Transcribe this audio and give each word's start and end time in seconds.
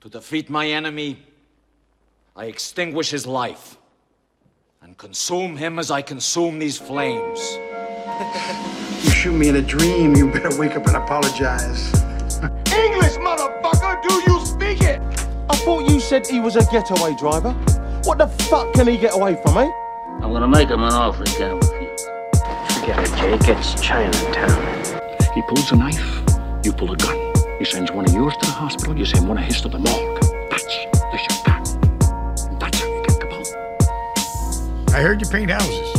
To 0.00 0.08
defeat 0.08 0.48
my 0.48 0.66
enemy, 0.66 1.18
I 2.34 2.46
extinguish 2.46 3.10
his 3.10 3.26
life 3.26 3.76
and 4.80 4.96
consume 4.96 5.58
him 5.58 5.78
as 5.78 5.90
I 5.90 6.00
consume 6.00 6.58
these 6.58 6.78
flames. 6.78 7.40
You 9.02 9.10
shoot 9.10 9.32
me 9.32 9.48
in 9.48 9.56
a 9.56 9.62
dream, 9.62 10.14
you 10.14 10.30
better 10.30 10.54
wake 10.58 10.76
up 10.76 10.86
and 10.86 10.96
apologize. 10.96 11.90
English, 12.70 13.16
motherfucker, 13.16 14.02
do 14.06 14.14
you 14.30 14.44
speak 14.44 14.82
it? 14.82 15.00
I 15.48 15.56
thought 15.56 15.88
you 15.88 16.00
said 16.00 16.26
he 16.26 16.38
was 16.38 16.56
a 16.56 16.64
getaway 16.70 17.14
driver. 17.16 17.52
What 18.04 18.18
the 18.18 18.28
fuck 18.28 18.74
can 18.74 18.88
he 18.88 18.98
get 18.98 19.14
away 19.14 19.40
from, 19.42 19.56
eh? 19.56 19.70
I'm 20.22 20.32
gonna 20.32 20.46
make 20.46 20.68
him 20.68 20.82
an 20.82 20.92
offer 20.92 21.24
he 21.24 21.34
can't 21.34 21.64
refuse. 21.64 22.04
Forget 22.74 22.98
it, 22.98 23.40
Jake. 23.40 23.56
It's 23.56 23.80
Chinatown. 23.80 25.02
He 25.34 25.40
pulls 25.48 25.72
a 25.72 25.76
knife, 25.76 26.22
you 26.62 26.74
pull 26.74 26.92
a 26.92 26.96
gun. 26.96 27.29
He 27.60 27.66
sends 27.66 27.92
one 27.92 28.06
of 28.06 28.14
yours 28.14 28.32
to 28.38 28.46
the 28.46 28.52
hospital, 28.52 28.96
you 28.98 29.04
send 29.04 29.28
one 29.28 29.36
of 29.36 29.44
his 29.44 29.60
to 29.60 29.68
the 29.68 29.78
morgue. 29.78 30.22
That's 30.48 30.64
the 30.64 30.70
shit 30.70 30.90
That's 32.58 32.80
how 32.80 32.86
you 32.86 33.02
get 33.02 33.20
Capone. 33.20 34.94
I 34.94 35.02
heard 35.02 35.20
you 35.20 35.28
paint 35.28 35.50
houses. 35.50 35.94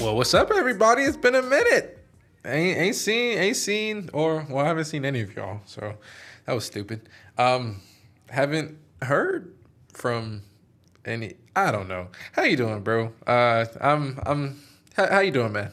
Well, 0.00 0.16
what's 0.16 0.34
up, 0.34 0.50
everybody? 0.50 1.04
It's 1.04 1.16
been 1.16 1.36
a 1.36 1.42
minute. 1.42 2.04
Ain't 2.44 2.76
ain't 2.76 2.96
seen 2.96 3.38
ain't 3.38 3.56
seen 3.56 4.10
or 4.12 4.44
well, 4.50 4.64
I 4.64 4.66
haven't 4.66 4.86
seen 4.86 5.04
any 5.04 5.20
of 5.20 5.36
y'all. 5.36 5.60
So 5.64 5.94
that 6.44 6.52
was 6.54 6.64
stupid. 6.64 7.08
Um, 7.38 7.82
haven't 8.30 8.76
heard 9.00 9.54
from 9.92 10.42
any. 11.04 11.34
I 11.54 11.70
don't 11.70 11.86
know. 11.86 12.08
How 12.32 12.42
you 12.42 12.56
doing, 12.56 12.80
bro? 12.80 13.12
Uh, 13.28 13.66
I'm 13.80 14.18
I'm. 14.26 14.60
How, 14.96 15.08
how 15.08 15.20
you 15.20 15.30
doing, 15.30 15.52
man? 15.52 15.70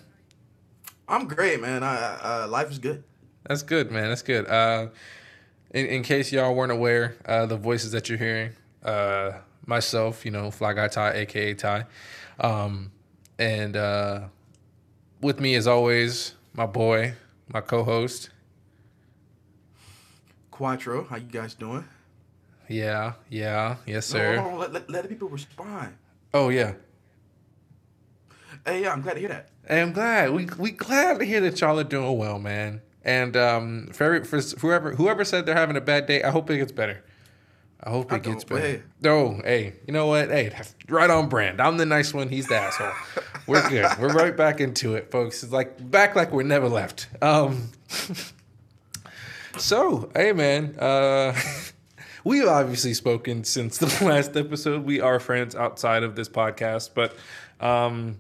I'm 1.08 1.28
great, 1.28 1.62
man. 1.62 1.84
I, 1.84 1.96
uh, 1.96 2.48
life 2.50 2.72
is 2.72 2.80
good. 2.80 3.04
That's 3.48 3.62
good, 3.62 3.92
man. 3.92 4.10
That's 4.10 4.22
good. 4.22 4.48
Uh, 4.48 4.88
in, 5.74 5.86
in 5.88 6.04
case 6.04 6.32
y'all 6.32 6.56
weren't 6.56 6.72
aware, 6.72 7.16
uh, 7.26 7.46
the 7.46 7.58
voices 7.58 7.92
that 7.92 8.08
you're 8.10 8.18
hearing, 8.18 8.52
uh, 8.84 9.34
myself, 9.66 10.24
you 10.26 10.32
know, 10.32 10.50
Fly 10.52 10.74
Guy 10.74 10.88
Ty, 10.88 11.12
aka 11.14 11.54
Ty, 11.54 11.86
um, 12.40 12.92
and 13.38 13.76
uh, 13.76 14.22
with 15.22 15.40
me 15.40 15.56
as 15.56 15.68
always, 15.68 16.36
my 16.54 16.66
boy, 16.66 17.14
my 17.52 17.62
co-host. 17.62 18.30
Quattro, 20.52 21.04
how 21.06 21.16
you 21.18 21.24
guys 21.24 21.54
doing? 21.56 21.84
Yeah, 22.70 23.14
yeah, 23.30 23.78
yes, 23.86 24.14
No, 24.14 24.20
sir. 24.20 24.38
hold 24.40 24.54
on, 24.54 24.60
let, 24.60 24.74
let, 24.74 24.90
let 24.90 25.04
the 25.04 25.10
people 25.10 25.28
respond. 25.28 25.96
Oh 26.34 26.50
yeah. 26.50 26.74
Hey, 28.66 28.82
yeah, 28.84 28.94
I'm 28.94 29.02
glad 29.02 29.14
to 29.16 29.20
hear 29.20 29.30
that. 29.30 29.50
Hey, 29.68 29.82
I'm 29.82 29.92
glad. 29.94 30.32
We 30.32 30.48
we 30.58 30.72
glad 30.72 31.20
to 31.20 31.26
hear 31.26 31.42
that 31.42 31.60
y'all 31.62 31.80
are 31.80 31.84
doing 31.84 32.18
well, 32.18 32.40
man. 32.40 32.82
And 33.06 33.36
um, 33.36 33.90
for, 33.92 34.04
every- 34.06 34.24
for 34.24 34.40
whoever 34.60 34.96
whoever 34.96 35.26
said 35.26 35.46
they're 35.46 35.56
having 35.56 35.76
a 35.76 35.82
bad 35.82 36.06
day, 36.06 36.24
I 36.24 36.30
hope 36.30 36.50
it 36.50 36.58
gets 36.58 36.72
better. 36.72 37.04
I 37.86 37.90
hope 37.90 38.14
I 38.14 38.16
it 38.16 38.24
gets 38.24 38.46
better. 38.46 38.62
hey. 38.62 38.82
No, 39.02 39.42
hey, 39.44 39.74
you 39.86 39.94
know 39.94 40.08
what? 40.08 40.30
Hey, 40.30 40.56
right 40.88 41.10
on 41.10 41.28
brand. 41.28 41.60
I'm 41.60 41.76
the 41.76 41.86
nice 41.86 42.14
one. 42.14 42.30
He's 42.30 42.48
the 42.48 42.56
asshole. 42.56 42.94
We're 43.48 43.68
good. 43.70 43.86
We're 44.00 44.14
right 44.14 44.36
back 44.38 44.62
into 44.62 44.96
it, 44.96 45.12
folks. 45.12 45.44
It's 45.44 45.52
like 45.52 45.92
back 45.92 46.16
like 46.16 46.32
we're 46.32 46.44
never 46.44 46.70
left. 46.70 47.08
Um, 47.22 47.72
so, 49.58 50.10
hey, 50.16 50.32
man. 50.32 50.76
Uh, 50.80 51.38
we've 52.24 52.48
obviously 52.48 52.94
spoken 52.94 53.44
since 53.44 53.78
the 53.80 53.88
last 54.06 54.38
episode. 54.38 54.86
We 54.86 55.02
are 55.02 55.20
friends 55.20 55.56
outside 55.56 56.04
of 56.04 56.16
this 56.16 56.30
podcast, 56.30 56.92
but 56.96 57.16
um, 57.60 58.18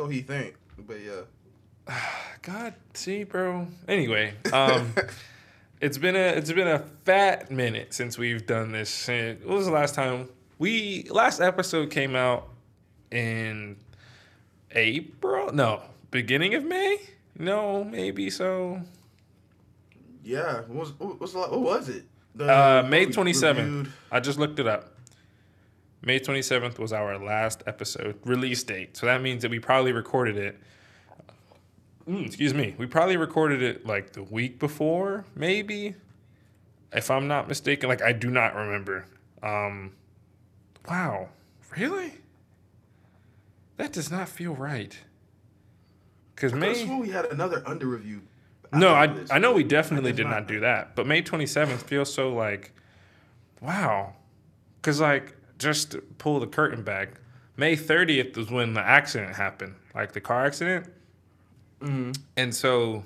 So 0.00 0.06
he 0.08 0.22
think, 0.22 0.54
but 0.78 0.96
yeah. 0.98 1.94
God, 2.42 2.72
see, 2.94 3.24
bro. 3.24 3.66
Anyway, 3.86 4.32
um, 4.50 4.94
it's 5.82 5.98
been 5.98 6.16
a 6.16 6.28
it's 6.38 6.50
been 6.50 6.68
a 6.68 6.78
fat 7.04 7.50
minute 7.50 7.92
since 7.92 8.16
we've 8.16 8.46
done 8.46 8.72
this. 8.72 9.10
Uh, 9.10 9.34
What 9.44 9.58
was 9.58 9.66
the 9.66 9.72
last 9.72 9.94
time 9.94 10.30
we 10.58 11.06
last 11.10 11.42
episode 11.42 11.90
came 11.90 12.16
out 12.16 12.48
in 13.10 13.76
April? 14.70 15.52
No, 15.52 15.82
beginning 16.10 16.54
of 16.54 16.64
May? 16.64 16.96
No, 17.38 17.84
maybe 17.84 18.30
so. 18.30 18.80
Yeah, 20.24 20.60
what 20.62 20.70
was 20.70 20.98
what 20.98 21.20
was 21.20 21.34
what 21.34 21.60
was 21.60 21.90
it? 21.90 22.04
The 22.36 22.50
Uh, 22.50 22.86
May 22.88 23.04
we 23.04 23.12
twenty 23.12 23.34
seventh. 23.34 23.90
I 24.10 24.20
just 24.20 24.38
looked 24.38 24.58
it 24.60 24.66
up. 24.66 24.94
May 26.02 26.18
twenty 26.18 26.42
seventh 26.42 26.78
was 26.78 26.92
our 26.92 27.18
last 27.18 27.62
episode 27.66 28.18
release 28.24 28.62
date, 28.62 28.96
so 28.96 29.06
that 29.06 29.20
means 29.20 29.42
that 29.42 29.50
we 29.50 29.58
probably 29.58 29.92
recorded 29.92 30.36
it. 30.36 30.58
Mm, 32.08 32.26
excuse 32.26 32.54
me. 32.54 32.74
We 32.78 32.86
probably 32.86 33.16
recorded 33.16 33.62
it 33.62 33.86
like 33.86 34.14
the 34.14 34.22
week 34.22 34.58
before, 34.58 35.26
maybe, 35.34 35.94
if 36.92 37.10
I'm 37.10 37.28
not 37.28 37.48
mistaken. 37.48 37.88
Like 37.88 38.02
I 38.02 38.12
do 38.12 38.30
not 38.30 38.54
remember. 38.54 39.04
Um, 39.42 39.92
wow, 40.88 41.28
really? 41.76 42.14
That 43.76 43.92
does 43.92 44.10
not 44.10 44.28
feel 44.28 44.54
right. 44.54 44.98
Cause 46.36 46.54
I 46.54 46.56
May. 46.56 46.98
we 46.98 47.10
had 47.10 47.26
another 47.26 47.62
under 47.66 47.86
review. 47.86 48.22
No, 48.72 48.94
I. 48.94 49.14
I 49.30 49.38
know 49.38 49.52
we 49.52 49.64
definitely 49.64 50.12
did 50.12 50.26
not 50.26 50.46
do 50.48 50.60
that. 50.60 50.96
But 50.96 51.06
May 51.06 51.22
27th 51.22 51.82
feels 51.82 52.12
so 52.12 52.32
like 52.32 52.72
wow. 53.60 54.14
Cuz 54.80 55.00
like 55.00 55.34
just 55.60 55.96
pull 56.18 56.40
the 56.40 56.46
curtain 56.46 56.82
back. 56.82 57.20
May 57.56 57.76
30th 57.76 58.36
was 58.36 58.50
when 58.50 58.74
the 58.74 58.80
accident 58.80 59.36
happened, 59.36 59.76
like 59.94 60.12
the 60.12 60.20
car 60.20 60.46
accident. 60.46 60.86
And 62.36 62.54
so 62.54 63.04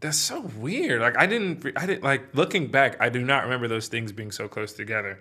that's 0.00 0.16
so 0.16 0.40
weird. 0.56 1.00
Like 1.00 1.16
I 1.18 1.26
didn't 1.26 1.64
I 1.76 1.86
didn't 1.86 2.02
like 2.02 2.34
looking 2.34 2.68
back, 2.68 2.96
I 3.00 3.08
do 3.08 3.22
not 3.24 3.44
remember 3.44 3.68
those 3.68 3.88
things 3.88 4.12
being 4.12 4.30
so 4.30 4.48
close 4.48 4.72
together. 4.72 5.20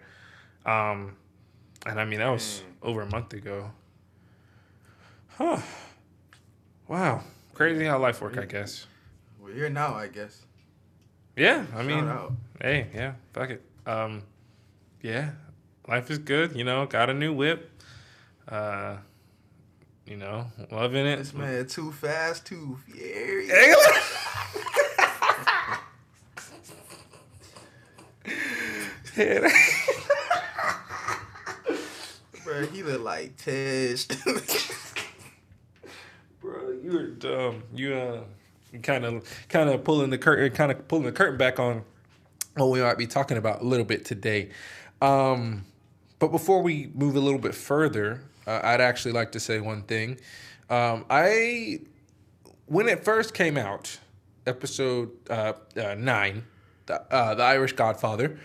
Um 0.66 1.18
and 1.86 2.00
I 2.00 2.06
mean 2.06 2.20
that 2.20 2.30
was 2.30 2.64
over 2.81 3.02
a 3.02 3.09
month 3.09 3.34
ago. 3.34 3.72
Huh. 5.38 5.62
Wow. 6.88 7.24
Crazy 7.54 7.86
how 7.86 8.00
life 8.00 8.22
work, 8.22 8.38
I 8.38 8.46
guess. 8.46 8.88
We're 9.40 9.54
here 9.54 9.69
now, 9.69 9.94
I 9.96 10.08
guess. 10.08 10.46
Yeah, 11.36 11.66
I 11.75 11.84
mean, 11.84 12.08
out. 12.08 12.34
hey, 12.59 12.88
yeah, 12.94 13.14
fuck 13.34 13.52
it. 13.52 13.62
Um, 13.86 14.24
yeah, 15.04 15.30
life 15.88 16.12
is 16.12 16.18
good. 16.18 16.56
You 16.56 16.64
know, 16.64 16.86
got 16.86 17.09
a 17.09 17.14
new 17.14 17.34
whip. 17.34 17.72
Uh, 18.48 18.98
you 20.06 20.16
know, 20.16 20.48
loving 20.72 21.06
it. 21.06 21.18
This 21.18 21.34
man 21.34 21.68
too 21.68 21.92
fast, 21.92 22.46
too 22.46 22.80
furious. 22.86 23.75
Bro, 32.46 32.68
he 32.68 32.84
look 32.84 33.02
like 33.02 33.36
Tish. 33.36 34.08
Bro, 36.42 36.78
you're 36.84 37.08
dumb. 37.08 37.64
You 37.74 37.96
uh, 37.96 38.24
kind 38.84 39.04
of, 39.04 39.28
kind 39.50 39.69
of 39.69 39.84
pulling 39.84 40.12
the 40.12 40.18
curtain, 40.18 40.52
kind 40.52 40.72
of 40.72 40.88
pulling 40.88 41.06
the 41.06 41.12
curtain 41.12 41.38
back 41.38 41.59
on 41.59 41.84
what 42.56 42.68
we 42.68 42.81
might 42.81 42.98
be 42.98 43.08
talking 43.08 43.38
about 43.38 43.62
a 43.62 43.66
little 43.66 43.86
bit 43.86 44.06
today. 44.06 44.50
Um, 45.02 45.66
but 46.20 46.30
before 46.30 46.62
we 46.62 46.90
move 46.94 47.16
a 47.16 47.20
little 47.20 47.40
bit 47.40 47.56
further, 47.56 48.22
uh, 48.46 48.62
I'd 48.64 48.82
actually 48.82 49.12
like 49.12 49.32
to 49.34 49.40
say 49.40 49.60
one 49.60 49.84
thing. 49.84 50.20
Um, 50.70 51.06
I, 51.10 51.82
when 52.66 52.88
it 52.90 53.04
first 53.04 53.34
came 53.34 53.58
out, 53.58 54.00
episode 54.48 55.12
uh, 55.30 55.54
uh, 55.76 55.96
nine, 55.96 56.44
the, 56.86 57.02
uh, 57.14 57.36
the 57.36 57.44
Irish 57.44 57.74
Godfather. 57.74 58.40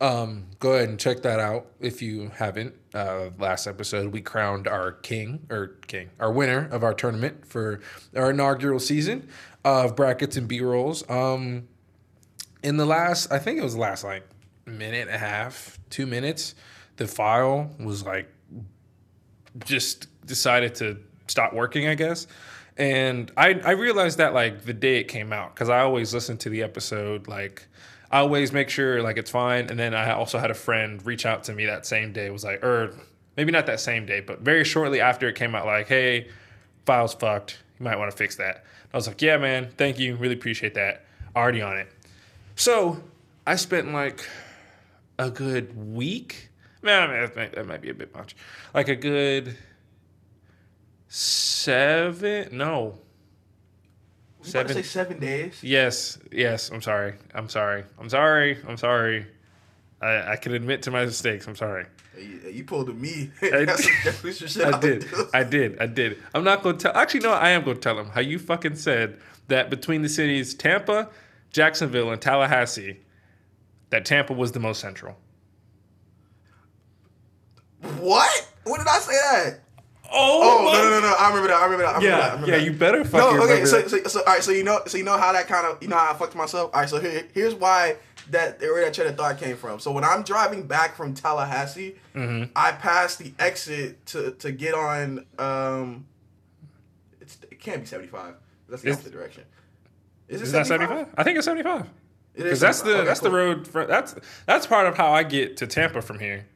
Um, 0.00 0.46
go 0.58 0.72
ahead 0.72 0.88
and 0.88 0.98
check 0.98 1.22
that 1.22 1.38
out 1.38 1.66
if 1.78 2.02
you 2.02 2.32
haven't. 2.34 2.74
Uh, 2.92 3.30
last 3.38 3.68
episode, 3.68 4.12
we 4.12 4.20
crowned 4.20 4.66
our 4.66 4.90
king 4.90 5.46
or 5.48 5.76
king, 5.86 6.10
our 6.18 6.32
winner 6.32 6.68
of 6.72 6.82
our 6.82 6.92
tournament 6.92 7.46
for 7.46 7.80
our 8.16 8.30
inaugural 8.30 8.80
season 8.80 9.28
of 9.64 9.94
brackets 9.94 10.36
and 10.36 10.48
B 10.48 10.60
rolls. 10.60 11.08
Um, 11.08 11.68
in 12.64 12.78
the 12.78 12.86
last, 12.86 13.30
I 13.30 13.38
think 13.38 13.58
it 13.58 13.62
was 13.62 13.74
the 13.74 13.80
last 13.80 14.02
like 14.02 14.26
minute 14.66 15.06
and 15.06 15.14
a 15.14 15.18
half, 15.18 15.78
two 15.88 16.06
minutes, 16.06 16.56
the 17.02 17.08
file 17.08 17.68
was 17.80 18.04
like 18.04 18.28
just 19.64 20.06
decided 20.24 20.76
to 20.76 20.98
stop 21.26 21.52
working, 21.52 21.88
I 21.88 21.94
guess. 21.94 22.28
And 22.76 23.30
I, 23.36 23.60
I 23.64 23.72
realized 23.72 24.18
that 24.18 24.34
like 24.34 24.64
the 24.64 24.72
day 24.72 24.98
it 24.98 25.04
came 25.04 25.32
out, 25.32 25.54
because 25.54 25.68
I 25.68 25.80
always 25.80 26.14
listen 26.14 26.38
to 26.38 26.48
the 26.48 26.62
episode, 26.62 27.26
like 27.26 27.66
I 28.10 28.20
always 28.20 28.52
make 28.52 28.70
sure 28.70 29.02
like 29.02 29.16
it's 29.16 29.30
fine. 29.30 29.68
And 29.68 29.78
then 29.78 29.94
I 29.94 30.12
also 30.12 30.38
had 30.38 30.50
a 30.50 30.54
friend 30.54 31.04
reach 31.04 31.26
out 31.26 31.44
to 31.44 31.52
me 31.52 31.66
that 31.66 31.84
same 31.86 32.12
day, 32.12 32.30
was 32.30 32.44
like, 32.44 32.64
or 32.64 32.94
maybe 33.36 33.50
not 33.50 33.66
that 33.66 33.80
same 33.80 34.06
day, 34.06 34.20
but 34.20 34.40
very 34.40 34.64
shortly 34.64 35.00
after 35.00 35.28
it 35.28 35.34
came 35.34 35.54
out, 35.54 35.66
like, 35.66 35.88
hey, 35.88 36.28
file's 36.86 37.14
fucked. 37.14 37.58
You 37.80 37.84
might 37.84 37.98
want 37.98 38.10
to 38.10 38.16
fix 38.16 38.36
that. 38.36 38.64
I 38.94 38.96
was 38.96 39.08
like, 39.08 39.20
yeah, 39.20 39.38
man, 39.38 39.70
thank 39.76 39.98
you. 39.98 40.14
Really 40.14 40.34
appreciate 40.34 40.74
that. 40.74 41.04
Already 41.34 41.62
on 41.62 41.78
it. 41.78 41.88
So 42.54 43.02
I 43.44 43.56
spent 43.56 43.92
like 43.92 44.24
a 45.18 45.30
good 45.30 45.76
week. 45.92 46.50
Man, 46.82 47.08
I 47.08 47.12
mean, 47.12 47.20
that 47.22 47.36
might, 47.36 47.54
that 47.54 47.66
might 47.66 47.80
be 47.80 47.90
a 47.90 47.94
bit 47.94 48.14
much. 48.14 48.34
Like 48.74 48.88
a 48.88 48.96
good 48.96 49.56
seven, 51.08 52.48
no, 52.56 52.98
You 54.42 54.50
Seven. 54.50 54.74
say 54.74 54.82
seven 54.82 55.18
days? 55.20 55.58
Yes, 55.62 56.18
yes. 56.32 56.70
I'm 56.70 56.82
sorry. 56.82 57.14
I'm 57.34 57.48
sorry. 57.48 57.84
I'm 57.98 58.08
sorry. 58.08 58.58
I'm 58.66 58.76
sorry. 58.76 59.26
I, 60.00 60.32
I 60.32 60.36
can 60.36 60.54
admit 60.54 60.82
to 60.82 60.90
my 60.90 61.04
mistakes. 61.04 61.46
I'm 61.46 61.54
sorry. 61.56 61.86
You- 62.18 62.40
you 62.50 62.64
pulled 62.64 62.88
a 62.88 62.92
me. 62.92 63.30
I 63.42 63.64
That's 63.64 63.86
did. 63.86 64.14
that's 64.24 64.56
I 64.60 64.78
did. 64.80 65.06
I 65.32 65.44
did. 65.44 65.78
I 65.80 65.86
did. 65.86 66.18
I'm 66.34 66.44
not 66.44 66.62
going 66.62 66.76
to 66.78 66.82
tell. 66.82 66.96
Actually, 66.96 67.20
no, 67.20 67.32
I 67.32 67.50
am 67.50 67.62
going 67.64 67.76
to 67.76 67.80
tell 67.82 67.98
him 67.98 68.06
how 68.06 68.20
you 68.20 68.38
fucking 68.38 68.74
said 68.76 69.18
that 69.48 69.70
between 69.70 70.02
the 70.02 70.08
cities 70.08 70.54
Tampa, 70.54 71.08
Jacksonville, 71.52 72.10
and 72.10 72.20
Tallahassee, 72.20 72.98
that 73.90 74.04
Tampa 74.04 74.32
was 74.34 74.52
the 74.52 74.60
most 74.60 74.80
central. 74.80 75.16
What? 78.00 78.48
When 78.64 78.78
did 78.78 78.88
I 78.88 78.98
say 78.98 79.12
that? 79.12 79.58
Oh, 80.14 80.68
Oh 80.68 80.72
no 80.72 80.82
no 80.82 80.90
no 80.90 81.00
no! 81.00 81.14
I 81.18 81.28
remember 81.28 81.48
that. 81.48 81.56
I 81.56 81.64
remember 81.64 81.84
that. 81.84 81.94
I 81.94 81.98
remember 81.98 82.06
Yeah, 82.06 82.16
that. 82.18 82.22
I 82.22 82.34
remember 82.34 82.46
yeah, 82.50 82.58
that. 82.58 82.64
you 82.64 82.72
better 82.72 83.04
No, 83.16 83.42
okay. 83.44 83.64
So, 83.64 83.86
so, 83.88 84.02
so, 84.04 84.20
all 84.20 84.26
right. 84.26 84.42
So 84.42 84.50
you 84.52 84.62
know, 84.62 84.80
so 84.86 84.98
you 84.98 85.04
know 85.04 85.16
how 85.18 85.32
that 85.32 85.48
kind 85.48 85.66
of, 85.66 85.82
you 85.82 85.88
know 85.88 85.96
how 85.96 86.12
I 86.12 86.14
fucked 86.14 86.34
myself. 86.34 86.70
All 86.74 86.80
right. 86.80 86.88
So 86.88 87.00
here, 87.00 87.26
here's 87.32 87.54
why 87.54 87.96
that 88.30 88.60
where 88.60 88.84
that 88.84 88.92
train 88.92 89.08
of 89.08 89.16
thought 89.16 89.38
came 89.38 89.56
from. 89.56 89.80
So 89.80 89.90
when 89.90 90.04
I'm 90.04 90.22
driving 90.22 90.66
back 90.66 90.96
from 90.96 91.14
Tallahassee, 91.14 91.96
Mm-hmm. 92.14 92.52
I 92.54 92.72
pass 92.72 93.16
the 93.16 93.32
exit 93.38 94.04
to 94.06 94.32
to 94.32 94.52
get 94.52 94.74
on. 94.74 95.24
Um, 95.38 96.04
it's 97.22 97.38
it 97.50 97.58
can't 97.58 97.80
be 97.80 97.86
75. 97.86 98.34
That's 98.68 98.82
the 98.82 98.90
Is- 98.90 98.96
opposite 98.96 99.12
direction. 99.12 99.44
Is 100.28 100.40
it 100.42 100.44
Is 100.44 100.52
that 100.52 100.66
75? 100.66 101.08
I 101.16 101.22
think 101.24 101.36
it's 101.38 101.46
75. 101.46 101.86
Because 102.34 102.60
that's 102.60 102.82
the 102.82 102.96
Okay, 102.98 103.04
that's 103.06 103.20
the 103.20 103.30
road. 103.30 103.66
For, 103.66 103.86
that's 103.86 104.14
that's 104.46 104.66
part 104.66 104.86
of 104.86 104.96
how 104.96 105.12
I 105.12 105.22
get 105.22 105.56
to 105.58 105.66
Tampa 105.66 106.02
from 106.02 106.18
here. 106.18 106.46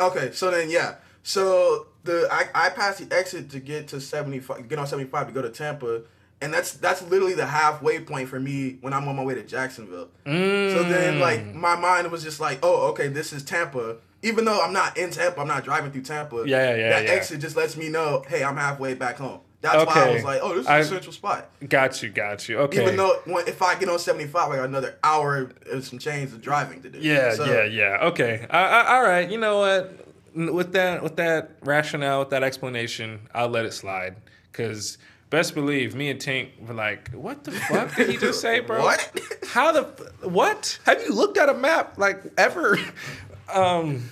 Okay, 0.00 0.30
so 0.32 0.50
then 0.50 0.70
yeah, 0.70 0.96
so 1.22 1.86
the 2.04 2.28
I, 2.30 2.66
I 2.66 2.68
passed 2.70 3.06
the 3.06 3.14
exit 3.14 3.50
to 3.50 3.60
get 3.60 3.88
to 3.88 4.00
seventy 4.00 4.40
five, 4.40 4.68
get 4.68 4.78
on 4.78 4.86
seventy 4.86 5.08
five 5.10 5.26
to 5.26 5.32
go 5.32 5.42
to 5.42 5.50
Tampa, 5.50 6.02
and 6.40 6.52
that's 6.54 6.72
that's 6.74 7.02
literally 7.02 7.34
the 7.34 7.46
halfway 7.46 8.00
point 8.00 8.28
for 8.28 8.38
me 8.40 8.78
when 8.80 8.92
I'm 8.92 9.06
on 9.08 9.16
my 9.16 9.24
way 9.24 9.34
to 9.34 9.42
Jacksonville. 9.42 10.08
So 10.24 10.82
then 10.84 11.18
like 11.20 11.40
Mm. 11.40 11.54
my 11.54 11.76
mind 11.76 12.10
was 12.10 12.22
just 12.22 12.40
like, 12.40 12.58
oh 12.62 12.88
okay, 12.90 13.08
this 13.08 13.32
is 13.32 13.42
Tampa. 13.42 13.96
Even 14.22 14.44
though 14.44 14.60
I'm 14.60 14.72
not 14.72 14.96
in 14.98 15.10
Tampa, 15.10 15.40
I'm 15.40 15.46
not 15.48 15.62
driving 15.64 15.92
through 15.92 16.02
Tampa. 16.02 16.42
Yeah, 16.46 16.70
yeah, 16.70 16.74
yeah, 16.76 16.88
That 16.90 17.04
yeah. 17.04 17.10
exit 17.12 17.40
just 17.40 17.54
lets 17.56 17.76
me 17.76 17.88
know, 17.88 18.24
hey, 18.28 18.42
I'm 18.42 18.56
halfway 18.56 18.94
back 18.94 19.16
home. 19.18 19.40
That's 19.60 19.84
why 19.86 19.92
I 20.08 20.10
was 20.14 20.22
like, 20.24 20.40
oh, 20.42 20.50
this 20.54 20.60
is 20.62 20.66
I- 20.68 20.78
a 20.78 20.84
central 20.84 21.12
spot. 21.12 21.50
Got 21.68 22.00
you, 22.02 22.10
got 22.10 22.48
you. 22.48 22.58
Okay. 22.60 22.82
Even 22.82 22.96
though 22.96 23.20
when, 23.24 23.48
if 23.48 23.60
I 23.60 23.76
get 23.78 23.88
on 23.88 23.98
75, 23.98 24.52
I 24.52 24.56
got 24.56 24.64
another 24.66 24.96
hour 25.02 25.50
and 25.70 25.82
some 25.84 25.98
change 25.98 26.32
of 26.32 26.40
driving 26.40 26.80
to 26.82 26.90
do. 26.90 26.98
Yeah, 27.00 27.34
So- 27.34 27.44
yeah, 27.44 27.64
yeah. 27.64 27.98
Okay. 28.08 28.46
I, 28.48 28.58
I, 28.62 28.96
all 28.96 29.02
right. 29.02 29.28
You 29.28 29.38
know 29.38 29.58
what? 29.58 30.06
With 30.34 30.72
that, 30.74 31.02
with 31.02 31.16
that 31.16 31.50
rationale, 31.62 32.20
with 32.20 32.30
that 32.30 32.44
explanation, 32.44 33.20
I'll 33.34 33.48
let 33.48 33.64
it 33.64 33.72
slide. 33.72 34.16
Cause 34.52 34.98
best 35.30 35.54
believe 35.54 35.94
me 35.96 36.10
and 36.10 36.20
Tank 36.20 36.50
were 36.60 36.74
like, 36.74 37.10
"What 37.10 37.42
the 37.44 37.50
fuck 37.52 37.94
did 37.96 38.08
he 38.08 38.16
just 38.16 38.40
say, 38.40 38.60
bro? 38.60 38.82
What? 38.84 39.20
How 39.48 39.72
the 39.72 39.82
what? 40.28 40.78
Have 40.84 41.02
you 41.02 41.12
looked 41.12 41.38
at 41.38 41.48
a 41.48 41.54
map 41.54 41.98
like 41.98 42.22
ever?" 42.36 42.78
um. 43.54 44.10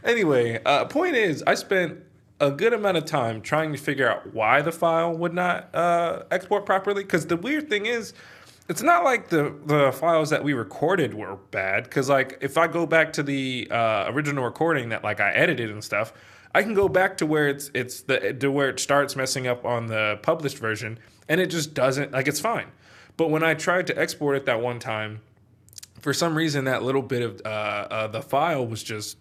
anyway, 0.05 0.61
uh, 0.65 0.85
point 0.87 1.15
is, 1.17 1.43
I 1.47 1.55
spent 1.55 1.99
a 2.41 2.51
good 2.51 2.73
amount 2.73 2.97
of 2.97 3.05
time 3.05 3.41
trying 3.41 3.73
to 3.73 3.79
figure 3.79 4.11
out 4.11 4.35
why 4.35 4.63
the 4.63 4.73
file 4.73 5.13
would 5.13 5.35
not 5.35 5.75
uh, 5.75 6.25
export 6.31 6.67
properly. 6.67 7.05
Because 7.05 7.27
the 7.27 7.37
weird 7.37 7.69
thing 7.69 7.87
is, 7.87 8.13
it's 8.69 8.83
not 8.83 9.05
like 9.05 9.29
the 9.29 9.55
the 9.67 9.93
files 9.93 10.31
that 10.31 10.43
we 10.43 10.53
recorded 10.53 11.15
were 11.15 11.37
bad. 11.51 11.85
Because 11.85 12.09
like, 12.09 12.39
if 12.41 12.57
I 12.57 12.67
go 12.67 12.87
back 12.87 13.13
to 13.15 13.23
the 13.23 13.69
uh, 13.71 14.05
original 14.09 14.45
recording 14.45 14.89
that 14.89 15.05
like 15.05 15.21
I 15.21 15.33
edited 15.33 15.71
and 15.71 15.85
stuff, 15.85 16.13
I 16.55 16.63
can 16.63 16.75
go 16.75 16.89
back 16.89 17.17
to 17.19 17.27
where 17.27 17.49
it's 17.49 17.71
it's 17.75 18.03
the 18.03 18.33
to 18.33 18.51
where 18.51 18.71
it 18.71 18.81
starts 18.81 19.15
messing 19.17 19.47
up 19.47 19.65
on 19.65 19.87
the 19.87 20.19
published 20.23 20.59
version, 20.59 20.99
and 21.29 21.41
it 21.41 21.47
just 21.47 21.75
doesn't 21.75 22.13
like 22.13 22.27
it's 22.27 22.41
fine. 22.41 22.69
But 23.17 23.29
when 23.31 23.43
I 23.43 23.55
tried 23.55 23.87
to 23.89 23.99
export 23.99 24.37
it 24.37 24.47
that 24.47 24.61
one 24.61 24.79
time, 24.79 25.21
for 26.01 26.15
some 26.15 26.35
reason 26.35 26.65
that 26.65 26.83
little 26.83 27.03
bit 27.03 27.23
of 27.23 27.43
uh, 27.45 27.49
uh, 27.49 28.07
the 28.07 28.23
file 28.23 28.67
was 28.67 28.83
just 28.83 29.19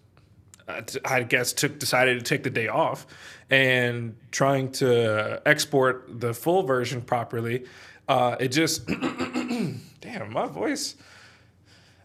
I 1.04 1.22
guess 1.22 1.52
took 1.52 1.78
decided 1.78 2.18
to 2.18 2.24
take 2.24 2.42
the 2.42 2.50
day 2.50 2.68
off 2.68 3.06
and 3.50 4.16
trying 4.30 4.72
to 4.72 5.42
export 5.46 6.20
the 6.20 6.32
full 6.34 6.62
version 6.62 7.00
properly. 7.02 7.64
Uh, 8.08 8.36
it 8.40 8.48
just 8.48 8.86
damn 10.00 10.32
my 10.32 10.46
voice. 10.46 10.96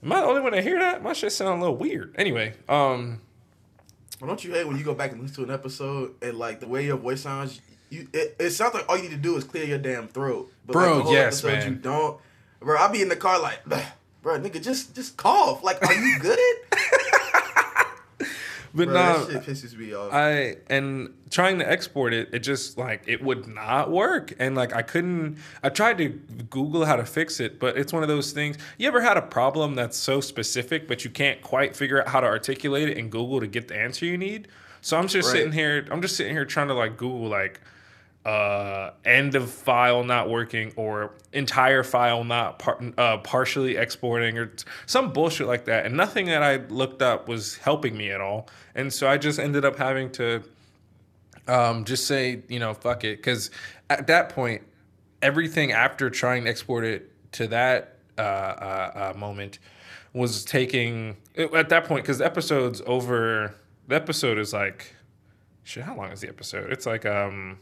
Am 0.04 0.12
I 0.12 0.20
the 0.22 0.26
only 0.28 0.42
one 0.42 0.52
to 0.52 0.62
hear 0.62 0.78
that? 0.80 1.02
My 1.02 1.14
shit 1.14 1.32
sound 1.32 1.58
a 1.58 1.62
little 1.62 1.78
weird. 1.78 2.14
Anyway, 2.18 2.54
um, 2.70 3.22
Well, 4.22 4.28
don't 4.28 4.44
you 4.44 4.54
hate 4.54 4.68
when 4.68 4.78
you 4.78 4.84
go 4.84 4.94
back 4.94 5.12
and 5.12 5.22
listen 5.22 5.38
to 5.38 5.44
an 5.44 5.52
episode 5.52 6.14
and 6.22 6.38
like 6.38 6.60
the 6.60 6.68
way 6.68 6.86
your 6.86 6.98
voice 6.98 7.22
sounds? 7.22 7.60
You 7.90 8.08
it, 8.14 8.36
it 8.40 8.50
sounds 8.52 8.74
like 8.74 8.88
all 8.88 8.98
you 8.98 9.04
need 9.04 9.12
to 9.12 9.18
do 9.18 9.36
is 9.36 9.44
clear 9.44 9.66
your 9.66 9.78
damn 9.80 10.08
throat. 10.08 10.52
But 10.66 10.74
Bro, 10.74 10.98
like, 11.00 11.14
yes, 11.14 11.44
episode 11.44 11.60
man. 11.60 11.70
You 11.72 11.76
don't, 11.80 12.20
bro. 12.60 12.78
I'll 12.78 12.92
be 12.92 13.02
in 13.02 13.10
the 13.10 13.16
car 13.16 13.40
like, 13.40 13.64
bro, 14.22 14.40
nigga, 14.40 14.62
just 14.62 14.96
just 14.96 15.18
cough. 15.18 15.64
Like, 15.64 15.84
are 15.84 15.94
you 15.94 16.20
good? 16.20 16.40
but 18.76 18.86
bro, 18.88 18.94
no, 18.94 19.26
that 19.26 19.44
shit 19.46 19.56
pisses 19.56 19.78
me 19.78 19.94
off. 19.94 20.14
I 20.14 20.58
and 20.70 21.14
trying 21.30 21.60
to 21.60 21.70
export 21.70 22.14
it, 22.14 22.30
it 22.34 22.40
just 22.40 22.78
like 22.78 23.04
it 23.08 23.24
would 23.24 23.48
not 23.48 23.90
work, 23.92 24.34
and 24.38 24.56
like 24.56 24.74
I 24.74 24.82
couldn't. 24.82 25.38
I 25.64 25.70
tried 25.70 25.98
to 26.00 26.10
Google 26.10 26.86
how 26.86 26.96
to 26.96 27.06
fix 27.06 27.40
it, 27.40 27.60
but 27.60 27.78
it's 27.78 27.94
one 27.94 28.04
of 28.04 28.10
those 28.10 28.32
things. 28.32 28.58
You 28.78 28.88
ever 28.88 29.02
had 29.02 29.18
a 29.18 29.22
problem 29.22 29.76
that's 29.76 29.98
so 29.98 30.22
specific, 30.22 30.88
but 30.88 31.04
you 31.04 31.10
can't 31.10 31.42
quite 31.42 31.76
figure 31.76 32.02
out 32.02 32.10
how 32.10 32.20
to 32.20 32.28
articulate 32.28 32.90
it 32.90 32.98
in 32.98 33.10
Google 33.10 33.40
to 33.40 33.48
get 33.48 33.68
the 33.68 33.76
answer 33.78 34.06
you 34.06 34.18
need? 34.18 34.48
So 34.82 34.98
I'm 34.98 35.08
just 35.08 35.28
Right. 35.30 35.38
sitting 35.38 35.52
here. 35.54 35.88
I'm 35.90 36.02
just 36.02 36.16
sitting 36.16 36.34
here 36.34 36.46
trying 36.46 36.68
to 36.68 36.74
like 36.76 36.98
Google 36.98 37.28
like 37.28 37.62
uh, 38.26 38.90
end 39.06 39.36
of 39.36 39.52
file 39.52 40.04
not 40.04 40.30
working 40.30 40.74
or 40.76 41.14
entire 41.32 41.84
file 41.84 42.24
not 42.24 42.58
par- 42.58 42.80
uh, 42.98 43.18
partially 43.20 43.78
exporting 43.78 44.38
or 44.38 44.48
t- 44.48 44.66
some 44.88 45.14
bullshit 45.14 45.46
like 45.46 45.66
that. 45.66 45.86
And 45.86 45.96
nothing 45.96 46.26
that 46.28 46.42
I 46.42 46.58
looked 46.58 47.04
up 47.04 47.28
was 47.28 47.58
helping 47.58 47.96
me 47.96 48.10
at 48.10 48.22
all. 48.22 48.50
And 48.74 48.92
so 48.92 49.08
I 49.08 49.18
just 49.18 49.40
ended 49.40 49.64
up 49.64 49.78
having 49.78 50.12
to 50.14 50.44
um, 51.48 51.86
just 51.86 52.08
say, 52.08 52.42
you 52.50 52.60
know, 52.60 52.74
fuck 52.74 53.04
it. 53.04 53.18
Because 53.18 53.52
at 53.92 54.08
that 54.08 54.30
point, 54.30 54.64
everything 55.22 55.72
after 55.72 56.10
trying 56.10 56.46
to 56.46 56.50
export 56.50 56.84
it 56.84 57.12
to 57.34 57.48
that 57.48 58.00
uh, 58.18 58.22
uh, 58.22 59.12
uh, 59.14 59.18
moment 59.18 59.60
was 60.14 60.44
taking 60.46 61.18
at 61.36 61.70
that 61.70 61.84
point 61.86 62.04
because 62.04 62.18
the 62.18 62.26
episode's 62.26 62.82
over. 62.88 63.54
The 63.88 63.96
episode 63.96 64.40
is 64.40 64.52
like, 64.52 64.96
shit. 65.64 65.84
How 65.84 65.96
long 65.96 66.12
is 66.12 66.22
the 66.22 66.30
episode? 66.30 66.72
It's 66.72 66.88
like 66.88 67.06
um, 67.06 67.60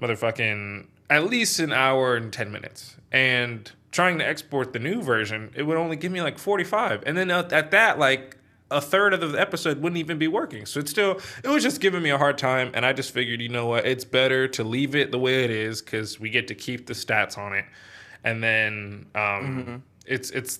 motherfucking 0.00 0.86
at 1.08 1.24
least 1.24 1.58
an 1.60 1.72
hour 1.72 2.16
and 2.16 2.32
10 2.32 2.50
minutes. 2.50 2.96
And 3.12 3.70
trying 3.92 4.18
to 4.18 4.26
export 4.26 4.72
the 4.72 4.78
new 4.78 5.02
version, 5.02 5.52
it 5.54 5.62
would 5.62 5.76
only 5.76 5.96
give 5.96 6.12
me 6.12 6.22
like 6.22 6.38
45. 6.38 7.02
And 7.06 7.16
then 7.16 7.30
at 7.30 7.52
at 7.52 7.70
that, 7.70 7.98
like 7.98 8.36
a 8.70 8.80
third 8.80 9.14
of 9.14 9.20
the 9.32 9.40
episode 9.40 9.80
wouldn't 9.80 9.98
even 9.98 10.18
be 10.18 10.28
working. 10.28 10.66
So 10.66 10.80
it's 10.80 10.90
still, 10.90 11.20
it 11.44 11.48
was 11.48 11.62
just 11.62 11.80
giving 11.80 12.02
me 12.02 12.10
a 12.10 12.18
hard 12.18 12.36
time. 12.36 12.72
And 12.74 12.84
I 12.84 12.92
just 12.92 13.12
figured, 13.12 13.40
you 13.40 13.48
know 13.48 13.66
what, 13.66 13.86
it's 13.86 14.04
better 14.04 14.48
to 14.48 14.64
leave 14.64 14.94
it 14.94 15.12
the 15.12 15.18
way 15.18 15.44
it 15.44 15.50
is 15.50 15.80
because 15.80 16.18
we 16.18 16.30
get 16.30 16.48
to 16.48 16.54
keep 16.54 16.86
the 16.86 16.92
stats 16.92 17.38
on 17.38 17.52
it. 17.52 17.64
And 18.24 18.42
then 18.42 19.06
um, 19.14 19.84
it's, 20.04 20.30
it's, 20.30 20.58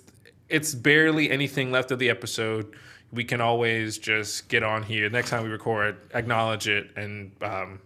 it's 0.49 0.75
barely 0.75 1.31
anything 1.31 1.73
left 1.73 1.91
of 1.91 1.99
the 1.99 2.09
episode. 2.09 2.77
We 3.13 3.25
can 3.25 3.41
always 3.41 3.99
just 3.99 4.49
get 4.49 4.63
on 4.63 4.85
here 4.85 5.11
next 5.11 5.31
time 5.31 5.43
we 5.43 5.49
record, 5.49 5.97
acknowledge 6.15 6.69
it, 6.69 6.91
and 6.97 7.33
um, 7.43 7.81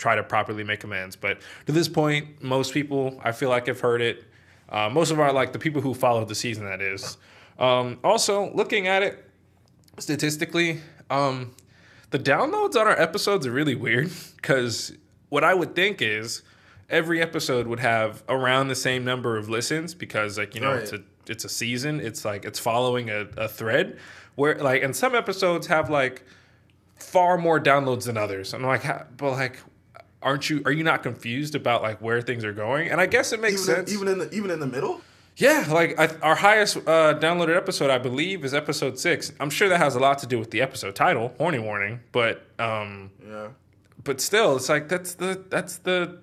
try 0.00 0.16
to 0.16 0.22
properly 0.22 0.64
make 0.64 0.82
amends. 0.82 1.14
But 1.14 1.40
to 1.66 1.72
this 1.72 1.86
point, 1.88 2.42
most 2.42 2.72
people 2.72 3.20
I 3.22 3.32
feel 3.32 3.50
like 3.50 3.66
have 3.66 3.80
heard 3.80 4.00
it. 4.00 4.24
Uh, 4.68 4.88
most 4.88 5.10
of 5.10 5.20
our 5.20 5.32
like 5.32 5.52
the 5.52 5.58
people 5.58 5.82
who 5.82 5.92
followed 5.94 6.28
the 6.28 6.34
season 6.34 6.64
that 6.64 6.80
is. 6.80 7.18
Um, 7.58 7.98
also, 8.02 8.50
looking 8.54 8.86
at 8.86 9.02
it 9.02 9.28
statistically, 9.98 10.80
um, 11.10 11.54
the 12.10 12.18
downloads 12.18 12.74
on 12.76 12.86
our 12.88 12.98
episodes 12.98 13.46
are 13.46 13.52
really 13.52 13.74
weird 13.74 14.10
because 14.36 14.92
what 15.28 15.44
I 15.44 15.54
would 15.54 15.74
think 15.74 16.00
is 16.00 16.42
every 16.88 17.20
episode 17.20 17.66
would 17.66 17.80
have 17.80 18.22
around 18.28 18.68
the 18.68 18.74
same 18.74 19.04
number 19.04 19.36
of 19.36 19.48
listens 19.48 19.94
because 19.94 20.38
like 20.38 20.54
you 20.54 20.60
know 20.60 20.72
Right. 20.72 20.82
it's 20.82 20.92
a 20.92 21.00
it's 21.28 21.44
a 21.44 21.48
season 21.48 22.00
it's 22.00 22.24
like 22.24 22.44
it's 22.44 22.58
following 22.58 23.10
a, 23.10 23.28
a 23.36 23.46
thread 23.48 23.96
where 24.34 24.56
like 24.56 24.82
and 24.82 24.96
some 24.96 25.14
episodes 25.14 25.68
have 25.68 25.88
like 25.90 26.24
far 26.96 27.38
more 27.38 27.60
downloads 27.60 28.04
than 28.06 28.16
others. 28.16 28.52
I'm 28.54 28.62
like, 28.62 28.82
but 29.16 29.30
like, 29.32 29.58
aren't 30.22 30.48
you? 30.50 30.62
Are 30.64 30.72
you 30.72 30.84
not 30.84 31.02
confused 31.02 31.54
about 31.54 31.82
like 31.82 32.00
where 32.00 32.20
things 32.22 32.44
are 32.44 32.52
going? 32.52 32.88
And 32.88 33.00
I 33.00 33.06
guess 33.06 33.32
it 33.32 33.40
makes 33.40 33.62
even, 33.62 33.74
sense. 33.86 33.90
in, 33.90 33.96
even 33.96 34.08
in 34.08 34.18
the 34.18 34.30
even 34.34 34.50
in 34.50 34.60
the 34.60 34.66
middle. 34.66 35.00
yeah, 35.36 35.66
like 35.70 35.98
I, 35.98 36.08
our 36.22 36.34
highest 36.34 36.76
uh, 36.78 37.18
downloaded 37.18 37.56
episode, 37.56 37.90
I 37.90 37.98
believe, 37.98 38.44
is 38.44 38.52
episode 38.54 38.98
six. 38.98 39.32
I'm 39.40 39.50
sure 39.50 39.68
that 39.68 39.78
has 39.78 39.94
a 39.94 40.00
lot 40.00 40.18
to 40.18 40.26
do 40.26 40.38
with 40.38 40.50
the 40.50 40.60
episode 40.60 40.94
title, 40.94 41.34
"Horny 41.38 41.58
Warning," 41.58 42.00
but 42.12 42.44
um, 42.58 43.10
Yeah. 43.26 43.48
but 44.04 44.20
still, 44.20 44.56
it's 44.56 44.68
like 44.68 44.88
that's 44.88 45.14
the 45.14 45.42
that's 45.48 45.78
the 45.78 46.18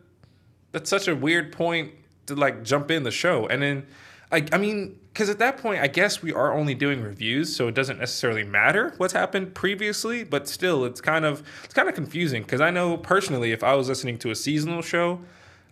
that's 0.72 0.90
such 0.90 1.08
a 1.08 1.16
weird 1.16 1.52
point 1.52 1.94
to 2.28 2.36
like 2.36 2.64
jump 2.64 2.92
in 2.92 3.04
the 3.04 3.12
show, 3.12 3.48
and 3.48 3.62
then 3.62 3.88
I, 4.32 4.46
I 4.52 4.58
mean, 4.58 5.00
because 5.14 5.30
at 5.30 5.40
that 5.40 5.58
point, 5.58 5.82
I 5.82 5.88
guess 5.88 6.22
we 6.22 6.34
are 6.34 6.54
only 6.54 6.76
doing 6.76 7.02
reviews, 7.02 7.56
so 7.56 7.68
it 7.68 7.76
doesn't 7.76 8.00
necessarily 8.00 8.44
matter 8.44 8.94
what's 8.98 9.14
happened 9.14 9.56
previously. 9.56 10.24
But 10.24 10.48
still, 10.48 10.86
it's 10.86 11.02
kind 11.02 11.26
of 11.26 11.44
it's 11.64 11.74
kind 11.74 11.90
of 11.90 11.96
confusing 11.96 12.44
because 12.44 12.62
I 12.62 12.70
know 12.70 12.98
personally, 12.98 13.52
if 13.52 13.64
I 13.64 13.74
was 13.76 13.88
listening 13.88 14.18
to 14.20 14.32
a 14.32 14.36
seasonal 14.36 14.82
show, 14.82 15.22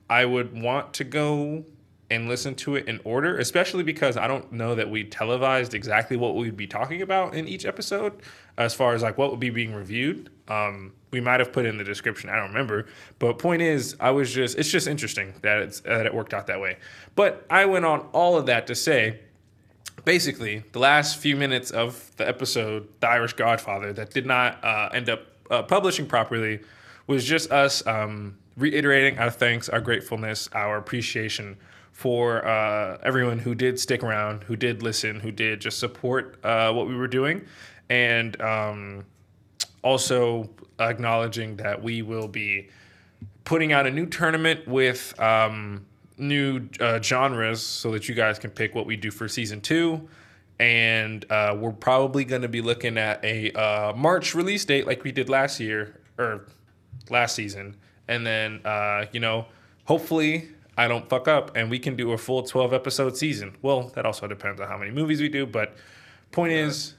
I 0.09 0.25
would 0.25 0.59
want 0.59 0.93
to 0.95 1.03
go 1.03 1.65
and 2.09 2.29
listen 2.29 2.55
to 2.55 2.75
it 2.75 2.87
in 2.87 2.99
order, 3.03 3.37
especially 3.37 3.83
because 3.83 4.15
I 4.15 4.27
don't 4.27 4.51
know 4.51 4.75
that 4.75 4.89
we 4.89 5.03
televised 5.03 5.73
exactly 5.73 6.17
what 6.17 6.35
we'd 6.35 6.55
be 6.55 6.67
talking 6.67 7.01
about 7.01 7.33
in 7.33 7.47
each 7.47 7.65
episode, 7.65 8.21
as 8.57 8.73
far 8.73 8.93
as 8.93 9.01
like 9.01 9.17
what 9.17 9.31
would 9.31 9.39
be 9.39 9.49
being 9.49 9.73
reviewed. 9.73 10.29
Um, 10.47 10.93
we 11.15 11.21
might 11.21 11.39
have 11.39 11.53
put 11.53 11.65
in 11.65 11.77
the 11.77 11.83
description. 11.85 12.29
I 12.29 12.35
don't 12.35 12.49
remember, 12.49 12.87
but 13.19 13.39
point 13.39 13.61
is, 13.61 13.95
I 14.01 14.11
was 14.11 14.33
just 14.33 14.57
it's 14.57 14.69
just 14.69 14.85
interesting 14.85 15.33
that 15.43 15.59
it's 15.59 15.79
that 15.79 16.05
it 16.05 16.13
worked 16.13 16.33
out 16.33 16.47
that 16.47 16.59
way. 16.59 16.75
But 17.15 17.45
I 17.49 17.63
went 17.65 17.85
on 17.85 18.01
all 18.11 18.37
of 18.37 18.47
that 18.47 18.67
to 18.67 18.75
say 18.75 19.21
basically 20.03 20.61
the 20.73 20.79
last 20.79 21.17
few 21.17 21.37
minutes 21.37 21.71
of 21.71 22.11
the 22.17 22.27
episode 22.27 22.89
the 22.99 23.07
irish 23.07 23.31
godfather 23.31 23.93
that 23.93 24.11
did 24.11 24.25
not 24.25 24.61
uh, 24.61 24.89
end 24.93 25.09
up 25.09 25.21
uh, 25.49 25.63
publishing 25.63 26.05
properly 26.05 26.59
was 27.07 27.23
just 27.23 27.49
us 27.49 27.85
um, 27.87 28.37
reiterating 28.57 29.17
our 29.17 29.31
thanks 29.31 29.69
our 29.69 29.79
gratefulness 29.79 30.49
our 30.51 30.75
appreciation 30.77 31.55
for 31.93 32.45
uh, 32.45 32.97
everyone 33.03 33.39
who 33.39 33.55
did 33.55 33.79
stick 33.79 34.03
around 34.03 34.43
who 34.43 34.57
did 34.57 34.83
listen 34.83 35.21
who 35.21 35.31
did 35.31 35.61
just 35.61 35.79
support 35.79 36.37
uh, 36.43 36.73
what 36.73 36.87
we 36.87 36.95
were 36.95 37.07
doing 37.07 37.41
and 37.89 38.39
um, 38.41 39.05
also 39.85 40.49
acknowledging 40.79 41.57
that 41.57 41.81
we 41.81 42.01
will 42.01 42.27
be 42.27 42.69
putting 43.43 43.71
out 43.71 43.85
a 43.85 43.91
new 43.91 44.05
tournament 44.05 44.67
with 44.67 45.17
um, 45.19 45.85
new 46.17 46.67
uh, 46.79 47.01
genres 47.01 47.61
so 47.61 47.91
that 47.91 48.09
you 48.09 48.15
guys 48.15 48.39
can 48.39 48.49
pick 48.49 48.75
what 48.75 48.85
we 48.85 48.95
do 48.95 49.11
for 49.11 49.27
season 49.27 49.61
two. 49.61 50.07
And 50.59 51.29
uh, 51.29 51.55
we're 51.59 51.73
probably 51.73 52.23
going 52.23 52.41
to 52.41 52.47
be 52.47 52.61
looking 52.61 52.97
at 52.97 53.23
a 53.23 53.51
uh, 53.51 53.93
March 53.93 54.33
release 54.33 54.63
date 54.63 54.87
like 54.87 55.03
we 55.03 55.11
did 55.11 55.29
last 55.29 55.59
year 55.59 55.99
or 56.17 56.45
last 57.09 57.35
season. 57.35 57.75
And 58.07 58.25
then, 58.25 58.61
uh, 58.65 59.05
you 59.11 59.19
know, 59.19 59.47
hopefully 59.83 60.49
I 60.77 60.87
don't 60.87 61.07
fuck 61.09 61.27
up 61.27 61.55
and 61.55 61.69
we 61.69 61.79
can 61.79 61.95
do 61.95 62.13
a 62.13 62.17
full 62.17 62.43
12 62.43 62.73
episode 62.73 63.17
season. 63.17 63.55
Well, 63.61 63.91
that 63.95 64.05
also 64.05 64.27
depends 64.27 64.61
on 64.61 64.67
how 64.67 64.77
many 64.77 64.91
movies 64.91 65.19
we 65.19 65.29
do. 65.29 65.45
But 65.45 65.75
point 66.31 66.53
is, 66.53 66.95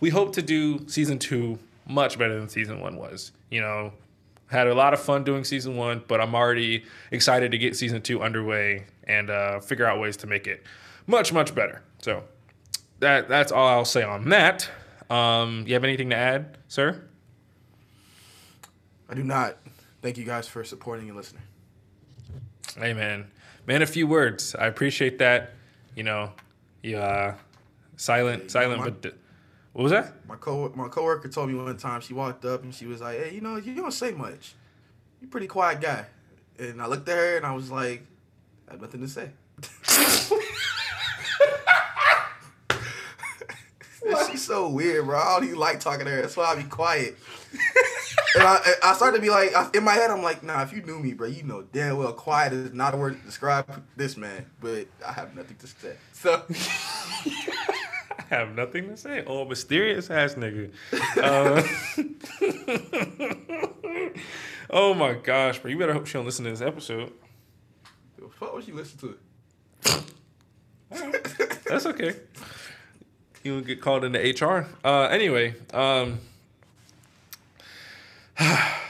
we 0.00 0.10
hope 0.10 0.32
to 0.34 0.42
do 0.42 0.86
season 0.88 1.18
two 1.18 1.58
much 1.86 2.18
better 2.18 2.38
than 2.38 2.48
season 2.48 2.80
one 2.80 2.96
was. 2.96 3.32
You 3.50 3.60
know, 3.60 3.92
had 4.46 4.66
a 4.66 4.74
lot 4.74 4.94
of 4.94 5.00
fun 5.00 5.24
doing 5.24 5.44
season 5.44 5.76
one, 5.76 6.02
but 6.06 6.20
I'm 6.20 6.34
already 6.34 6.84
excited 7.10 7.50
to 7.52 7.58
get 7.58 7.76
season 7.76 8.02
two 8.02 8.22
underway 8.22 8.84
and 9.04 9.30
uh, 9.30 9.60
figure 9.60 9.86
out 9.86 10.00
ways 10.00 10.16
to 10.18 10.26
make 10.26 10.46
it 10.46 10.62
much 11.06 11.32
much 11.32 11.54
better. 11.54 11.82
So 12.02 12.24
that 13.00 13.28
that's 13.28 13.52
all 13.52 13.66
I'll 13.68 13.84
say 13.84 14.02
on 14.02 14.28
that. 14.30 14.68
Um, 15.10 15.64
you 15.66 15.74
have 15.74 15.84
anything 15.84 16.10
to 16.10 16.16
add, 16.16 16.56
sir? 16.68 17.02
I 19.08 19.14
do 19.14 19.22
not. 19.22 19.58
Thank 20.02 20.18
you 20.18 20.24
guys 20.24 20.48
for 20.48 20.64
supporting 20.64 21.08
and 21.08 21.16
listening. 21.16 21.42
Hey 22.76 22.92
man, 22.92 23.26
man, 23.66 23.82
a 23.82 23.86
few 23.86 24.06
words. 24.06 24.54
I 24.54 24.66
appreciate 24.66 25.18
that. 25.18 25.52
You 25.94 26.02
know, 26.02 26.32
you 26.82 26.96
uh, 26.98 27.34
silent, 27.96 28.50
silent, 28.50 28.80
my- 28.80 28.90
but 28.90 29.14
what 29.74 29.82
was 29.82 29.92
that? 29.92 30.12
My 30.28 30.36
co 30.36 30.72
my 30.76 30.88
coworker 30.88 31.28
told 31.28 31.50
me 31.50 31.56
one 31.56 31.76
time 31.76 32.00
she 32.00 32.14
walked 32.14 32.44
up 32.44 32.62
and 32.62 32.72
she 32.72 32.86
was 32.86 33.00
like, 33.00 33.18
"Hey, 33.18 33.34
you 33.34 33.40
know, 33.40 33.56
you 33.56 33.74
don't 33.74 33.92
say 33.92 34.12
much. 34.12 34.54
You're 35.20 35.28
a 35.28 35.30
pretty 35.30 35.48
quiet 35.48 35.80
guy." 35.80 36.06
And 36.60 36.80
I 36.80 36.86
looked 36.86 37.08
at 37.08 37.18
her 37.18 37.36
and 37.36 37.44
I 37.44 37.52
was 37.52 37.72
like, 37.72 38.06
"I 38.68 38.72
have 38.72 38.80
nothing 38.80 39.00
to 39.00 39.08
say." 39.08 39.30
She's 44.30 44.44
so 44.44 44.68
weird, 44.68 45.06
bro. 45.06 45.18
I 45.18 45.34
don't 45.34 45.44
even 45.44 45.58
like 45.58 45.80
talking 45.80 46.04
to 46.04 46.10
her. 46.10 46.22
That's 46.22 46.36
why 46.36 46.44
I 46.44 46.56
be 46.56 46.64
quiet. 46.64 47.16
and 48.34 48.44
I, 48.44 48.60
I 48.82 48.94
started 48.94 49.16
to 49.16 49.22
be 49.22 49.30
like, 49.30 49.52
in 49.74 49.82
my 49.82 49.94
head, 49.94 50.10
I'm 50.10 50.22
like, 50.22 50.42
nah, 50.42 50.62
if 50.62 50.72
you 50.72 50.82
knew 50.82 50.98
me, 50.98 51.14
bro, 51.14 51.26
you 51.26 51.42
know 51.42 51.62
damn 51.62 51.96
well 51.96 52.12
quiet 52.12 52.52
is 52.52 52.72
not 52.72 52.94
a 52.94 52.96
word 52.96 53.18
to 53.18 53.24
describe 53.24 53.82
this 53.96 54.16
man. 54.16 54.46
But 54.60 54.88
I 55.06 55.12
have 55.12 55.34
nothing 55.34 55.56
to 55.56 55.66
say. 55.66 55.96
So, 56.12 56.42
I 58.10 58.22
have 58.34 58.54
nothing 58.54 58.88
to 58.88 58.96
say. 58.96 59.24
Oh, 59.26 59.44
mysterious 59.44 60.10
ass 60.10 60.34
nigga. 60.34 60.70
Uh, 61.16 61.62
oh 64.70 64.94
my 64.94 65.14
gosh, 65.14 65.58
bro. 65.58 65.70
You 65.70 65.78
better 65.78 65.92
hope 65.92 66.06
she 66.06 66.14
don't 66.14 66.26
listen 66.26 66.44
to 66.44 66.50
this 66.50 66.60
episode. 66.60 67.12
the 68.18 68.28
fuck 68.28 68.54
would 68.54 68.64
she 68.64 68.72
listen 68.72 68.98
to? 68.98 69.18
That's 71.66 71.86
okay. 71.86 72.14
You 73.42 73.54
will 73.54 73.60
get 73.60 73.80
called 73.80 74.04
into 74.04 74.18
HR. 74.18 74.68
Uh, 74.84 75.02
anyway, 75.04 75.54
um, 75.72 76.20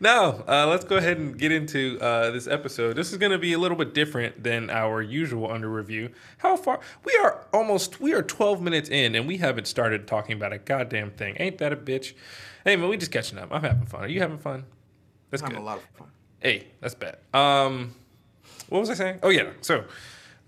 now 0.00 0.42
uh, 0.48 0.66
let's 0.66 0.84
go 0.84 0.96
ahead 0.96 1.18
and 1.18 1.38
get 1.38 1.52
into 1.52 1.98
uh, 2.00 2.30
this 2.30 2.46
episode. 2.46 2.94
This 2.96 3.12
is 3.12 3.18
going 3.18 3.32
to 3.32 3.38
be 3.38 3.52
a 3.52 3.58
little 3.58 3.76
bit 3.76 3.94
different 3.94 4.42
than 4.42 4.70
our 4.70 5.02
usual 5.02 5.50
under 5.50 5.68
review. 5.68 6.10
How 6.38 6.56
far? 6.56 6.80
We 7.04 7.12
are 7.22 7.46
almost. 7.52 8.00
We 8.00 8.14
are 8.14 8.22
12 8.22 8.62
minutes 8.62 8.88
in, 8.88 9.14
and 9.14 9.28
we 9.28 9.36
haven't 9.36 9.66
started 9.66 10.06
talking 10.06 10.36
about 10.36 10.52
a 10.52 10.58
goddamn 10.58 11.10
thing. 11.12 11.36
Ain't 11.38 11.58
that 11.58 11.72
a 11.72 11.76
bitch? 11.76 12.14
Hey 12.64 12.76
man, 12.76 12.88
we 12.88 12.96
just 12.96 13.12
catching 13.12 13.38
up. 13.38 13.48
I'm 13.52 13.62
having 13.62 13.86
fun. 13.86 14.02
Are 14.04 14.08
you 14.08 14.20
having 14.20 14.38
fun? 14.38 14.64
That's 15.30 15.42
I'm 15.42 15.50
good. 15.50 15.54
having 15.56 15.66
a 15.66 15.70
lot 15.70 15.78
of 15.78 15.84
fun. 15.96 16.08
Hey, 16.40 16.68
that's 16.80 16.94
bad. 16.94 17.18
Um, 17.34 17.94
what 18.68 18.80
was 18.80 18.90
I 18.90 18.94
saying? 18.94 19.18
Oh 19.22 19.30
yeah. 19.30 19.50
So 19.60 19.84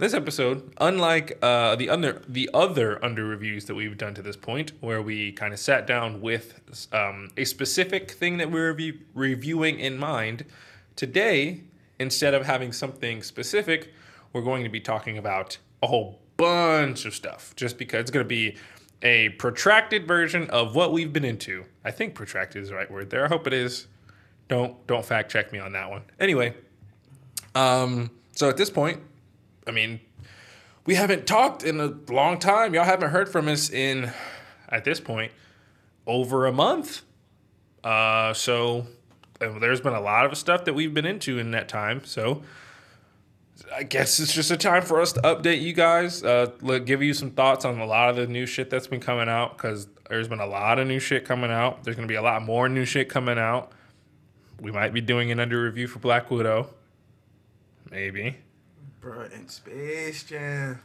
this 0.02 0.14
episode, 0.14 0.74
unlike 0.80 1.38
uh, 1.42 1.76
the 1.76 1.88
other 1.88 2.22
the 2.26 2.50
other 2.52 3.02
under 3.04 3.24
reviews 3.24 3.66
that 3.66 3.76
we've 3.76 3.96
done 3.96 4.14
to 4.14 4.20
this 4.20 4.34
point, 4.34 4.72
where 4.80 5.00
we 5.00 5.30
kind 5.30 5.52
of 5.54 5.60
sat 5.60 5.86
down 5.86 6.20
with 6.20 6.60
um, 6.92 7.28
a 7.36 7.44
specific 7.44 8.10
thing 8.10 8.36
that 8.38 8.50
we're 8.50 8.72
review- 8.72 8.98
reviewing 9.14 9.78
in 9.78 9.96
mind, 9.96 10.44
today 10.96 11.62
instead 12.00 12.34
of 12.34 12.44
having 12.44 12.72
something 12.72 13.22
specific, 13.22 13.92
we're 14.32 14.42
going 14.42 14.64
to 14.64 14.68
be 14.68 14.80
talking 14.80 15.18
about 15.18 15.58
a 15.84 15.86
whole 15.86 16.18
bunch 16.36 17.04
of 17.04 17.14
stuff. 17.14 17.54
Just 17.54 17.78
because 17.78 18.00
it's 18.00 18.10
going 18.10 18.24
to 18.24 18.28
be 18.28 18.56
a 19.02 19.28
protracted 19.28 20.08
version 20.08 20.50
of 20.50 20.74
what 20.74 20.92
we've 20.92 21.12
been 21.12 21.24
into. 21.24 21.64
I 21.84 21.92
think 21.92 22.16
protracted 22.16 22.64
is 22.64 22.70
the 22.70 22.74
right 22.74 22.90
word 22.90 23.10
there. 23.10 23.24
I 23.24 23.28
hope 23.28 23.46
it 23.46 23.52
is. 23.52 23.86
Don't 24.48 24.84
don't 24.88 25.06
fact 25.06 25.30
check 25.30 25.52
me 25.52 25.60
on 25.60 25.70
that 25.74 25.88
one. 25.88 26.02
Anyway, 26.18 26.54
um, 27.54 28.10
so 28.32 28.48
at 28.48 28.56
this 28.56 28.68
point, 28.68 29.00
I 29.66 29.70
mean, 29.70 30.00
we 30.86 30.94
haven't 30.94 31.26
talked 31.26 31.62
in 31.62 31.80
a 31.80 31.94
long 32.12 32.38
time. 32.38 32.74
Y'all 32.74 32.84
haven't 32.84 33.10
heard 33.10 33.28
from 33.28 33.48
us 33.48 33.70
in, 33.70 34.12
at 34.68 34.84
this 34.84 35.00
point, 35.00 35.32
over 36.06 36.46
a 36.46 36.52
month. 36.52 37.02
Uh, 37.84 38.32
so 38.32 38.86
there's 39.38 39.80
been 39.80 39.94
a 39.94 40.00
lot 40.00 40.26
of 40.26 40.36
stuff 40.36 40.64
that 40.64 40.74
we've 40.74 40.94
been 40.94 41.06
into 41.06 41.38
in 41.38 41.50
that 41.52 41.68
time. 41.68 42.04
So 42.04 42.42
I 43.74 43.82
guess 43.82 44.18
it's 44.20 44.34
just 44.34 44.50
a 44.50 44.56
time 44.56 44.82
for 44.82 45.00
us 45.00 45.12
to 45.12 45.20
update 45.20 45.60
you 45.60 45.72
guys, 45.72 46.22
uh, 46.24 46.46
give 46.84 47.02
you 47.02 47.14
some 47.14 47.30
thoughts 47.30 47.64
on 47.64 47.78
a 47.78 47.86
lot 47.86 48.10
of 48.10 48.16
the 48.16 48.26
new 48.26 48.46
shit 48.46 48.70
that's 48.70 48.86
been 48.86 49.00
coming 49.00 49.28
out 49.28 49.56
because 49.56 49.88
there's 50.08 50.28
been 50.28 50.40
a 50.40 50.46
lot 50.46 50.78
of 50.78 50.86
new 50.86 50.98
shit 50.98 51.24
coming 51.24 51.50
out. 51.50 51.84
There's 51.84 51.96
gonna 51.96 52.08
be 52.08 52.16
a 52.16 52.22
lot 52.22 52.42
more 52.42 52.68
new 52.68 52.84
shit 52.84 53.08
coming 53.08 53.38
out. 53.38 53.72
We 54.60 54.70
might 54.70 54.92
be 54.92 55.00
doing 55.00 55.30
an 55.30 55.40
under 55.40 55.62
review 55.62 55.86
for 55.86 55.98
Black 55.98 56.30
Widow. 56.30 56.68
Maybe. 57.90 58.36
Bro, 59.02 59.22
in 59.34 59.48
Space 59.48 60.22
Jam. 60.22 60.78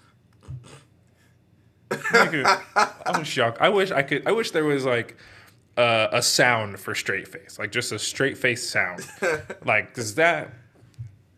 I'm 3.06 3.24
shocked. 3.24 3.60
I 3.62 3.70
wish 3.70 3.92
I 3.92 4.02
could. 4.02 4.28
I 4.28 4.32
wish 4.32 4.50
there 4.52 4.66
was 4.66 4.86
like 4.86 5.16
uh, 5.78 6.08
a 6.12 6.24
sound 6.24 6.80
for 6.80 6.96
straight 6.96 7.28
face, 7.28 7.60
like 7.60 7.72
just 7.72 7.92
a 7.92 8.00
straight 8.00 8.36
face 8.40 8.68
sound. 8.68 9.08
like, 9.66 9.94
does 9.94 10.16
that? 10.16 10.52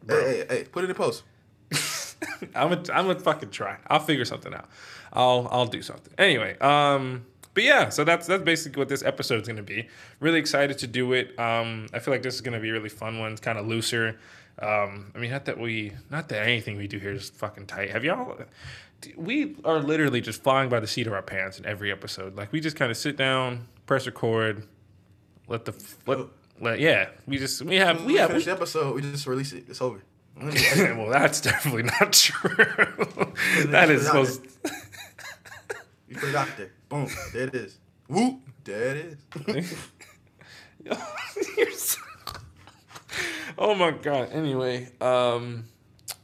Hey, 0.07 0.15
hey, 0.15 0.45
hey, 0.49 0.63
put 0.63 0.85
it 0.85 0.89
in 0.89 0.95
post. 0.95 1.23
I'm 2.55 2.69
gonna 2.69 2.83
I'm 2.93 3.07
gonna 3.07 3.19
fucking 3.19 3.51
try. 3.51 3.75
I'll 3.87 3.99
figure 3.99 4.23
something 4.23 4.53
out. 4.53 4.69
I'll 5.11 5.49
I'll 5.51 5.67
do 5.67 5.81
something. 5.81 6.13
Anyway, 6.17 6.57
um, 6.59 7.25
but 7.53 7.63
yeah, 7.63 7.89
so 7.89 8.03
that's 8.03 8.27
that's 8.27 8.43
basically 8.43 8.79
what 8.79 8.89
this 8.89 9.03
episode 9.03 9.41
is 9.41 9.47
gonna 9.47 9.63
be. 9.63 9.87
Really 10.19 10.39
excited 10.39 10.77
to 10.79 10.87
do 10.87 11.13
it. 11.13 11.37
Um, 11.39 11.87
I 11.93 11.99
feel 11.99 12.13
like 12.13 12.23
this 12.23 12.35
is 12.35 12.41
gonna 12.41 12.59
be 12.59 12.69
a 12.69 12.73
really 12.73 12.89
fun 12.89 13.19
one. 13.19 13.31
It's 13.31 13.41
kind 13.41 13.57
of 13.57 13.67
looser. 13.67 14.19
Um, 14.61 15.11
I 15.15 15.19
mean, 15.19 15.31
not 15.31 15.45
that 15.45 15.57
we, 15.57 15.93
not 16.09 16.29
that 16.29 16.43
anything 16.43 16.77
we 16.77 16.87
do 16.87 16.99
here 16.99 17.11
is 17.11 17.29
fucking 17.29 17.67
tight. 17.67 17.91
Have 17.91 18.03
y'all? 18.03 18.37
We 19.15 19.55
are 19.63 19.79
literally 19.79 20.19
just 20.19 20.43
flying 20.43 20.69
by 20.69 20.81
the 20.81 20.87
seat 20.87 21.07
of 21.07 21.13
our 21.13 21.21
pants 21.21 21.57
in 21.57 21.65
every 21.65 21.91
episode. 21.91 22.35
Like 22.35 22.51
we 22.51 22.59
just 22.59 22.75
kind 22.75 22.91
of 22.91 22.97
sit 22.97 23.15
down, 23.15 23.67
press 23.85 24.05
record, 24.05 24.67
let 25.47 25.65
the 25.65 25.73
let, 26.05 26.19
let 26.59 26.79
yeah. 26.79 27.09
We 27.25 27.37
just 27.37 27.61
we 27.61 27.77
have 27.77 28.01
we 28.01 28.13
We 28.13 28.19
have 28.19 28.29
finish 28.29 28.45
the 28.45 28.51
episode. 28.51 28.95
We 28.95 29.01
just 29.01 29.25
release 29.25 29.53
it. 29.53 29.65
It's 29.69 29.81
over. 29.81 30.01
well, 30.41 31.09
that's 31.09 31.41
definitely 31.41 31.83
not 31.83 32.13
true. 32.13 32.55
that 33.67 33.89
is 33.89 34.07
Put 34.07 34.15
it 34.15 34.19
out 34.19 34.27
supposed. 34.27 34.47
You 36.07 36.15
put 36.15 36.29
it 36.29 36.35
out 36.35 36.47
there. 36.57 36.71
Boom. 36.89 37.07
There 37.33 37.47
it 37.47 37.55
is. 37.55 37.77
Whoop. 38.07 38.39
There 38.63 38.95
it 38.95 39.17
is. 39.45 39.75
You're 41.57 41.71
so- 41.71 42.01
oh 43.57 43.75
my 43.75 43.91
god. 43.91 44.29
Anyway, 44.31 44.89
um, 45.01 45.65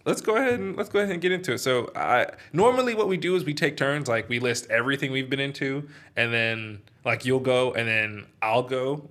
let's 0.06 0.22
go 0.22 0.38
ahead 0.38 0.60
and 0.60 0.76
let's 0.76 0.90
go 0.90 1.00
ahead 1.00 1.12
and 1.12 1.22
get 1.22 1.32
into 1.32 1.54
it. 1.54 1.60
So, 1.60 1.92
I 1.96 2.28
normally 2.54 2.96
what 2.96 3.08
we 3.08 3.18
do 3.18 3.36
is 3.36 3.44
we 3.46 3.54
take 3.54 3.78
turns. 3.78 4.08
Like 4.08 4.28
we 4.30 4.40
list 4.40 4.68
everything 4.70 5.12
we've 5.12 5.30
been 5.30 5.40
into, 5.40 5.88
and 6.16 6.34
then 6.34 6.82
like 7.04 7.26
you'll 7.26 7.40
go, 7.40 7.74
and 7.74 7.88
then 7.88 8.26
I'll 8.42 8.64
go. 8.64 9.10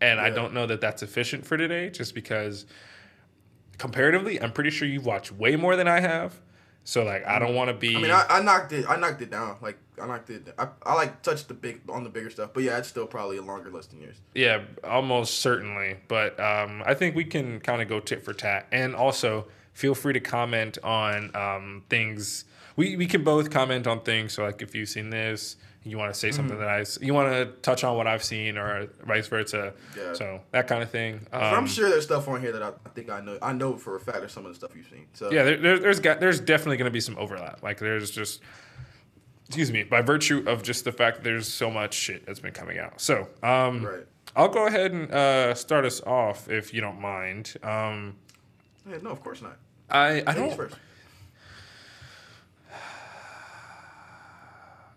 And 0.00 0.18
I 0.18 0.30
don't 0.30 0.54
know 0.54 0.66
that 0.66 0.80
that's 0.80 1.02
efficient 1.02 1.44
for 1.46 1.56
today, 1.58 1.90
just 1.90 2.14
because 2.14 2.64
comparatively, 3.78 4.40
I'm 4.40 4.50
pretty 4.52 4.70
sure 4.70 4.88
you've 4.88 5.04
watched 5.06 5.30
way 5.30 5.56
more 5.56 5.76
than 5.76 5.86
I 5.88 6.00
have. 6.00 6.40
So 6.84 7.04
like, 7.04 7.26
I 7.26 7.38
don't 7.38 7.54
want 7.54 7.68
to 7.68 7.74
be. 7.74 7.94
I 7.94 8.00
mean, 8.00 8.10
I, 8.10 8.26
I 8.28 8.42
knocked 8.42 8.72
it. 8.72 8.86
I 8.88 8.96
knocked 8.96 9.22
it 9.22 9.30
down. 9.30 9.56
Like 9.60 9.78
I 10.00 10.06
knocked 10.06 10.30
it. 10.30 10.52
I, 10.58 10.68
I 10.82 10.94
like 10.94 11.22
touched 11.22 11.48
the 11.48 11.54
big 11.54 11.82
on 11.88 12.04
the 12.04 12.10
bigger 12.10 12.30
stuff. 12.30 12.50
But 12.54 12.62
yeah, 12.62 12.78
it's 12.78 12.88
still 12.88 13.06
probably 13.06 13.36
a 13.36 13.42
longer 13.42 13.70
list 13.70 13.90
than 13.90 14.00
yours. 14.00 14.16
Yeah, 14.34 14.62
almost 14.82 15.40
certainly. 15.40 15.98
But 16.08 16.40
um, 16.40 16.82
I 16.84 16.94
think 16.94 17.14
we 17.14 17.24
can 17.24 17.60
kind 17.60 17.82
of 17.82 17.88
go 17.88 18.00
tit 18.00 18.24
for 18.24 18.32
tat. 18.32 18.66
And 18.72 18.94
also, 18.94 19.46
feel 19.72 19.94
free 19.94 20.14
to 20.14 20.20
comment 20.20 20.78
on 20.82 21.34
um, 21.36 21.84
things. 21.88 22.44
We, 22.76 22.96
we 22.96 23.06
can 23.06 23.24
both 23.24 23.50
comment 23.50 23.86
on 23.86 24.00
things. 24.00 24.32
So, 24.32 24.44
like, 24.44 24.62
if 24.62 24.74
you've 24.74 24.88
seen 24.88 25.10
this, 25.10 25.56
you 25.82 25.96
want 25.96 26.12
to 26.12 26.18
say 26.18 26.30
something 26.30 26.56
Mm-hmm. 26.56 26.64
that 26.64 26.70
I, 26.70 26.80
s- 26.80 26.98
you 27.00 27.14
want 27.14 27.32
to 27.32 27.46
touch 27.62 27.84
on 27.84 27.96
what 27.96 28.06
I've 28.06 28.22
seen 28.22 28.58
or 28.58 28.88
vice 29.06 29.28
versa. 29.28 29.72
Yeah. 29.96 30.12
So, 30.12 30.40
that 30.50 30.66
kind 30.68 30.82
of 30.82 30.90
thing. 30.90 31.26
Um, 31.32 31.40
I'm 31.42 31.66
sure 31.66 31.88
there's 31.88 32.04
stuff 32.04 32.28
on 32.28 32.40
here 32.40 32.52
that 32.52 32.62
I, 32.62 32.68
I 32.68 32.88
think 32.94 33.08
I 33.10 33.20
know. 33.20 33.38
I 33.40 33.52
know 33.52 33.76
for 33.76 33.96
a 33.96 34.00
fact 34.00 34.18
there's 34.18 34.32
some 34.32 34.44
of 34.44 34.52
the 34.52 34.56
stuff 34.56 34.72
you've 34.76 34.88
seen. 34.88 35.06
So 35.14 35.32
Yeah, 35.32 35.42
there, 35.44 35.56
there, 35.56 35.78
there's 35.78 36.00
got, 36.00 36.20
there's 36.20 36.38
definitely 36.40 36.76
going 36.76 36.90
to 36.90 36.92
be 36.92 37.00
some 37.00 37.16
overlap. 37.18 37.62
Like, 37.62 37.78
there's 37.78 38.10
just, 38.10 38.42
excuse 39.46 39.72
me, 39.72 39.82
by 39.84 40.02
virtue 40.02 40.44
of 40.46 40.62
just 40.62 40.84
the 40.84 40.92
fact 40.92 41.16
that 41.18 41.24
there's 41.24 41.48
so 41.48 41.70
much 41.70 41.94
shit 41.94 42.26
that's 42.26 42.40
been 42.40 42.52
coming 42.52 42.78
out. 42.78 43.00
So, 43.00 43.28
um, 43.42 43.84
Right. 43.84 44.06
I'll 44.36 44.48
go 44.48 44.66
ahead 44.66 44.92
and 44.92 45.10
uh, 45.10 45.54
start 45.54 45.84
us 45.84 46.00
off 46.02 46.48
if 46.48 46.72
you 46.74 46.80
don't 46.80 47.00
mind. 47.00 47.54
Um, 47.64 48.16
Yeah, 48.88 48.98
no, 49.02 49.10
of 49.10 49.22
course 49.22 49.42
not. 49.42 49.56
I, 49.88 49.98
I 49.98 50.10
Ladies 50.10 50.34
don't. 50.34 50.56
first. 50.56 50.76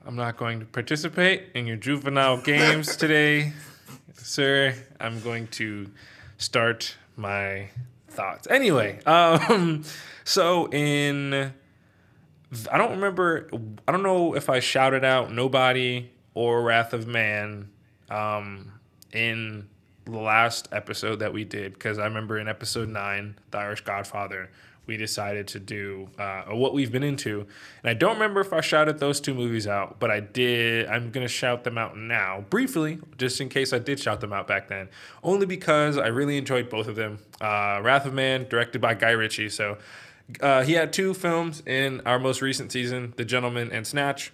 I'm 0.05 0.15
not 0.17 0.35
going 0.35 0.59
to 0.59 0.65
participate 0.65 1.43
in 1.55 1.65
your 1.65 1.77
juvenile 1.77 2.37
games 2.37 2.97
today, 2.97 3.53
sir. 4.15 4.75
I'm 4.99 5.21
going 5.21 5.47
to 5.47 5.89
start 6.37 6.97
my 7.15 7.69
thoughts. 8.09 8.47
Anyway, 8.49 8.99
um, 9.05 9.83
so 10.25 10.67
in 10.71 11.53
I 12.71 12.77
don't 12.77 12.91
remember. 12.91 13.49
I 13.87 13.91
don't 13.91 14.03
know 14.03 14.35
if 14.35 14.49
I 14.49 14.59
shouted 14.59 15.05
out 15.05 15.31
"Nobody" 15.31 16.11
or 16.33 16.61
"Wrath 16.61 16.93
of 16.93 17.07
Man" 17.07 17.69
um, 18.09 18.73
in 19.13 19.69
the 20.03 20.19
last 20.19 20.67
episode 20.73 21.19
that 21.19 21.31
we 21.31 21.45
did 21.45 21.73
because 21.73 21.97
I 21.97 22.03
remember 22.03 22.37
in 22.37 22.49
episode 22.49 22.89
nine, 22.89 23.37
"The 23.51 23.59
Irish 23.59 23.81
Godfather," 23.81 24.49
we 24.85 24.97
decided 24.97 25.47
to 25.49 25.59
do 25.59 26.09
uh, 26.19 26.43
what 26.49 26.73
we've 26.73 26.91
been 26.91 27.03
into, 27.03 27.47
and 27.81 27.89
I 27.89 27.93
don't 27.93 28.13
remember 28.13 28.41
if 28.41 28.51
I 28.51 28.61
shouted 28.61 28.99
those 28.99 29.19
two 29.21 29.33
movies 29.33 29.67
out, 29.67 29.99
but 29.99 30.11
I 30.11 30.19
did. 30.19 30.87
I'm 30.87 31.11
gonna 31.11 31.27
shout 31.27 31.63
them 31.63 31.77
out 31.77 31.97
now 31.97 32.45
briefly, 32.49 32.99
just 33.17 33.39
in 33.41 33.49
case 33.49 33.73
I 33.73 33.79
did 33.79 33.99
shout 33.99 34.21
them 34.21 34.33
out 34.33 34.47
back 34.47 34.67
then, 34.67 34.89
only 35.23 35.45
because 35.45 35.97
I 35.97 36.07
really 36.07 36.37
enjoyed 36.37 36.69
both 36.69 36.87
of 36.87 36.95
them. 36.95 37.19
Uh, 37.39 37.79
"Wrath 37.83 38.05
of 38.05 38.13
Man," 38.13 38.47
directed 38.49 38.81
by 38.81 38.93
Guy 38.93 39.11
Ritchie, 39.11 39.49
so. 39.49 39.77
Uh, 40.39 40.63
he 40.63 40.71
had 40.71 40.93
two 40.93 41.13
films 41.13 41.61
in 41.65 41.99
our 42.05 42.17
most 42.17 42.41
recent 42.41 42.71
season, 42.71 43.13
The 43.17 43.25
Gentleman 43.25 43.69
and 43.73 43.85
Snatch. 43.85 44.31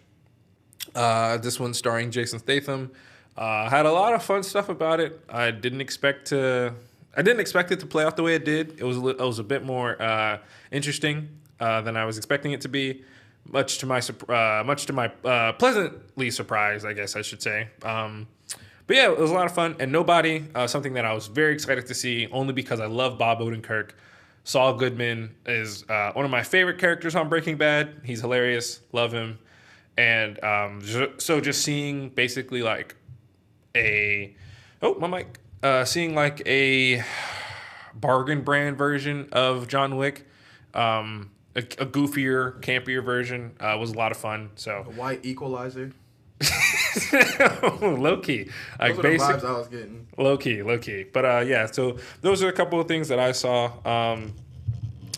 Uh, 0.94 1.38
this 1.38 1.60
one 1.60 1.74
starring 1.74 2.12
Jason 2.12 2.38
Statham. 2.38 2.91
Uh, 3.36 3.70
had 3.70 3.86
a 3.86 3.91
lot 3.91 4.13
of 4.13 4.22
fun 4.24 4.44
stuff 4.44 4.70
about 4.70 5.00
it. 5.00 5.20
I 5.29 5.51
didn't 5.51 5.82
expect 5.82 6.27
to. 6.27 6.74
I 7.19 7.21
didn't 7.21 7.41
expect 7.41 7.69
it 7.73 7.81
to 7.81 7.85
play 7.85 8.05
out 8.05 8.15
the 8.15 8.23
way 8.23 8.35
it 8.35 8.45
did. 8.45 8.79
It 8.79 8.85
was 8.85 8.95
a 8.95 9.01
li- 9.01 9.15
it 9.19 9.19
was 9.19 9.39
a 9.39 9.43
bit 9.43 9.65
more 9.65 10.01
uh, 10.01 10.38
interesting 10.71 11.27
uh, 11.59 11.81
than 11.81 11.97
I 11.97 12.05
was 12.05 12.17
expecting 12.17 12.53
it 12.53 12.61
to 12.61 12.69
be. 12.69 13.03
Much 13.45 13.79
to 13.79 13.85
my 13.85 13.99
uh, 14.29 14.63
much 14.65 14.85
to 14.85 14.93
my 14.93 15.11
uh, 15.25 15.51
pleasantly 15.51 16.31
surprised, 16.31 16.85
I 16.85 16.93
guess 16.93 17.17
I 17.17 17.21
should 17.21 17.41
say. 17.41 17.67
Um, 17.83 18.29
but 18.88 18.95
yeah, 18.95 19.11
it 19.11 19.19
was 19.19 19.31
a 19.31 19.33
lot 19.33 19.45
of 19.47 19.53
fun. 19.53 19.75
And 19.81 19.91
Nobody, 19.91 20.45
uh, 20.55 20.65
something 20.65 20.93
that 20.93 21.03
I 21.03 21.11
was 21.11 21.27
very 21.27 21.53
excited 21.53 21.88
to 21.88 21.93
see, 21.93 22.29
only 22.31 22.53
because 22.53 22.79
I 22.79 22.85
love 22.85 23.17
Bob 23.17 23.39
Odenkirk. 23.39 23.89
Saul 24.45 24.75
Goodman 24.75 25.35
is 25.45 25.83
uh, 25.89 26.13
one 26.13 26.23
of 26.23 26.31
my 26.31 26.43
favorite 26.43 26.77
characters 26.77 27.15
on 27.17 27.27
Breaking 27.27 27.58
Bad. 27.58 27.99
He's 28.05 28.21
hilarious, 28.21 28.79
love 28.93 29.12
him, 29.12 29.39
and 29.97 30.41
um, 30.41 30.82
so 31.17 31.41
just 31.41 31.63
seeing 31.63 32.12
basically 32.12 32.62
like 32.62 32.95
a 33.75 34.34
oh 34.82 34.95
my 34.95 35.08
mic, 35.08 35.39
uh, 35.63 35.86
seeing 35.86 36.15
like 36.15 36.41
a 36.48 37.04
bargain 37.93 38.41
brand 38.41 38.78
version 38.78 39.30
of 39.32 39.67
John 39.67 39.98
Wick, 39.98 40.26
um, 40.74 41.32
a, 41.56 41.60
a 41.60 41.86
goofier, 41.86 42.60
campier 42.62 43.04
version 43.04 43.52
uh, 43.60 43.76
was 43.80 43.91
a 43.91 43.95
lot 43.98 44.12
of 44.12 44.17
fun. 44.17 44.52
So 44.56 44.86
A 44.88 44.91
white 44.91 45.26
equalizer. 45.26 45.91
low 47.82 48.17
key, 48.22 48.50
like 48.80 48.95
Those 48.95 49.04
basic, 49.04 49.28
vibes 49.28 49.43
I 49.45 49.58
was 49.58 49.67
getting. 49.67 50.08
low 50.17 50.38
key, 50.38 50.63
low 50.63 50.78
key. 50.78 51.04
But 51.04 51.26
uh, 51.26 51.43
yeah, 51.45 51.65
so 51.65 51.98
those 52.22 52.41
are 52.43 52.48
a 52.48 52.54
couple 52.54 52.80
of 52.80 52.88
things 52.88 53.10
that 53.10 53.19
I 53.19 53.34
saw. 53.34 53.65
Um, 53.86 54.34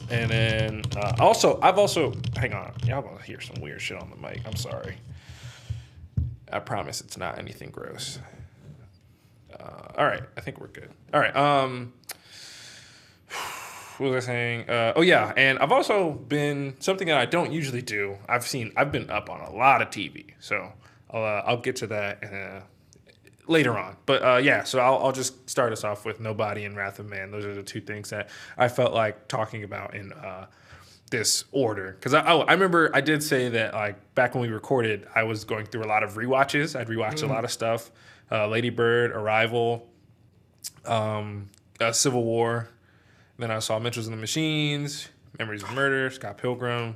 and 0.10 0.32
then 0.32 0.82
uh, 0.98 1.14
also, 1.20 1.60
I've 1.62 1.78
also 1.78 2.14
hang 2.38 2.54
on, 2.54 2.74
y'all 2.86 3.02
gonna 3.04 3.22
hear 3.22 3.40
some 3.40 3.62
weird 3.62 3.82
shit 3.82 4.02
on 4.02 4.10
the 4.10 4.16
mic. 4.18 4.42
I'm 4.48 4.56
sorry. 4.56 4.98
I 6.52 6.60
promise 6.60 7.02
it's 7.02 7.18
not 7.18 7.38
anything 7.38 7.70
gross. 7.70 8.18
Uh, 9.62 9.92
all 9.98 10.06
right, 10.06 10.24
I 10.38 10.42
think 10.42 10.60
we're 10.60 10.68
good. 10.68 10.90
All 11.14 11.20
right. 11.20 11.36
Um, 11.36 11.94
what 13.98 14.12
was 14.12 14.26
I 14.26 14.28
saying? 14.28 14.70
Uh, 14.70 14.94
oh 14.96 15.02
yeah, 15.02 15.34
and 15.38 15.60
I've 15.60 15.72
also 15.72 16.12
been 16.12 16.76
something 16.80 17.08
that 17.08 17.18
I 17.18 17.26
don't 17.26 17.52
usually 17.52 17.82
do. 17.82 18.18
I've 18.28 18.48
seen. 18.48 18.72
I've 18.76 18.92
been 18.92 19.10
up 19.10 19.30
on 19.30 19.42
a 19.42 19.54
lot 19.54 19.82
of 19.82 19.90
TV, 19.90 20.34
so 20.40 20.72
I'll 21.12 21.24
uh, 21.24 21.44
I'll 21.46 21.62
get 21.62 21.76
to 21.78 21.88
that 21.88 22.24
uh, 22.24 22.62
later 23.48 23.78
on. 23.78 23.98
But 24.06 24.24
uh, 24.24 24.38
yeah, 24.38 24.64
so 24.64 24.80
I'll 24.80 24.98
I'll 25.06 25.12
just 25.12 25.50
start 25.50 25.72
us 25.72 25.84
off 25.84 26.06
with 26.06 26.20
Nobody 26.20 26.66
and 26.66 26.76
Wrath 26.76 27.00
of 27.00 27.08
Man. 27.08 27.32
Those 27.32 27.46
are 27.46 27.54
the 27.54 27.64
two 27.64 27.82
things 27.82 28.10
that 28.10 28.30
I 28.58 28.68
felt 28.68 28.94
like 28.94 29.28
talking 29.28 29.64
about 29.64 29.94
in 29.94 30.14
uh, 30.14 30.48
this 31.12 31.44
order 31.52 31.92
because 31.92 32.14
I, 32.14 32.26
oh, 32.32 32.42
I 32.42 32.54
remember 32.54 32.90
I 32.94 33.02
did 33.02 33.22
say 33.22 33.50
that 33.50 33.74
like 33.74 34.16
back 34.16 34.34
when 34.34 34.42
we 34.42 34.50
recorded, 34.50 35.08
I 35.14 35.24
was 35.24 35.44
going 35.44 35.66
through 35.68 35.84
a 35.84 35.86
lot 35.86 36.04
of 36.04 36.14
rewatches. 36.16 36.80
I'd 36.80 36.88
rewatched 36.88 37.22
a 37.24 37.28
lot 37.28 37.44
of 37.44 37.52
stuff, 37.52 37.92
uh, 38.32 38.48
Lady 38.48 38.70
Bird, 38.70 39.12
Arrival, 39.12 39.88
um, 40.86 41.50
uh, 41.80 41.92
Civil 41.92 42.24
War. 42.24 42.70
Then 43.38 43.52
I 43.52 43.60
saw 43.60 43.80
Mitchells 43.80 44.08
and 44.08 44.16
the 44.16 44.22
Machines, 44.22 45.10
Memories 45.40 45.64
of 45.64 45.72
Murder, 45.74 46.10
Scott 46.12 46.38
Pilgrim. 46.38 46.96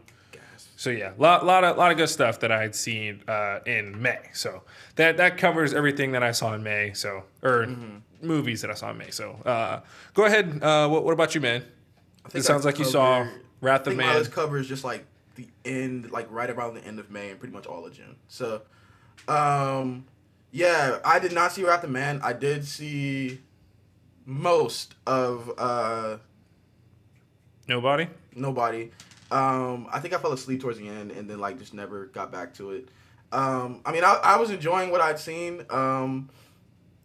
So 0.78 0.90
yeah, 0.90 1.14
lot 1.18 1.46
lot 1.46 1.64
of 1.64 1.78
lot 1.78 1.92
of 1.92 1.98
good 1.98 2.10
stuff 2.10 2.42
that 2.42 2.52
I 2.52 2.62
had 2.62 2.76
seen 2.76 3.24
uh, 3.28 3.60
in 3.66 4.02
May. 4.02 4.20
So 4.34 4.64
that 4.98 5.18
that 5.18 5.38
covers 5.38 5.74
everything 5.74 6.12
that 6.12 6.22
I 6.22 6.32
saw 6.32 6.54
in 6.54 6.64
May. 6.64 6.92
So 6.94 7.24
or 7.42 7.76
movies 8.22 8.62
that 8.62 8.70
I 8.70 8.74
saw 8.74 8.92
in 8.92 8.98
May. 8.98 9.10
So 9.10 9.32
uh, 9.46 9.82
go 10.14 10.26
ahead. 10.26 10.62
Uh, 10.62 10.90
what 10.90 11.04
what 11.06 11.14
about 11.14 11.34
you, 11.34 11.42
man? 11.42 11.64
It 12.34 12.44
sounds 12.44 12.66
I 12.66 12.70
like 12.70 12.80
you 12.80 12.86
saw 12.86 13.26
Wrath 13.62 13.88
of 13.88 13.96
my 13.96 14.04
Man. 14.04 14.18
list 14.18 14.32
covers 14.32 14.68
just 14.68 14.84
like 14.84 15.06
the 15.36 15.48
end, 15.64 16.12
like 16.12 16.30
right 16.30 16.50
around 16.50 16.76
the 16.76 16.84
end 16.84 17.00
of 17.00 17.10
May 17.10 17.30
and 17.30 17.40
pretty 17.40 17.54
much 17.54 17.66
all 17.66 17.86
of 17.86 17.94
June. 17.94 18.16
So, 18.28 18.62
um, 19.28 20.06
yeah, 20.56 21.00
I 21.04 21.20
did 21.20 21.34
not 21.34 21.52
see 21.52 21.66
Wrath 21.66 21.84
of 21.84 21.90
Man. 21.90 22.22
I 22.24 22.32
did 22.32 22.64
see 22.64 23.42
most 24.26 24.96
of 25.06 25.52
uh 25.58 26.18
Nobody. 27.68 28.08
Nobody. 28.34 28.92
Um, 29.32 29.88
I 29.92 30.00
think 30.00 30.14
I 30.14 30.18
fell 30.18 30.32
asleep 30.32 30.62
towards 30.62 30.78
the 30.78 30.88
end 30.88 31.12
and 31.12 31.30
then 31.30 31.40
like 31.40 31.60
just 31.60 31.74
never 31.74 32.06
got 32.06 32.32
back 32.32 32.54
to 32.54 32.72
it. 32.72 32.88
Um, 33.34 33.82
I 33.86 33.92
mean, 33.92 34.06
I, 34.06 34.18
I 34.24 34.38
was 34.38 34.50
enjoying 34.50 34.92
what 34.92 35.02
I'd 35.02 35.20
seen. 35.20 35.66
Um, 35.70 36.30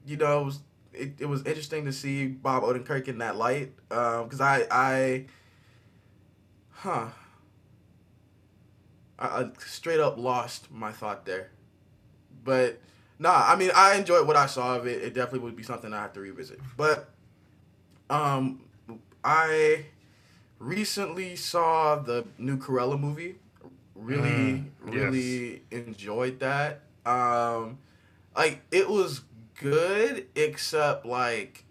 you 0.06 0.16
know, 0.16 0.42
it 0.42 0.44
was, 0.44 0.58
it, 0.92 1.12
it 1.18 1.26
was 1.26 1.40
interesting 1.44 1.86
to 1.86 1.92
see 1.92 2.28
Bob 2.28 2.62
Odenkirk 2.62 3.08
in 3.08 3.18
that 3.18 3.34
light. 3.34 3.72
Um, 3.90 4.28
cause 4.28 4.40
I, 4.40 4.64
I, 4.70 5.24
huh. 6.70 7.08
I, 9.18 9.26
I 9.26 9.50
straight 9.66 9.98
up 9.98 10.18
lost 10.18 10.70
my 10.70 10.92
thought 10.92 11.26
there. 11.26 11.50
But 12.44 12.80
nah, 13.20 13.44
I 13.46 13.54
mean, 13.54 13.70
I 13.76 13.94
enjoyed 13.94 14.26
what 14.26 14.35
I 14.35 14.46
saw 14.46 14.74
of 14.76 14.87
it. 14.88 15.00
It 15.02 15.14
definitely 15.14 15.40
would 15.40 15.54
be 15.56 15.62
something 15.62 15.92
I 15.92 16.00
have 16.02 16.12
to 16.14 16.20
revisit. 16.20 16.59
But, 16.76 17.09
um, 18.09 18.62
I 19.22 19.87
recently 20.59 21.37
saw 21.37 21.96
the 21.96 22.24
new 22.38 22.56
Cruella 22.56 22.98
movie. 22.98 23.37
Really, 23.94 24.30
Mm, 24.30 24.70
really 24.80 25.62
enjoyed 25.70 26.40
that. 26.40 26.80
Um, 27.06 27.78
like 28.35 28.62
it 28.70 28.88
was 28.88 29.20
good, 29.61 30.26
except 30.35 31.04
like 31.04 31.64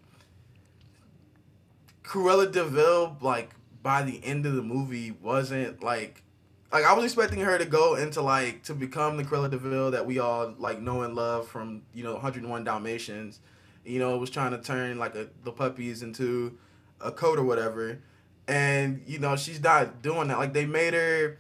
Cruella 2.04 2.52
de 2.52 2.64
Vil, 2.66 3.18
like 3.22 3.52
by 3.82 4.04
the 4.04 4.24
end 4.24 4.46
of 4.46 4.54
the 4.54 4.62
movie, 4.62 5.12
wasn't 5.12 5.84
like 5.84 6.24
like 6.72 6.86
I 6.86 6.94
was 6.94 7.06
expecting 7.06 7.40
her 7.40 7.58
to 7.58 7.66
go 7.66 7.96
into 7.96 8.22
like 8.22 8.64
to 8.64 8.74
become 8.74 9.18
the 9.18 9.24
Cruella 9.24 9.50
de 9.50 9.58
Vil 9.58 9.92
that 9.92 10.06
we 10.06 10.20
all 10.20 10.54
like 10.58 10.80
know 10.82 11.02
and 11.02 11.16
love 11.16 11.48
from 11.48 11.82
you 11.94 12.04
know 12.04 12.14
101 12.14 12.64
Dalmatians. 12.64 13.40
You 13.86 13.98
know, 13.98 14.18
was 14.18 14.30
trying 14.30 14.52
to 14.52 14.60
turn 14.60 15.00
like 15.00 15.16
a 15.16 15.28
the 15.44 15.52
puppies 15.52 16.04
into 16.04 16.58
a 17.02 17.12
coat 17.12 17.40
or 17.40 17.44
whatever, 17.44 18.00
and 18.48 19.02
you 19.08 19.20
know 19.20 19.36
she's 19.36 19.62
not 19.62 20.02
doing 20.02 20.28
that. 20.28 20.38
Like 20.38 20.54
they 20.54 20.66
made 20.66 20.94
her 20.94 21.40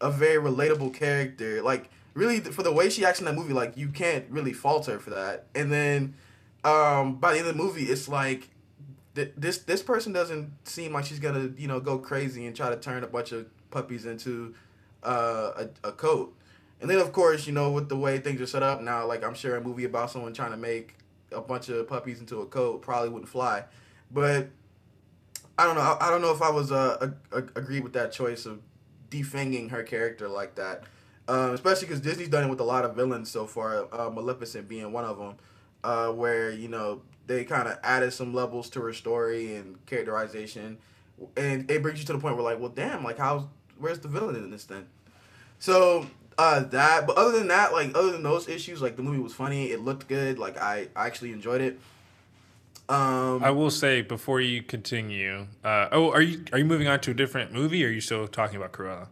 a 0.00 0.10
very 0.10 0.42
relatable 0.42 0.94
character. 0.94 1.60
Like 1.62 1.90
really 2.14 2.40
for 2.40 2.62
the 2.62 2.72
way 2.72 2.88
she 2.88 3.04
acts 3.04 3.18
in 3.18 3.24
that 3.24 3.34
movie, 3.34 3.52
like 3.52 3.76
you 3.76 3.88
can't 3.88 4.26
really 4.30 4.52
fault 4.52 4.86
her 4.86 5.00
for 5.00 5.10
that. 5.10 5.46
And 5.54 5.72
then 5.72 6.14
um, 6.62 7.16
by 7.16 7.32
the 7.32 7.38
end 7.40 7.48
of 7.48 7.56
the 7.56 7.62
movie, 7.62 7.84
it's 7.84 8.08
like 8.08 8.50
th- 9.16 9.32
this 9.36 9.58
this 9.58 9.82
person 9.82 10.12
doesn't 10.12 10.52
seem 10.68 10.92
like 10.92 11.04
she's 11.04 11.18
gonna 11.18 11.50
you 11.56 11.66
know 11.66 11.80
go 11.80 11.98
crazy 11.98 12.46
and 12.46 12.54
try 12.54 12.70
to 12.70 12.76
turn 12.76 13.02
a 13.02 13.08
bunch 13.08 13.32
of 13.32 13.46
puppies 13.72 14.06
into 14.06 14.54
uh, 15.02 15.64
a, 15.82 15.88
a 15.88 15.92
coat. 15.92 16.36
And 16.80 16.90
then 16.90 16.98
of 16.98 17.12
course 17.12 17.46
you 17.46 17.52
know 17.52 17.70
with 17.70 17.88
the 17.88 17.96
way 17.96 18.18
things 18.18 18.40
are 18.40 18.46
set 18.46 18.62
up 18.62 18.80
now, 18.80 19.06
like 19.06 19.24
I'm 19.24 19.34
sure 19.34 19.56
a 19.56 19.60
movie 19.60 19.84
about 19.84 20.10
someone 20.10 20.32
trying 20.32 20.52
to 20.52 20.56
make 20.56 20.94
a 21.32 21.40
bunch 21.40 21.68
of 21.68 21.88
puppies 21.88 22.20
into 22.20 22.40
a 22.40 22.46
coat 22.46 22.82
probably 22.82 23.08
wouldn't 23.08 23.28
fly. 23.28 23.64
But 24.10 24.50
I 25.58 25.66
don't 25.66 25.74
know. 25.74 25.82
I, 25.82 26.06
I 26.06 26.10
don't 26.10 26.22
know 26.22 26.32
if 26.32 26.42
I 26.42 26.50
was 26.50 26.72
uh, 26.72 27.10
a, 27.32 27.36
a, 27.36 27.42
agreed 27.56 27.82
with 27.82 27.92
that 27.94 28.12
choice 28.12 28.46
of 28.46 28.60
defanging 29.10 29.70
her 29.70 29.82
character 29.82 30.28
like 30.28 30.54
that. 30.56 30.84
Um, 31.28 31.54
especially 31.54 31.86
because 31.86 32.00
Disney's 32.00 32.28
done 32.28 32.44
it 32.44 32.50
with 32.50 32.60
a 32.60 32.64
lot 32.64 32.84
of 32.84 32.96
villains 32.96 33.30
so 33.30 33.46
far. 33.46 33.86
Uh, 33.92 34.10
Maleficent 34.10 34.68
being 34.68 34.90
one 34.92 35.04
of 35.04 35.18
them, 35.18 35.34
uh, 35.84 36.08
where 36.08 36.50
you 36.50 36.68
know 36.68 37.02
they 37.26 37.44
kind 37.44 37.68
of 37.68 37.78
added 37.82 38.12
some 38.12 38.34
levels 38.34 38.68
to 38.70 38.80
her 38.80 38.92
story 38.92 39.54
and 39.54 39.84
characterization, 39.86 40.78
and 41.36 41.70
it 41.70 41.80
brings 41.80 42.00
you 42.00 42.06
to 42.06 42.12
the 42.14 42.18
point 42.18 42.34
where 42.34 42.44
like, 42.44 42.58
well, 42.58 42.70
damn, 42.70 43.04
like 43.04 43.18
how 43.18 43.48
where's 43.82 43.98
the 43.98 44.08
villain 44.08 44.36
in 44.36 44.50
this 44.50 44.64
then? 44.64 44.86
So 45.58 46.06
uh, 46.38 46.60
that, 46.60 47.06
but 47.06 47.16
other 47.16 47.38
than 47.38 47.48
that, 47.48 47.72
like 47.72 47.94
other 47.94 48.12
than 48.12 48.22
those 48.22 48.48
issues, 48.48 48.80
like 48.80 48.96
the 48.96 49.02
movie 49.02 49.18
was 49.18 49.34
funny. 49.34 49.70
It 49.70 49.80
looked 49.80 50.08
good. 50.08 50.38
Like 50.38 50.56
I, 50.56 50.88
I 50.96 51.06
actually 51.06 51.32
enjoyed 51.32 51.60
it. 51.60 51.78
Um, 52.88 53.42
I 53.42 53.50
will 53.50 53.70
say 53.70 54.02
before 54.02 54.40
you 54.40 54.62
continue. 54.62 55.46
Uh, 55.64 55.88
oh, 55.92 56.10
are 56.10 56.20
you 56.20 56.44
are 56.52 56.58
you 56.58 56.64
moving 56.64 56.88
on 56.88 57.00
to 57.00 57.10
a 57.10 57.14
different 57.14 57.52
movie? 57.52 57.84
or 57.84 57.88
Are 57.88 57.90
you 57.90 58.00
still 58.00 58.26
talking 58.26 58.56
about 58.56 58.72
Cruella? 58.72 59.08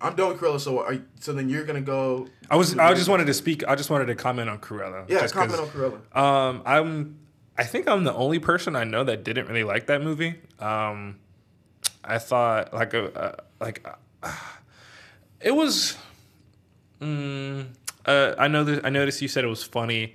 I'm 0.00 0.14
done 0.14 0.28
with 0.28 0.40
Cruella. 0.40 0.60
So 0.60 0.80
are 0.80 0.94
you, 0.94 1.04
so 1.20 1.32
then 1.32 1.48
you're 1.48 1.64
gonna 1.64 1.80
go. 1.80 2.28
I 2.50 2.56
was 2.56 2.76
I 2.78 2.94
just 2.94 3.08
wanted 3.08 3.26
to 3.26 3.34
speak. 3.34 3.66
I 3.66 3.74
just 3.74 3.90
wanted 3.90 4.06
to 4.06 4.14
comment 4.14 4.50
on 4.50 4.58
Cruella. 4.58 5.08
Yeah, 5.08 5.20
just 5.20 5.34
comment 5.34 5.58
on 5.58 5.68
Cruella. 5.68 6.16
Um, 6.16 6.62
I'm. 6.66 7.18
I 7.56 7.64
think 7.64 7.86
I'm 7.88 8.02
the 8.02 8.12
only 8.12 8.40
person 8.40 8.74
I 8.74 8.82
know 8.82 9.04
that 9.04 9.22
didn't 9.24 9.46
really 9.46 9.64
like 9.64 9.86
that 9.86 10.02
movie. 10.02 10.34
Um, 10.58 11.20
I 12.04 12.18
thought 12.18 12.74
like 12.74 12.94
a 12.94 13.12
uh, 13.18 13.36
like 13.60 13.86
uh, 13.88 13.94
it 15.40 15.52
was. 15.52 15.96
Mm, 17.00 17.66
uh, 18.06 18.34
I 18.38 18.48
know 18.48 18.64
that 18.64 18.84
I 18.84 18.90
noticed 18.90 19.20
you 19.22 19.28
said 19.28 19.44
it 19.44 19.48
was 19.48 19.62
funny, 19.64 20.14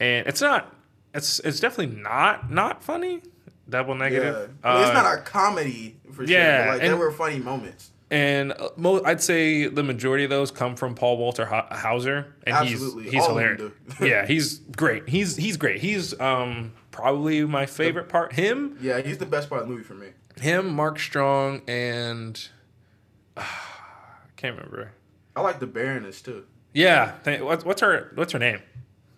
and 0.00 0.26
it's 0.26 0.40
not. 0.40 0.74
It's 1.14 1.38
it's 1.40 1.60
definitely 1.60 2.00
not 2.00 2.50
not 2.50 2.82
funny. 2.82 3.22
Double 3.68 3.94
negative. 3.94 4.50
I 4.64 4.72
mean, 4.74 4.82
it's 4.82 4.90
Uh, 4.90 5.02
not 5.02 5.18
a 5.18 5.20
comedy 5.22 5.96
for 6.12 6.26
sure. 6.26 6.36
yeah, 6.36 6.64
but, 6.66 6.70
like 6.78 6.80
there 6.82 6.96
were 6.96 7.12
funny 7.12 7.38
moments. 7.38 7.90
and 8.10 8.52
uh, 8.52 8.70
mo- 8.76 9.02
I'd 9.04 9.22
say 9.22 9.66
the 9.68 9.82
majority 9.82 10.24
of 10.24 10.30
those 10.30 10.50
come 10.50 10.74
from 10.74 10.94
Paul 10.94 11.18
Walter 11.18 11.44
Hau- 11.44 11.66
Hauser, 11.70 12.34
and 12.46 12.56
Absolutely. 12.56 13.04
he's 13.04 13.12
he's 13.12 13.22
All 13.22 13.28
hilarious. 13.30 13.72
yeah, 14.00 14.26
he's 14.32 14.58
great. 14.58 15.08
He's 15.08 15.36
he's 15.36 15.56
great. 15.58 15.80
He's 15.80 16.18
um 16.20 16.72
probably 16.90 17.44
my 17.44 17.66
favorite 17.66 18.08
part. 18.08 18.32
Him, 18.32 18.76
Yeah, 18.80 19.00
he's 19.02 19.18
the 19.18 19.26
best 19.26 19.48
part 19.50 19.62
of 19.62 19.68
the 19.68 19.72
movie 19.74 19.84
for 19.84 19.94
me. 19.94 20.08
him, 20.40 20.74
Mark 20.74 20.98
Strong, 20.98 21.60
and 21.68 22.48
I 23.38 23.44
can't 24.36 24.56
remember. 24.56 24.92
I 25.36 25.40
like 25.40 25.60
the 25.60 25.66
Baroness 25.66 26.20
too. 26.22 26.44
Yeah, 26.74 27.14
th- 27.24 27.40
what's 27.40 27.64
what's 27.64 27.80
her 27.80 28.10
what's 28.14 28.32
her 28.32 28.38
name? 28.38 28.60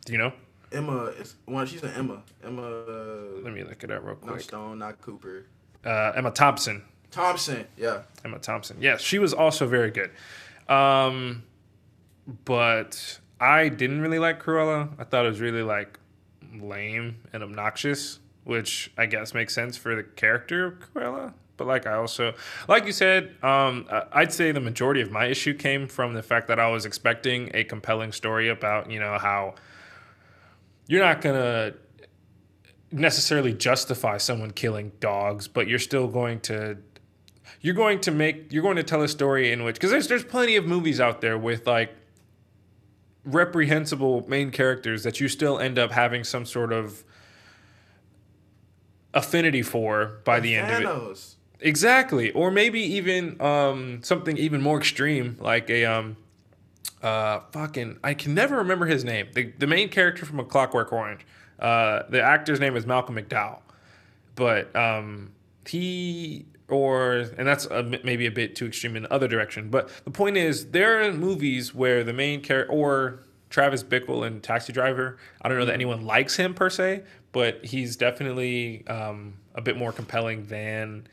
Do 0.05 0.13
you 0.13 0.19
know? 0.19 0.33
Emma 0.73 1.07
is 1.19 1.35
one. 1.47 1.67
She's 1.67 1.83
an 1.83 1.93
Emma. 1.97 2.23
Emma. 2.45 2.63
Uh, 2.63 3.41
Let 3.43 3.53
me 3.53 3.65
look 3.65 3.83
it 3.83 3.91
up 3.91 4.03
real 4.05 4.17
not 4.23 4.33
quick. 4.33 4.41
Stone, 4.43 4.79
not 4.79 5.01
Cooper. 5.01 5.47
Uh, 5.85 6.13
Emma 6.15 6.31
Thompson. 6.31 6.83
Thompson. 7.11 7.67
Yeah. 7.77 8.03
Emma 8.25 8.39
Thompson. 8.39 8.77
Yes, 8.81 9.01
she 9.01 9.19
was 9.19 9.35
also 9.35 9.67
very 9.67 9.91
good. 9.91 10.11
Um, 10.69 11.43
but 12.45 13.19
I 13.41 13.69
didn't 13.69 14.01
really 14.01 14.19
like 14.21 14.43
Cruella. 14.43 14.91
I 14.99 15.05
thought 15.05 15.25
it 15.25 15.29
was 15.29 15.41
really 15.41 15.63
like 15.63 15.99
lame 16.55 17.17
and 17.33 17.43
obnoxious, 17.43 18.21
which 18.45 18.93
I 18.97 19.07
guess 19.07 19.35
makes 19.35 19.55
sense 19.55 19.77
for 19.77 19.97
the 19.97 20.03
character 20.05 20.67
of 20.67 20.75
Cruella. 20.95 21.33
But 21.61 21.67
like 21.67 21.87
I 21.87 21.93
also, 21.97 22.33
like 22.69 22.87
you 22.87 22.93
said, 22.93 23.37
um, 23.43 23.85
I'd 24.13 24.33
say 24.33 24.51
the 24.51 24.61
majority 24.61 25.03
of 25.03 25.11
my 25.11 25.27
issue 25.27 25.53
came 25.53 25.89
from 25.89 26.15
the 26.15 26.23
fact 26.23 26.49
that 26.49 26.59
I 26.59 26.71
was 26.71 26.87
expecting 26.87 27.51
a 27.53 27.65
compelling 27.65 28.13
story 28.13 28.49
about 28.49 28.91
you 28.91 28.99
know 28.99 29.19
how 29.19 29.57
you're 30.87 31.05
not 31.05 31.21
gonna 31.21 31.75
necessarily 32.91 33.53
justify 33.53 34.17
someone 34.17 34.53
killing 34.53 34.93
dogs, 35.01 35.49
but 35.49 35.69
you're 35.69 35.79
still 35.79 36.09
going 36.09 36.41
to 36.41 36.79
you're 37.61 37.75
going 37.75 38.01
to 38.01 38.11
make 38.11 38.51
you're 38.51 38.63
going 38.63 38.77
to 38.77 38.83
tell 38.83 39.03
a 39.03 39.09
story 39.09 39.53
in 39.53 39.63
which 39.63 39.75
because 39.75 39.91
there's 39.91 40.09
there's 40.09 40.25
plenty 40.25 40.57
of 40.57 40.65
movies 40.65 40.99
out 40.99 41.21
there 41.21 41.37
with 41.37 41.67
like 41.67 41.95
reprehensible 43.27 44.27
main 44.29 44.51
characters 44.51 45.03
that 45.03 45.21
you 45.21 45.29
still 45.29 45.59
end 45.59 45.79
up 45.79 45.91
having 45.91 46.25
some 46.25 46.47
sort 46.47 46.73
of 46.73 47.05
affinity 49.13 49.61
for 49.61 50.21
by 50.25 50.41
the 50.41 50.55
end 50.57 50.71
of 50.71 50.81
it. 50.81 50.85
Exactly. 51.61 52.31
Or 52.33 52.51
maybe 52.51 52.81
even 52.81 53.41
um, 53.41 54.03
something 54.03 54.37
even 54.37 54.63
more 54.63 54.79
extreme, 54.79 55.37
like 55.41 55.69
a 55.71 55.85
um, 55.85 56.17
uh, 57.03 57.41
fucking 57.53 57.99
I 58.03 58.15
can 58.15 58.35
never 58.35 58.57
remember 58.57 58.87
his 58.87 59.05
name. 59.05 59.29
The 59.35 59.53
the 59.59 59.67
main 59.67 59.89
character 59.89 60.25
from 60.25 60.41
A 60.41 60.45
Clockwork 60.45 60.93
Orange. 60.93 61.27
Uh, 61.59 62.05
the 62.09 62.23
actor's 62.23 62.61
name 62.61 62.77
is 62.77 62.87
Malcolm 62.87 63.17
McDowell, 63.17 63.61
but 64.35 64.75
um, 64.75 65.33
he 65.67 66.47
or 66.69 67.27
and 67.37 67.47
that's 67.47 67.67
a, 67.67 67.83
maybe 67.83 68.27
a 68.27 68.31
bit 68.31 68.57
too 68.57 68.67
extreme 68.67 68.97
in 68.97 69.03
the 69.03 69.13
other 69.13 69.29
direction. 69.29 69.69
But 69.69 69.91
the 70.05 70.11
point 70.11 70.37
is, 70.37 70.71
there 70.71 71.03
are 71.03 71.13
movies 71.13 71.75
where 71.75 72.03
the 72.05 72.13
main 72.13 72.41
character 72.41 72.73
or 72.73 73.25
Travis 73.51 73.83
Bickle 73.83 74.27
in 74.27 74.41
Taxi 74.41 74.73
Driver. 74.73 75.19
I 75.43 75.49
don't 75.49 75.59
know 75.59 75.67
that 75.67 75.75
anyone 75.75 76.07
likes 76.07 76.37
him 76.37 76.55
per 76.55 76.71
se, 76.71 77.03
but 77.33 77.65
he's 77.65 77.97
definitely 77.97 78.87
um, 78.87 79.35
a 79.55 79.61
bit 79.61 79.77
more 79.77 79.93
compelling 79.93 80.47
than 80.47 81.07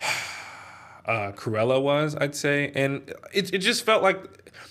uh, 1.06 1.32
Cruella 1.32 1.80
was, 1.82 2.16
I'd 2.20 2.34
say, 2.34 2.72
and 2.74 3.12
it 3.32 3.52
it 3.54 3.58
just 3.58 3.84
felt 3.84 4.02
like 4.02 4.18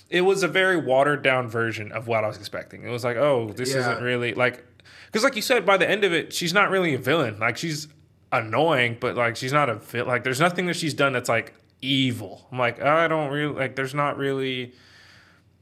it 0.09 0.21
was 0.21 0.43
a 0.43 0.47
very 0.47 0.77
watered 0.77 1.21
down 1.23 1.47
version 1.47 1.91
of 1.91 2.07
what 2.07 2.23
I 2.23 2.27
was 2.27 2.37
expecting. 2.37 2.83
It 2.83 2.89
was 2.89 3.03
like, 3.03 3.17
oh, 3.17 3.51
this 3.55 3.73
Yeah. 3.73 3.79
isn't 3.81 4.03
really 4.03 4.33
like, 4.33 4.63
because 5.07 5.23
like 5.23 5.35
you 5.35 5.41
said, 5.41 5.65
by 5.65 5.77
the 5.77 5.89
end 5.89 6.03
of 6.03 6.13
it, 6.13 6.33
she's 6.33 6.53
not 6.53 6.69
really 6.69 6.93
a 6.93 6.97
villain. 6.97 7.39
Like 7.39 7.57
she's 7.57 7.87
annoying, 8.31 8.97
but 8.99 9.15
like 9.15 9.35
she's 9.35 9.53
not 9.53 9.69
a 9.69 9.75
vil- 9.75 10.05
like. 10.05 10.23
There's 10.23 10.39
nothing 10.39 10.65
that 10.67 10.75
she's 10.75 10.93
done 10.93 11.13
that's 11.13 11.29
like 11.29 11.53
evil. 11.81 12.47
I'm 12.51 12.57
like, 12.59 12.81
I 12.81 13.07
don't 13.07 13.31
really 13.31 13.53
like. 13.53 13.75
There's 13.75 13.93
not 13.95 14.17
really. 14.17 14.73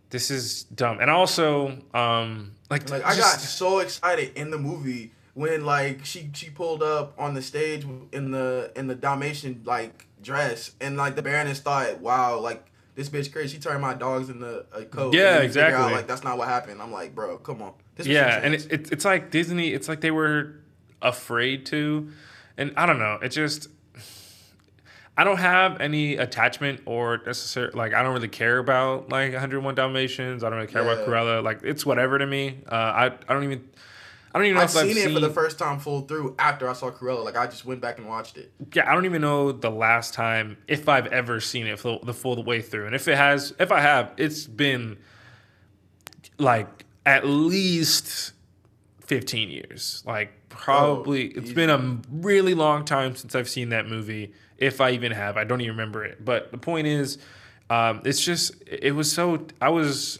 This 0.10 0.32
is 0.32 0.63
dumb, 0.63 0.99
and 1.01 1.10
also, 1.12 1.80
um, 1.93 2.53
like, 2.69 2.89
Like 2.89 3.03
I 3.03 3.17
got 3.17 3.41
so 3.41 3.80
excited 3.80 4.32
in 4.38 4.51
the 4.51 4.58
movie 4.58 5.12
when 5.38 5.63
like 5.65 6.04
she 6.04 6.32
she 6.34 6.50
pulled 6.50 6.82
up 6.82 7.13
on 7.15 7.36
the 7.36 7.43
stage 7.43 7.86
in 8.12 8.32
the 8.32 8.71
in 8.76 8.88
the 8.88 8.95
Dalmatian 8.95 9.62
like 9.65 10.08
dress 10.19 10.71
and 10.82 10.97
like 10.97 11.15
the 11.15 11.21
Baroness 11.21 11.60
thought, 11.60 12.00
wow, 12.00 12.39
like 12.39 12.65
this 12.95 13.08
bitch 13.08 13.32
crazy. 13.32 13.56
She 13.56 13.62
turned 13.62 13.80
my 13.80 13.93
dogs 13.93 14.30
into 14.30 14.65
a 14.73 14.84
coat. 14.86 15.13
Yeah, 15.13 15.19
And 15.21 15.34
then 15.36 15.41
you 15.41 15.45
exactly. 15.45 15.84
Out, 15.84 15.91
like 15.91 16.08
that's 16.08 16.23
not 16.23 16.39
what 16.39 16.47
happened. 16.47 16.82
I'm 16.82 16.91
like, 16.91 17.13
bro, 17.13 17.38
come 17.38 17.62
on. 17.62 17.73
This 17.95 18.08
yeah 18.08 18.39
and 18.43 18.56
it, 18.56 18.71
it, 18.71 18.91
it's 18.91 19.06
like 19.06 19.32
disney 19.32 19.73
it's 19.73 19.88
like 19.88 20.02
they 20.02 20.12
were 20.12 20.56
afraid 21.02 21.65
to 21.67 22.10
and 22.58 22.71
i 22.78 22.86
don't 22.86 23.00
know 23.00 23.17
it 23.23 23.30
just 23.30 23.69
i 25.17 25.23
don't 25.23 25.38
have 25.39 25.82
any 25.82 26.15
attachment 26.17 26.82
or 26.86 27.21
necessary 27.26 27.71
like 27.73 27.95
i 27.95 28.04
don't 28.04 28.13
really 28.13 28.28
care 28.28 28.60
about 28.60 29.10
like 29.10 29.32
101 29.32 29.73
dalmatians 29.73 30.43
i 30.43 30.50
don't 30.50 30.60
really 30.60 30.71
care 30.71 30.84
about 30.84 31.00
Yeah. 31.00 31.06
Cruella. 31.13 31.43
like 31.43 31.62
it's 31.63 31.88
whatever 31.88 32.19
to 32.19 32.28
me 32.28 32.60
uh 32.71 32.76
i 32.76 33.06
i 33.08 33.34
don't 33.34 33.43
even 33.43 33.67
i 34.38 34.39
don't 34.39 34.45
even 34.47 34.56
know 34.58 34.62
I've 34.63 34.69
if 34.69 34.78
i've 34.78 34.86
seen 34.88 34.95
seen 34.95 35.10
it 35.10 35.13
for 35.13 35.19
the 35.19 35.30
first 35.30 35.58
time 35.58 35.80
full 35.80 36.02
through 36.02 36.36
after 36.38 36.69
I 36.69 36.73
saw 36.73 36.91
Cruella. 36.91 37.26
Like 37.26 37.36
I 37.36 37.47
just 37.47 37.65
went 37.65 37.82
back 37.82 37.97
and 37.97 38.08
watched 38.08 38.38
it. 38.38 38.52
yeah 38.73 38.89
i 38.89 38.93
don't 38.93 39.06
even 39.06 39.21
know 39.21 39.52
the 39.52 39.71
last 39.71 40.13
time 40.13 40.58
if 40.67 40.88
i've 40.88 41.08
ever 41.08 41.39
seen 41.39 41.65
it 41.65 41.80
full, 41.80 42.00
the 42.04 42.13
full 42.13 42.43
way 42.43 42.62
through. 42.62 42.86
And 42.86 42.93
if 42.95 43.08
it 43.08 43.17
has 43.17 43.54
if 43.60 43.71
i 43.71 43.82
have 43.82 44.13
it's 44.17 44.45
been 44.45 44.97
like 46.38 46.86
at 47.06 47.26
least 47.26 48.34
15 49.06 49.50
years. 49.50 50.04
Like 50.06 50.34
probably 50.50 51.34
Oh, 51.36 51.39
it's 51.39 51.54
been 51.54 51.69
a 51.69 51.97
really 52.12 52.54
long 52.54 52.84
time 52.86 53.15
since 53.15 53.34
i've 53.36 53.50
seen 53.50 53.69
that 53.69 53.88
movie 53.88 54.34
if 54.58 54.82
i 54.82 54.91
even 54.91 55.12
have. 55.12 55.38
I 55.38 55.43
don't 55.45 55.62
even 55.62 55.71
remember 55.71 56.04
it. 56.04 56.23
But 56.23 56.52
the 56.52 56.58
point 56.58 56.88
is 56.88 57.17
um, 57.69 58.02
it's 58.06 58.23
just 58.23 58.54
it 58.65 58.91
was 58.93 59.12
so 59.12 59.45
i 59.62 59.69
was 59.69 60.19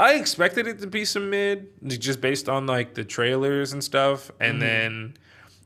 i 0.00 0.14
expected 0.14 0.66
it 0.66 0.80
to 0.80 0.86
be 0.86 1.04
some 1.04 1.30
mid 1.30 1.68
just 1.86 2.20
based 2.20 2.48
on 2.48 2.66
like 2.66 2.94
the 2.94 3.04
trailers 3.04 3.72
and 3.72 3.82
stuff 3.82 4.30
and 4.40 4.54
mm-hmm. 4.54 4.60
then 4.60 5.14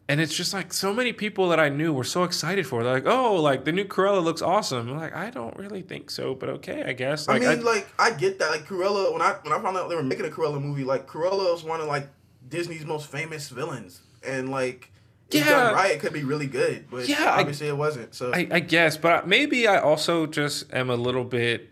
and 0.08 0.20
it's 0.20 0.34
just 0.34 0.54
like 0.54 0.72
so 0.72 0.94
many 0.94 1.12
people 1.12 1.48
that 1.48 1.58
I 1.58 1.68
knew 1.68 1.92
were 1.92 2.04
so 2.04 2.22
excited 2.22 2.66
for. 2.66 2.80
it. 2.80 2.84
They're 2.84 2.94
like, 2.94 3.06
"Oh, 3.06 3.34
like 3.36 3.64
the 3.64 3.72
new 3.72 3.84
Cruella 3.84 4.22
looks 4.22 4.40
awesome." 4.40 4.88
I'm 4.88 4.96
like, 4.96 5.14
I 5.14 5.30
don't 5.30 5.56
really 5.56 5.82
think 5.82 6.10
so, 6.10 6.34
but 6.34 6.48
okay, 6.48 6.84
I 6.84 6.92
guess. 6.92 7.26
Like, 7.26 7.42
I 7.42 7.56
mean, 7.56 7.64
like 7.64 7.88
I 7.98 8.12
get 8.12 8.38
that. 8.38 8.50
Like 8.50 8.66
Cruella, 8.66 9.12
when 9.12 9.20
I 9.20 9.36
when 9.42 9.52
I 9.52 9.60
found 9.60 9.76
out 9.76 9.88
they 9.88 9.96
were 9.96 10.02
making 10.02 10.26
a 10.26 10.28
Cruella 10.28 10.62
movie, 10.62 10.84
like 10.84 11.08
Cruella 11.08 11.52
was 11.52 11.64
one 11.64 11.80
of 11.80 11.88
like 11.88 12.08
Disney's 12.48 12.86
most 12.86 13.08
famous 13.08 13.48
villains, 13.48 14.00
and 14.24 14.48
like 14.50 14.92
Yeah. 15.30 15.72
right, 15.72 15.90
it 15.90 16.00
could 16.00 16.12
be 16.12 16.22
really 16.22 16.46
good, 16.46 16.86
but 16.88 17.08
Yeah, 17.08 17.24
I- 17.24 17.40
obviously 17.40 17.66
it 17.66 17.76
wasn't. 17.76 18.14
So 18.14 18.32
I, 18.32 18.46
I 18.50 18.60
guess, 18.60 18.96
but 18.96 19.26
maybe 19.26 19.66
I 19.66 19.78
also 19.78 20.26
just 20.26 20.72
am 20.72 20.88
a 20.88 20.96
little 20.96 21.24
bit. 21.24 21.70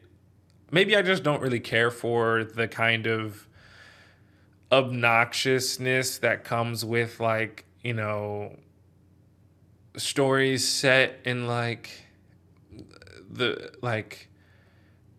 Maybe 0.70 0.96
I 0.96 1.02
just 1.02 1.22
don't 1.22 1.40
really 1.40 1.60
care 1.60 1.90
for 1.90 2.44
the 2.44 2.66
kind 2.68 3.06
of 3.06 3.46
obnoxiousness 4.72 6.18
that 6.20 6.42
comes 6.42 6.84
with 6.84 7.20
like 7.20 7.64
you 7.82 7.92
know 7.92 8.56
stories 9.96 10.66
set 10.66 11.20
in 11.24 11.46
like 11.46 11.90
the 13.30 13.72
like 13.82 14.28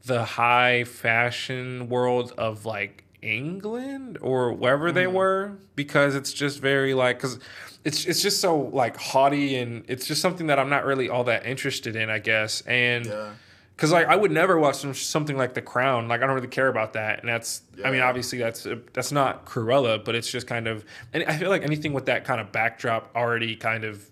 the 0.06 0.24
high 0.26 0.84
fashion 0.84 1.88
world 1.90 2.34
of 2.38 2.66
like 2.66 3.04
England 3.22 4.18
or 4.22 4.52
wherever 4.54 4.92
they 4.92 5.06
mm. 5.06 5.14
were 5.14 5.54
because 5.76 6.16
it's 6.16 6.34
just 6.34 6.60
very 6.60 6.94
like 6.94 7.20
cuz 7.20 7.40
it's 7.84 8.06
it's 8.06 8.22
just 8.22 8.42
so 8.42 8.58
like 8.58 8.98
haughty 8.98 9.56
and 9.56 9.86
it's 9.88 10.06
just 10.06 10.22
something 10.22 10.48
that 10.48 10.60
I'm 10.60 10.70
not 10.70 10.86
really 10.86 11.10
all 11.10 11.24
that 11.24 11.46
interested 11.46 11.96
in 11.96 12.10
I 12.10 12.20
guess 12.20 12.62
and 12.62 13.06
Yeah. 13.06 13.30
Cuz 13.78 13.92
like 13.92 14.08
I 14.08 14.16
would 14.16 14.32
never 14.32 14.58
watch 14.58 14.78
some, 14.78 14.94
something 14.94 15.38
like 15.38 15.54
The 15.54 15.62
Crown. 15.62 16.08
Like 16.08 16.22
I 16.22 16.26
don't 16.26 16.36
really 16.36 16.48
care 16.48 16.68
about 16.68 16.94
that. 16.94 17.20
And 17.20 17.30
that's 17.30 17.62
I 17.84 17.92
mean 17.92 18.02
obviously 18.02 18.38
that's 18.40 18.68
that's 18.94 19.12
not 19.12 19.46
Cruella 19.46 20.04
but 20.04 20.16
it's 20.16 20.30
just 20.30 20.48
kind 20.48 20.68
of 20.68 20.86
and 21.14 21.24
I 21.26 21.38
feel 21.38 21.50
like 21.50 21.64
anything 21.64 21.94
with 21.94 22.06
that 22.06 22.26
kind 22.26 22.42
of 22.42 22.52
backdrop 22.52 23.16
already 23.16 23.56
kind 23.56 23.84
of 23.84 24.10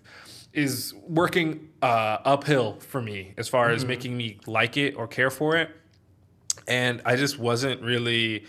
is 0.54 0.94
working 1.08 1.68
uh, 1.82 2.18
uphill 2.24 2.78
for 2.78 3.02
me 3.02 3.34
as 3.36 3.48
far 3.48 3.70
as 3.70 3.84
making 3.84 4.16
me 4.16 4.38
like 4.46 4.76
it 4.76 4.94
or 4.94 5.08
care 5.08 5.30
for 5.30 5.56
it. 5.56 5.68
And 6.68 7.02
I 7.04 7.16
just 7.16 7.38
wasn't 7.38 7.82
really. 7.82 8.44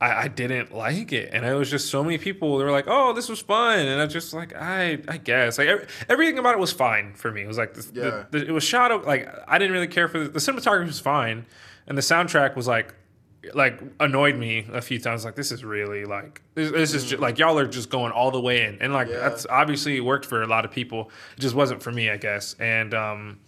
I, 0.00 0.22
I 0.22 0.28
didn't 0.28 0.74
like 0.74 1.12
it, 1.12 1.30
and 1.34 1.44
it 1.44 1.52
was 1.54 1.70
just 1.70 1.90
so 1.90 2.02
many 2.02 2.16
people. 2.16 2.56
They 2.58 2.64
were 2.64 2.70
like, 2.70 2.86
"Oh, 2.88 3.12
this 3.12 3.28
was 3.28 3.40
fun," 3.40 3.80
and 3.80 4.00
I 4.00 4.06
just 4.06 4.32
like, 4.32 4.54
I, 4.56 4.98
I 5.08 5.18
guess 5.18 5.58
like 5.58 5.68
every, 5.68 5.86
everything 6.08 6.38
about 6.38 6.54
it 6.54 6.58
was 6.58 6.72
fine 6.72 7.12
for 7.14 7.30
me. 7.30 7.42
It 7.42 7.46
was 7.48 7.58
like, 7.58 7.74
this, 7.74 7.86
the- 7.86 8.00
Yeah. 8.00 8.24
the- 8.30 8.46
it 8.46 8.50
was 8.52 8.64
shot 8.64 9.06
like 9.06 9.28
I 9.46 9.58
didn't 9.58 9.72
really 9.72 9.88
care 9.88 10.08
for 10.08 10.18
the, 10.20 10.28
the 10.30 10.38
cinematography 10.38 10.86
was 10.86 11.00
fine, 11.00 11.44
and 11.86 11.98
the 11.98 12.02
soundtrack 12.02 12.56
was 12.56 12.66
like, 12.66 12.94
like 13.54 13.80
annoyed 14.00 14.36
me 14.36 14.66
a 14.72 14.80
few 14.80 14.98
times. 14.98 15.24
Like 15.26 15.34
this 15.36 15.52
is 15.52 15.64
really 15.64 16.06
like 16.06 16.40
this, 16.54 16.70
this 16.72 16.94
is 16.94 17.04
just 17.04 17.20
like 17.20 17.38
y'all 17.38 17.58
are 17.58 17.66
just 17.68 17.90
going 17.90 18.10
all 18.12 18.30
the 18.30 18.40
way 18.40 18.64
in, 18.64 18.78
and 18.80 18.94
like 18.94 19.08
Yeah. 19.08 19.18
that's 19.18 19.44
obviously 19.50 20.00
worked 20.00 20.24
for 20.24 20.42
a 20.42 20.46
lot 20.46 20.64
of 20.64 20.70
people. 20.70 21.10
It 21.36 21.40
just 21.40 21.54
wasn't 21.54 21.82
for 21.82 21.92
me, 21.92 22.08
I 22.08 22.16
guess, 22.16 22.54
and 22.58 22.94
um. 22.94 23.40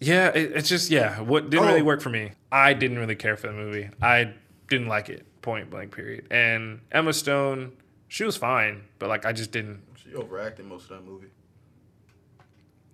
Yeah, 0.00 0.28
it, 0.28 0.52
it's 0.54 0.68
just 0.68 0.90
yeah, 0.90 1.20
what 1.20 1.50
didn't 1.50 1.66
really 1.66 1.80
Oh. 1.80 1.84
work 1.84 2.00
for 2.00 2.08
me. 2.10 2.32
I 2.52 2.72
didn't 2.72 2.98
really 2.98 3.16
care 3.16 3.36
for 3.36 3.48
the 3.48 3.52
movie. 3.52 3.90
I 4.00 4.32
didn't 4.68 4.88
like 4.88 5.08
it. 5.08 5.26
Point 5.42 5.70
blank. 5.70 5.94
Period. 5.94 6.26
And 6.30 6.80
Emma 6.92 7.12
Stone, 7.12 7.72
she 8.08 8.24
was 8.24 8.36
fine, 8.36 8.84
but 8.98 9.08
like 9.08 9.24
I 9.24 9.32
just 9.32 9.50
didn't. 9.50 9.82
she 9.96 10.14
overacted 10.14 10.66
most 10.66 10.84
of 10.84 10.90
that 10.90 11.04
movie. 11.04 11.28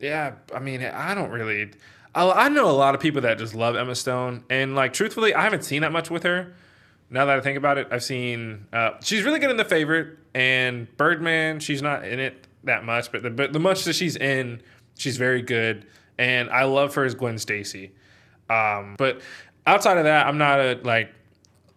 Yeah, 0.00 0.34
I 0.54 0.58
mean, 0.58 0.82
I 0.82 1.14
don't 1.14 1.30
really. 1.30 1.70
I, 2.14 2.30
I 2.30 2.48
know 2.48 2.68
a 2.68 2.72
lot 2.72 2.94
of 2.94 3.00
people 3.00 3.22
that 3.22 3.38
just 3.38 3.54
love 3.54 3.76
Emma 3.76 3.94
Stone, 3.94 4.44
and 4.50 4.74
like 4.74 4.92
truthfully, 4.92 5.34
I 5.34 5.42
haven't 5.42 5.64
seen 5.64 5.82
that 5.82 5.92
much 5.92 6.10
with 6.10 6.22
her. 6.24 6.54
Now 7.10 7.26
that 7.26 7.38
I 7.38 7.40
think 7.40 7.56
about 7.58 7.78
it, 7.78 7.88
I've 7.90 8.02
seen 8.02 8.66
uh, 8.72 8.92
she's 9.02 9.22
really 9.22 9.38
good 9.38 9.50
in 9.50 9.56
The 9.56 9.64
Favorite 9.64 10.18
and 10.34 10.94
Birdman. 10.96 11.60
She's 11.60 11.82
not 11.82 12.04
in 12.04 12.18
it 12.18 12.46
that 12.64 12.84
much, 12.84 13.12
but 13.12 13.22
the 13.22 13.30
but 13.30 13.52
the 13.52 13.60
much 13.60 13.84
that 13.84 13.94
she's 13.94 14.16
in, 14.16 14.62
she's 14.96 15.16
very 15.16 15.42
good, 15.42 15.86
and 16.18 16.50
I 16.50 16.64
love 16.64 16.94
her 16.94 17.04
as 17.04 17.14
Gwen 17.14 17.38
Stacy. 17.38 17.92
Um, 18.50 18.96
but 18.98 19.20
outside 19.66 19.98
of 19.98 20.04
that, 20.04 20.26
I'm 20.26 20.38
not 20.38 20.60
a 20.60 20.80
like. 20.82 21.10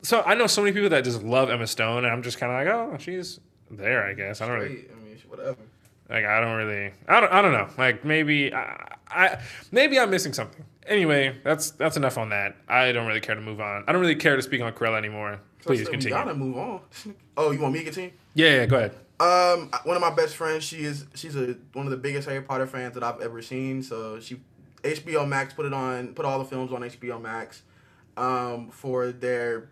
So 0.02 0.22
I 0.22 0.36
know 0.36 0.48
so 0.48 0.62
many 0.62 0.74
people 0.74 0.90
that 0.90 1.04
just 1.04 1.24
love 1.24 1.50
Emma 1.50 1.68
Stone, 1.68 2.06
and 2.06 2.14
I'm 2.14 2.22
just 2.22 2.38
kind 2.38 2.52
of 2.52 2.58
like, 2.58 2.74
oh, 2.74 2.98
she's 3.00 3.40
there, 3.72 4.06
I 4.06 4.14
guess. 4.14 4.42
I 4.42 4.48
don't 4.48 4.60
really. 4.60 4.86
I 4.92 5.04
mean, 5.04 5.18
whatever. 5.28 5.58
Like 6.10 6.26
I 6.26 6.40
don't 6.40 6.56
really, 6.56 6.94
I 7.08 7.20
don't, 7.20 7.34
I 7.34 7.42
don't 7.42 7.52
know. 7.52 7.68
Like 7.78 8.06
maybe 8.06 8.54
I, 8.54 8.96
I, 9.10 9.40
maybe 9.72 10.00
I'm 10.00 10.10
missing 10.10 10.32
something. 10.32 10.64
Anyway, 10.86 11.36
that's 11.44 11.72
that's 11.72 11.98
enough 11.98 12.18
on 12.18 12.30
that. 12.30 12.56
I 12.70 12.94
don't 12.94 13.08
really 13.08 13.20
care 13.20 13.36
to 13.36 13.42
move 13.42 13.60
on. 13.60 13.84
I 13.88 13.92
don't 13.92 14.00
really 14.00 14.16
care 14.16 14.38
to 14.38 14.42
speak 14.42 14.62
on 14.62 14.72
Cruella 14.72 14.98
anymore. 14.98 15.40
Please 15.62 15.84
So 15.84 15.92
continue. 15.92 16.16
We 16.16 16.24
gotta 16.24 16.34
move 16.34 16.58
on. 16.58 16.82
oh, 17.38 17.52
you 17.52 17.60
want 17.60 17.74
me 17.74 17.80
to 17.80 17.86
continue? 17.86 18.12
Yeah, 18.36 18.56
yeah, 18.56 18.66
go 18.68 18.78
ahead. 18.78 18.92
Um, 19.20 19.70
one 19.84 19.98
of 19.98 20.02
my 20.02 20.14
best 20.14 20.36
friends, 20.36 20.64
she 20.64 20.78
is 20.78 21.06
she's 21.14 21.36
a 21.36 21.58
one 21.74 21.86
of 21.86 21.92
the 21.92 21.98
biggest 21.98 22.30
Harry 22.30 22.42
Potter 22.42 22.68
fans 22.68 22.94
that 22.94 23.04
I've 23.04 23.20
ever 23.20 23.42
seen. 23.42 23.84
So 23.84 24.22
she 24.22 24.40
HBO 24.84 25.28
Max 25.28 25.54
put 25.54 25.66
it 25.66 25.74
on, 25.74 26.14
put 26.14 26.24
all 26.26 26.40
the 26.40 26.46
films 26.46 26.72
on 26.72 26.84
HBO 26.84 27.22
Max, 27.22 27.64
um, 28.16 28.70
for 28.70 29.12
their 29.12 29.68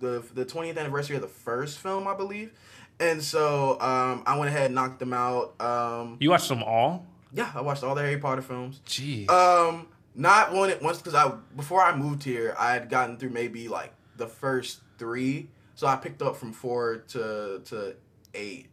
the 0.00 0.24
the 0.34 0.44
twentieth 0.44 0.76
anniversary 0.78 1.16
of 1.16 1.22
the 1.22 1.28
first 1.28 1.78
film, 1.78 2.06
I 2.08 2.14
believe. 2.14 2.52
And 2.98 3.22
so 3.22 3.78
um, 3.80 4.22
I 4.26 4.38
went 4.38 4.48
ahead 4.48 4.66
and 4.66 4.74
knocked 4.74 4.98
them 5.00 5.12
out. 5.12 5.60
Um, 5.60 6.16
You 6.18 6.30
watched 6.30 6.48
them 6.48 6.62
all? 6.62 7.04
yeah, 7.32 7.50
I 7.54 7.60
watched 7.60 7.84
all 7.84 7.94
the 7.94 8.00
Harry 8.00 8.16
Potter 8.18 8.40
films. 8.40 8.80
Jeez. 8.86 9.28
Um, 9.30 9.88
not 10.14 10.54
one 10.54 10.70
at 10.70 10.80
once 10.82 10.96
because 10.98 11.14
I 11.14 11.30
before 11.54 11.82
I 11.82 11.94
moved 11.94 12.22
here, 12.22 12.54
I 12.58 12.72
had 12.72 12.88
gotten 12.88 13.18
through 13.18 13.30
maybe 13.30 13.68
like 13.68 13.92
the 14.16 14.26
first 14.26 14.80
three, 14.98 15.48
so 15.74 15.86
I 15.86 15.96
picked 15.96 16.22
up 16.22 16.36
from 16.36 16.52
four 16.52 16.98
to 17.08 17.60
to 17.66 17.96
eight. 18.34 18.68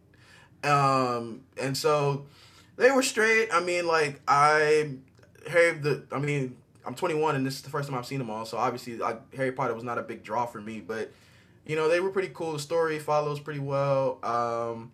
Um, 0.64 1.42
and 1.62 1.76
so 1.76 2.26
they 2.78 2.92
were 2.92 3.04
straight. 3.04 3.50
I 3.52 3.60
mean, 3.60 3.86
like 3.88 4.22
I 4.28 4.92
Harry 5.50 5.78
the 5.78 6.04
I 6.14 6.20
mean 6.20 6.56
I'm 6.86 6.96
21 6.96 7.36
and 7.36 7.46
this 7.46 7.56
is 7.56 7.62
the 7.62 7.70
first 7.70 7.90
time 7.90 7.98
I've 7.98 8.06
seen 8.06 8.20
them 8.20 8.30
all, 8.30 8.46
so 8.46 8.58
obviously 8.58 8.98
like 8.98 9.34
Harry 9.36 9.52
Potter 9.52 9.74
was 9.74 9.84
not 9.84 9.98
a 9.98 10.02
big 10.02 10.24
draw 10.24 10.46
for 10.46 10.62
me, 10.62 10.80
but 10.80 11.12
you 11.66 11.76
know 11.76 11.88
they 11.88 12.00
were 12.00 12.10
pretty 12.10 12.32
cool. 12.34 12.54
The 12.54 12.60
story 12.60 13.00
follows 13.00 13.40
pretty 13.40 13.60
well. 13.60 14.20
Um, 14.24 14.92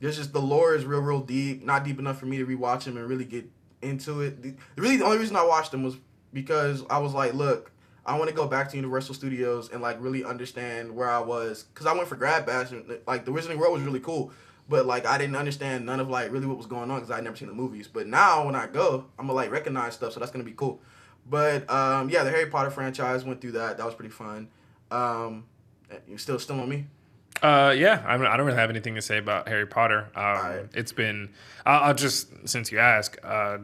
there's 0.00 0.16
just 0.16 0.32
the 0.32 0.40
lore 0.40 0.74
is 0.74 0.84
real, 0.84 1.00
real 1.00 1.20
deep. 1.20 1.64
Not 1.64 1.84
deep 1.84 1.98
enough 1.98 2.18
for 2.18 2.26
me 2.26 2.38
to 2.38 2.46
rewatch 2.46 2.84
them 2.84 2.96
and 2.96 3.08
really 3.08 3.24
get 3.24 3.48
into 3.80 4.20
it. 4.20 4.42
The, 4.42 4.54
really, 4.76 4.96
the 4.96 5.04
only 5.04 5.18
reason 5.18 5.36
I 5.36 5.44
watched 5.44 5.70
them 5.70 5.82
was 5.82 5.96
because 6.32 6.84
I 6.90 6.98
was 6.98 7.14
like, 7.14 7.34
look, 7.34 7.70
I 8.04 8.18
want 8.18 8.28
to 8.28 8.34
go 8.34 8.48
back 8.48 8.68
to 8.70 8.76
Universal 8.76 9.14
Studios 9.14 9.70
and 9.70 9.80
like 9.80 9.96
really 10.00 10.24
understand 10.24 10.94
where 10.94 11.08
I 11.08 11.20
was 11.20 11.64
because 11.64 11.86
I 11.86 11.94
went 11.94 12.08
for 12.08 12.16
grad 12.16 12.44
bash 12.46 12.72
and 12.72 12.98
like 13.06 13.24
the 13.24 13.30
Wizarding 13.30 13.58
World 13.58 13.74
was 13.74 13.82
really 13.82 14.00
cool, 14.00 14.32
but 14.68 14.86
like 14.86 15.06
I 15.06 15.18
didn't 15.18 15.36
understand 15.36 15.86
none 15.86 16.00
of 16.00 16.08
like 16.08 16.32
really 16.32 16.46
what 16.46 16.56
was 16.56 16.66
going 16.66 16.90
on 16.90 16.98
because 16.98 17.10
I 17.12 17.16
had 17.16 17.24
never 17.24 17.36
seen 17.36 17.48
the 17.48 17.54
movies. 17.54 17.86
But 17.86 18.08
now 18.08 18.44
when 18.44 18.56
I 18.56 18.66
go, 18.66 19.06
I'm 19.18 19.26
gonna 19.26 19.36
like 19.36 19.52
recognize 19.52 19.94
stuff, 19.94 20.14
so 20.14 20.20
that's 20.20 20.32
gonna 20.32 20.42
be 20.42 20.52
cool. 20.52 20.80
But 21.28 21.70
um, 21.70 22.10
yeah, 22.10 22.24
the 22.24 22.30
Harry 22.30 22.46
Potter 22.46 22.70
franchise 22.70 23.24
went 23.24 23.40
through 23.40 23.52
that. 23.52 23.78
That 23.78 23.86
was 23.86 23.94
pretty 23.94 24.10
fun. 24.10 24.48
Um, 24.90 25.44
you 26.06 26.18
still 26.18 26.38
still 26.38 26.60
on 26.60 26.68
me? 26.68 26.86
Uh, 27.42 27.74
yeah, 27.76 28.04
I, 28.06 28.16
mean, 28.16 28.26
I 28.26 28.36
don't 28.36 28.46
really 28.46 28.58
have 28.58 28.70
anything 28.70 28.94
to 28.94 29.02
say 29.02 29.18
about 29.18 29.48
Harry 29.48 29.66
Potter. 29.66 30.10
Um, 30.14 30.22
Alright. 30.22 30.66
It's 30.74 30.92
been, 30.92 31.30
I'll, 31.66 31.84
I'll 31.84 31.94
just 31.94 32.48
since 32.48 32.70
you 32.70 32.78
ask, 32.78 33.18
uh, 33.24 33.58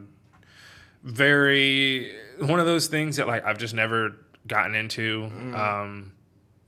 very 1.04 2.12
one 2.40 2.58
of 2.58 2.66
those 2.66 2.88
things 2.88 3.16
that 3.16 3.28
like 3.28 3.44
I've 3.44 3.58
just 3.58 3.74
never 3.74 4.16
gotten 4.46 4.74
into. 4.74 5.30
Um, 5.54 6.12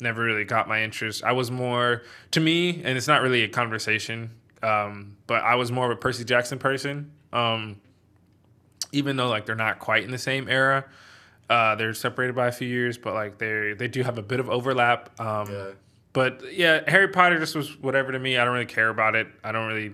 never 0.01 0.23
really 0.23 0.45
got 0.45 0.69
my 0.69 0.83
interest. 0.83 1.25
I 1.25 1.33
was 1.33 1.51
more 1.51 2.03
to 2.31 2.41
me, 2.41 2.83
and 2.83 2.97
it's 2.97 3.09
not 3.09 3.23
really 3.23 3.43
a 3.43 3.49
conversation. 3.49 4.31
Um, 4.63 5.17
but 5.27 5.43
I 5.43 5.55
was 5.55 5.73
more 5.73 5.87
of 5.87 5.91
a 5.91 6.01
Percy 6.01 6.25
Jackson 6.25 6.59
person. 6.59 7.11
Um, 7.33 7.81
even 8.93 9.17
though 9.17 9.29
like 9.29 9.47
they're 9.47 9.55
not 9.55 9.79
quite 9.79 10.05
in 10.05 10.11
the 10.11 10.19
same 10.19 10.49
era. 10.49 10.85
Uh, 11.49 11.75
they're 11.75 11.95
separated 11.95 12.37
by 12.37 12.47
a 12.47 12.53
few 12.53 12.69
years, 12.69 12.97
but 12.97 13.13
like 13.15 13.39
they 13.39 13.75
they 13.77 13.89
do 13.89 14.03
have 14.03 14.19
a 14.19 14.23
bit 14.23 14.41
of 14.41 14.49
overlap. 14.49 15.19
Um, 15.21 15.51
Yeah. 15.51 15.71
But 16.13 16.53
yeah, 16.53 16.81
Harry 16.91 17.09
Potter 17.09 17.39
just 17.39 17.55
was 17.55 17.79
whatever 17.81 18.11
to 18.13 18.19
me. 18.19 18.37
I 18.37 18.45
don't 18.45 18.55
really 18.55 18.67
care 18.67 18.89
about 18.89 19.15
it. 19.15 19.29
I 19.45 19.53
don't 19.53 19.69
really. 19.69 19.93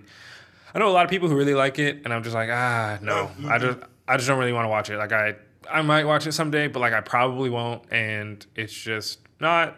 I 0.74 0.78
know 0.78 0.88
a 0.88 0.92
lot 0.92 1.04
of 1.04 1.10
people 1.10 1.28
who 1.28 1.36
really 1.36 1.54
like 1.54 1.78
it, 1.78 2.02
and 2.04 2.12
I'm 2.12 2.22
just 2.22 2.34
like, 2.34 2.48
ah, 2.50 2.98
no. 3.02 3.30
Oh, 3.44 3.48
I 3.48 3.58
just 3.58 3.78
I 4.08 4.16
just 4.16 4.28
don't 4.28 4.38
really 4.38 4.52
want 4.52 4.64
to 4.64 4.68
watch 4.68 4.88
it. 4.90 4.96
Like 4.96 5.12
I 5.12 5.36
I 5.70 5.82
might 5.82 6.04
watch 6.04 6.26
it 6.26 6.32
someday, 6.32 6.68
but 6.68 6.80
like 6.80 6.92
I 6.92 7.00
probably 7.00 7.50
won't, 7.50 7.82
and 7.92 8.44
it's 8.54 8.72
just 8.72 9.20
not. 9.40 9.76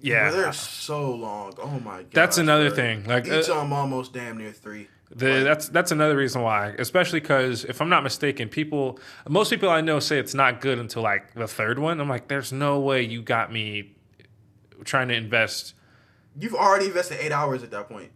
Yeah, 0.00 0.30
Bro, 0.30 0.40
they're 0.40 0.52
so 0.52 1.10
long. 1.10 1.54
Oh 1.58 1.80
my 1.80 2.02
god. 2.02 2.12
That's 2.12 2.38
another 2.38 2.70
thing, 2.70 3.04
like, 3.04 3.26
each 3.26 3.32
uh, 3.32 3.38
of 3.54 3.62
them 3.62 3.72
almost 3.72 4.12
damn 4.12 4.38
near 4.38 4.52
three. 4.52 4.86
The, 5.10 5.42
that's 5.42 5.68
that's 5.70 5.90
another 5.90 6.16
reason 6.16 6.42
why, 6.42 6.74
especially 6.78 7.20
because 7.20 7.64
if 7.64 7.80
I'm 7.80 7.88
not 7.88 8.02
mistaken, 8.02 8.48
people, 8.48 8.98
most 9.28 9.48
people 9.50 9.70
I 9.70 9.80
know 9.80 10.00
say 10.00 10.18
it's 10.18 10.34
not 10.34 10.60
good 10.60 10.78
until 10.78 11.02
like 11.02 11.32
the 11.34 11.48
third 11.48 11.78
one. 11.78 11.98
I'm 12.00 12.08
like, 12.08 12.28
there's 12.28 12.52
no 12.52 12.78
way 12.80 13.02
you 13.02 13.22
got 13.22 13.50
me 13.50 13.94
trying 14.84 15.08
to 15.08 15.14
invest. 15.14 15.74
You've 16.38 16.54
already 16.54 16.86
invested 16.86 17.18
eight 17.24 17.32
hours 17.32 17.62
at 17.62 17.70
that 17.70 17.88
point. 17.88 18.10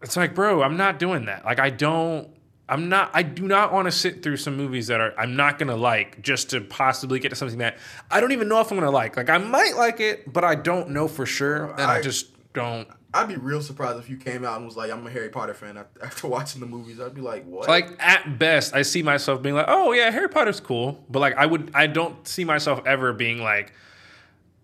It's 0.00 0.16
like, 0.16 0.34
bro, 0.34 0.62
I'm 0.62 0.76
not 0.76 0.98
doing 0.98 1.24
that. 1.26 1.44
Like, 1.44 1.58
I 1.58 1.70
don't. 1.70 2.28
I'm 2.68 2.88
not. 2.88 3.10
I 3.12 3.22
do 3.22 3.46
not 3.46 3.72
want 3.72 3.86
to 3.86 3.92
sit 3.92 4.22
through 4.22 4.36
some 4.38 4.56
movies 4.56 4.86
that 4.88 5.00
are 5.00 5.12
I'm 5.18 5.36
not 5.36 5.58
gonna 5.58 5.76
like 5.76 6.22
just 6.22 6.50
to 6.50 6.60
possibly 6.60 7.18
get 7.18 7.30
to 7.30 7.36
something 7.36 7.58
that 7.58 7.78
I 8.10 8.20
don't 8.20 8.32
even 8.32 8.48
know 8.48 8.60
if 8.60 8.70
I'm 8.70 8.78
gonna 8.78 8.90
like. 8.90 9.16
Like, 9.16 9.30
I 9.30 9.38
might 9.38 9.76
like 9.76 10.00
it, 10.00 10.32
but 10.32 10.44
I 10.44 10.54
don't 10.54 10.90
know 10.90 11.08
for 11.08 11.26
sure, 11.26 11.66
and 11.72 11.82
I, 11.82 11.96
I- 11.96 12.02
just 12.02 12.28
don't. 12.52 12.88
I'd 13.16 13.28
be 13.28 13.36
real 13.36 13.62
surprised 13.62 13.98
if 13.98 14.08
you 14.08 14.16
came 14.16 14.44
out 14.44 14.56
and 14.56 14.66
was 14.66 14.76
like, 14.76 14.90
"I'm 14.90 15.06
a 15.06 15.10
Harry 15.10 15.28
Potter 15.28 15.54
fan." 15.54 15.76
After, 16.02 16.26
watching 16.28 16.60
the 16.60 16.66
movies, 16.66 17.00
I'd 17.00 17.14
be 17.14 17.20
like, 17.20 17.44
"What?" 17.44 17.68
like 17.68 17.88
at 17.98 18.38
best 18.38 18.74
i 18.74 18.82
see 18.82 19.02
myself 19.02 19.42
being 19.42 19.54
like 19.54 19.66
oh 19.68 19.92
yeah 19.92 20.10
harry 20.10 20.28
potter's 20.28 20.60
cool 20.60 21.04
but 21.08 21.20
like 21.20 21.34
i 21.36 21.46
would 21.46 21.70
i 21.74 21.86
don't 21.86 22.26
see 22.28 22.44
myself 22.44 22.80
ever 22.86 23.12
being 23.12 23.38
like 23.42 23.72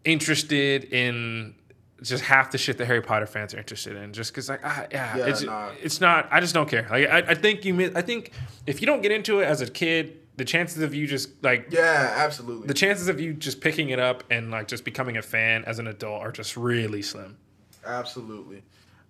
interested 0.05 0.85
in 0.85 1.55
just 2.03 2.25
half 2.25 2.51
the 2.51 2.59
shit 2.59 2.79
that 2.79 2.87
Harry 2.87 3.01
Potter 3.01 3.27
fans 3.27 3.55
are 3.55 3.59
interested 3.59 3.97
in. 3.97 4.13
Just 4.13 4.33
because, 4.33 4.49
like, 4.49 4.61
ah, 4.65 4.87
yeah, 4.91 5.17
Yeah, 5.17 5.27
it's 5.27 5.43
nah. 5.43 5.71
it's 5.81 6.01
not. 6.01 6.29
I 6.31 6.41
just 6.41 6.53
don't 6.53 6.69
care. 6.69 6.87
Like, 6.91 7.09
I, 7.09 7.19
I 7.19 7.35
think 7.35 7.65
you. 7.65 7.93
I 7.95 8.03
think 8.03 8.33
if 8.67 8.81
you 8.81 8.87
don't 8.87 9.03
get 9.03 9.13
into 9.13 9.41
it 9.41 9.45
as 9.45 9.61
a 9.61 9.71
kid, 9.71 10.19
the 10.37 10.45
chances 10.45 10.83
of 10.83 10.95
you 10.95 11.07
just 11.07 11.31
like 11.45 11.69
Yeah, 11.71 12.13
absolutely. 12.17 12.67
the 12.67 12.75
chances 12.75 13.09
of 13.09 13.21
you 13.21 13.35
just 13.35 13.61
picking 13.61 13.91
it 13.91 13.99
up 14.01 14.25
and 14.31 14.51
like 14.51 14.67
just 14.67 14.85
becoming 14.85 15.17
a 15.17 15.23
fan 15.23 15.65
as 15.65 15.79
an 15.79 15.87
adult 15.87 16.23
are 16.23 16.33
just 16.33 16.57
really 16.57 17.03
slim. 17.03 17.37
Absolutely. 17.85 18.63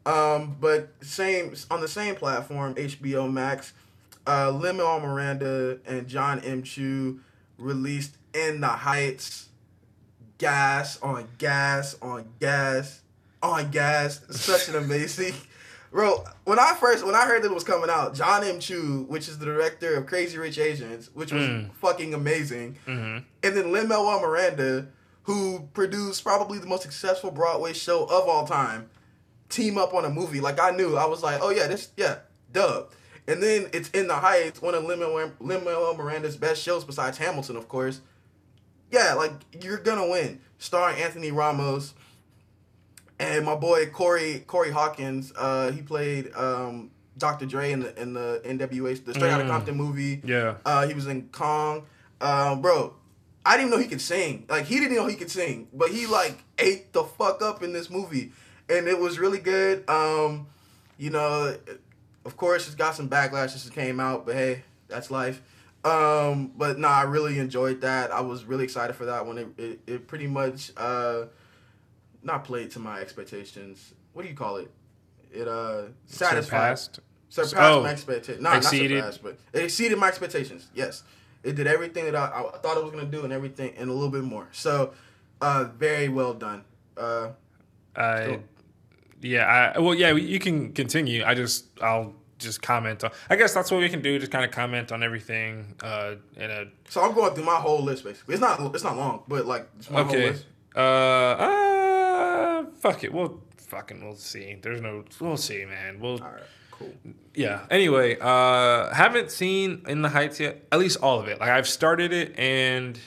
Um, 0.04 0.56
but 0.60 0.92
same 1.00 1.54
on 1.70 1.80
the 1.80 1.88
same 1.88 2.14
platform, 2.16 2.74
HBO 2.74 3.32
Max, 3.32 3.72
uh, 4.26 4.50
Lin-Manuel 4.50 5.00
Miranda 5.00 5.78
and 5.86 6.08
John 6.08 6.40
M. 6.40 6.62
Chu 6.62 7.20
released 7.58 8.16
In 8.34 8.60
the 8.60 8.68
Heights. 8.68 9.48
Gas 10.38 11.00
on 11.02 11.28
gas 11.38 11.94
on 12.02 12.24
gas 12.40 13.02
on 13.44 13.70
gas. 13.70 14.20
Such 14.30 14.68
an 14.68 14.74
amazing. 14.74 15.34
Bro, 15.92 16.24
when 16.44 16.58
I 16.58 16.74
first 16.80 17.04
when 17.06 17.14
I 17.14 17.26
heard 17.26 17.42
that 17.42 17.50
it 17.50 17.54
was 17.54 17.62
coming 17.62 17.90
out, 17.90 18.14
John 18.14 18.42
M. 18.42 18.58
Chu, 18.58 19.04
which 19.08 19.28
is 19.28 19.38
the 19.38 19.44
director 19.44 19.94
of 19.94 20.06
Crazy 20.06 20.38
Rich 20.38 20.58
Asians, 20.58 21.10
which 21.14 21.32
was 21.32 21.44
fucking 21.74 22.12
amazing, 22.14 22.76
and 22.86 23.24
then 23.42 23.70
Lin 23.70 23.86
Manuel 23.86 24.20
Miranda, 24.20 24.88
who 25.24 25.68
produced 25.72 26.24
probably 26.24 26.58
the 26.58 26.66
most 26.66 26.82
successful 26.82 27.30
Broadway 27.30 27.72
show 27.72 28.04
of 28.04 28.28
all 28.28 28.46
time, 28.46 28.90
team 29.48 29.78
up 29.78 29.94
on 29.94 30.04
a 30.04 30.10
movie. 30.10 30.40
Like 30.40 30.60
I 30.60 30.70
knew, 30.70 30.96
I 30.96 31.06
was 31.06 31.22
like, 31.22 31.40
oh 31.42 31.50
yeah, 31.50 31.66
this 31.66 31.90
yeah, 31.96 32.18
dub. 32.52 32.90
And 33.28 33.42
then 33.42 33.68
it's 33.72 33.88
in 33.90 34.08
the 34.08 34.16
Heights, 34.16 34.60
one 34.60 34.74
of 34.74 34.84
Lin 34.84 34.98
Manuel 35.40 35.94
Miranda's 35.94 36.36
best 36.36 36.62
shows 36.62 36.84
besides 36.84 37.18
Hamilton, 37.18 37.56
of 37.56 37.68
course. 37.68 38.00
Yeah, 38.90 39.14
like 39.14 39.32
you're 39.62 39.78
gonna 39.78 40.08
win. 40.08 40.40
Starring 40.58 41.00
Anthony 41.00 41.30
Ramos 41.30 41.94
and 43.22 43.46
my 43.46 43.54
boy 43.54 43.86
Corey 43.86 44.40
Corey 44.46 44.70
Hawkins. 44.70 45.32
Uh, 45.36 45.70
he 45.70 45.82
played 45.82 46.32
um, 46.34 46.90
Dr. 47.16 47.46
Dre 47.46 47.72
in 47.72 47.80
the 47.80 48.00
in 48.00 48.12
the 48.12 48.42
NWA 48.44 49.04
the 49.04 49.14
Straight 49.14 49.30
Outta 49.30 49.48
Compton 49.48 49.76
movie. 49.76 50.20
Yeah. 50.24 50.56
Uh, 50.64 50.86
he 50.86 50.94
was 50.94 51.06
in 51.06 51.28
Kong. 51.28 51.84
Um, 52.20 52.60
bro, 52.62 52.94
I 53.44 53.56
didn't 53.56 53.68
even 53.68 53.78
know 53.78 53.82
he 53.82 53.88
could 53.88 54.00
sing. 54.00 54.46
Like 54.48 54.66
he 54.66 54.78
didn't 54.78 54.96
know 54.96 55.06
he 55.06 55.16
could 55.16 55.30
sing, 55.30 55.68
but 55.72 55.90
he 55.90 56.06
like 56.06 56.42
ate 56.58 56.92
the 56.92 57.04
fuck 57.04 57.42
up 57.42 57.62
in 57.62 57.72
this 57.72 57.90
movie, 57.90 58.32
and 58.68 58.86
it 58.86 58.98
was 58.98 59.18
really 59.18 59.38
good. 59.38 59.88
Um, 59.88 60.46
you 60.98 61.10
know, 61.10 61.56
of 62.24 62.36
course, 62.36 62.66
it's 62.66 62.76
got 62.76 62.94
some 62.94 63.08
backlash 63.08 63.50
since 63.50 63.66
it 63.66 63.72
came 63.72 63.98
out, 63.98 64.26
but 64.26 64.34
hey, 64.36 64.62
that's 64.88 65.10
life. 65.10 65.42
Um, 65.84 66.52
but 66.56 66.78
nah, 66.78 66.90
I 66.90 67.02
really 67.02 67.40
enjoyed 67.40 67.80
that. 67.80 68.12
I 68.12 68.20
was 68.20 68.44
really 68.44 68.62
excited 68.64 68.94
for 68.94 69.06
that 69.06 69.26
one. 69.26 69.38
It 69.38 69.48
it, 69.58 69.80
it 69.86 70.06
pretty 70.06 70.28
much 70.28 70.70
uh, 70.76 71.24
not 72.22 72.44
played 72.44 72.70
to 72.72 72.78
my 72.78 73.00
expectations. 73.00 73.92
What 74.12 74.22
do 74.22 74.28
you 74.28 74.36
call 74.36 74.56
it? 74.58 74.70
It 75.32 75.48
uh 75.48 75.84
satisfied 76.06 76.78
Surpassed? 76.78 77.00
surpassed 77.30 77.56
Oh, 77.58 77.82
my 77.82 77.90
expectations. 77.90 78.42
No, 78.42 78.50
not 78.50 78.58
exceeded? 78.58 78.98
surpassed, 78.98 79.22
but 79.24 79.38
it 79.52 79.64
exceeded 79.64 79.98
my 79.98 80.06
expectations. 80.08 80.68
Yes, 80.74 81.02
it 81.42 81.54
did 81.56 81.66
everything 81.66 82.04
that 82.06 82.14
I, 82.14 82.26
I 82.26 82.58
thought 82.58 82.76
it 82.76 82.82
was 82.82 82.92
gonna 82.92 83.06
do, 83.06 83.24
and 83.24 83.32
everything, 83.32 83.74
and 83.76 83.90
a 83.90 83.92
little 83.92 84.10
bit 84.10 84.24
more. 84.24 84.48
So, 84.52 84.92
uh, 85.40 85.64
very 85.76 86.08
well 86.08 86.34
done. 86.34 86.64
Uh, 86.96 87.30
I, 87.96 88.24
Cool. 88.26 88.42
yeah, 89.20 89.72
I 89.76 89.78
well, 89.78 89.94
yeah, 89.94 90.12
you 90.12 90.38
can 90.38 90.72
continue. 90.72 91.24
I 91.24 91.34
just, 91.34 91.66
I'll 91.80 92.14
just 92.42 92.60
comment 92.60 93.02
on. 93.04 93.10
I 93.30 93.36
guess 93.36 93.54
that's 93.54 93.70
what 93.70 93.80
we 93.80 93.88
can 93.88 94.02
do. 94.02 94.18
Just 94.18 94.32
kind 94.32 94.44
of 94.44 94.50
comment 94.50 94.92
on 94.92 95.02
everything. 95.02 95.74
Uh, 95.82 96.16
in 96.36 96.50
a 96.50 96.66
so 96.88 97.02
I'm 97.02 97.14
going 97.14 97.34
through 97.34 97.44
my 97.44 97.56
whole 97.56 97.82
list 97.82 98.04
basically. 98.04 98.34
It's 98.34 98.40
not 98.40 98.60
it's 98.74 98.84
not 98.84 98.96
long, 98.96 99.22
but 99.28 99.46
like 99.46 99.68
it's 99.78 99.90
my 99.90 100.02
whole 100.02 100.14
okay. 100.14 100.30
list. 100.30 100.44
Uh, 100.74 100.78
uh, 100.78 102.64
fuck 102.78 103.04
it. 103.04 103.12
We'll 103.12 103.40
fucking 103.56 104.04
we'll 104.04 104.16
see. 104.16 104.58
There's 104.60 104.80
no, 104.80 105.04
we'll 105.20 105.36
see, 105.36 105.64
man. 105.64 106.00
We'll. 106.00 106.22
All 106.22 106.30
right, 106.30 106.42
cool. 106.82 107.14
Yeah. 107.34 107.66
Anyway, 107.70 108.18
uh, 108.20 108.92
haven't 108.92 109.30
seen 109.30 109.82
In 109.86 110.02
the 110.02 110.10
Heights 110.10 110.38
yet. 110.38 110.66
At 110.70 110.78
least 110.78 110.98
all 111.02 111.18
of 111.18 111.28
it. 111.28 111.40
Like 111.40 111.50
I've 111.50 111.68
started 111.68 112.12
it, 112.12 112.38
and 112.38 112.98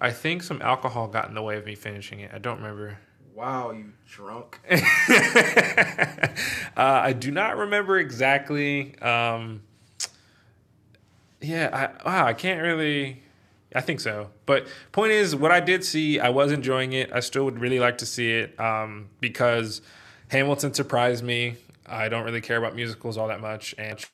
I 0.00 0.10
think 0.12 0.42
some 0.42 0.62
alcohol 0.62 1.08
got 1.08 1.28
in 1.28 1.34
the 1.34 1.42
way 1.42 1.56
of 1.56 1.66
me 1.66 1.74
finishing 1.74 2.20
it. 2.20 2.30
I 2.32 2.38
don't 2.38 2.58
remember. 2.58 2.98
Wow, 3.34 3.70
you 3.70 3.92
drunk. 4.06 4.60
uh, 4.70 4.76
I 6.76 7.12
do 7.12 7.30
not 7.30 7.56
remember 7.56 7.98
exactly. 7.98 8.98
Um, 9.00 9.62
yeah, 11.40 11.92
I, 12.04 12.08
wow, 12.08 12.26
I 12.26 12.32
can't 12.32 12.62
really. 12.62 13.22
I 13.74 13.80
think 13.80 14.00
so. 14.00 14.30
But 14.46 14.66
point 14.92 15.12
is, 15.12 15.36
what 15.36 15.52
I 15.52 15.60
did 15.60 15.84
see, 15.84 16.18
I 16.18 16.30
was 16.30 16.52
enjoying 16.52 16.94
it. 16.94 17.12
I 17.12 17.20
still 17.20 17.44
would 17.44 17.60
really 17.60 17.78
like 17.78 17.98
to 17.98 18.06
see 18.06 18.32
it 18.32 18.58
um, 18.58 19.08
because 19.20 19.82
Hamilton 20.28 20.72
surprised 20.72 21.22
me. 21.22 21.56
I 21.88 22.08
don't 22.08 22.24
really 22.24 22.40
care 22.40 22.56
about 22.56 22.74
musicals 22.74 23.16
all 23.16 23.28
that 23.28 23.40
much, 23.40 23.74
and 23.78 24.04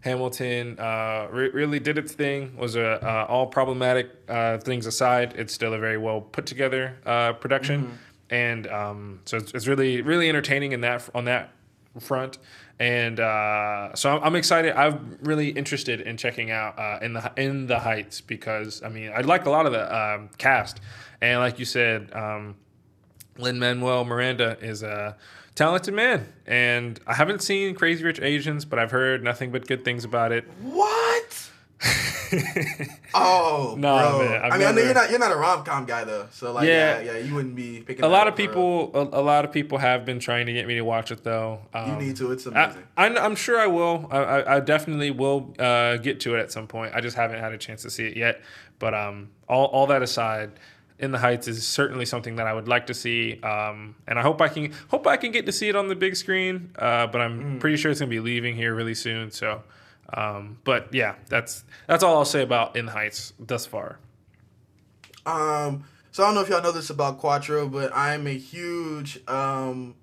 Hamilton 0.00 0.78
uh, 0.78 1.28
re- 1.30 1.50
really 1.50 1.80
did 1.80 1.98
its 1.98 2.12
thing. 2.12 2.56
Was 2.56 2.76
a 2.76 3.04
uh, 3.04 3.26
all 3.28 3.46
problematic 3.46 4.10
uh, 4.28 4.58
things 4.58 4.86
aside, 4.86 5.34
it's 5.36 5.52
still 5.52 5.74
a 5.74 5.78
very 5.78 5.98
well 5.98 6.20
put 6.20 6.46
together 6.46 6.96
uh, 7.06 7.32
production, 7.32 7.98
and 8.30 8.66
um, 8.66 9.20
so 9.24 9.38
it's, 9.38 9.52
it's 9.52 9.66
really 9.66 10.02
really 10.02 10.28
entertaining 10.28 10.72
in 10.72 10.82
that 10.82 11.08
on 11.14 11.24
that 11.24 11.52
front. 12.00 12.38
And 12.80 13.20
uh, 13.20 13.94
so 13.94 14.10
I'm, 14.10 14.24
I'm 14.24 14.36
excited. 14.36 14.74
I'm 14.76 15.18
really 15.22 15.50
interested 15.50 16.00
in 16.00 16.16
checking 16.16 16.50
out 16.50 16.78
uh, 16.78 16.98
in 17.00 17.12
the 17.12 17.32
in 17.36 17.66
the 17.66 17.78
Heights 17.78 18.20
because 18.20 18.82
I 18.82 18.88
mean 18.88 19.12
I 19.14 19.20
like 19.20 19.46
a 19.46 19.50
lot 19.50 19.66
of 19.66 19.72
the 19.72 19.96
um, 19.96 20.28
cast, 20.38 20.80
and 21.20 21.40
like 21.40 21.58
you 21.58 21.64
said, 21.64 22.12
um, 22.12 22.56
Lin 23.38 23.58
Manuel 23.58 24.04
Miranda 24.04 24.58
is 24.60 24.82
a 24.82 25.16
talented 25.54 25.94
man, 25.94 26.32
and 26.46 26.98
I 27.06 27.14
haven't 27.14 27.42
seen 27.42 27.74
Crazy 27.74 28.04
Rich 28.04 28.20
Asians, 28.20 28.64
but 28.64 28.78
I've 28.78 28.90
heard 28.90 29.22
nothing 29.22 29.50
but 29.52 29.66
good 29.66 29.84
things 29.84 30.04
about 30.04 30.32
it. 30.32 30.44
What? 30.62 31.50
Oh, 33.14 33.76
Nah, 33.78 34.10
bro. 34.10 34.18
man, 34.28 34.42
I've 34.42 34.52
I 34.52 34.58
mean, 34.58 34.66
I 34.66 34.72
know 34.72 34.82
you're 34.82 34.94
not 34.94 35.10
you're 35.10 35.18
not 35.18 35.30
a 35.32 35.36
rom 35.36 35.64
com 35.64 35.84
guy 35.84 36.04
though, 36.04 36.26
so 36.32 36.52
like, 36.52 36.66
Yeah. 36.66 37.00
yeah, 37.00 37.12
yeah, 37.12 37.18
you 37.18 37.34
wouldn't 37.34 37.54
be 37.54 37.80
picking. 37.86 38.04
A 38.04 38.08
lot 38.08 38.26
of 38.26 38.34
people, 38.34 38.90
a, 38.94 39.20
a 39.20 39.22
lot 39.22 39.44
of 39.44 39.52
people 39.52 39.78
have 39.78 40.04
been 40.04 40.18
trying 40.18 40.46
to 40.46 40.52
get 40.52 40.66
me 40.66 40.74
to 40.74 40.82
watch 40.82 41.10
it 41.12 41.22
though. 41.22 41.60
Um, 41.72 41.90
You 42.00 42.06
need 42.06 42.16
to. 42.16 42.32
It's 42.32 42.46
amazing. 42.46 42.82
I, 42.96 43.06
I'm 43.16 43.36
sure 43.36 43.58
I 43.60 43.66
will. 43.66 44.08
I, 44.10 44.18
I, 44.18 44.56
I 44.56 44.60
definitely 44.60 45.10
will 45.12 45.54
uh, 45.58 45.96
get 45.98 46.20
to 46.20 46.34
it 46.34 46.40
at 46.40 46.50
some 46.50 46.66
point. 46.66 46.92
I 46.94 47.00
just 47.00 47.16
haven't 47.16 47.38
had 47.40 47.52
a 47.52 47.58
chance 47.58 47.82
to 47.82 47.90
see 47.90 48.06
it 48.06 48.16
yet. 48.16 48.40
But 48.80 48.94
um, 48.94 49.28
all, 49.48 49.66
all 49.66 49.86
that 49.88 50.02
aside, 50.02 50.50
In 51.04 51.12
the 51.12 51.18
Heights 51.18 51.46
is 51.46 51.66
certainly 51.66 52.06
something 52.06 52.36
that 52.36 52.46
I 52.46 52.52
would 52.52 52.66
like 52.66 52.86
to 52.88 52.94
see, 52.94 53.40
um, 53.42 53.94
and 54.08 54.18
I 54.18 54.22
hope 54.22 54.40
I 54.40 54.48
can 54.48 54.72
hope 54.88 55.06
I 55.06 55.16
can 55.16 55.30
get 55.30 55.46
to 55.46 55.52
see 55.52 55.68
it 55.68 55.76
on 55.76 55.88
the 55.88 55.94
big 55.94 56.16
screen. 56.16 56.70
Uh, 56.76 57.06
but 57.06 57.20
I'm 57.20 57.58
pretty 57.60 57.76
sure 57.76 57.90
it's 57.90 58.00
gonna 58.00 58.10
be 58.10 58.20
leaving 58.20 58.56
here 58.56 58.74
really 58.74 58.94
soon. 58.94 59.30
So, 59.30 59.62
um, 60.12 60.58
but 60.64 60.92
yeah, 60.92 61.14
that's 61.28 61.64
that's 61.86 62.02
all 62.02 62.16
I'll 62.16 62.24
say 62.24 62.42
about 62.42 62.76
In 62.76 62.86
the 62.86 62.92
Heights 62.92 63.34
thus 63.38 63.66
far. 63.66 63.98
Um, 65.26 65.84
so 66.10 66.22
I 66.22 66.26
don't 66.26 66.34
know 66.34 66.42
if 66.42 66.48
y'all 66.48 66.62
know 66.62 66.72
this 66.72 66.90
about 66.90 67.18
Quattro, 67.18 67.68
but 67.68 67.90
I'm 67.94 68.26
a 68.26 68.36
huge 68.36 69.20
um, 69.28 69.94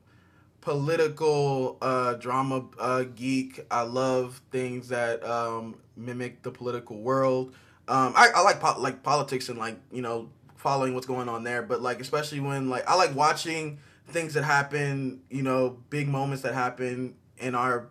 political 0.59 1.77
uh, 1.81 2.13
drama 2.13 2.65
uh, 2.79 3.03
geek. 3.15 3.65
I 3.71 3.83
love 3.83 4.41
things 4.51 4.89
that 4.89 5.23
um, 5.25 5.75
mimic 5.95 6.43
the 6.43 6.51
political 6.51 6.97
world. 6.99 7.53
Um, 7.87 8.13
I, 8.15 8.29
I 8.35 8.41
like 8.41 8.59
po- 8.59 8.79
like 8.79 9.03
politics 9.03 9.49
and 9.49 9.57
like 9.57 9.77
you 9.91 10.01
know 10.01 10.29
following 10.61 10.93
what's 10.93 11.07
going 11.07 11.27
on 11.27 11.43
there, 11.43 11.63
but 11.63 11.81
like 11.81 11.99
especially 11.99 12.39
when 12.39 12.69
like 12.69 12.87
I 12.87 12.95
like 12.95 13.15
watching 13.15 13.79
things 14.07 14.35
that 14.35 14.43
happen, 14.43 15.21
you 15.29 15.41
know, 15.41 15.77
big 15.89 16.07
moments 16.07 16.43
that 16.43 16.53
happen 16.53 17.15
in 17.39 17.55
our 17.55 17.89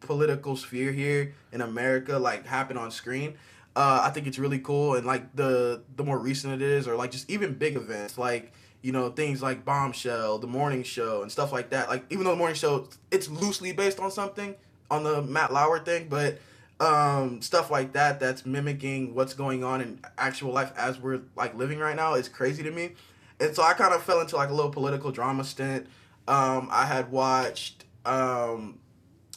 political 0.00 0.56
sphere 0.56 0.90
here 0.90 1.34
in 1.52 1.60
America 1.60 2.18
like 2.18 2.46
happen 2.46 2.76
on 2.76 2.90
screen. 2.90 3.34
Uh, 3.76 4.00
I 4.02 4.10
think 4.10 4.26
it's 4.26 4.38
really 4.38 4.58
cool, 4.58 4.96
and 4.96 5.06
like 5.06 5.34
the 5.36 5.82
the 5.94 6.02
more 6.02 6.18
recent 6.18 6.52
it 6.52 6.62
is, 6.62 6.88
or 6.88 6.96
like 6.96 7.12
just 7.12 7.30
even 7.30 7.54
big 7.54 7.76
events, 7.76 8.18
like 8.18 8.52
you 8.82 8.90
know 8.90 9.10
things 9.10 9.40
like 9.40 9.64
Bombshell, 9.64 10.38
The 10.38 10.48
Morning 10.48 10.82
Show, 10.82 11.22
and 11.22 11.30
stuff 11.30 11.52
like 11.52 11.70
that. 11.70 11.88
Like 11.88 12.04
even 12.10 12.24
though 12.24 12.30
The 12.30 12.36
Morning 12.36 12.56
Show 12.56 12.88
it's 13.12 13.28
loosely 13.28 13.72
based 13.72 14.00
on 14.00 14.10
something 14.10 14.56
on 14.90 15.04
the 15.04 15.22
Matt 15.22 15.52
Lauer 15.52 15.78
thing, 15.78 16.08
but 16.08 16.40
um, 16.80 17.42
stuff 17.42 17.70
like 17.70 17.92
that 17.92 18.18
that's 18.18 18.46
mimicking 18.46 19.14
what's 19.14 19.34
going 19.34 19.62
on 19.62 19.82
in 19.82 20.00
actual 20.16 20.52
life 20.52 20.72
as 20.76 20.98
we're 20.98 21.20
like 21.36 21.54
living 21.54 21.78
right 21.78 21.94
now 21.94 22.14
is 22.14 22.28
crazy 22.28 22.62
to 22.62 22.70
me. 22.70 22.92
And 23.38 23.54
so 23.54 23.62
I 23.62 23.74
kind 23.74 23.94
of 23.94 24.02
fell 24.02 24.20
into 24.20 24.36
like 24.36 24.48
a 24.48 24.54
little 24.54 24.70
political 24.70 25.12
drama 25.12 25.44
stint. 25.44 25.86
Um, 26.26 26.68
I 26.70 26.86
had 26.86 27.10
watched 27.10 27.84
um, 28.06 28.78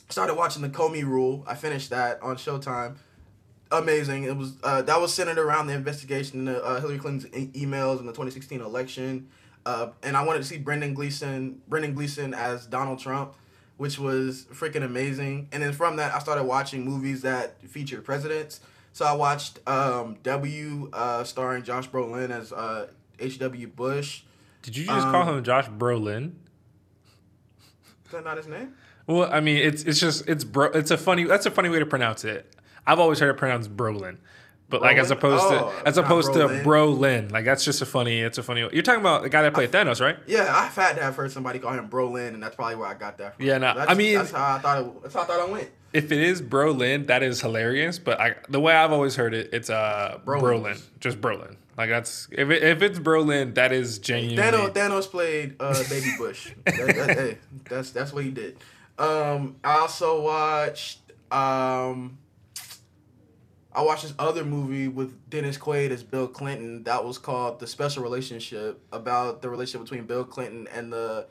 started 0.09 0.35
watching 0.35 0.61
the 0.61 0.69
Comey 0.69 1.03
Rule. 1.03 1.43
I 1.45 1.55
finished 1.55 1.89
that 1.89 2.21
on 2.21 2.37
Showtime. 2.37 2.95
Amazing. 3.71 4.23
It 4.23 4.37
was 4.37 4.53
uh, 4.63 4.81
that 4.83 5.01
was 5.01 5.13
centered 5.13 5.37
around 5.37 5.67
the 5.67 5.73
investigation 5.73 6.47
into 6.47 6.63
uh, 6.63 6.79
Hillary 6.79 6.99
Clinton's 6.99 7.25
e- 7.35 7.65
emails 7.65 7.99
in 7.99 8.05
the 8.05 8.11
2016 8.11 8.61
election, 8.61 9.29
uh, 9.65 9.89
and 10.03 10.15
I 10.15 10.23
wanted 10.23 10.39
to 10.39 10.45
see 10.45 10.59
Brendan 10.59 10.93
Gleeson, 10.93 11.61
Brendan 11.67 11.95
Gleeson 11.95 12.33
as 12.33 12.67
Donald 12.67 12.99
Trump, 12.99 13.33
which 13.77 13.99
was 13.99 14.45
freaking 14.53 14.83
amazing. 14.83 15.49
And 15.51 15.63
then 15.63 15.73
from 15.73 15.97
that, 15.97 16.13
I 16.13 16.19
started 16.19 16.43
watching 16.43 16.85
movies 16.85 17.21
that 17.23 17.61
featured 17.67 18.03
presidents. 18.05 18.59
So 18.93 19.05
I 19.05 19.13
watched 19.13 19.59
um, 19.67 20.17
W, 20.23 20.89
uh, 20.93 21.23
starring 21.23 21.63
Josh 21.63 21.89
Brolin 21.89 22.29
as 22.29 22.53
uh, 22.53 22.87
H.W. 23.19 23.67
Bush. 23.67 24.23
Did 24.61 24.77
you 24.77 24.85
just 24.85 25.07
call 25.07 25.25
him 25.25 25.43
Josh 25.43 25.67
Brolin? 25.67 26.33
Is 28.05 28.11
that 28.11 28.23
not 28.23 28.37
his 28.37 28.47
name? 28.47 28.75
Well, 29.07 29.29
I 29.31 29.41
mean, 29.41 29.57
it's 29.57 29.83
it's 29.83 29.99
just 29.99 30.29
it's 30.29 30.43
bro. 30.43 30.67
It's 30.67 30.91
a 30.91 30.97
funny. 30.97 31.25
That's 31.25 31.45
a 31.45 31.51
funny 31.51 31.69
way 31.69 31.79
to 31.79 31.85
pronounce 31.85 32.23
it. 32.23 32.55
I've 32.87 32.99
always 32.99 33.19
heard 33.19 33.29
it 33.29 33.37
pronounced 33.37 33.75
Brolin, 33.75 34.17
but 34.73 34.81
like 34.81 34.97
as 34.97 35.11
opposed 35.11 35.43
Oh, 35.45 35.71
to 35.79 35.87
as 35.87 35.97
opposed 35.99 36.33
to 36.33 36.39
Brolin. 36.39 36.63
Brolin. 36.63 37.31
Like 37.31 37.45
that's 37.45 37.63
just 37.63 37.81
a 37.83 37.85
funny. 37.85 38.21
It's 38.21 38.39
a 38.39 38.43
funny. 38.43 38.61
You're 38.73 38.81
talking 38.81 39.01
about 39.01 39.21
the 39.21 39.29
guy 39.29 39.43
that 39.43 39.53
played 39.53 39.71
Thanos, 39.71 40.01
right? 40.01 40.17
Yeah, 40.25 40.51
I've 40.51 40.73
had 40.75 40.95
to 40.95 41.03
have 41.03 41.15
heard 41.15 41.31
somebody 41.31 41.59
call 41.59 41.73
him 41.73 41.87
Brolin, 41.89 42.29
and 42.29 42.41
that's 42.41 42.55
probably 42.55 42.75
where 42.75 42.87
I 42.87 42.95
got 42.95 43.19
that 43.19 43.35
from. 43.37 43.45
Yeah, 43.45 43.59
no, 43.59 43.75
That's, 43.75 43.91
I 43.91 43.93
mean- 43.93 44.15
that's 44.17 44.31
how 44.31 44.55
I 44.55 44.59
thought 44.59 44.81
it. 44.81 45.01
That's 45.03 45.13
how 45.13 45.21
I 45.21 45.25
thought 45.25 45.47
it 45.47 45.51
went. 45.51 45.69
If 45.93 46.11
it 46.11 46.19
is 46.19 46.41
Brolin, 46.41 47.05
that 47.05 47.21
is 47.21 47.39
hilarious. 47.39 47.99
But 47.99 48.19
I, 48.19 48.35
the 48.49 48.59
way 48.59 48.73
I've 48.73 48.91
always 48.91 49.15
heard 49.15 49.35
it, 49.35 49.51
it's 49.53 49.69
uh 49.69 50.19
Brolin. 50.25 50.41
Brolin, 50.63 50.81
just 50.99 51.21
Brolin. 51.21 51.55
Like 51.77 51.89
that's 51.89 52.27
if 52.31 52.49
it, 52.49 52.63
if 52.63 52.81
it's 52.81 52.97
Brolin, 52.97 53.53
that 53.55 53.71
is 53.71 53.99
genuine. 53.99 54.37
Thanos, 54.37 54.73
Thanos 54.73 55.07
played 55.09 55.55
uh, 55.59 55.81
Baby 55.89 56.11
Bush. 56.17 56.51
that, 56.65 56.75
that- 56.75 57.17
hey, 57.17 57.37
that's 57.69 57.91
that's 57.91 58.11
what 58.11 58.23
he 58.23 58.31
did. 58.31 58.57
Um, 58.97 59.55
I 59.63 59.77
also 59.77 60.21
watched. 60.21 60.99
Um, 61.31 62.17
I 63.75 63.81
watched 63.81 64.03
this 64.03 64.13
other 64.19 64.45
movie 64.45 64.87
with 64.87 65.29
Dennis 65.29 65.57
Quaid 65.57 65.89
as 65.89 66.03
Bill 66.03 66.27
Clinton. 66.27 66.83
That 66.83 67.03
was 67.03 67.17
called 67.17 67.59
The 67.59 67.67
Special 67.67 68.03
Relationship, 68.03 68.79
about 68.91 69.41
the 69.41 69.49
relationship 69.49 69.81
between 69.81 70.05
Bill 70.05 70.23
Clinton 70.23 70.67
and 70.73 70.93
the 70.93 71.25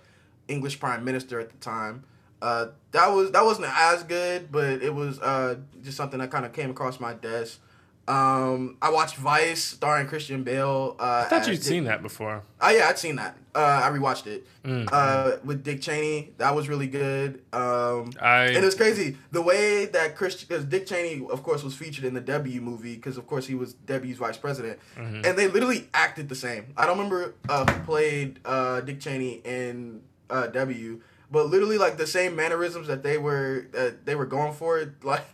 English 0.48 0.80
Prime 0.80 1.04
Minister 1.04 1.38
at 1.38 1.50
the 1.50 1.56
time. 1.58 2.04
Uh, 2.40 2.68
that 2.90 3.06
was 3.08 3.30
that 3.30 3.44
wasn't 3.44 3.68
as 3.68 4.02
good, 4.02 4.50
but 4.50 4.82
it 4.82 4.92
was 4.92 5.20
uh, 5.20 5.56
just 5.82 5.96
something 5.96 6.18
that 6.18 6.32
kind 6.32 6.44
of 6.44 6.52
came 6.52 6.70
across 6.70 6.98
my 6.98 7.14
desk. 7.14 7.60
Um, 8.08 8.76
I 8.82 8.90
watched 8.90 9.14
Vice, 9.16 9.62
starring 9.62 10.08
Christian 10.08 10.42
Bale. 10.42 10.96
Uh, 10.98 11.22
I 11.26 11.28
thought 11.30 11.46
you'd 11.46 11.54
Dick- 11.54 11.62
seen 11.62 11.84
that 11.84 12.02
before. 12.02 12.42
Oh 12.60 12.68
yeah, 12.70 12.88
I'd 12.88 12.98
seen 12.98 13.16
that. 13.16 13.36
Uh, 13.54 13.80
I 13.84 13.90
rewatched 13.96 14.26
it 14.26 14.46
Mm. 14.64 14.88
uh, 14.90 15.36
with 15.44 15.62
Dick 15.62 15.80
Cheney. 15.82 16.32
That 16.38 16.54
was 16.54 16.68
really 16.68 16.86
good. 16.88 17.42
Um, 17.52 18.10
I- 18.20 18.46
and 18.46 18.56
it 18.56 18.64
was 18.64 18.74
crazy 18.74 19.16
the 19.30 19.42
way 19.42 19.86
that 19.86 20.16
Christian, 20.16 20.46
because 20.48 20.64
Dick 20.64 20.86
Cheney, 20.86 21.24
of 21.30 21.42
course, 21.42 21.62
was 21.62 21.74
featured 21.74 22.04
in 22.04 22.14
the 22.14 22.20
W 22.20 22.60
movie 22.60 22.96
because 22.96 23.16
of 23.18 23.26
course 23.26 23.46
he 23.46 23.54
was 23.54 23.74
W's 23.74 24.16
vice 24.16 24.36
president, 24.36 24.78
Mm-hmm. 24.96 25.24
and 25.24 25.38
they 25.38 25.46
literally 25.48 25.88
acted 25.94 26.28
the 26.28 26.34
same. 26.34 26.72
I 26.76 26.86
don't 26.86 26.96
remember 26.96 27.34
uh, 27.48 27.70
who 27.70 27.80
played 27.84 28.40
uh, 28.44 28.80
Dick 28.80 29.00
Cheney 29.00 29.42
in 29.44 30.00
uh, 30.30 30.46
W, 30.48 31.00
but 31.30 31.46
literally 31.46 31.78
like 31.78 31.98
the 31.98 32.06
same 32.06 32.34
mannerisms 32.34 32.88
that 32.88 33.02
they 33.02 33.18
were 33.18 33.66
uh, 33.78 33.90
they 34.04 34.14
were 34.16 34.26
going 34.26 34.54
for. 34.54 34.92
Like 35.04 35.24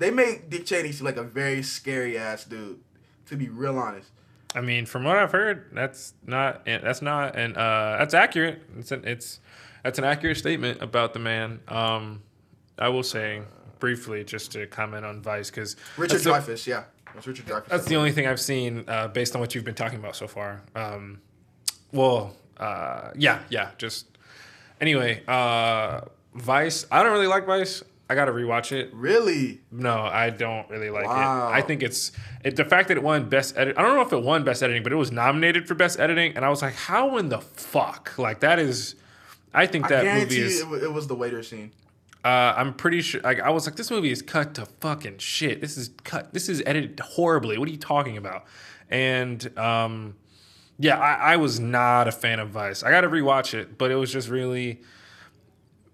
they 0.00 0.10
make 0.10 0.50
Dick 0.50 0.66
Cheney 0.66 0.90
seem 0.90 1.04
like 1.04 1.16
a 1.18 1.22
very 1.22 1.62
scary 1.62 2.18
ass 2.18 2.44
dude. 2.44 2.80
To 3.26 3.36
be 3.36 3.48
real 3.48 3.78
honest. 3.78 4.10
I 4.56 4.60
mean, 4.60 4.84
from 4.86 5.04
what 5.04 5.16
I've 5.16 5.30
heard, 5.30 5.66
that's 5.72 6.14
not 6.26 6.64
that's 6.64 7.02
not 7.02 7.36
and 7.36 7.56
uh, 7.56 7.96
that's 8.00 8.14
accurate. 8.14 8.62
It's 8.76 8.90
an, 8.90 9.04
it's 9.06 9.38
that's 9.84 9.98
an 10.00 10.04
accurate 10.04 10.36
statement 10.36 10.82
about 10.82 11.12
the 11.12 11.20
man. 11.20 11.60
Um, 11.68 12.22
I 12.76 12.88
will 12.88 13.04
say 13.04 13.42
briefly 13.78 14.24
just 14.24 14.50
to 14.52 14.66
comment 14.66 15.04
on 15.04 15.22
Vice 15.22 15.50
because 15.50 15.76
Richard 15.96 16.22
Dreyfuss, 16.22 16.66
yeah, 16.66 16.84
that's 17.14 17.26
Richard 17.26 17.46
Dreyfuss. 17.46 17.68
That's 17.68 17.86
the 17.86 17.96
only 17.96 18.10
thing 18.10 18.26
I've 18.26 18.40
seen 18.40 18.84
uh, 18.88 19.06
based 19.08 19.36
on 19.36 19.40
what 19.40 19.54
you've 19.54 19.64
been 19.64 19.74
talking 19.74 19.98
about 19.98 20.16
so 20.16 20.26
far. 20.26 20.62
Um, 20.74 21.20
well, 21.92 22.34
uh, 22.56 23.10
yeah, 23.14 23.40
yeah. 23.50 23.70
Just 23.78 24.06
anyway, 24.80 25.22
uh, 25.28 26.00
Vice. 26.34 26.86
I 26.90 27.04
don't 27.04 27.12
really 27.12 27.28
like 27.28 27.46
Vice. 27.46 27.84
I 28.10 28.14
gotta 28.16 28.32
rewatch 28.32 28.72
it. 28.72 28.92
Really? 28.92 29.60
No, 29.70 29.94
I 30.00 30.30
don't 30.30 30.68
really 30.68 30.90
like 30.90 31.06
Wow. 31.06 31.48
it. 31.48 31.52
I 31.52 31.60
think 31.62 31.82
it's 31.82 32.12
it, 32.44 32.56
the 32.56 32.64
fact 32.64 32.88
that 32.88 32.96
it 32.96 33.02
won 33.02 33.28
best 33.28 33.56
edit. 33.56 33.78
I 33.78 33.82
don't 33.82 33.94
know 33.94 34.02
if 34.02 34.12
it 34.12 34.22
won 34.22 34.42
best 34.44 34.62
editing, 34.62 34.82
but 34.82 34.92
it 34.92 34.96
was 34.96 35.12
nominated 35.12 35.68
for 35.68 35.74
best 35.74 36.00
editing, 36.00 36.34
and 36.36 36.44
I 36.44 36.48
was 36.50 36.60
like, 36.60 36.74
how 36.74 37.16
in 37.18 37.28
the 37.28 37.40
fuck? 37.40 38.18
Like 38.18 38.40
that 38.40 38.58
is. 38.58 38.96
I 39.54 39.66
think 39.66 39.86
I 39.86 39.88
that 39.88 40.02
guarantee 40.04 40.24
movie 40.24 40.40
is. 40.42 40.58
you 40.58 40.66
it, 40.66 40.68
wa- 40.70 40.86
it 40.88 40.92
was 40.92 41.06
the 41.06 41.14
waiter 41.14 41.42
scene. 41.42 41.72
Uh, 42.24 42.52
I'm 42.56 42.74
pretty 42.74 43.00
sure. 43.00 43.20
Like, 43.22 43.40
I 43.40 43.48
was 43.50 43.64
like, 43.66 43.76
this 43.76 43.90
movie 43.90 44.10
is 44.10 44.20
cut 44.22 44.54
to 44.54 44.66
fucking 44.66 45.18
shit. 45.18 45.60
This 45.60 45.78
is 45.78 45.90
cut. 46.04 46.34
This 46.34 46.48
is 46.48 46.62
edited 46.66 47.00
horribly. 47.00 47.56
What 47.58 47.66
are 47.68 47.72
you 47.72 47.78
talking 47.78 48.16
about? 48.18 48.44
And 48.90 49.56
um, 49.58 50.16
yeah, 50.78 50.98
I, 50.98 51.32
I 51.32 51.36
was 51.36 51.58
not 51.60 52.08
a 52.08 52.12
fan 52.12 52.38
of 52.40 52.50
Vice. 52.50 52.82
I 52.82 52.90
got 52.90 53.02
to 53.02 53.08
rewatch 53.08 53.54
it, 53.54 53.78
but 53.78 53.90
it 53.90 53.94
was 53.96 54.12
just 54.12 54.28
really 54.28 54.82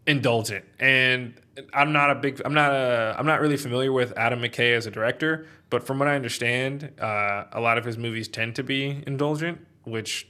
indulgent. 0.07 0.65
And 0.79 1.35
I'm 1.73 1.93
not 1.93 2.11
a 2.11 2.15
big. 2.15 2.41
I'm 2.45 2.55
not 2.55 2.73
a. 2.73 3.15
I'm 3.19 3.27
not 3.27 3.41
really 3.41 3.57
familiar 3.57 3.93
with 3.93 4.17
Adam 4.17 4.41
McKay 4.41 4.77
as 4.77 4.87
a 4.87 4.91
director, 4.91 5.47
but 5.71 5.87
from 5.87 5.99
what 5.99 6.09
I 6.09 6.15
understand, 6.15 6.93
uh, 7.01 7.45
a 7.53 7.61
lot 7.61 7.79
of 7.79 7.85
his 7.85 7.97
movies 7.97 8.29
tend 8.29 8.57
to 8.57 8.63
be 8.63 9.03
indulgent, 9.07 9.65
which 9.85 10.29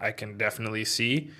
I 0.00 0.12
can 0.12 0.38
definitely 0.38 0.84
see 0.84 1.30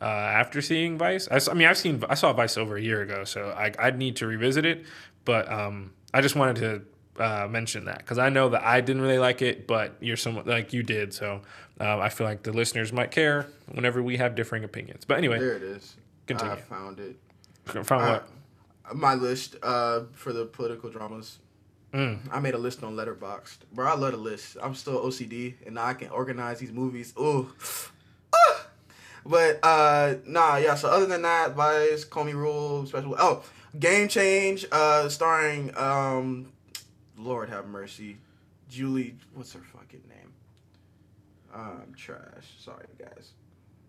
uh, 0.00 0.04
after 0.04 0.60
seeing 0.60 0.98
Vice. 0.98 1.28
I 1.30 1.54
mean, 1.54 1.68
I've 1.68 1.78
seen 1.78 2.02
I 2.08 2.14
saw 2.14 2.32
Vice 2.32 2.56
over 2.56 2.76
a 2.76 2.82
year 2.82 3.02
ago, 3.02 3.24
so 3.24 3.50
I, 3.56 3.72
I'd 3.78 3.98
need 3.98 4.16
to 4.16 4.26
revisit 4.26 4.64
it. 4.64 4.84
But 5.24 5.50
um, 5.50 5.92
I 6.12 6.20
just 6.20 6.34
wanted 6.34 6.56
to 7.16 7.22
uh, 7.22 7.48
mention 7.48 7.84
that 7.84 7.98
because 7.98 8.18
I 8.18 8.28
know 8.28 8.48
that 8.50 8.64
I 8.64 8.80
didn't 8.80 9.02
really 9.02 9.18
like 9.18 9.42
it, 9.42 9.66
but 9.66 9.96
you're 10.00 10.16
someone 10.16 10.46
like 10.46 10.72
you 10.72 10.82
did, 10.82 11.12
so 11.14 11.42
uh, 11.80 11.98
I 11.98 12.08
feel 12.08 12.26
like 12.26 12.42
the 12.42 12.52
listeners 12.52 12.92
might 12.92 13.10
care 13.10 13.46
whenever 13.70 14.02
we 14.02 14.16
have 14.16 14.34
differing 14.34 14.64
opinions. 14.64 15.04
But 15.04 15.18
anyway, 15.18 15.38
There 15.38 15.54
it 15.54 15.62
is. 15.62 15.96
Continue. 16.26 16.54
I 16.54 16.56
found 16.56 16.98
it. 16.98 17.16
From 17.64 17.84
what? 18.02 18.28
My 18.94 19.14
list 19.14 19.56
uh, 19.62 20.02
for 20.12 20.32
the 20.32 20.46
political 20.46 20.90
dramas. 20.90 21.38
Mm. 21.92 22.20
I 22.30 22.38
made 22.38 22.54
a 22.54 22.58
list 22.58 22.82
on 22.84 22.94
Letterboxd. 22.94 23.58
Bro, 23.72 23.86
I 23.86 23.96
love 23.96 24.12
the 24.12 24.18
list. 24.18 24.56
I'm 24.62 24.74
still 24.74 25.00
OCD, 25.00 25.54
and 25.66 25.74
now 25.74 25.86
I 25.86 25.94
can 25.94 26.08
organize 26.10 26.60
these 26.60 26.72
movies. 26.72 27.12
Ooh. 27.18 27.52
Ah! 28.32 28.66
But 29.26 29.58
uh 29.62 30.14
nah, 30.24 30.56
yeah. 30.56 30.76
So 30.76 30.88
other 30.88 31.06
than 31.06 31.22
that, 31.22 31.54
Vice, 31.54 32.04
Comey 32.04 32.32
Rule, 32.32 32.86
special. 32.86 33.16
Oh, 33.18 33.42
Game 33.78 34.08
Change, 34.08 34.66
uh, 34.72 35.08
starring 35.08 35.76
um, 35.76 36.52
Lord 37.16 37.48
have 37.50 37.66
mercy, 37.66 38.18
Julie. 38.68 39.16
What's 39.34 39.52
her 39.52 39.60
fucking 39.60 40.02
name? 40.08 40.32
Um, 41.54 41.92
trash. 41.96 42.46
Sorry, 42.58 42.86
guys. 42.98 43.32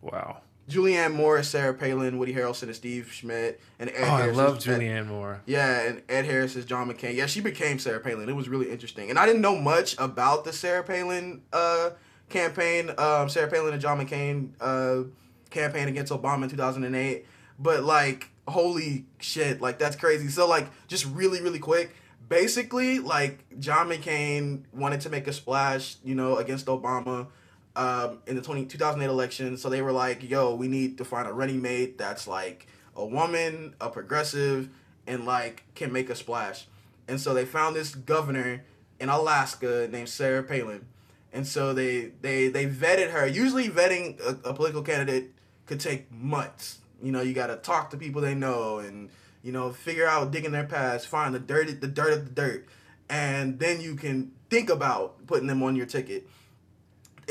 Wow. 0.01 0.41
Julianne 0.71 1.13
Moore, 1.13 1.43
Sarah 1.43 1.73
Palin, 1.73 2.17
Woody 2.17 2.33
Harrelson, 2.33 2.63
and 2.63 2.75
Steve 2.75 3.11
Schmidt, 3.11 3.59
and 3.79 3.89
Ed 3.89 3.95
Oh, 4.03 4.13
I 4.13 4.21
Harris 4.21 4.37
love 4.37 4.57
is- 4.57 4.65
Julianne 4.65 5.07
Moore. 5.07 5.41
yeah, 5.45 5.81
and 5.81 6.01
Ed 6.09 6.25
Harris 6.25 6.55
is 6.55 6.65
John 6.65 6.91
McCain. 6.91 7.15
Yeah, 7.15 7.25
she 7.25 7.41
became 7.41 7.77
Sarah 7.79 7.99
Palin. 7.99 8.29
It 8.29 8.35
was 8.35 8.47
really 8.49 8.69
interesting, 8.71 9.09
and 9.09 9.19
I 9.19 9.25
didn't 9.25 9.41
know 9.41 9.57
much 9.57 9.95
about 9.99 10.45
the 10.45 10.53
Sarah 10.53 10.83
Palin 10.83 11.41
uh, 11.51 11.91
campaign. 12.29 12.91
Um, 12.97 13.27
Sarah 13.29 13.49
Palin 13.49 13.73
and 13.73 13.81
John 13.81 13.99
McCain 14.03 14.51
uh, 14.61 15.07
campaign 15.49 15.87
against 15.87 16.11
Obama 16.11 16.43
in 16.43 16.49
two 16.49 16.57
thousand 16.57 16.83
and 16.85 16.95
eight. 16.95 17.25
But 17.59 17.83
like, 17.83 18.29
holy 18.47 19.05
shit, 19.19 19.61
like 19.61 19.77
that's 19.77 19.95
crazy. 19.95 20.29
So 20.29 20.47
like, 20.47 20.67
just 20.87 21.05
really, 21.05 21.41
really 21.41 21.59
quick. 21.59 21.93
Basically, 22.29 22.99
like 22.99 23.43
John 23.59 23.89
McCain 23.89 24.63
wanted 24.73 25.01
to 25.01 25.09
make 25.09 25.27
a 25.27 25.33
splash, 25.33 25.97
you 26.03 26.15
know, 26.15 26.37
against 26.37 26.67
Obama 26.67 27.27
um, 27.75 28.19
in 28.27 28.35
the 28.35 28.41
20, 28.41 28.65
2008 28.65 29.09
election. 29.09 29.57
So 29.57 29.69
they 29.69 29.81
were 29.81 29.91
like, 29.91 30.29
yo, 30.29 30.55
we 30.55 30.67
need 30.67 30.97
to 30.97 31.05
find 31.05 31.27
a 31.27 31.33
running 31.33 31.61
mate 31.61 31.97
that's 31.97 32.27
like 32.27 32.67
a 32.95 33.05
woman, 33.05 33.75
a 33.79 33.89
progressive, 33.89 34.69
and 35.07 35.25
like 35.25 35.63
can 35.75 35.91
make 35.91 36.09
a 36.09 36.15
splash. 36.15 36.67
And 37.07 37.19
so 37.19 37.33
they 37.33 37.45
found 37.45 37.75
this 37.75 37.95
governor 37.95 38.63
in 38.99 39.09
Alaska 39.09 39.87
named 39.91 40.09
Sarah 40.09 40.43
Palin. 40.43 40.85
And 41.33 41.47
so 41.47 41.73
they 41.73 42.11
they 42.21 42.49
they 42.49 42.65
vetted 42.65 43.11
her. 43.11 43.25
Usually 43.25 43.69
vetting 43.69 44.19
a, 44.21 44.49
a 44.49 44.53
political 44.53 44.81
candidate 44.81 45.31
could 45.65 45.79
take 45.79 46.11
months. 46.11 46.79
You 47.01 47.11
know, 47.11 47.21
you 47.21 47.33
got 47.33 47.47
to 47.47 47.55
talk 47.55 47.89
to 47.91 47.97
people 47.97 48.21
they 48.21 48.35
know 48.35 48.79
and 48.79 49.09
you 49.41 49.51
know 49.51 49.71
figure 49.71 50.05
out 50.05 50.31
digging 50.31 50.51
their 50.51 50.65
past, 50.65 51.07
find 51.07 51.33
the 51.33 51.39
dirt 51.39 51.79
the 51.79 51.87
dirt 51.87 52.13
of 52.13 52.25
the 52.25 52.31
dirt, 52.31 52.67
and 53.09 53.59
then 53.59 53.79
you 53.79 53.95
can 53.95 54.33
think 54.49 54.69
about 54.69 55.25
putting 55.25 55.47
them 55.47 55.63
on 55.63 55.77
your 55.77 55.85
ticket 55.85 56.27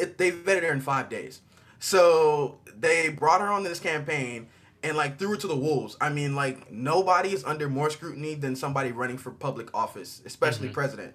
it, 0.01 0.18
they 0.18 0.30
vetted 0.30 0.62
her 0.62 0.72
in 0.72 0.80
five 0.80 1.09
days. 1.09 1.40
So 1.78 2.59
they 2.78 3.09
brought 3.09 3.40
her 3.40 3.48
on 3.48 3.64
this 3.64 3.80
campaign 3.80 4.48
and 4.82 4.96
like 4.96 5.18
threw 5.18 5.30
her 5.30 5.36
to 5.36 5.46
the 5.46 5.57
wolves. 5.57 5.96
I 6.01 6.11
mean, 6.11 6.34
like 6.34 6.70
nobody 6.70 7.32
is 7.32 7.44
under 7.44 7.68
more 7.68 7.90
scrutiny 7.90 8.34
than 8.34 8.57
somebody 8.57 8.92
running 8.92 9.18
for 9.18 9.30
public 9.30 9.74
office, 9.74 10.22
especially 10.24 10.66
mm-hmm. 10.66 10.74
president. 10.74 11.14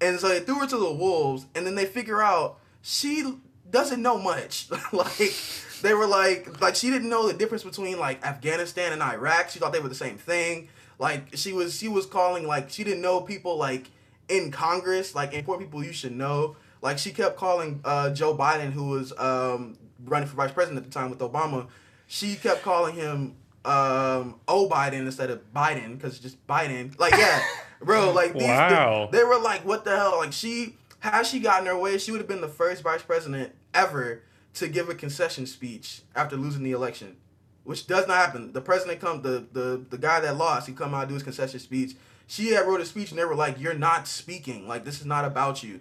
And 0.00 0.20
so 0.20 0.28
they 0.28 0.40
threw 0.40 0.60
her 0.60 0.66
to 0.66 0.76
the 0.76 0.92
wolves, 0.92 1.46
and 1.54 1.66
then 1.66 1.74
they 1.74 1.84
figure 1.84 2.22
out 2.22 2.60
she 2.82 3.38
doesn't 3.68 4.00
know 4.00 4.18
much. 4.18 4.68
like 4.92 5.34
they 5.82 5.94
were 5.94 6.06
like, 6.06 6.60
like 6.60 6.76
she 6.76 6.90
didn't 6.90 7.08
know 7.08 7.26
the 7.26 7.34
difference 7.34 7.64
between 7.64 7.98
like 7.98 8.24
Afghanistan 8.24 8.92
and 8.92 9.02
Iraq. 9.02 9.50
She 9.50 9.58
thought 9.58 9.72
they 9.72 9.80
were 9.80 9.88
the 9.88 9.94
same 9.94 10.16
thing. 10.16 10.68
Like 10.98 11.36
she 11.36 11.52
was, 11.52 11.76
she 11.76 11.88
was 11.88 12.06
calling 12.06 12.46
like 12.46 12.70
she 12.70 12.84
didn't 12.84 13.02
know 13.02 13.20
people 13.20 13.56
like 13.56 13.90
in 14.28 14.50
Congress, 14.50 15.14
like 15.14 15.32
important 15.32 15.68
people 15.68 15.84
you 15.84 15.92
should 15.92 16.16
know. 16.16 16.56
Like 16.82 16.98
she 16.98 17.10
kept 17.10 17.36
calling 17.36 17.80
uh, 17.84 18.10
Joe 18.10 18.36
Biden, 18.36 18.72
who 18.72 18.88
was 18.90 19.12
um, 19.18 19.76
running 20.04 20.28
for 20.28 20.36
vice 20.36 20.52
president 20.52 20.78
at 20.84 20.90
the 20.92 20.96
time 20.98 21.10
with 21.10 21.18
Obama. 21.20 21.66
She 22.06 22.36
kept 22.36 22.62
calling 22.62 22.94
him 22.94 23.36
um, 23.64 24.36
O 24.46 24.68
Biden 24.68 25.00
instead 25.00 25.30
of 25.30 25.52
Biden 25.54 25.96
because 25.98 26.18
just 26.18 26.44
Biden. 26.46 26.98
Like 26.98 27.12
yeah, 27.16 27.42
bro. 27.82 28.12
Like 28.14 28.32
these, 28.32 28.42
Wow. 28.44 29.08
they, 29.10 29.18
they 29.18 29.24
were 29.24 29.38
like, 29.40 29.64
what 29.64 29.84
the 29.84 29.96
hell? 29.96 30.18
Like 30.18 30.32
she 30.32 30.76
had 31.00 31.22
she 31.24 31.40
gotten 31.40 31.66
her 31.66 31.76
way, 31.78 31.98
she 31.98 32.10
would 32.10 32.20
have 32.20 32.28
been 32.28 32.40
the 32.40 32.48
first 32.48 32.82
vice 32.82 33.02
president 33.02 33.52
ever 33.74 34.22
to 34.54 34.68
give 34.68 34.88
a 34.88 34.94
concession 34.94 35.46
speech 35.46 36.02
after 36.16 36.36
losing 36.36 36.62
the 36.64 36.72
election, 36.72 37.16
which 37.64 37.86
does 37.86 38.08
not 38.08 38.16
happen. 38.16 38.52
The 38.52 38.60
president 38.60 39.00
come 39.00 39.22
the 39.22 39.46
the 39.52 39.84
the 39.90 39.98
guy 39.98 40.20
that 40.20 40.36
lost, 40.36 40.66
he 40.68 40.72
come 40.72 40.94
out 40.94 41.00
and 41.02 41.08
do 41.08 41.14
his 41.14 41.22
concession 41.22 41.60
speech. 41.60 41.94
She 42.26 42.52
had 42.52 42.66
wrote 42.66 42.80
a 42.80 42.86
speech 42.86 43.10
and 43.10 43.18
they 43.18 43.24
were 43.24 43.34
like, 43.34 43.60
"You're 43.60 43.74
not 43.74 44.06
speaking. 44.08 44.66
Like 44.68 44.84
this 44.84 45.00
is 45.00 45.06
not 45.06 45.24
about 45.24 45.62
you." 45.62 45.80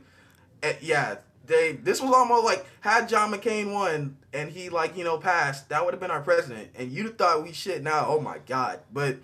And 0.64 0.78
yeah, 0.82 1.18
they 1.46 1.74
this 1.74 2.02
was 2.02 2.12
almost 2.12 2.46
like 2.46 2.66
had 2.82 3.08
John 3.10 3.32
McCain 3.32 3.72
won 3.72 4.18
and 4.34 4.50
he 4.50 4.70
like 4.70 4.98
you 4.98 5.04
know 5.04 5.18
passed, 5.18 5.70
that 5.70 5.84
would 5.84 5.94
have 5.94 6.02
been 6.02 6.12
our 6.12 6.22
president. 6.22 6.70
And 6.76 6.92
you'd 6.92 7.18
thought 7.18 7.44
we 7.44 7.54
shit 7.54 7.84
now. 7.84 8.06
Oh 8.08 8.20
my 8.20 8.40
god, 8.46 8.80
but. 8.92 9.18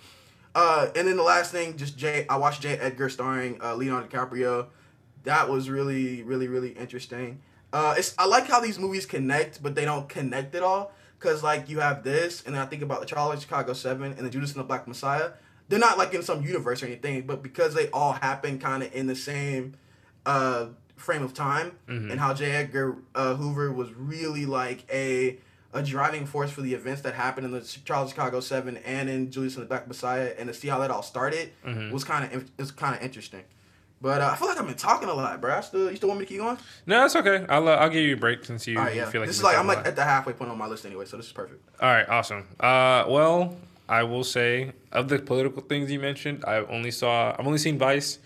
Uh, 0.55 0.88
and 0.95 1.07
then 1.07 1.17
the 1.17 1.23
last 1.23 1.51
thing, 1.51 1.75
just 1.77 1.97
Jay. 1.97 2.27
I 2.29 2.38
watched 2.38 2.61
J. 2.61 2.77
Edgar 2.77 3.09
starring 3.09 3.59
uh, 3.59 3.73
Leonardo 3.73 4.07
DiCaprio. 4.07 4.67
That 5.23 5.49
was 5.49 5.67
really, 5.67 6.21
really, 6.21 6.47
really 6.47 6.69
interesting. 6.69 7.41
Uh, 7.73 7.95
it's 7.97 8.13
I 8.19 8.27
like 8.27 8.47
how 8.47 8.59
these 8.59 8.77
movies 8.77 9.07
connect, 9.07 9.63
but 9.63 9.73
they 9.73 9.84
don't 9.84 10.07
connect 10.07 10.53
at 10.53 10.61
all. 10.61 10.91
Cause 11.19 11.41
like 11.41 11.69
you 11.69 11.79
have 11.79 12.03
this, 12.03 12.43
and 12.45 12.53
then 12.53 12.61
I 12.61 12.65
think 12.65 12.84
about 12.84 12.99
the 12.99 13.05
Charlie 13.05 13.39
Chicago 13.39 13.73
Seven 13.73 14.13
and 14.13 14.19
the 14.19 14.29
Judas 14.29 14.51
and 14.51 14.59
the 14.59 14.65
Black 14.65 14.88
Messiah. 14.88 15.31
They're 15.69 15.79
not 15.79 15.97
like 15.97 16.13
in 16.13 16.21
some 16.21 16.43
universe 16.43 16.84
or 16.84 16.86
anything, 16.86 17.25
but 17.25 17.41
because 17.41 17.73
they 17.73 17.89
all 17.91 18.11
happen 18.11 18.59
kind 18.59 18.84
of 18.84 18.93
in 18.93 19.07
the 19.07 19.15
same 19.15 19.75
uh, 20.25 20.67
frame 21.04 21.22
of 21.24 21.34
time, 21.34 21.74
and 21.88 22.20
how 22.20 22.34
J. 22.34 22.51
Edgar 22.51 22.97
uh, 23.14 23.36
Hoover 23.36 23.72
was 23.72 23.93
really 23.93 24.45
like 24.45 24.86
a 24.91 25.38
a 25.76 25.82
driving 25.82 26.26
force 26.28 26.51
for 26.51 26.62
the 26.62 26.74
events 26.74 27.01
that 27.01 27.16
happened 27.16 27.45
in 27.45 27.51
the 27.51 27.62
Charles 27.84 28.12
Chicago 28.12 28.39
Seven 28.39 28.78
and 28.78 29.10
in 29.10 29.32
Judas 29.32 29.56
and 29.56 29.64
the 29.64 29.68
Black 29.68 29.88
Messiah, 29.88 30.34
and 30.38 30.47
to 30.47 30.54
see 30.54 30.68
how 30.68 30.80
that 30.80 30.91
all 30.91 31.04
started 31.04 31.51
was 31.91 32.04
kind 32.04 32.32
of 32.32 32.51
was 32.58 32.72
kind 32.72 32.95
of 32.95 33.01
interesting. 33.01 33.43
But 34.01 34.20
uh, 34.20 34.32
I 34.34 34.36
feel 34.36 34.49
like 34.49 34.60
I've 34.60 34.68
been 34.68 34.76
talking 34.76 35.08
a 35.08 35.14
lot, 35.14 35.39
bro. 35.39 35.56
I 35.56 35.62
still, 35.62 35.89
you 35.89 35.95
still 35.95 36.10
want 36.10 36.20
me 36.20 36.26
to 36.26 36.30
keep 36.30 36.41
going? 36.41 36.58
No, 36.86 36.99
that's 36.99 37.16
okay. 37.16 37.45
I'll 37.47 37.68
uh, 37.68 37.76
I'll 37.76 37.89
give 37.89 38.04
you 38.04 38.16
a 38.16 38.18
break 38.18 38.43
since 38.43 38.68
you, 38.68 38.78
right, 38.78 38.93
you 38.93 39.06
feel 39.06 39.22
like 39.22 39.30
this 39.30 39.38
is 39.38 39.43
like 39.43 39.58
I'm 39.58 39.66
like 39.66 39.86
at 39.88 39.95
the 39.95 40.04
halfway 40.04 40.34
point 40.34 40.51
on 40.51 40.58
my 40.58 40.68
list 40.68 40.86
anyway, 40.86 41.06
so 41.06 41.16
this 41.18 41.28
is 41.28 41.32
perfect. 41.32 41.62
All 41.82 41.89
right, 41.89 42.08
awesome. 42.10 42.45
Uh, 42.60 43.06
well, 43.08 43.56
I 43.88 44.04
will 44.04 44.26
say 44.26 44.74
of 44.91 45.08
the 45.08 45.20
political 45.20 45.62
things 45.62 45.89
you 45.89 45.99
mentioned, 45.99 46.43
I 46.45 46.58
only 46.58 46.91
saw 46.91 47.36
I've 47.38 47.47
only 47.47 47.60
seen 47.60 47.78
Vice, 47.78 48.20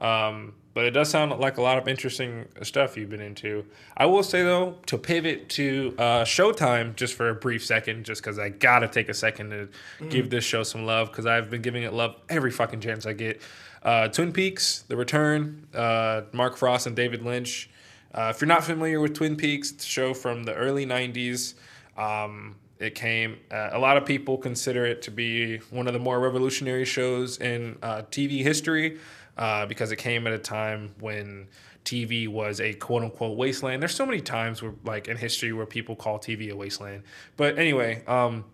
um, 0.00 0.52
but 0.80 0.86
it 0.86 0.92
does 0.92 1.10
sound 1.10 1.38
like 1.38 1.58
a 1.58 1.60
lot 1.60 1.76
of 1.76 1.86
interesting 1.86 2.46
stuff 2.62 2.96
you've 2.96 3.10
been 3.10 3.20
into. 3.20 3.66
I 3.98 4.06
will 4.06 4.22
say 4.22 4.42
though, 4.42 4.76
to 4.86 4.96
pivot 4.96 5.50
to 5.50 5.94
uh, 5.98 6.24
Showtime 6.24 6.96
just 6.96 7.12
for 7.12 7.28
a 7.28 7.34
brief 7.34 7.62
second, 7.62 8.06
just 8.06 8.22
because 8.22 8.38
I 8.38 8.48
gotta 8.48 8.88
take 8.88 9.10
a 9.10 9.12
second 9.12 9.50
to 9.50 9.68
give 10.08 10.30
this 10.30 10.42
show 10.42 10.62
some 10.62 10.86
love 10.86 11.08
because 11.08 11.26
I've 11.26 11.50
been 11.50 11.60
giving 11.60 11.82
it 11.82 11.92
love 11.92 12.16
every 12.30 12.50
fucking 12.50 12.80
chance 12.80 13.04
I 13.04 13.12
get. 13.12 13.42
Uh, 13.82 14.08
Twin 14.08 14.32
Peaks: 14.32 14.84
The 14.88 14.96
Return, 14.96 15.66
uh, 15.74 16.22
Mark 16.32 16.56
Frost 16.56 16.86
and 16.86 16.96
David 16.96 17.26
Lynch. 17.26 17.68
Uh, 18.14 18.32
if 18.34 18.40
you're 18.40 18.48
not 18.48 18.64
familiar 18.64 19.00
with 19.00 19.12
Twin 19.12 19.36
Peaks, 19.36 19.72
it's 19.72 19.84
a 19.84 19.86
show 19.86 20.14
from 20.14 20.44
the 20.44 20.54
early 20.54 20.86
'90s. 20.86 21.56
Um, 21.98 22.56
it 22.78 22.94
came. 22.94 23.36
Uh, 23.50 23.68
a 23.72 23.78
lot 23.78 23.98
of 23.98 24.06
people 24.06 24.38
consider 24.38 24.86
it 24.86 25.02
to 25.02 25.10
be 25.10 25.58
one 25.68 25.86
of 25.86 25.92
the 25.92 25.98
more 25.98 26.18
revolutionary 26.18 26.86
shows 26.86 27.36
in 27.36 27.76
uh, 27.82 28.00
TV 28.10 28.42
history 28.42 28.98
uh, 29.40 29.66
because 29.66 29.90
it 29.90 29.96
came 29.96 30.26
at 30.26 30.32
a 30.32 30.38
time 30.38 30.94
when 31.00 31.48
TV 31.84 32.28
was 32.28 32.60
a 32.60 32.74
quote 32.74 33.02
unquote 33.02 33.36
wasteland. 33.36 33.82
There's 33.82 33.94
so 33.94 34.06
many 34.06 34.20
times 34.20 34.62
where, 34.62 34.74
like 34.84 35.08
in 35.08 35.16
history, 35.16 35.52
where 35.52 35.66
people 35.66 35.96
call 35.96 36.18
TV 36.18 36.50
a 36.50 36.56
wasteland. 36.56 37.02
But 37.36 37.58
anyway, 37.58 38.04
um, 38.06 38.44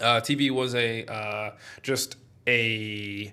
uh, 0.00 0.20
TV 0.20 0.50
was 0.50 0.74
a 0.74 1.06
uh, 1.06 1.52
just 1.82 2.16
a 2.46 3.32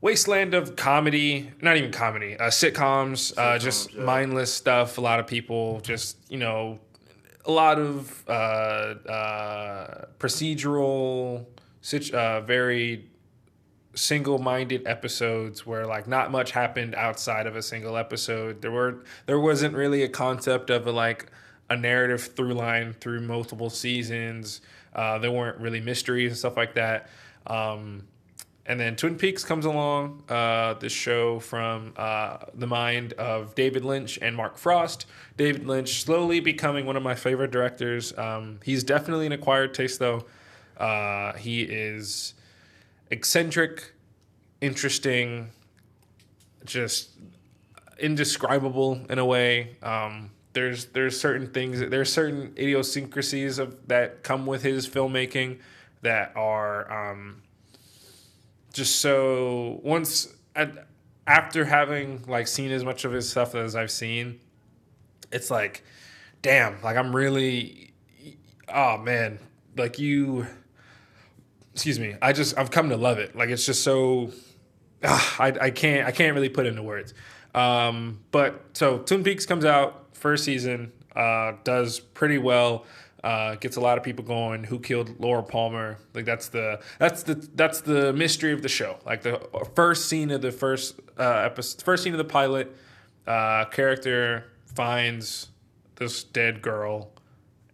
wasteland 0.00 0.54
of 0.54 0.74
comedy, 0.74 1.50
not 1.62 1.76
even 1.76 1.92
comedy, 1.92 2.36
uh, 2.36 2.48
sitcoms, 2.48 3.32
uh, 3.38 3.56
just 3.56 3.94
yeah. 3.94 4.02
mindless 4.02 4.52
stuff. 4.52 4.98
A 4.98 5.00
lot 5.00 5.20
of 5.20 5.26
people 5.28 5.80
just, 5.80 6.18
you 6.28 6.36
know, 6.36 6.80
a 7.46 7.52
lot 7.52 7.78
of 7.78 8.24
uh, 8.28 8.32
uh, 8.32 10.04
procedural, 10.18 11.46
situ- 11.80 12.14
uh, 12.14 12.40
very 12.40 13.08
single-minded 13.94 14.86
episodes 14.86 15.66
where 15.66 15.86
like 15.86 16.06
not 16.06 16.30
much 16.30 16.50
happened 16.50 16.94
outside 16.94 17.46
of 17.46 17.56
a 17.56 17.62
single 17.62 17.96
episode. 17.96 18.62
There 18.62 18.70
were 18.70 19.04
there 19.26 19.40
wasn't 19.40 19.74
really 19.74 20.02
a 20.02 20.08
concept 20.08 20.70
of 20.70 20.86
a 20.86 20.92
like 20.92 21.26
a 21.70 21.76
narrative 21.76 22.22
through 22.36 22.54
line 22.54 22.92
through 22.92 23.20
multiple 23.20 23.70
seasons. 23.70 24.60
Uh, 24.94 25.18
there 25.18 25.32
weren't 25.32 25.58
really 25.58 25.80
mysteries 25.80 26.32
and 26.32 26.38
stuff 26.38 26.56
like 26.56 26.74
that. 26.74 27.08
Um, 27.46 28.04
and 28.66 28.80
then 28.80 28.96
Twin 28.96 29.16
Peaks 29.16 29.44
comes 29.44 29.66
along, 29.66 30.22
uh, 30.28 30.74
this 30.74 30.92
show 30.92 31.38
from 31.38 31.92
uh, 31.96 32.38
the 32.54 32.66
mind 32.66 33.12
of 33.14 33.54
David 33.54 33.84
Lynch 33.84 34.18
and 34.22 34.34
Mark 34.34 34.56
Frost. 34.56 35.04
David 35.36 35.66
Lynch 35.66 36.02
slowly 36.02 36.40
becoming 36.40 36.86
one 36.86 36.96
of 36.96 37.02
my 37.02 37.14
favorite 37.14 37.50
directors. 37.50 38.16
Um, 38.16 38.60
he's 38.64 38.82
definitely 38.82 39.26
an 39.26 39.32
acquired 39.32 39.74
taste, 39.74 39.98
though. 39.98 40.24
Uh, 40.78 41.34
he 41.34 41.62
is 41.62 42.34
eccentric, 43.14 43.92
interesting, 44.60 45.50
just 46.64 47.10
indescribable 47.98 49.00
in 49.08 49.18
a 49.18 49.24
way. 49.24 49.76
Um, 49.82 50.30
there's 50.52 50.86
there's 50.86 51.18
certain 51.20 51.48
things 51.48 51.80
there's 51.80 52.12
certain 52.12 52.52
idiosyncrasies 52.56 53.58
of 53.58 53.76
that 53.88 54.22
come 54.22 54.46
with 54.46 54.62
his 54.62 54.88
filmmaking 54.88 55.58
that 56.02 56.32
are 56.36 57.10
um, 57.10 57.42
just 58.72 59.00
so 59.00 59.80
once 59.82 60.34
at, 60.54 60.86
after 61.26 61.64
having 61.64 62.22
like 62.26 62.46
seen 62.46 62.70
as 62.70 62.84
much 62.84 63.04
of 63.04 63.12
his 63.12 63.28
stuff 63.28 63.54
as 63.54 63.74
I've 63.74 63.90
seen, 63.90 64.40
it's 65.32 65.50
like, 65.50 65.82
damn, 66.42 66.80
like 66.82 66.96
I'm 66.96 67.14
really, 67.14 67.92
oh 68.68 68.98
man, 68.98 69.38
like 69.76 69.98
you, 69.98 70.46
excuse 71.74 71.98
me, 71.98 72.16
I 72.22 72.32
just 72.32 72.56
I've 72.56 72.70
come 72.70 72.88
to 72.88 72.96
love 72.96 73.18
it. 73.18 73.36
Like 73.36 73.50
it's 73.50 73.66
just 73.66 73.82
so, 73.82 74.30
ah, 75.02 75.36
I 75.38 75.48
I 75.60 75.70
can't 75.70 76.06
I 76.06 76.12
can't 76.12 76.34
really 76.34 76.48
put 76.48 76.66
into 76.66 76.82
words. 76.82 77.12
Um, 77.54 78.20
but 78.30 78.64
so 78.72 78.98
Twin 78.98 79.22
Peaks 79.22 79.44
comes 79.44 79.64
out 79.64 80.16
first 80.16 80.44
season, 80.44 80.92
uh, 81.14 81.52
does 81.64 82.00
pretty 82.00 82.38
well. 82.38 82.86
Uh, 83.22 83.54
gets 83.54 83.76
a 83.76 83.80
lot 83.80 83.96
of 83.96 84.04
people 84.04 84.22
going. 84.22 84.64
Who 84.64 84.78
killed 84.78 85.18
Laura 85.18 85.42
Palmer? 85.42 85.96
Like 86.12 86.26
that's 86.26 86.48
the 86.48 86.80
that's 86.98 87.22
the 87.22 87.34
that's 87.54 87.80
the 87.80 88.12
mystery 88.12 88.52
of 88.52 88.62
the 88.62 88.68
show. 88.68 88.98
Like 89.04 89.22
the 89.22 89.40
first 89.74 90.08
scene 90.08 90.30
of 90.30 90.42
the 90.42 90.52
first 90.52 91.00
uh, 91.18 91.22
episode, 91.22 91.82
first 91.82 92.04
scene 92.04 92.12
of 92.12 92.18
the 92.18 92.24
pilot, 92.24 92.76
uh, 93.26 93.64
character 93.66 94.44
finds 94.66 95.48
this 95.96 96.22
dead 96.22 96.60
girl, 96.60 97.12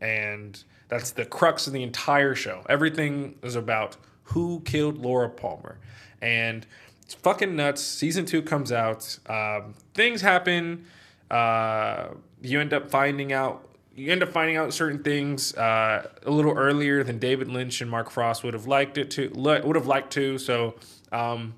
and 0.00 0.62
that's 0.90 1.12
the 1.12 1.24
crux 1.24 1.66
of 1.66 1.72
the 1.72 1.82
entire 1.82 2.34
show. 2.34 2.62
Everything 2.68 3.36
is 3.42 3.56
about 3.56 3.96
who 4.24 4.60
killed 4.64 4.98
Laura 4.98 5.28
Palmer, 5.28 5.78
and 6.20 6.66
it's 7.02 7.14
fucking 7.14 7.56
nuts. 7.56 7.82
Season 7.82 8.26
two 8.26 8.42
comes 8.42 8.72
out. 8.72 9.18
Um, 9.26 9.74
things 9.94 10.20
happen. 10.20 10.86
Uh, 11.30 12.08
you 12.42 12.60
end 12.60 12.72
up 12.72 12.90
finding 12.90 13.32
out 13.32 13.66
you 13.94 14.10
end 14.10 14.22
up 14.22 14.30
finding 14.30 14.56
out 14.56 14.72
certain 14.72 15.02
things 15.02 15.54
uh, 15.56 16.08
a 16.24 16.30
little 16.30 16.56
earlier 16.56 17.02
than 17.04 17.18
David 17.18 17.48
Lynch 17.48 17.80
and 17.80 17.90
Mark 17.90 18.10
Frost 18.10 18.42
would 18.44 18.54
have 18.54 18.66
liked 18.66 18.98
it 18.98 19.10
to 19.12 19.30
would 19.34 19.76
have 19.76 19.86
liked 19.86 20.12
to. 20.14 20.38
So 20.38 20.76
um, 21.12 21.54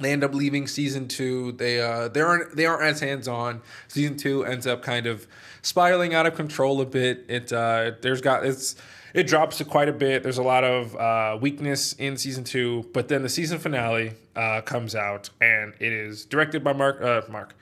they 0.00 0.12
end 0.12 0.24
up 0.24 0.34
leaving 0.34 0.66
season 0.66 1.08
two. 1.08 1.52
They 1.52 1.80
uh, 1.80 2.08
they 2.08 2.20
aren't 2.20 2.56
they 2.56 2.66
aren't 2.66 2.84
as 2.84 3.00
hands 3.00 3.28
on. 3.28 3.60
Season 3.88 4.16
two 4.16 4.44
ends 4.44 4.66
up 4.66 4.82
kind 4.82 5.06
of 5.06 5.26
spiraling 5.68 6.14
out 6.14 6.24
of 6.24 6.34
control 6.34 6.80
a 6.80 6.86
bit. 6.86 7.26
It 7.28 7.52
uh, 7.52 7.92
there's 8.00 8.20
got 8.20 8.44
it's 8.44 8.74
it 9.14 9.26
drops 9.26 9.58
to 9.58 9.64
quite 9.64 9.88
a 9.88 9.92
bit. 9.92 10.22
There's 10.22 10.38
a 10.38 10.42
lot 10.42 10.64
of 10.64 10.96
uh, 10.96 11.38
weakness 11.40 11.92
in 11.94 12.16
season 12.16 12.44
two, 12.44 12.88
but 12.92 13.08
then 13.08 13.22
the 13.22 13.28
season 13.28 13.58
finale 13.58 14.14
uh, 14.34 14.62
comes 14.62 14.94
out 14.94 15.30
and 15.40 15.74
it 15.78 15.92
is 15.92 16.24
directed 16.24 16.64
by 16.64 16.72
Mark 16.72 17.02
uh, 17.02 17.22
Mark 17.28 17.54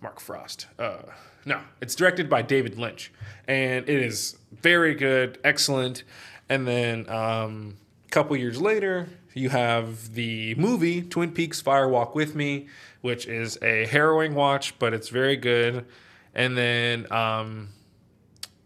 Mark 0.00 0.20
Frost. 0.20 0.66
Uh, 0.78 1.02
no, 1.44 1.60
it's 1.80 1.94
directed 1.94 2.30
by 2.30 2.42
David 2.42 2.78
Lynch, 2.78 3.12
and 3.48 3.88
it 3.88 4.02
is 4.02 4.36
very 4.52 4.94
good, 4.94 5.38
excellent. 5.42 6.04
And 6.48 6.66
then 6.66 7.08
um, 7.08 7.76
a 8.06 8.10
couple 8.10 8.36
years 8.36 8.60
later, 8.60 9.08
you 9.34 9.48
have 9.48 10.14
the 10.14 10.54
movie 10.54 11.02
Twin 11.02 11.32
Peaks: 11.32 11.60
Fire 11.60 11.88
Walk 11.88 12.14
with 12.14 12.36
Me, 12.36 12.68
which 13.00 13.26
is 13.26 13.58
a 13.60 13.86
harrowing 13.86 14.34
watch, 14.34 14.78
but 14.78 14.94
it's 14.94 15.08
very 15.08 15.36
good. 15.36 15.86
And 16.34 16.56
then 16.56 17.10
um, 17.12 17.70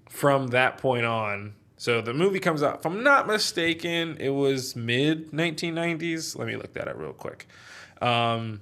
from 0.09 0.49
that 0.49 0.79
point 0.79 1.07
on, 1.07 1.55
so 1.77 2.01
the 2.01 2.15
movie 2.15 2.41
comes 2.41 2.63
out. 2.63 2.81
If 2.81 2.87
I'm 2.87 3.03
not 3.03 3.27
mistaken, 3.27 4.17
it 4.19 4.31
was 4.31 4.75
mid 4.75 5.33
1990s. 5.33 6.39
Let 6.39 6.47
me 6.47 6.57
look 6.57 6.73
that 6.75 6.89
up 6.89 6.97
real 6.99 7.13
quick. 7.13 7.47
Um, 8.01 8.61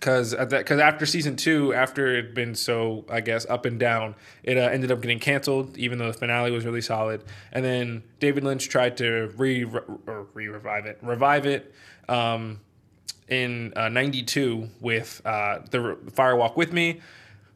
because 0.00 0.34
because 0.34 0.80
after 0.80 1.04
season 1.04 1.36
two, 1.36 1.74
after 1.74 2.16
it 2.16 2.24
had 2.24 2.34
been 2.34 2.54
so 2.54 3.04
I 3.10 3.20
guess 3.20 3.44
up 3.46 3.66
and 3.66 3.78
down, 3.78 4.14
it 4.42 4.56
uh, 4.56 4.62
ended 4.62 4.90
up 4.90 5.02
getting 5.02 5.18
canceled. 5.18 5.76
Even 5.76 5.98
though 5.98 6.06
the 6.06 6.18
finale 6.18 6.50
was 6.50 6.64
really 6.64 6.80
solid, 6.80 7.22
and 7.52 7.64
then 7.64 8.02
David 8.18 8.42
Lynch 8.42 8.68
tried 8.68 8.96
to 8.98 9.30
re 9.36 9.64
re 9.64 10.48
revive 10.48 10.86
it, 10.86 10.98
revive 11.02 11.44
it 11.44 11.74
um, 12.08 12.60
in 13.28 13.72
'92 13.76 14.68
with 14.80 15.20
uh, 15.24 15.58
the 15.70 15.98
Firewalk 16.06 16.56
with 16.56 16.72
Me. 16.72 17.00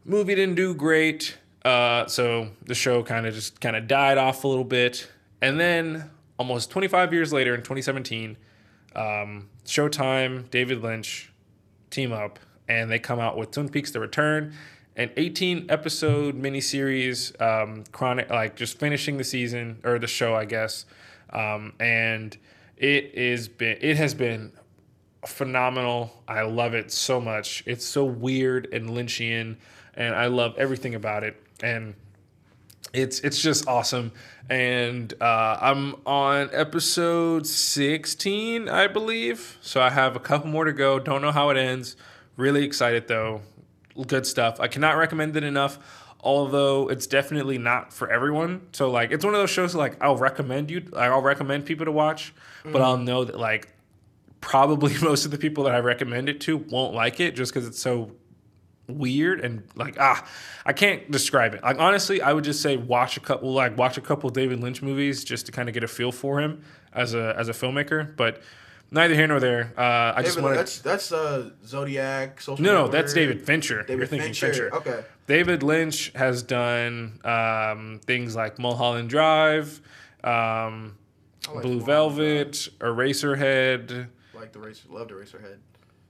Movie 0.04 0.34
didn't 0.34 0.56
do 0.56 0.74
great. 0.74 1.38
Uh, 1.64 2.06
so 2.06 2.48
the 2.66 2.74
show 2.74 3.02
kind 3.02 3.26
of 3.26 3.34
just 3.34 3.60
kind 3.60 3.74
of 3.74 3.86
died 3.88 4.18
off 4.18 4.44
a 4.44 4.48
little 4.48 4.64
bit, 4.64 5.08
and 5.40 5.58
then 5.58 6.10
almost 6.38 6.70
25 6.70 7.12
years 7.12 7.32
later 7.32 7.54
in 7.54 7.60
2017, 7.60 8.36
um, 8.94 9.48
Showtime, 9.64 10.50
David 10.50 10.82
Lynch 10.82 11.32
team 11.90 12.12
up, 12.12 12.38
and 12.68 12.90
they 12.90 12.98
come 12.98 13.18
out 13.18 13.38
with 13.38 13.50
Twin 13.50 13.70
Peaks: 13.70 13.92
The 13.92 14.00
Return, 14.00 14.52
an 14.96 15.10
18 15.16 15.66
episode 15.70 16.40
miniseries, 16.40 17.40
um, 17.40 17.84
chronic 17.92 18.28
like 18.28 18.56
just 18.56 18.78
finishing 18.78 19.16
the 19.16 19.24
season 19.24 19.80
or 19.84 19.98
the 19.98 20.06
show, 20.06 20.34
I 20.34 20.44
guess, 20.44 20.84
um, 21.32 21.72
and 21.80 22.36
it 22.76 23.14
is 23.14 23.48
been 23.48 23.78
it 23.80 23.96
has 23.96 24.12
been 24.12 24.52
phenomenal. 25.26 26.22
I 26.28 26.42
love 26.42 26.74
it 26.74 26.90
so 26.92 27.20
much. 27.20 27.62
It's 27.66 27.84
so 27.84 28.04
weird 28.04 28.68
and 28.72 28.90
Lynchian, 28.90 29.56
and 29.96 30.14
I 30.14 30.26
love 30.26 30.54
everything 30.58 30.94
about 30.94 31.24
it. 31.24 31.40
And 31.62 31.94
it's 32.92 33.20
it's 33.20 33.40
just 33.40 33.66
awesome. 33.66 34.12
And 34.48 35.12
uh, 35.20 35.58
I'm 35.60 35.96
on 36.06 36.50
episode 36.52 37.46
16, 37.46 38.68
I 38.68 38.86
believe. 38.86 39.58
So 39.60 39.80
I 39.80 39.90
have 39.90 40.16
a 40.16 40.20
couple 40.20 40.48
more 40.50 40.64
to 40.64 40.72
go. 40.72 40.98
Don't 40.98 41.22
know 41.22 41.32
how 41.32 41.50
it 41.50 41.56
ends. 41.56 41.96
Really 42.36 42.64
excited 42.64 43.08
though. 43.08 43.42
Good 44.06 44.26
stuff. 44.26 44.60
I 44.60 44.68
cannot 44.68 44.96
recommend 44.96 45.36
it 45.36 45.44
enough. 45.44 45.78
Although 46.20 46.88
it's 46.88 47.06
definitely 47.06 47.58
not 47.58 47.92
for 47.92 48.10
everyone. 48.10 48.68
So 48.72 48.90
like 48.90 49.10
it's 49.10 49.24
one 49.24 49.34
of 49.34 49.40
those 49.40 49.50
shows 49.50 49.74
like 49.74 50.02
I'll 50.02 50.16
recommend 50.16 50.70
you 50.70 50.84
I'll 50.96 51.20
recommend 51.20 51.66
people 51.66 51.84
to 51.84 51.92
watch, 51.92 52.32
but 52.64 52.80
I'll 52.80 52.96
know 52.96 53.24
that 53.24 53.38
like 53.38 53.68
probably 54.40 54.96
most 55.02 55.24
of 55.24 55.30
the 55.30 55.38
people 55.38 55.64
that 55.64 55.74
I 55.74 55.80
recommend 55.80 56.28
it 56.28 56.40
to 56.42 56.56
won't 56.56 56.94
like 56.94 57.20
it 57.20 57.34
just 57.34 57.52
because 57.52 57.66
it's 57.66 57.80
so 57.80 58.12
weird 58.86 59.40
and 59.40 59.62
like 59.74 59.96
ah 59.98 60.26
I 60.66 60.72
can't 60.72 61.10
describe 61.10 61.54
it. 61.54 61.62
Like 61.62 61.78
honestly, 61.78 62.20
I 62.20 62.32
would 62.32 62.44
just 62.44 62.60
say 62.62 62.76
watch 62.76 63.16
a 63.16 63.20
couple 63.20 63.52
like 63.52 63.76
watch 63.76 63.96
a 63.98 64.00
couple 64.00 64.30
David 64.30 64.60
Lynch 64.60 64.82
movies 64.82 65.24
just 65.24 65.46
to 65.46 65.52
kind 65.52 65.68
of 65.68 65.74
get 65.74 65.84
a 65.84 65.88
feel 65.88 66.12
for 66.12 66.40
him 66.40 66.62
as 66.92 67.14
a 67.14 67.34
as 67.38 67.48
a 67.48 67.52
filmmaker. 67.52 68.14
But 68.16 68.42
neither 68.90 69.14
here 69.14 69.26
nor 69.26 69.40
there. 69.40 69.72
Uh, 69.76 70.12
I 70.16 70.22
just 70.22 70.40
want 70.40 70.56
that's 70.56 70.78
that's 70.80 71.12
uh 71.12 71.50
Zodiac. 71.64 72.40
Social 72.40 72.62
no, 72.62 72.84
no, 72.84 72.88
that's 72.88 73.12
David 73.12 73.44
Fincher. 73.44 73.82
David 73.82 73.98
You're 73.98 74.06
thinking 74.06 74.34
Fincher. 74.34 74.70
Fincher. 74.70 74.76
Okay. 74.76 75.04
David 75.26 75.62
Lynch 75.62 76.12
has 76.14 76.42
done 76.42 77.18
um, 77.24 78.00
things 78.04 78.36
like 78.36 78.58
Mulholland 78.58 79.08
Drive, 79.08 79.80
um, 80.22 80.98
like 81.52 81.62
Blue 81.62 81.80
Velvet, 81.80 82.68
Eraserhead. 82.78 84.08
Like 84.34 84.52
the 84.52 84.58
racer, 84.58 84.88
loved 84.90 85.10
Eraserhead. 85.12 85.56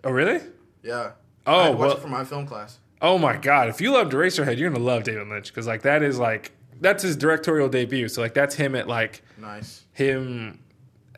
Oh, 0.02 0.10
really? 0.10 0.40
Yeah. 0.82 1.12
Oh, 1.46 1.58
I 1.58 1.62
had 1.64 1.70
to 1.72 1.76
watch 1.76 1.80
well- 1.88 1.96
it 1.96 2.00
for 2.00 2.08
my 2.08 2.24
film 2.24 2.46
class. 2.46 2.78
Oh 3.02 3.18
my 3.18 3.36
God! 3.36 3.68
If 3.68 3.80
you 3.82 3.92
loved 3.92 4.12
Eraserhead, 4.14 4.56
you're 4.56 4.70
gonna 4.70 4.82
love 4.82 5.02
David 5.02 5.28
Lynch 5.28 5.48
because 5.48 5.66
like 5.66 5.82
that 5.82 6.02
is 6.02 6.18
like 6.18 6.52
that's 6.80 7.02
his 7.02 7.16
directorial 7.16 7.68
debut. 7.68 8.08
So 8.08 8.22
like 8.22 8.32
that's 8.34 8.54
him 8.54 8.74
at 8.74 8.88
like 8.88 9.22
Nice. 9.36 9.84
him 9.92 10.60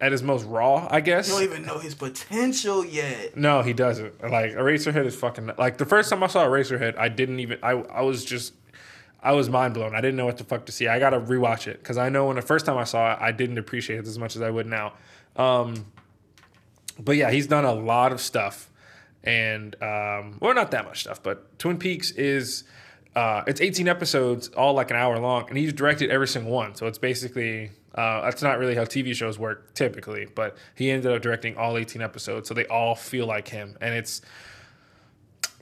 at 0.00 0.10
his 0.10 0.22
most 0.22 0.44
raw, 0.46 0.88
I 0.90 1.00
guess. 1.00 1.28
You 1.28 1.34
don't 1.34 1.44
even 1.44 1.64
know 1.64 1.78
his 1.78 1.94
potential 1.94 2.84
yet. 2.84 3.36
No, 3.36 3.62
he 3.62 3.72
doesn't. 3.72 4.20
Like 4.20 4.52
Eraserhead 4.52 5.06
is 5.06 5.14
fucking 5.14 5.52
like 5.58 5.78
the 5.78 5.86
first 5.86 6.10
time 6.10 6.22
I 6.24 6.26
saw 6.26 6.44
Eraserhead, 6.44 6.98
I 6.98 7.08
didn't 7.08 7.38
even 7.40 7.58
I 7.62 7.70
I 7.72 8.00
was 8.02 8.24
just 8.24 8.54
I 9.22 9.32
was 9.32 9.48
mind 9.48 9.74
blown. 9.74 9.94
I 9.94 10.00
didn't 10.00 10.16
know 10.16 10.26
what 10.26 10.38
the 10.38 10.44
fuck 10.44 10.66
to 10.66 10.72
see. 10.72 10.88
I 10.88 10.98
gotta 10.98 11.20
rewatch 11.20 11.68
it 11.68 11.78
because 11.78 11.98
I 11.98 12.08
know 12.08 12.26
when 12.26 12.36
the 12.36 12.42
first 12.42 12.66
time 12.66 12.78
I 12.78 12.84
saw 12.84 13.12
it, 13.12 13.18
I 13.20 13.30
didn't 13.30 13.58
appreciate 13.58 14.00
it 14.00 14.06
as 14.08 14.18
much 14.18 14.34
as 14.34 14.42
I 14.42 14.50
would 14.50 14.66
now. 14.66 14.94
Um, 15.36 15.86
but 16.98 17.16
yeah, 17.16 17.30
he's 17.30 17.46
done 17.46 17.64
a 17.64 17.74
lot 17.74 18.10
of 18.12 18.20
stuff, 18.20 18.70
and 19.26 19.74
um, 19.82 20.38
well, 20.40 20.54
not 20.54 20.70
that 20.70 20.84
much 20.84 21.00
stuff, 21.00 21.22
but 21.22 21.58
Twin 21.58 21.78
Peaks 21.78 22.10
is. 22.12 22.64
Uh, 23.14 23.42
it's 23.46 23.62
18 23.62 23.88
episodes, 23.88 24.48
all 24.48 24.74
like 24.74 24.90
an 24.90 24.96
hour 24.98 25.18
long, 25.18 25.48
and 25.48 25.56
he's 25.56 25.72
directed 25.72 26.10
every 26.10 26.28
single 26.28 26.52
one. 26.52 26.74
So 26.74 26.86
it's 26.86 26.98
basically 26.98 27.70
uh, 27.96 28.20
that's 28.22 28.42
not 28.42 28.58
really 28.58 28.74
how 28.74 28.84
TV 28.84 29.14
shows 29.14 29.38
work 29.38 29.72
typically, 29.72 30.26
but 30.34 30.56
he 30.74 30.90
ended 30.90 31.10
up 31.10 31.22
directing 31.22 31.56
all 31.56 31.78
18 31.78 32.02
episodes, 32.02 32.46
so 32.48 32.54
they 32.54 32.66
all 32.66 32.94
feel 32.94 33.26
like 33.26 33.48
him, 33.48 33.76
and 33.80 33.94
it's 33.94 34.20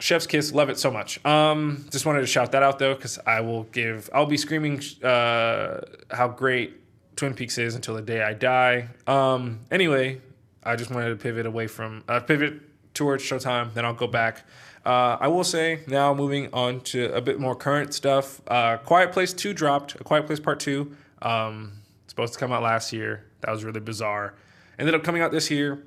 Chef's 0.00 0.26
Kiss, 0.26 0.52
love 0.52 0.68
it 0.68 0.78
so 0.78 0.90
much. 0.90 1.24
Um, 1.24 1.86
just 1.90 2.04
wanted 2.04 2.20
to 2.22 2.26
shout 2.26 2.52
that 2.52 2.62
out 2.64 2.80
though, 2.80 2.94
because 2.94 3.20
I 3.24 3.40
will 3.40 3.64
give, 3.64 4.10
I'll 4.12 4.26
be 4.26 4.36
screaming 4.36 4.82
uh, 5.04 5.80
how 6.10 6.28
great 6.28 6.80
Twin 7.16 7.34
Peaks 7.34 7.56
is 7.58 7.76
until 7.76 7.94
the 7.94 8.02
day 8.02 8.20
I 8.20 8.34
die. 8.34 8.88
Um, 9.06 9.60
anyway, 9.70 10.20
I 10.64 10.74
just 10.74 10.90
wanted 10.90 11.10
to 11.10 11.16
pivot 11.16 11.46
away 11.46 11.68
from, 11.68 12.02
uh, 12.08 12.18
pivot 12.18 12.54
towards 12.94 13.22
Showtime, 13.22 13.74
then 13.74 13.84
I'll 13.84 13.92
go 13.94 14.06
back. 14.06 14.46
Uh, 14.86 15.16
I 15.20 15.28
will 15.28 15.44
say 15.44 15.80
now 15.86 16.14
moving 16.14 16.48
on 16.52 16.80
to 16.82 17.14
a 17.14 17.20
bit 17.20 17.40
more 17.40 17.54
current 17.56 17.94
stuff. 17.94 18.40
Uh, 18.46 18.76
Quiet 18.78 19.12
Place 19.12 19.32
2 19.32 19.52
dropped, 19.54 19.94
A 19.96 20.04
Quiet 20.04 20.26
Place 20.26 20.40
Part 20.40 20.60
2. 20.60 20.94
Um, 21.22 21.72
supposed 22.06 22.34
to 22.34 22.38
come 22.38 22.52
out 22.52 22.62
last 22.62 22.92
year. 22.92 23.24
That 23.40 23.50
was 23.50 23.64
really 23.64 23.80
bizarre. 23.80 24.34
Ended 24.78 24.94
up 24.94 25.02
coming 25.02 25.22
out 25.22 25.32
this 25.32 25.50
year. 25.50 25.84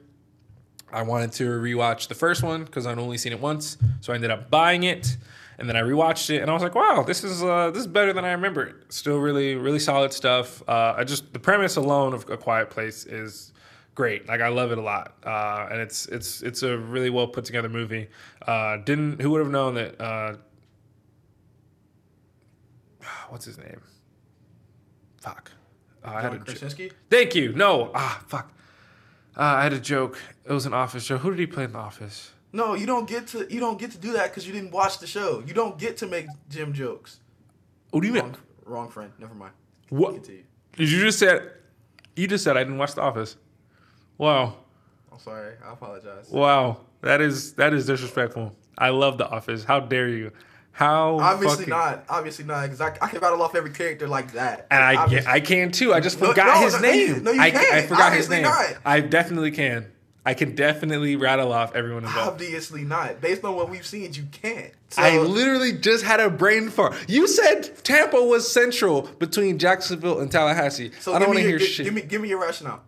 I 0.91 1.01
wanted 1.01 1.31
to 1.33 1.43
rewatch 1.49 2.07
the 2.07 2.15
first 2.15 2.43
one 2.43 2.63
because 2.63 2.85
I'd 2.85 2.97
only 2.97 3.17
seen 3.17 3.33
it 3.33 3.41
once, 3.41 3.77
so 3.99 4.13
I 4.13 4.15
ended 4.15 4.31
up 4.31 4.49
buying 4.49 4.83
it, 4.83 5.17
and 5.57 5.67
then 5.67 5.75
I 5.75 5.81
rewatched 5.81 6.29
it, 6.29 6.41
and 6.41 6.49
I 6.49 6.53
was 6.53 6.63
like, 6.63 6.75
"Wow, 6.75 7.03
this 7.03 7.25
is 7.25 7.43
uh, 7.43 7.71
this 7.71 7.81
is 7.81 7.87
better 7.87 8.13
than 8.13 8.23
I 8.23 8.31
remember." 8.31 8.73
Still, 8.87 9.17
really, 9.17 9.55
really 9.55 9.79
solid 9.79 10.13
stuff. 10.13 10.63
Uh, 10.67 10.95
I 10.97 11.03
just 11.03 11.33
the 11.33 11.39
premise 11.39 11.75
alone 11.75 12.13
of 12.13 12.29
A 12.29 12.37
Quiet 12.37 12.69
Place 12.69 13.05
is 13.05 13.51
great. 13.97 14.27
Like 14.27 14.41
I 14.41 14.49
love 14.49 14.71
it 14.71 14.77
a 14.77 14.81
lot, 14.81 15.15
uh, 15.25 15.67
and 15.71 15.81
it's 15.81 16.05
it's 16.05 16.41
it's 16.43 16.61
a 16.63 16.77
really 16.77 17.09
well 17.09 17.27
put 17.27 17.43
together 17.45 17.67
movie. 17.67 18.07
Uh, 18.45 18.77
didn't 18.77 19.19
who 19.21 19.31
would 19.31 19.39
have 19.39 19.49
known 19.49 19.73
that? 19.73 19.99
Uh, 19.99 20.35
what's 23.29 23.45
his 23.45 23.57
name? 23.57 23.81
Fuck. 25.19 25.51
Uh, 26.05 26.09
I 26.11 26.21
had 26.21 26.33
a 26.33 26.37
John 26.37 26.45
jo- 26.45 26.51
Krasinski. 26.51 26.91
Thank 27.09 27.35
you. 27.35 27.53
No. 27.53 27.91
Ah, 27.93 28.23
fuck. 28.27 28.53
Uh, 29.35 29.41
I 29.41 29.63
had 29.63 29.73
a 29.73 29.79
joke. 29.79 30.19
It 30.45 30.53
was 30.53 30.65
an 30.65 30.73
office 30.73 31.03
show. 31.03 31.17
Who 31.17 31.31
did 31.31 31.39
he 31.39 31.47
play 31.47 31.63
in 31.65 31.73
the 31.73 31.79
office? 31.79 32.31
No, 32.53 32.75
you 32.75 32.85
don't 32.85 33.07
get 33.09 33.27
to 33.29 33.51
you 33.53 33.59
don't 33.59 33.79
get 33.79 33.91
to 33.91 33.97
do 33.97 34.13
that 34.13 34.29
because 34.29 34.47
you 34.47 34.53
didn't 34.53 34.71
watch 34.71 34.99
the 34.99 35.07
show. 35.07 35.43
You 35.45 35.53
don't 35.53 35.77
get 35.77 35.97
to 35.97 36.07
make 36.07 36.27
Jim 36.49 36.71
jokes. 36.73 37.19
What 37.91 38.01
do 38.01 38.07
you 38.07 38.13
Wrong, 38.15 38.31
mean? 38.31 38.37
wrong 38.65 38.89
friend. 38.89 39.11
Never 39.17 39.33
mind. 39.33 39.53
What? 39.89 40.13
Continue. 40.13 40.43
Did 40.75 40.91
you 40.91 41.01
just 41.01 41.19
say? 41.19 41.39
You 42.15 42.27
just 42.27 42.43
said 42.43 42.57
I 42.57 42.63
didn't 42.63 42.77
watch 42.77 42.93
The 42.93 43.01
Office. 43.01 43.37
Wow. 44.17 44.55
I'm 45.11 45.19
sorry. 45.19 45.53
I 45.65 45.73
apologize. 45.73 46.29
Wow. 46.29 46.77
That 47.01 47.21
is 47.21 47.53
that 47.53 47.73
is 47.73 47.85
disrespectful. 47.85 48.55
I 48.77 48.89
love 48.89 49.17
The 49.17 49.29
Office. 49.29 49.63
How 49.63 49.79
dare 49.79 50.09
you? 50.09 50.31
How 50.71 51.17
Obviously 51.19 51.65
fucking- 51.65 51.69
not. 51.71 52.05
Obviously 52.09 52.45
not. 52.45 52.61
Because 52.63 52.81
I, 52.81 52.95
I 53.01 53.07
can 53.07 53.19
rattle 53.19 53.41
off 53.41 53.55
every 53.55 53.71
character 53.71 54.07
like 54.07 54.33
that. 54.33 54.67
And 54.69 54.83
I 54.83 54.95
Obviously- 54.95 55.25
can, 55.25 55.35
I 55.35 55.39
can 55.39 55.71
too. 55.71 55.93
I 55.93 55.99
just 55.99 56.19
forgot 56.19 56.59
no, 56.59 56.61
his 56.65 56.73
no, 56.75 56.79
name. 56.81 57.23
no, 57.23 57.31
you 57.31 57.41
I, 57.41 57.51
can't. 57.51 57.73
I 57.73 57.81
forgot 57.87 58.13
his 58.13 58.29
name. 58.29 58.43
not. 58.43 58.75
I 58.85 58.99
definitely 59.01 59.51
can. 59.51 59.87
I 60.25 60.33
can 60.33 60.55
definitely 60.55 61.15
rattle 61.15 61.53
off 61.53 61.73
everyone 61.73 62.03
involved. 62.03 62.29
Obviously 62.41 62.83
not. 62.83 63.21
Based 63.21 63.43
on 63.45 63.55
what 63.55 63.69
we've 63.69 63.85
seen, 63.87 64.13
you 64.13 64.25
can't. 64.31 64.71
So, 64.89 65.01
I 65.01 65.17
literally 65.19 65.71
just 65.71 66.03
had 66.03 66.19
a 66.19 66.29
brain 66.29 66.69
fart. 66.69 66.95
You 67.07 67.27
said 67.27 67.83
Tampa 67.83 68.21
was 68.21 68.51
central 68.51 69.03
between 69.19 69.57
Jacksonville 69.57 70.19
and 70.19 70.29
Tallahassee. 70.29 70.91
so 70.99 71.13
I 71.13 71.19
don't 71.19 71.29
want 71.29 71.39
to 71.39 71.45
hear 71.47 71.59
shit. 71.59 71.85
Give 71.85 71.93
me, 71.93 72.01
give 72.01 72.21
me 72.21 72.27
your 72.29 72.41
rationale 72.41 72.83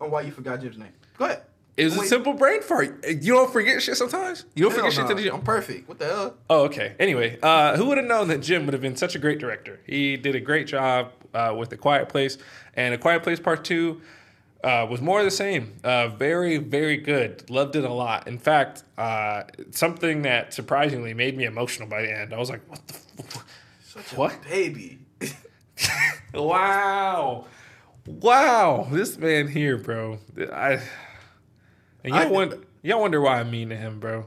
on 0.00 0.10
why 0.10 0.22
you 0.22 0.32
forgot 0.32 0.60
Jim's 0.60 0.78
name. 0.78 0.92
Go 1.18 1.26
ahead. 1.26 1.42
it 1.76 1.84
was 1.84 1.96
a 1.96 2.04
simple 2.04 2.32
brain 2.34 2.62
fart. 2.62 3.04
You 3.08 3.34
don't 3.34 3.52
forget 3.52 3.82
shit 3.82 3.96
sometimes. 3.96 4.44
You 4.54 4.64
don't 4.64 4.72
Hell 4.72 4.80
forget 4.90 4.92
shit 4.94 5.06
to 5.08 5.14
the 5.14 5.32
I'm 5.34 5.42
perfect. 5.42 5.88
What 5.88 5.98
the 5.98 6.06
hell? 6.06 6.34
Oh, 6.50 6.64
okay. 6.64 6.94
Anyway, 6.98 7.38
uh, 7.42 7.76
who 7.76 7.86
would 7.86 7.98
have 7.98 8.06
known 8.06 8.28
that 8.28 8.38
Jim 8.38 8.64
would 8.66 8.72
have 8.74 8.82
been 8.82 8.96
such 8.96 9.14
a 9.14 9.18
great 9.18 9.38
director? 9.38 9.80
He 9.86 10.16
did 10.16 10.34
a 10.34 10.40
great 10.40 10.66
job 10.66 11.12
uh, 11.32 11.54
with 11.58 11.70
The 11.70 11.76
Quiet 11.76 12.08
Place, 12.08 12.38
and 12.74 12.94
A 12.94 12.98
Quiet 12.98 13.22
Place 13.22 13.40
Part 13.40 13.64
Two 13.64 14.00
uh, 14.62 14.86
was 14.88 15.00
more 15.00 15.18
of 15.20 15.24
the 15.24 15.30
same. 15.30 15.74
Uh, 15.84 16.08
very, 16.08 16.56
very 16.58 16.96
good. 16.96 17.48
Loved 17.50 17.76
it 17.76 17.84
a 17.84 17.92
lot. 17.92 18.26
In 18.28 18.38
fact, 18.38 18.82
uh, 18.96 19.42
something 19.70 20.22
that 20.22 20.54
surprisingly 20.54 21.12
made 21.14 21.36
me 21.36 21.44
emotional 21.44 21.88
by 21.88 22.02
the 22.02 22.16
end. 22.16 22.32
I 22.32 22.38
was 22.38 22.50
like, 22.50 22.60
"What 22.68 22.86
the? 22.88 22.94
F- 23.18 23.44
Such 23.84 24.12
a 24.12 24.16
What? 24.16 24.42
baby. 24.48 24.98
wow, 26.34 27.46
wow! 28.06 28.86
This 28.90 29.16
man 29.18 29.48
here, 29.48 29.76
bro. 29.76 30.18
I 30.52 30.80
and 32.02 32.14
y'all 32.14 32.30
wonder, 32.30 32.60
y'all 32.82 33.00
wonder 33.00 33.20
why 33.20 33.40
I'm 33.40 33.50
mean 33.50 33.70
to 33.70 33.76
him, 33.76 34.00
bro. 34.00 34.26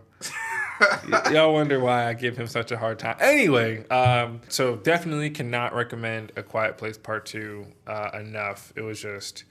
Y- 1.10 1.32
y'all 1.32 1.54
wonder 1.54 1.80
why 1.80 2.08
I 2.08 2.14
give 2.14 2.38
him 2.38 2.48
such 2.48 2.72
a 2.72 2.78
hard 2.78 3.00
time. 3.00 3.18
Anyway, 3.20 3.88
um, 3.88 4.42
so 4.48 4.76
definitely 4.76 5.30
cannot 5.30 5.74
recommend 5.74 6.32
A 6.36 6.44
Quiet 6.44 6.78
Place 6.78 6.98
Part 6.98 7.26
Two 7.26 7.66
uh, 7.88 8.12
enough. 8.14 8.74
It 8.76 8.82
was 8.82 9.02
just 9.02 9.44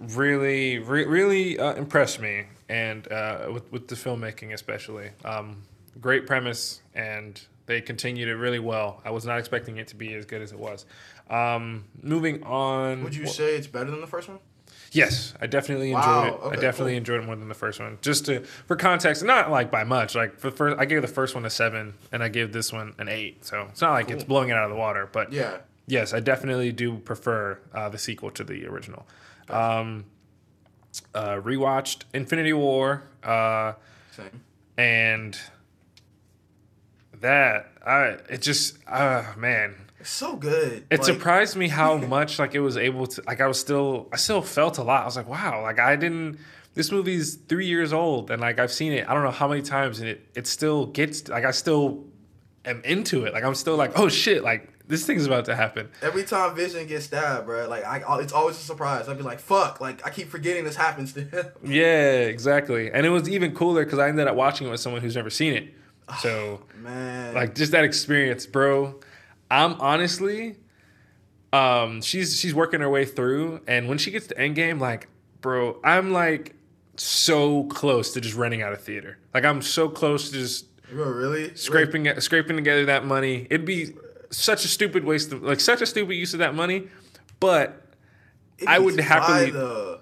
really, 0.00 0.78
re- 0.78 1.04
really 1.04 1.58
uh, 1.58 1.74
impressed 1.74 2.20
me, 2.20 2.44
and 2.68 3.10
uh, 3.12 3.48
with 3.52 3.70
with 3.72 3.88
the 3.88 3.94
filmmaking 3.94 4.52
especially. 4.52 5.10
Um, 5.24 5.62
great 6.00 6.26
premise, 6.26 6.80
and 6.94 7.40
they 7.66 7.80
continued 7.80 8.28
it 8.28 8.36
really 8.36 8.60
well. 8.60 9.02
I 9.04 9.10
was 9.10 9.26
not 9.26 9.38
expecting 9.38 9.76
it 9.76 9.88
to 9.88 9.96
be 9.96 10.14
as 10.14 10.24
good 10.24 10.40
as 10.40 10.52
it 10.52 10.58
was. 10.58 10.86
Um, 11.30 11.84
moving 12.02 12.42
on. 12.44 13.02
Would 13.04 13.14
you 13.14 13.26
say 13.26 13.56
it's 13.56 13.66
better 13.66 13.90
than 13.90 14.00
the 14.00 14.06
first 14.06 14.28
one? 14.28 14.38
Yes, 14.92 15.34
I 15.38 15.46
definitely 15.46 15.90
enjoyed 15.92 16.04
Wow, 16.06 16.24
it. 16.26 16.32
okay, 16.46 16.56
I 16.56 16.60
definitely 16.60 16.92
cool. 16.92 16.98
enjoyed 16.98 17.20
it 17.22 17.26
more 17.26 17.36
than 17.36 17.48
the 17.48 17.54
first 17.54 17.78
one. 17.78 17.98
Just 18.00 18.24
to 18.26 18.40
for 18.66 18.74
context, 18.74 19.22
not 19.22 19.50
like 19.50 19.70
by 19.70 19.84
much. 19.84 20.14
Like 20.14 20.38
for 20.38 20.48
the 20.50 20.56
first, 20.56 20.78
I 20.80 20.86
gave 20.86 21.02
the 21.02 21.08
first 21.08 21.34
one 21.34 21.44
a 21.44 21.50
seven, 21.50 21.92
and 22.10 22.22
I 22.22 22.28
gave 22.30 22.52
this 22.52 22.72
one 22.72 22.94
an 22.98 23.06
eight. 23.08 23.44
So 23.44 23.66
it's 23.70 23.82
not 23.82 23.92
like 23.92 24.10
it's 24.10 24.24
blowing 24.24 24.48
it 24.48 24.52
out 24.54 24.64
of 24.64 24.70
the 24.70 24.76
water. 24.76 25.06
But 25.12 25.30
Yeah. 25.30 25.58
yes, 25.86 26.14
I 26.14 26.20
definitely 26.20 26.72
do 26.72 26.96
prefer 26.96 27.58
uh, 27.74 27.90
the 27.90 27.98
sequel 27.98 28.30
to 28.30 28.44
the 28.44 28.66
original. 28.66 29.06
Um, 29.50 30.06
uh, 31.14 31.34
rewatched 31.36 32.04
Infinity 32.14 32.54
War, 32.54 33.02
uh, 33.22 33.74
Same. 34.16 34.40
and 34.78 35.38
that 37.20 37.72
I 37.84 38.16
it 38.30 38.42
just 38.42 38.78
uh 38.86 39.24
man 39.36 39.74
It's 40.00 40.10
so 40.10 40.36
good. 40.36 40.84
it 40.90 40.98
Like, 41.00 41.04
surprised 41.04 41.56
me 41.56 41.68
how 41.68 41.96
much 42.16 42.38
like 42.38 42.54
it 42.54 42.60
was 42.60 42.76
able 42.76 43.06
to 43.08 43.22
like 43.26 43.40
I 43.40 43.46
was 43.46 43.58
still 43.58 44.08
I 44.12 44.16
still 44.16 44.42
felt 44.42 44.78
a 44.78 44.82
lot. 44.82 45.02
I 45.02 45.04
was 45.06 45.16
like, 45.16 45.28
wow, 45.28 45.62
like 45.62 45.78
I 45.78 45.96
didn't 45.96 46.38
this 46.74 46.92
movie's 46.92 47.34
three 47.34 47.66
years 47.66 47.92
old 47.92 48.30
and 48.30 48.40
like 48.40 48.58
I've 48.60 48.72
seen 48.72 48.92
it 48.92 49.08
I 49.08 49.14
don't 49.14 49.24
know 49.24 49.30
how 49.30 49.48
many 49.48 49.62
times 49.62 50.00
and 50.00 50.08
it 50.08 50.28
it 50.34 50.46
still 50.46 50.86
gets 50.86 51.28
like 51.28 51.44
I 51.44 51.50
still 51.50 52.04
am 52.64 52.82
into 52.84 53.24
it. 53.24 53.32
Like 53.32 53.44
I'm 53.44 53.54
still 53.54 53.76
like, 53.76 53.98
oh 53.98 54.08
shit, 54.08 54.44
like 54.44 54.72
this 54.86 55.04
thing's 55.04 55.26
about 55.26 55.44
to 55.46 55.54
happen. 55.56 55.90
Every 56.00 56.24
time 56.24 56.54
Vision 56.54 56.86
gets 56.86 57.06
stabbed, 57.06 57.46
bro, 57.46 57.68
like 57.68 57.84
I, 57.84 58.20
it's 58.20 58.32
always 58.32 58.56
a 58.56 58.60
surprise. 58.60 59.06
I'd 59.08 59.18
be 59.18 59.22
like, 59.22 59.38
"Fuck!" 59.38 59.82
Like 59.82 60.06
I 60.06 60.10
keep 60.10 60.28
forgetting 60.30 60.64
this 60.64 60.76
happens 60.76 61.12
to 61.12 61.24
him. 61.24 61.46
Yeah, 61.64 62.20
exactly. 62.20 62.90
And 62.90 63.04
it 63.04 63.10
was 63.10 63.28
even 63.28 63.54
cooler 63.54 63.84
because 63.84 63.98
I 63.98 64.08
ended 64.08 64.26
up 64.26 64.34
watching 64.36 64.66
it 64.66 64.70
with 64.70 64.80
someone 64.80 65.02
who's 65.02 65.16
never 65.16 65.28
seen 65.30 65.52
it. 65.54 65.74
So 66.20 66.62
Man, 66.76 67.34
like 67.34 67.54
just 67.54 67.72
that 67.72 67.84
experience, 67.84 68.46
bro. 68.46 68.98
I'm 69.50 69.80
honestly, 69.80 70.56
um, 71.52 72.02
she's 72.02 72.38
she's 72.38 72.54
working 72.54 72.80
her 72.80 72.90
way 72.90 73.04
through, 73.04 73.60
and 73.66 73.88
when 73.88 73.98
she 73.98 74.10
gets 74.10 74.26
to 74.28 74.34
Endgame, 74.34 74.80
like, 74.80 75.08
bro, 75.40 75.80
I'm 75.82 76.12
like 76.12 76.54
so 76.96 77.64
close 77.64 78.12
to 78.14 78.20
just 78.20 78.34
running 78.36 78.62
out 78.62 78.72
of 78.72 78.80
theater. 78.82 79.18
Like 79.32 79.44
I'm 79.44 79.62
so 79.62 79.88
close 79.88 80.30
to 80.30 80.34
just 80.34 80.66
bro, 80.90 81.08
really 81.08 81.54
scraping 81.54 82.08
scraping 82.20 82.56
together 82.56 82.84
that 82.86 83.04
money. 83.04 83.46
It'd 83.50 83.64
be 83.66 83.94
such 84.30 84.64
a 84.64 84.68
stupid 84.68 85.04
waste 85.04 85.32
of 85.32 85.42
like 85.42 85.60
such 85.60 85.80
a 85.80 85.86
stupid 85.86 86.14
use 86.14 86.32
of 86.34 86.40
that 86.40 86.54
money, 86.54 86.88
but 87.40 87.82
I 88.66 88.78
would 88.78 88.98
happily- 89.00 89.50
though. 89.50 89.97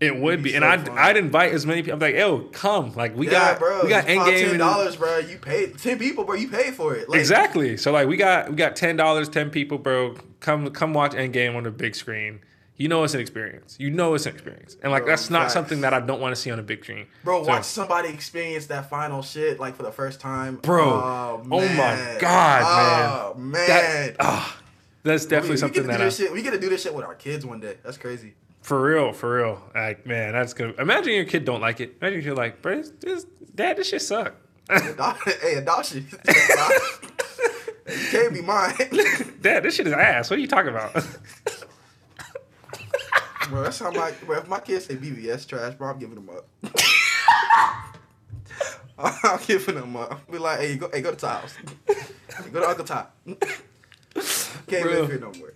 It 0.00 0.16
would 0.16 0.42
be 0.42 0.50
be. 0.50 0.56
And 0.56 0.62
so 0.86 0.92
I'd. 0.92 0.98
I'd 0.98 1.16
invite 1.16 1.52
as 1.52 1.66
many 1.66 1.82
people. 1.82 1.94
I'm 1.94 2.00
like, 2.00 2.14
yo, 2.14 2.40
come. 2.52 2.92
Like 2.94 3.14
we 3.16 3.26
Yeah, 3.26 3.32
got 3.32 3.58
bro. 3.58 3.82
we 3.82 3.88
got 3.90 4.06
Endgame. 4.06 4.48
Ten 4.50 4.58
dollars, 4.58 4.96
bro. 4.96 5.18
You 5.18 5.36
paid 5.38 5.78
ten 5.78 5.98
people, 5.98 6.24
bro. 6.24 6.36
You 6.36 6.48
paid 6.48 6.74
for 6.74 6.94
it. 6.94 7.08
Like, 7.08 7.20
exactly. 7.20 7.76
So 7.76 7.92
like 7.92 8.08
we 8.08 8.16
got 8.16 8.48
we 8.50 8.56
got 8.56 8.76
ten 8.76 8.96
dollars, 8.96 9.28
ten 9.28 9.50
people, 9.50 9.78
bro. 9.78 10.14
Come 10.40 10.70
come 10.70 10.94
watch 10.94 11.12
Endgame 11.12 11.54
on 11.54 11.64
the 11.64 11.70
big 11.70 11.94
screen. 11.94 12.40
You 12.76 12.88
know 12.88 13.04
it's 13.04 13.12
an 13.12 13.20
experience. 13.20 13.76
You 13.78 13.90
know 13.90 14.14
it's 14.14 14.24
an 14.24 14.32
experience, 14.32 14.78
and 14.82 14.90
like 14.90 15.02
Bro, 15.02 15.12
that's 15.12 15.28
not 15.28 15.42
facts. 15.42 15.52
something 15.52 15.82
that 15.82 15.92
I 15.92 16.00
don't 16.00 16.18
want 16.18 16.34
to 16.34 16.40
see 16.40 16.50
on 16.50 16.58
a 16.58 16.62
big 16.62 16.82
screen. 16.82 17.06
Bro, 17.22 17.42
So- 17.44 17.48
watch 17.50 17.64
somebody 17.64 18.08
experience 18.08 18.68
that 18.68 18.88
final 18.88 19.20
shit 19.20 19.60
like 19.60 19.76
for 19.76 19.82
the 19.82 19.92
first 19.92 20.18
time, 20.18 20.56
Bro. 20.56 20.84
Oh, 20.88 21.42
Oh 21.50 21.60
my. 21.68 22.16
God, 22.18 23.34
oh, 23.36 23.38
man. 23.38 23.66
That, 23.68 24.16
ah, 24.18 24.58
that's 25.02 25.26
definitely 25.26 25.50
we, 25.50 25.56
something 25.58 25.82
we 25.82 25.88
that 25.88 25.98
do 25.98 26.04
I, 26.04 26.08
shit. 26.08 26.32
We 26.32 26.40
get 26.40 26.52
to 26.52 26.58
do 26.58 26.70
this 26.70 26.82
shit 26.82 26.94
with 26.94 27.04
our 27.04 27.14
kids 27.14 27.44
one 27.44 27.60
day. 27.60 27.76
That's 27.84 27.98
crazy. 27.98 28.32
For 28.62 28.80
real, 28.82 29.12
for 29.12 29.36
real. 29.36 29.62
Like 29.74 30.06
man, 30.06 30.32
that's 30.32 30.52
good. 30.54 30.78
Imagine 30.78 31.14
your 31.14 31.24
kid 31.24 31.44
don't 31.44 31.60
like 31.60 31.80
it. 31.80 31.96
Imagine 32.00 32.22
you're 32.22 32.34
like, 32.34 32.62
bro, 32.62 32.76
this, 32.76 32.90
this, 33.00 33.26
dad, 33.54 33.76
this 33.76 33.88
shit 33.88 34.02
suck. 34.02 34.34
Hey, 34.70 35.54
adoption. 35.56 36.06
you 37.88 38.06
can't 38.10 38.32
be 38.32 38.40
mine. 38.42 38.74
dad, 39.40 39.64
this 39.64 39.74
shit 39.74 39.86
is 39.86 39.92
ass. 39.92 40.30
What 40.30 40.38
are 40.38 40.42
you 40.42 40.46
talking 40.48 40.70
about? 40.70 40.92
bro, 43.48 43.62
that's 43.64 43.80
how 43.80 43.90
my 43.90 44.12
bro, 44.24 44.38
if 44.38 44.48
my 44.48 44.60
kids 44.60 44.86
say 44.86 44.96
BBS 44.96 45.46
trash, 45.46 45.74
bro, 45.74 45.88
I'm 45.88 45.98
giving 45.98 46.14
them 46.14 46.30
up. 46.30 46.46
I'm 48.98 49.40
giving 49.46 49.74
them 49.76 49.96
up. 49.96 50.12
I'll 50.12 50.20
Be 50.32 50.38
like, 50.38 50.60
hey, 50.60 50.76
go, 50.76 50.90
hey, 50.92 51.00
go 51.00 51.10
to 51.10 51.16
Ty's. 51.16 51.56
go 52.52 52.60
to 52.60 52.68
Uncle 52.68 52.84
Ty. 52.84 53.06
Can't 54.66 54.84
Bro. 54.84 54.92
live 54.92 55.08
here 55.08 55.18
no 55.18 55.32
more. 55.38 55.52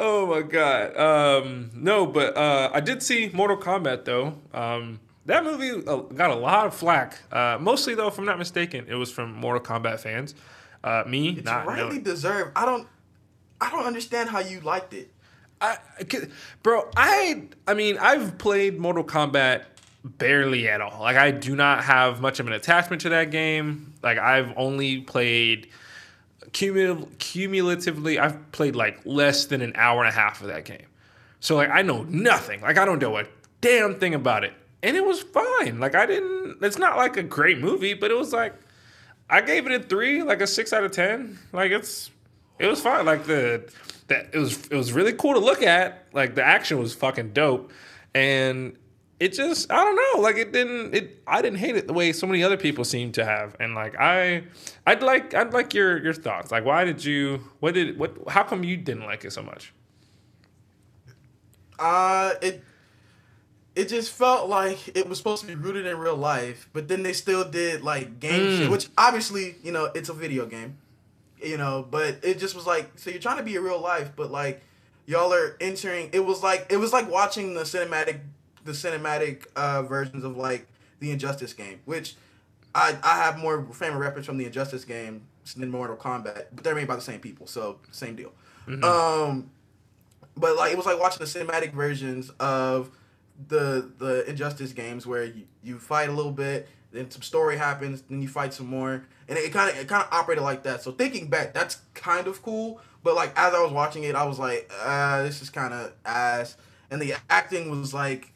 Oh 0.00 0.26
my 0.26 0.42
god. 0.42 0.96
Um, 0.96 1.70
no, 1.74 2.06
but 2.06 2.36
uh, 2.36 2.70
I 2.72 2.80
did 2.80 3.02
see 3.02 3.30
Mortal 3.32 3.56
Kombat 3.56 4.04
though. 4.04 4.34
Um, 4.54 5.00
that 5.26 5.44
movie 5.44 5.84
uh, 5.86 5.96
got 5.96 6.30
a 6.30 6.34
lot 6.36 6.66
of 6.66 6.74
flack. 6.74 7.18
Uh, 7.32 7.58
mostly 7.60 7.94
though, 7.94 8.08
if 8.08 8.16
I'm 8.18 8.24
not 8.24 8.38
mistaken, 8.38 8.86
it 8.88 8.94
was 8.94 9.10
from 9.10 9.32
Mortal 9.34 9.62
Kombat 9.62 10.00
fans. 10.00 10.34
Uh, 10.84 11.02
me, 11.06 11.30
It's 11.30 11.44
not 11.44 11.66
rightly 11.66 11.84
knowing- 11.90 12.02
deserved. 12.02 12.52
I 12.56 12.64
don't, 12.64 12.86
I 13.60 13.70
don't 13.70 13.84
understand 13.84 14.28
how 14.30 14.38
you 14.38 14.60
liked 14.60 14.94
it. 14.94 15.10
I, 15.60 15.78
I 15.98 16.04
bro, 16.62 16.88
I, 16.96 17.42
I 17.66 17.74
mean, 17.74 17.98
I've 17.98 18.38
played 18.38 18.78
Mortal 18.78 19.02
Kombat 19.02 19.64
barely 20.04 20.68
at 20.68 20.80
all. 20.80 21.00
Like, 21.02 21.16
I 21.16 21.32
do 21.32 21.56
not 21.56 21.82
have 21.82 22.20
much 22.20 22.38
of 22.38 22.46
an 22.46 22.52
attachment 22.52 23.02
to 23.02 23.08
that 23.08 23.32
game. 23.32 23.92
Like, 24.02 24.18
I've 24.18 24.52
only 24.56 25.00
played 25.00 25.68
cumulative, 26.52 27.18
cumulatively. 27.18 28.18
I've 28.18 28.50
played 28.52 28.76
like 28.76 29.00
less 29.04 29.46
than 29.46 29.60
an 29.60 29.72
hour 29.74 30.00
and 30.00 30.08
a 30.08 30.16
half 30.16 30.40
of 30.40 30.48
that 30.48 30.64
game. 30.64 30.86
So, 31.40 31.56
like, 31.56 31.70
I 31.70 31.82
know 31.82 32.02
nothing. 32.04 32.60
Like, 32.60 32.78
I 32.78 32.84
don't 32.84 33.00
know 33.00 33.16
a 33.18 33.24
damn 33.60 33.94
thing 33.98 34.14
about 34.14 34.44
it, 34.44 34.52
and 34.82 34.96
it 34.96 35.04
was 35.04 35.22
fine. 35.22 35.78
Like, 35.78 35.94
I 35.94 36.06
didn't. 36.06 36.58
It's 36.62 36.78
not 36.78 36.96
like 36.96 37.16
a 37.16 37.22
great 37.22 37.58
movie, 37.58 37.94
but 37.94 38.10
it 38.10 38.16
was 38.16 38.32
like. 38.32 38.54
I 39.30 39.42
gave 39.42 39.66
it 39.66 39.72
a 39.72 39.84
three, 39.84 40.22
like 40.22 40.40
a 40.40 40.46
six 40.46 40.72
out 40.72 40.84
of 40.84 40.92
ten. 40.92 41.38
Like 41.52 41.70
it's, 41.70 42.10
it 42.58 42.66
was 42.66 42.80
fine. 42.80 43.04
Like 43.04 43.24
the, 43.24 43.70
that 44.06 44.30
it 44.32 44.38
was, 44.38 44.66
it 44.68 44.74
was 44.74 44.90
really 44.92 45.12
cool 45.12 45.34
to 45.34 45.38
look 45.38 45.62
at. 45.62 46.06
Like 46.14 46.34
the 46.34 46.42
action 46.42 46.78
was 46.78 46.94
fucking 46.94 47.34
dope, 47.34 47.70
and 48.14 48.74
it 49.20 49.32
just, 49.32 49.70
I 49.70 49.84
don't 49.84 49.96
know. 49.96 50.22
Like 50.22 50.36
it 50.36 50.52
didn't, 50.52 50.94
it, 50.94 51.22
I 51.26 51.42
didn't 51.42 51.58
hate 51.58 51.76
it 51.76 51.86
the 51.86 51.92
way 51.92 52.12
so 52.12 52.26
many 52.26 52.42
other 52.42 52.56
people 52.56 52.84
seem 52.84 53.12
to 53.12 53.24
have. 53.24 53.56
And 53.58 53.74
like 53.74 53.94
I, 53.98 54.44
I'd 54.86 55.02
like, 55.02 55.34
I'd 55.34 55.52
like 55.52 55.74
your 55.74 56.02
your 56.02 56.14
thoughts. 56.14 56.50
Like 56.50 56.64
why 56.64 56.84
did 56.84 57.04
you, 57.04 57.42
what 57.60 57.74
did, 57.74 57.98
what, 57.98 58.16
how 58.28 58.42
come 58.42 58.64
you 58.64 58.76
didn't 58.76 59.04
like 59.04 59.24
it 59.24 59.32
so 59.32 59.42
much? 59.42 59.72
Uh, 61.78 62.34
it, 62.42 62.62
it 63.76 63.88
just 63.88 64.10
felt 64.10 64.48
like 64.48 64.96
it 64.96 65.08
was 65.08 65.18
supposed 65.18 65.42
to 65.42 65.46
be 65.46 65.54
rooted 65.54 65.86
in 65.86 65.96
real 65.98 66.16
life, 66.16 66.68
but 66.72 66.88
then 66.88 67.04
they 67.04 67.12
still 67.12 67.48
did 67.48 67.82
like 67.82 68.18
game 68.18 68.56
shit, 68.56 68.68
which 68.68 68.88
obviously, 68.98 69.54
you 69.62 69.70
know, 69.70 69.84
it's 69.94 70.08
a 70.08 70.12
video 70.12 70.46
game, 70.46 70.78
you 71.40 71.56
know, 71.56 71.86
but 71.88 72.18
it 72.24 72.40
just 72.40 72.56
was 72.56 72.66
like, 72.66 72.90
so 72.96 73.10
you're 73.10 73.20
trying 73.20 73.36
to 73.36 73.44
be 73.44 73.54
a 73.54 73.60
real 73.60 73.80
life, 73.80 74.10
but 74.16 74.32
like 74.32 74.64
y'all 75.06 75.32
are 75.32 75.56
entering. 75.60 76.10
It 76.12 76.24
was 76.24 76.42
like 76.42 76.66
it 76.70 76.78
was 76.78 76.92
like 76.92 77.08
watching 77.08 77.54
the 77.54 77.62
cinematic, 77.62 78.18
the 78.68 78.74
cinematic 78.74 79.46
uh, 79.56 79.82
versions 79.82 80.24
of 80.24 80.36
like 80.36 80.66
the 81.00 81.10
Injustice 81.10 81.54
game, 81.54 81.80
which 81.86 82.14
I 82.74 82.96
I 83.02 83.16
have 83.16 83.38
more 83.38 83.64
frame 83.72 83.94
of 83.94 83.98
reference 83.98 84.26
from 84.26 84.36
the 84.36 84.44
Injustice 84.44 84.84
game 84.84 85.22
than 85.56 85.70
Mortal 85.70 85.96
Kombat, 85.96 86.46
but 86.52 86.62
they're 86.62 86.74
made 86.74 86.86
by 86.86 86.94
the 86.94 87.02
same 87.02 87.20
people, 87.20 87.46
so 87.46 87.78
same 87.90 88.14
deal. 88.14 88.32
Um, 88.84 89.50
but 90.36 90.56
like 90.56 90.72
it 90.72 90.76
was 90.76 90.84
like 90.84 91.00
watching 91.00 91.20
the 91.20 91.24
cinematic 91.24 91.72
versions 91.72 92.30
of 92.38 92.90
the 93.48 93.90
the 93.98 94.28
Injustice 94.28 94.72
games 94.72 95.06
where 95.06 95.24
you, 95.24 95.44
you 95.62 95.78
fight 95.78 96.10
a 96.10 96.12
little 96.12 96.32
bit, 96.32 96.68
then 96.92 97.10
some 97.10 97.22
story 97.22 97.56
happens, 97.56 98.02
then 98.02 98.20
you 98.20 98.28
fight 98.28 98.52
some 98.52 98.66
more, 98.66 99.02
and 99.28 99.38
it 99.38 99.50
kind 99.50 99.70
of 99.70 99.78
it 99.78 99.88
kind 99.88 100.02
of 100.02 100.12
operated 100.12 100.44
like 100.44 100.62
that. 100.64 100.82
So 100.82 100.92
thinking 100.92 101.28
back, 101.28 101.54
that's 101.54 101.78
kind 101.94 102.26
of 102.26 102.42
cool. 102.42 102.82
But 103.02 103.14
like 103.14 103.32
as 103.34 103.54
I 103.54 103.62
was 103.62 103.72
watching 103.72 104.04
it, 104.04 104.14
I 104.14 104.24
was 104.24 104.38
like, 104.38 104.70
uh, 104.84 105.22
this 105.22 105.40
is 105.40 105.48
kind 105.48 105.72
of 105.72 105.94
ass, 106.04 106.58
and 106.90 107.00
the 107.00 107.14
acting 107.30 107.70
was 107.70 107.94
like 107.94 108.34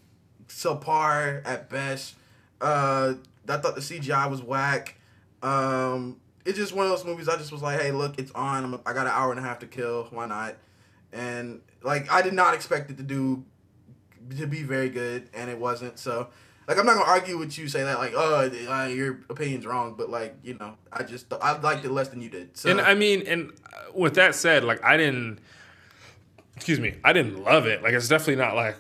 subpar 0.53 1.43
at 1.47 1.69
best. 1.69 2.15
Uh, 2.61 3.15
I 3.49 3.57
thought 3.57 3.75
the 3.75 3.81
CGI 3.81 4.31
was 4.31 4.43
whack. 4.43 4.97
Um, 5.43 6.19
it's 6.45 6.59
just 6.59 6.73
one 6.75 6.87
of 6.87 6.91
those 6.91 7.05
movies. 7.05 7.29
I 7.29 7.37
just 7.37 7.53
was 7.53 7.63
like, 7.63 7.81
hey, 7.81 7.93
look, 7.93 8.19
it's 8.19 8.31
on. 8.33 8.65
I'm, 8.65 8.81
I 8.87 8.93
got 8.93 9.07
an 9.07 9.13
hour 9.13 9.31
and 9.31 9.41
a 9.41 9.43
half 9.43 9.59
to 9.61 9.67
kill. 9.67 10.09
Why 10.11 10.27
not? 10.27 10.57
And 11.13 11.61
like, 11.83 12.11
I 12.11 12.23
did 12.23 12.35
not 12.35 12.55
expect 12.55 12.91
it 12.91 12.97
to 12.99 13.03
do 13.03 13.45
to 14.39 14.47
be 14.47 14.63
very 14.63 14.89
good, 14.89 15.29
and 15.35 15.51
it 15.51 15.59
wasn't. 15.59 15.99
So, 15.99 16.29
like, 16.69 16.79
I'm 16.79 16.87
not 16.87 16.95
gonna 16.97 17.11
argue 17.11 17.39
with 17.39 17.59
you. 17.59 17.69
Say 17.69 17.83
that 17.83 17.99
like, 17.99 18.13
oh, 18.15 18.51
uh, 18.69 18.87
your 18.87 19.21
opinion's 19.29 19.67
wrong, 19.67 19.95
but 19.97 20.11
like, 20.11 20.37
you 20.43 20.55
know, 20.55 20.75
I 20.93 21.03
just 21.03 21.33
I 21.41 21.59
liked 21.59 21.85
it 21.85 21.91
less 21.91 22.09
than 22.09 22.23
you 22.23 22.29
did. 22.31 22.57
So, 22.57 22.71
And 22.71 22.81
I 22.81 22.95
mean, 22.95 23.23
and 23.27 23.51
uh, 23.73 23.93
with 23.95 24.15
that 24.15 24.35
said, 24.35 24.65
like 24.65 24.83
I 24.85 24.97
didn't, 24.97 25.39
excuse 26.57 26.79
me, 26.81 26.95
I 27.05 27.13
didn't 27.13 27.43
love 27.43 27.67
it. 27.67 27.83
Like 27.83 27.95
it's 27.95 28.09
definitely 28.09 28.37
not 28.37 28.55
like, 28.55 28.77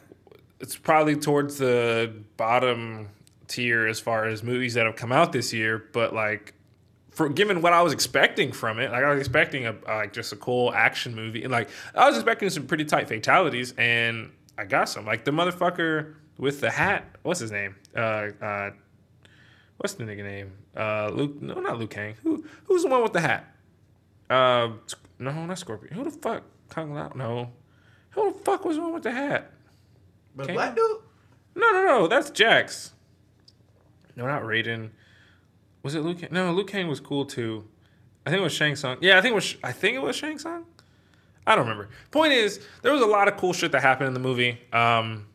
it's 0.62 0.76
probably 0.76 1.16
towards 1.16 1.58
the 1.58 2.14
bottom 2.36 3.08
tier 3.48 3.86
as 3.86 3.98
far 4.00 4.26
as 4.26 4.42
movies 4.42 4.74
that 4.74 4.86
have 4.86 4.96
come 4.96 5.12
out 5.12 5.32
this 5.32 5.52
year. 5.52 5.84
But 5.92 6.14
like, 6.14 6.54
for 7.10 7.28
given 7.28 7.60
what 7.60 7.72
I 7.72 7.82
was 7.82 7.92
expecting 7.92 8.52
from 8.52 8.78
it, 8.78 8.92
like 8.92 9.04
I 9.04 9.10
was 9.10 9.18
expecting 9.18 9.66
a 9.66 9.74
like 9.86 10.12
just 10.12 10.32
a 10.32 10.36
cool 10.36 10.72
action 10.72 11.14
movie, 11.14 11.42
and 11.42 11.52
like 11.52 11.68
I 11.94 12.08
was 12.08 12.16
expecting 12.16 12.48
some 12.48 12.66
pretty 12.66 12.84
tight 12.84 13.08
fatalities, 13.08 13.74
and 13.76 14.30
I 14.56 14.64
got 14.64 14.88
some. 14.88 15.04
Like 15.04 15.24
the 15.24 15.32
motherfucker 15.32 16.14
with 16.38 16.60
the 16.60 16.70
hat, 16.70 17.04
what's 17.22 17.40
his 17.40 17.50
name? 17.50 17.74
Uh, 17.94 18.28
uh, 18.40 18.70
what's 19.78 19.94
the 19.94 20.04
nigga 20.04 20.22
name? 20.22 20.52
Uh, 20.76 21.10
Luke? 21.12 21.42
No, 21.42 21.54
not 21.54 21.78
Liu 21.78 21.88
Kang. 21.88 22.14
Who? 22.22 22.44
Who's 22.66 22.84
the 22.84 22.88
one 22.88 23.02
with 23.02 23.12
the 23.12 23.20
hat? 23.20 23.52
Uh, 24.30 24.70
no, 25.18 25.44
not 25.44 25.58
Scorpion. 25.58 25.92
Who 25.94 26.04
the 26.04 26.10
fuck? 26.10 26.44
Kung 26.70 26.94
Lao? 26.94 27.12
No. 27.14 27.50
Who 28.10 28.32
the 28.32 28.38
fuck 28.38 28.64
was 28.64 28.76
the 28.76 28.82
one 28.82 28.94
with 28.94 29.02
the 29.02 29.12
hat? 29.12 29.50
But 30.34 30.48
black 30.52 30.74
dude. 30.74 30.98
No, 31.54 31.70
no, 31.72 31.84
no. 31.84 32.06
That's 32.08 32.30
Jax. 32.30 32.92
No, 34.16 34.26
not 34.26 34.42
Raiden. 34.42 34.90
Was 35.82 35.94
it 35.94 36.00
Luke? 36.00 36.20
Kang? 36.20 36.28
No, 36.32 36.52
Liu 36.52 36.64
Kang 36.64 36.88
was 36.88 37.00
cool 37.00 37.24
too. 37.24 37.64
I 38.24 38.30
think 38.30 38.40
it 38.40 38.44
was 38.44 38.52
Shang 38.52 38.76
Tsung. 38.76 38.98
Yeah, 39.00 39.18
I 39.18 39.20
think 39.20 39.32
it 39.32 39.34
was. 39.34 39.56
I 39.64 39.72
think 39.72 39.96
it 39.96 40.02
was 40.02 40.16
Shang 40.16 40.38
Tsung. 40.38 40.64
I 41.46 41.56
don't 41.56 41.64
remember. 41.66 41.88
Point 42.10 42.32
is, 42.32 42.60
there 42.82 42.92
was 42.92 43.02
a 43.02 43.06
lot 43.06 43.26
of 43.26 43.36
cool 43.36 43.52
shit 43.52 43.72
that 43.72 43.82
happened 43.82 44.06
in 44.08 44.14
the 44.14 44.20
movie. 44.20 44.60
Um, 44.72 45.26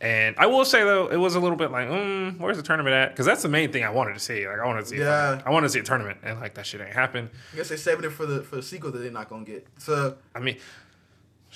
and 0.00 0.36
I 0.38 0.46
will 0.46 0.66
say 0.66 0.84
though, 0.84 1.06
it 1.06 1.16
was 1.16 1.34
a 1.34 1.40
little 1.40 1.56
bit 1.56 1.70
like, 1.70 1.88
mm, 1.88 2.38
where's 2.38 2.58
the 2.58 2.62
tournament 2.62 2.94
at? 2.94 3.10
Because 3.10 3.24
that's 3.24 3.42
the 3.42 3.48
main 3.48 3.72
thing 3.72 3.84
I 3.84 3.90
wanted 3.90 4.14
to 4.14 4.20
see. 4.20 4.46
Like, 4.46 4.58
I 4.58 4.66
wanted 4.66 4.82
to 4.82 4.86
see. 4.86 4.98
Yeah. 4.98 5.40
I 5.44 5.50
wanted 5.50 5.68
to 5.68 5.72
see 5.72 5.78
a 5.78 5.82
tournament, 5.82 6.18
and 6.22 6.38
like 6.40 6.54
that 6.54 6.66
shit 6.66 6.80
ain't 6.80 6.92
happen. 6.92 7.30
I 7.52 7.56
guess 7.56 7.68
they're 7.70 7.78
saving 7.78 8.04
it 8.04 8.12
for 8.12 8.26
the 8.26 8.42
for 8.42 8.56
the 8.56 8.62
sequel 8.62 8.92
that 8.92 8.98
they're 8.98 9.10
not 9.10 9.30
gonna 9.30 9.44
get. 9.44 9.66
So 9.78 10.16
I 10.34 10.40
mean, 10.40 10.58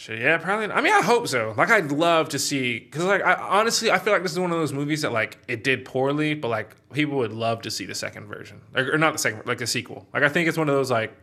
shit, 0.03 0.20
yeah, 0.20 0.36
probably. 0.38 0.66
I 0.66 0.80
mean, 0.80 0.92
I 0.92 1.00
hope 1.03 1.28
so. 1.28 1.55
Like, 1.57 1.70
I'd 1.70 1.92
love 1.92 2.30
to 2.30 2.38
see 2.38 2.80
because, 2.80 3.05
like, 3.05 3.22
I 3.22 3.34
honestly, 3.34 3.90
I 3.90 3.98
feel 3.98 4.12
like 4.12 4.22
this 4.22 4.32
is 4.32 4.38
one 4.38 4.50
of 4.50 4.59
those 4.59 4.72
movies 4.72 5.03
that 5.03 5.12
like 5.12 5.38
it 5.46 5.62
did 5.62 5.84
poorly, 5.84 6.34
but 6.34 6.48
like 6.48 6.74
people 6.92 7.18
would 7.18 7.32
love 7.32 7.62
to 7.62 7.70
see 7.70 7.86
the 7.86 7.94
second 7.94 8.26
version, 8.26 8.61
like, 8.74 8.86
or 8.88 8.98
not 8.98 9.12
the 9.12 9.18
second, 9.18 9.46
like 9.46 9.59
the 9.59 9.66
sequel. 9.66 10.07
Like, 10.12 10.24
I 10.24 10.28
think 10.28 10.48
it's 10.48 10.59
one 10.59 10.68
of 10.68 10.74
those 10.74 10.90
like 10.90 11.14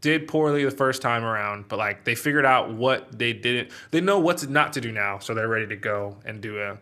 did 0.00 0.26
poorly 0.26 0.64
the 0.64 0.70
first 0.70 1.02
time 1.02 1.22
around, 1.22 1.68
but 1.68 1.78
like 1.78 2.04
they 2.04 2.14
figured 2.14 2.46
out 2.46 2.72
what 2.72 3.18
they 3.18 3.32
didn't. 3.32 3.70
They 3.90 4.00
know 4.00 4.18
what 4.18 4.38
to 4.38 4.50
not 4.50 4.72
to 4.72 4.80
do 4.80 4.90
now, 4.90 5.18
so 5.18 5.34
they're 5.34 5.48
ready 5.48 5.66
to 5.66 5.76
go 5.76 6.16
and 6.24 6.40
do 6.40 6.60
a 6.62 6.78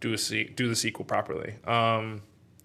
do 0.00 0.14
a 0.14 0.18
se- 0.18 0.52
do 0.56 0.68
the 0.68 0.76
sequel 0.76 1.04
properly. 1.04 1.56
Um, 1.66 2.22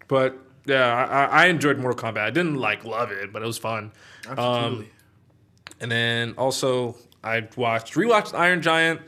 but 0.08 0.38
yeah, 0.66 1.06
I, 1.06 1.44
I 1.44 1.46
enjoyed 1.48 1.78
Mortal 1.80 2.12
Kombat. 2.12 2.22
I 2.22 2.30
didn't 2.32 2.56
like 2.56 2.86
love 2.86 3.12
it, 3.12 3.34
but 3.34 3.42
it 3.42 3.46
was 3.46 3.58
fun. 3.58 3.92
Um, 4.28 4.40
absolutely. 4.40 4.90
And 5.82 5.92
then 5.92 6.34
also 6.38 6.96
I 7.26 7.48
watched 7.58 7.96
rewatched 7.96 8.38
Iron 8.38 8.62
Giant. 8.62 9.02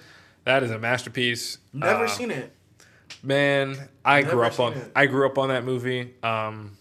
That 0.43 0.63
is 0.63 0.71
a 0.71 0.79
masterpiece. 0.79 1.59
Never 1.71 2.05
Uh, 2.05 2.07
seen 2.07 2.31
it. 2.31 2.51
Man, 3.23 3.77
I 4.03 4.21
Never 4.21 4.35
grew 4.35 4.43
up 4.43 4.59
on 4.59 4.73
it. 4.73 4.91
I 4.95 5.05
grew 5.05 5.25
up 5.25 5.37
on 5.37 5.49
that 5.49 5.63
movie. 5.63 6.13
Um, 6.23 6.77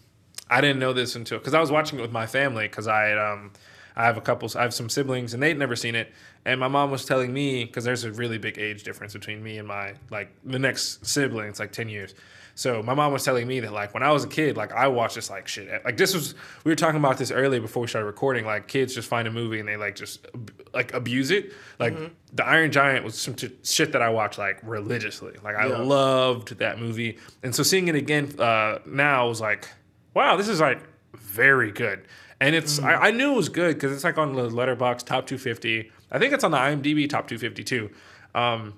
I 0.49 0.61
didn't 0.61 0.79
know 0.79 0.93
this 0.93 1.15
until 1.17 1.39
because 1.39 1.55
I 1.55 1.61
was 1.61 1.71
watching 1.71 1.99
it 1.99 2.03
with 2.03 2.13
my 2.13 2.27
family 2.27 2.67
because 2.69 2.87
I 2.87 3.13
um, 3.13 3.53
I 3.97 4.05
have 4.05 4.17
a 4.17 4.21
couple 4.21 4.51
I 4.57 4.63
have 4.63 4.75
some 4.75 4.89
siblings 4.89 5.35
and 5.35 5.43
they'd 5.43 5.59
never 5.59 5.75
seen 5.75 5.95
it 5.95 6.13
and 6.45 6.61
my 6.61 6.69
mom 6.69 6.91
was 6.91 7.05
telling 7.05 7.33
me 7.33 7.65
because 7.65 7.83
there's 7.85 8.05
a 8.05 8.13
really 8.13 8.39
big 8.39 8.57
age 8.59 8.85
difference 8.85 9.13
between 9.13 9.43
me 9.43 9.59
and 9.59 9.67
my 9.67 9.95
like 10.11 10.29
the 10.45 10.59
next 10.59 11.05
sibling 11.05 11.49
it's 11.49 11.59
like 11.59 11.73
10 11.73 11.89
years 11.89 12.15
so 12.59 12.83
my 12.83 12.95
mom 12.95 13.13
was 13.13 13.23
telling 13.23 13.47
me 13.47 13.61
that 13.61 13.73
like 13.73 13.95
when 13.95 14.03
I 14.03 14.11
was 14.11 14.25
a 14.25 14.29
kid 14.29 14.57
like 14.57 14.73
I 14.73 14.89
watched 14.89 15.15
this 15.15 15.31
like 15.31 15.47
shit 15.47 15.69
like 15.85 15.97
this 15.97 16.13
was 16.15 16.35
we 16.65 16.73
were 16.73 16.77
talking 16.77 16.97
about 16.99 17.19
this 17.19 17.31
earlier 17.31 17.61
before 17.61 17.83
we 17.83 17.87
started 17.87 18.07
recording 18.07 18.45
like 18.47 18.67
kids 18.67 18.95
just 18.95 19.09
find 19.09 19.29
a 19.29 19.31
movie 19.31 19.61
and 19.61 19.69
they 19.69 19.77
like 19.77 19.95
just 19.95 20.27
like 20.75 20.93
abuse 20.95 21.31
it 21.31 21.53
like 21.79 21.93
Mm-hmm. 21.95 22.07
the 22.33 22.45
Iron 22.45 22.73
Giant 22.73 23.05
was 23.05 23.15
some 23.17 23.35
t- 23.35 23.53
shit 23.63 23.93
that 23.93 24.03
I 24.03 24.09
watched 24.09 24.39
like 24.39 24.59
religiously 24.65 25.35
like 25.45 25.55
I 25.55 25.69
Yeah. 25.69 25.79
loved 25.79 26.59
that 26.59 26.81
movie 26.81 27.19
and 27.43 27.55
so 27.55 27.63
seeing 27.63 27.89
it 27.89 27.95
again 27.95 28.35
uh, 28.41 28.79
now 28.87 29.29
was 29.29 29.41
like 29.41 29.69
wow 30.15 30.37
this 30.37 30.49
is 30.49 30.61
like 30.61 30.81
very 31.15 31.71
good 31.71 32.07
and 32.41 32.55
it's 32.55 32.79
Mm-hmm. 32.79 32.87
I, 32.89 33.09
I 33.09 33.11
knew 33.13 33.33
it 33.33 33.37
was 33.37 33.49
good 33.51 33.75
because 33.75 33.93
it's 33.93 34.05
like 34.05 34.19
on 34.19 34.33
the 34.35 34.49
Letterboxd 34.49 35.05
top 35.05 35.27
250 35.27 35.91
i 36.13 36.19
think 36.19 36.33
it's 36.33 36.45
on 36.45 36.51
the 36.53 36.57
imdb 36.59 37.09
top 37.11 37.29
252. 37.29 37.91
um, 38.35 38.75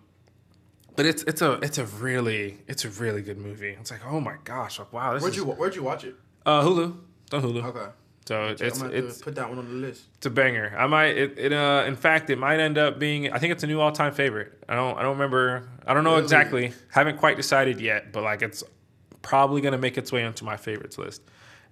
but 0.99 1.07
it's 1.07 1.23
it's 1.31 1.41
a 1.43 1.53
it's 1.63 1.79
a 1.79 1.85
really 2.07 2.59
it's 2.67 2.85
a 2.85 2.91
really 2.91 3.23
good 3.23 3.39
movie 3.39 3.75
it's 3.81 3.91
like 3.91 4.05
oh 4.05 4.21
my 4.21 4.35
gosh 4.45 4.79
like 4.81 4.93
wow 4.93 5.15
this 5.15 5.23
Where'd 5.23 5.33
is 5.35 5.39
you 5.39 5.45
Where'd 5.47 5.75
you 5.77 5.83
watch 5.85 6.03
it? 6.05 6.15
uh 6.45 6.61
hulu 6.63 6.97
it's 7.25 7.35
on 7.35 7.43
hulu 7.43 7.65
Okay. 7.65 7.91
so 8.27 8.35
I'm 8.43 8.57
it's 8.61 8.79
gonna 8.83 8.93
it's 8.93 9.23
put 9.23 9.35
that 9.37 9.49
one 9.49 9.59
on 9.59 9.67
the 9.69 9.75
list. 9.87 10.03
it's 10.17 10.27
a 10.27 10.31
banger. 10.31 10.75
I 10.77 10.87
might 10.87 11.17
it, 11.17 11.39
it 11.39 11.53
uh 11.53 11.85
in 11.87 11.97
fact 11.97 12.29
it 12.31 12.39
might 12.39 12.59
end 12.61 12.77
up 12.79 12.99
being 12.99 13.33
I 13.33 13.39
think 13.39 13.53
it's 13.55 13.63
a 13.65 13.67
new 13.67 13.81
all 13.81 13.93
time 13.93 14.13
favorite. 14.13 14.51
I 14.69 14.75
don't 14.75 14.99
I 14.99 15.03
don't 15.03 15.13
remember 15.19 15.69
I 15.87 15.95
don't 15.95 16.05
know 16.05 16.11
Really? 16.19 16.25
exactly. 16.25 16.73
Haven't 16.91 17.17
quite 17.19 17.37
decided 17.37 17.81
yet, 17.81 18.13
but 18.13 18.23
like 18.25 18.43
it's 18.43 18.63
probably 19.23 19.61
gonna 19.61 19.79
make 19.87 19.97
its 19.99 20.11
way 20.13 20.25
onto 20.25 20.45
my 20.45 20.57
favorites 20.57 20.99
list. 20.99 21.23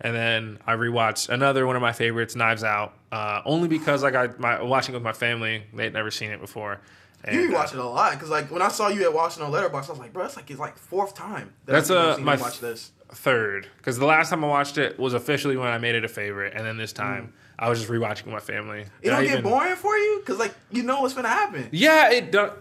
And 0.00 0.14
then 0.14 0.58
I 0.66 0.74
rewatched 0.74 1.30
another 1.30 1.66
one 1.66 1.74
of 1.74 1.80
my 1.82 1.92
favorites, 1.92 2.36
Knives 2.36 2.62
Out, 2.62 2.92
uh, 3.12 3.40
only 3.46 3.66
because 3.66 4.02
like 4.02 4.14
I 4.14 4.28
my 4.38 4.62
watching 4.62 4.94
with 4.94 5.02
my 5.02 5.14
family. 5.14 5.64
They'd 5.72 5.92
never 5.94 6.10
seen 6.10 6.30
it 6.30 6.40
before. 6.40 6.80
You 7.26 7.40
And, 7.40 7.48
be 7.48 7.54
uh, 7.54 7.58
watching 7.58 7.78
it 7.78 7.84
a 7.84 7.88
lot 7.88 8.12
because 8.12 8.30
like 8.30 8.50
when 8.50 8.62
I 8.62 8.68
saw 8.68 8.88
you 8.88 9.02
at 9.04 9.12
watching 9.12 9.42
on 9.42 9.50
Letterboxd, 9.52 9.88
I 9.88 9.90
was 9.90 9.98
like, 9.98 10.12
bro, 10.12 10.22
that's 10.24 10.36
like 10.36 10.50
it's 10.50 10.60
like 10.60 10.76
fourth 10.78 11.14
time. 11.14 11.52
that 11.66 11.72
That's, 11.72 11.90
I've 11.90 11.96
uh, 11.96 12.16
seen 12.16 12.24
my 12.24 12.36
watch 12.36 12.60
this. 12.60 12.92
third 13.10 13.68
because 13.78 13.98
the 13.98 14.06
last 14.06 14.30
time 14.30 14.44
I 14.44 14.48
watched 14.48 14.78
it 14.78 14.98
was 14.98 15.14
officially 15.14 15.56
when 15.56 15.68
I 15.68 15.78
made 15.78 15.94
it 15.94 16.04
a 16.04 16.08
favorite, 16.08 16.54
and 16.54 16.64
then 16.66 16.76
this 16.76 16.92
time 16.92 17.32
I 17.58 17.68
was 17.68 17.78
just 17.80 17.90
rewatching 17.90 18.24
with 18.26 18.34
my 18.34 18.40
family. 18.40 18.80
It 19.02 19.08
And 19.08 19.12
I 19.14 19.16
don't 19.18 19.24
get 19.24 19.38
even- 19.40 19.50
boring 19.50 19.76
for 19.76 19.96
you 19.96 20.18
because 20.20 20.38
like 20.38 20.54
you 20.70 20.82
know 20.82 21.00
what's 21.00 21.14
gonna 21.14 21.28
happen. 21.28 21.68
Yeah, 21.72 22.10
it 22.10 22.30
does. 22.32 22.52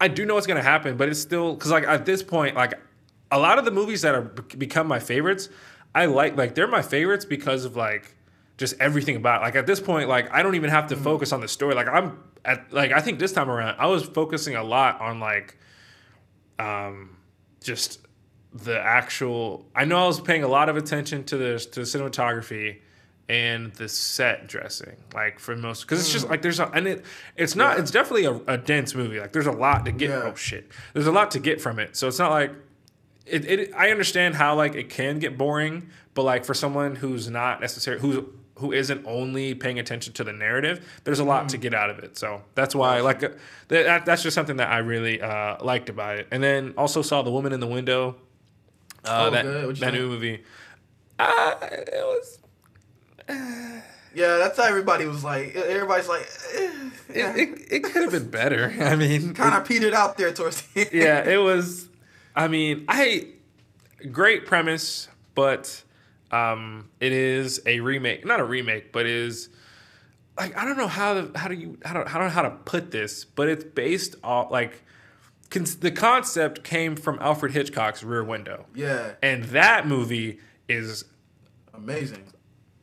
I 0.00 0.06
do 0.08 0.24
know 0.26 0.34
what's 0.34 0.46
gonna 0.46 0.62
happen, 0.62 0.96
but 0.96 1.08
it's 1.08 1.20
still 1.20 1.54
because 1.54 1.70
like 1.72 1.84
at 1.84 2.06
this 2.06 2.22
point, 2.22 2.54
like 2.54 2.74
a 3.32 3.38
lot 3.38 3.58
of 3.58 3.64
the 3.64 3.70
movies 3.72 4.02
that 4.02 4.14
are 4.14 4.22
become 4.22 4.86
my 4.86 5.00
favorites, 5.00 5.48
I 5.94 6.06
like 6.06 6.36
like 6.36 6.54
they're 6.54 6.68
my 6.68 6.82
favorites 6.82 7.24
because 7.24 7.64
of 7.64 7.74
like 7.74 8.14
just 8.58 8.74
everything 8.80 9.16
about. 9.16 9.40
It. 9.42 9.44
Like 9.44 9.56
at 9.56 9.66
this 9.66 9.80
point, 9.80 10.08
like 10.08 10.32
I 10.32 10.42
don't 10.42 10.54
even 10.54 10.70
have 10.70 10.86
to 10.88 10.96
focus 10.96 11.32
on 11.32 11.40
the 11.40 11.48
story. 11.48 11.74
Like 11.74 11.88
I'm 11.88 12.18
at 12.44 12.72
like 12.72 12.92
I 12.92 13.00
think 13.00 13.18
this 13.18 13.32
time 13.32 13.50
around, 13.50 13.76
I 13.78 13.86
was 13.86 14.02
focusing 14.04 14.54
a 14.56 14.62
lot 14.64 15.00
on 15.00 15.20
like, 15.20 15.56
um, 16.58 17.16
just 17.62 18.00
the 18.52 18.78
actual. 18.80 19.66
I 19.74 19.84
know 19.84 20.02
I 20.02 20.06
was 20.06 20.20
paying 20.20 20.42
a 20.44 20.48
lot 20.48 20.68
of 20.68 20.76
attention 20.76 21.24
to 21.24 21.36
the 21.36 21.58
to 21.58 21.80
the 21.80 21.86
cinematography 21.86 22.78
and 23.30 23.74
the 23.74 23.86
set 23.90 24.46
dressing 24.46 24.96
like 25.12 25.38
for 25.38 25.54
most 25.54 25.82
because 25.82 26.00
it's 26.00 26.10
just 26.10 26.26
like 26.30 26.40
there's 26.40 26.60
a 26.60 26.66
and 26.70 26.86
it 26.88 27.04
it's 27.36 27.54
not 27.54 27.76
Yeah. 27.76 27.82
it's 27.82 27.90
definitely 27.90 28.24
a, 28.24 28.54
a 28.54 28.56
dense 28.56 28.94
movie 28.94 29.20
like 29.20 29.34
there's 29.34 29.46
a 29.46 29.52
lot 29.52 29.84
to 29.84 29.92
get 29.92 30.08
Yeah. 30.08 30.30
oh 30.32 30.34
shit 30.34 30.70
there's 30.94 31.06
a 31.06 31.12
lot 31.12 31.32
to 31.32 31.38
get 31.38 31.60
from 31.60 31.78
it 31.78 31.94
so 31.94 32.08
it's 32.08 32.18
not 32.18 32.30
like 32.30 32.52
it, 33.26 33.44
it 33.44 33.74
i 33.76 33.90
understand 33.90 34.34
how 34.34 34.54
like 34.54 34.74
it 34.76 34.88
can 34.88 35.18
get 35.18 35.36
boring 35.36 35.90
but 36.14 36.22
like 36.22 36.46
for 36.46 36.54
someone 36.54 36.96
who's 36.96 37.28
not 37.28 37.60
necessarily 37.60 38.00
who's 38.00 38.24
who 38.58 38.72
isn't 38.72 39.04
only 39.06 39.54
paying 39.54 39.78
attention 39.78 40.12
to 40.12 40.22
the 40.24 40.32
narrative 40.32 41.00
there's 41.04 41.18
a 41.20 41.24
lot 41.24 41.44
Mm. 41.46 41.48
to 41.48 41.56
get 41.58 41.74
out 41.74 41.90
of 41.90 41.98
it 42.00 42.16
so 42.18 42.42
that's 42.54 42.74
why 42.74 43.00
like 43.00 43.22
uh, 43.24 43.28
that, 43.68 43.84
that 43.84 44.04
that's 44.06 44.22
just 44.22 44.34
something 44.34 44.56
that 44.56 44.68
i 44.70 44.78
really 44.78 45.20
uh 45.20 45.56
liked 45.64 45.88
about 45.88 46.18
it 46.18 46.26
and 46.30 46.42
then 46.42 46.74
also 46.76 47.00
saw 47.02 47.22
the 47.22 47.30
woman 47.30 47.52
in 47.52 47.60
the 47.60 47.66
window 47.66 48.16
uh 49.04 49.26
Oh, 49.26 49.30
that, 49.30 49.44
good. 49.44 49.76
That 49.76 49.80
think? 49.80 49.94
new 49.94 50.08
movie 50.08 50.42
uh, 51.18 51.54
it 51.62 52.04
was 52.04 52.38
Yeah, 54.14 54.38
that's 54.38 54.56
how 54.56 54.64
everybody 54.64 55.04
was 55.06 55.22
like. 55.22 55.54
Everybody's 55.54 56.08
like, 56.08 56.26
eh, 56.54 56.70
yeah. 57.14 57.36
it, 57.36 57.48
it, 57.50 57.72
it 57.72 57.84
could 57.84 58.02
have 58.02 58.10
been 58.12 58.30
better. 58.30 58.74
I 58.80 58.96
mean, 58.96 59.34
kind 59.42 59.54
of 59.54 59.64
petered 59.68 59.92
out 59.94 60.16
there 60.16 60.32
towards 60.32 60.62
the 60.62 60.80
end. 60.80 60.90
yeah, 60.92 61.28
it 61.28 61.36
was. 61.36 61.88
I 62.34 62.48
mean, 62.48 62.84
I 62.88 63.26
great 64.10 64.46
premise, 64.46 65.08
but 65.34 65.82
um, 66.30 66.90
it 67.00 67.12
is 67.12 67.60
a 67.66 67.80
remake. 67.80 68.24
Not 68.26 68.40
a 68.40 68.44
remake, 68.44 68.92
but 68.92 69.06
is 69.06 69.48
like 70.38 70.56
I 70.56 70.64
don't 70.64 70.76
know 70.76 70.86
how 70.88 71.14
to, 71.14 71.30
how 71.34 71.48
do 71.48 71.54
you 71.54 71.78
how 71.84 71.94
do, 71.94 72.00
I 72.08 72.12
don't 72.14 72.24
know 72.24 72.28
how 72.28 72.42
to 72.42 72.50
put 72.50 72.90
this, 72.90 73.24
but 73.24 73.48
it's 73.48 73.64
based 73.64 74.14
off 74.22 74.50
like 74.50 74.82
con- 75.50 75.66
the 75.80 75.90
concept 75.90 76.62
came 76.64 76.96
from 76.96 77.18
Alfred 77.20 77.52
Hitchcock's 77.52 78.02
Rear 78.02 78.22
Window, 78.24 78.66
Yeah, 78.74 79.12
and 79.22 79.44
that 79.44 79.86
movie 79.86 80.38
is 80.68 81.04
amazing. 81.74 82.24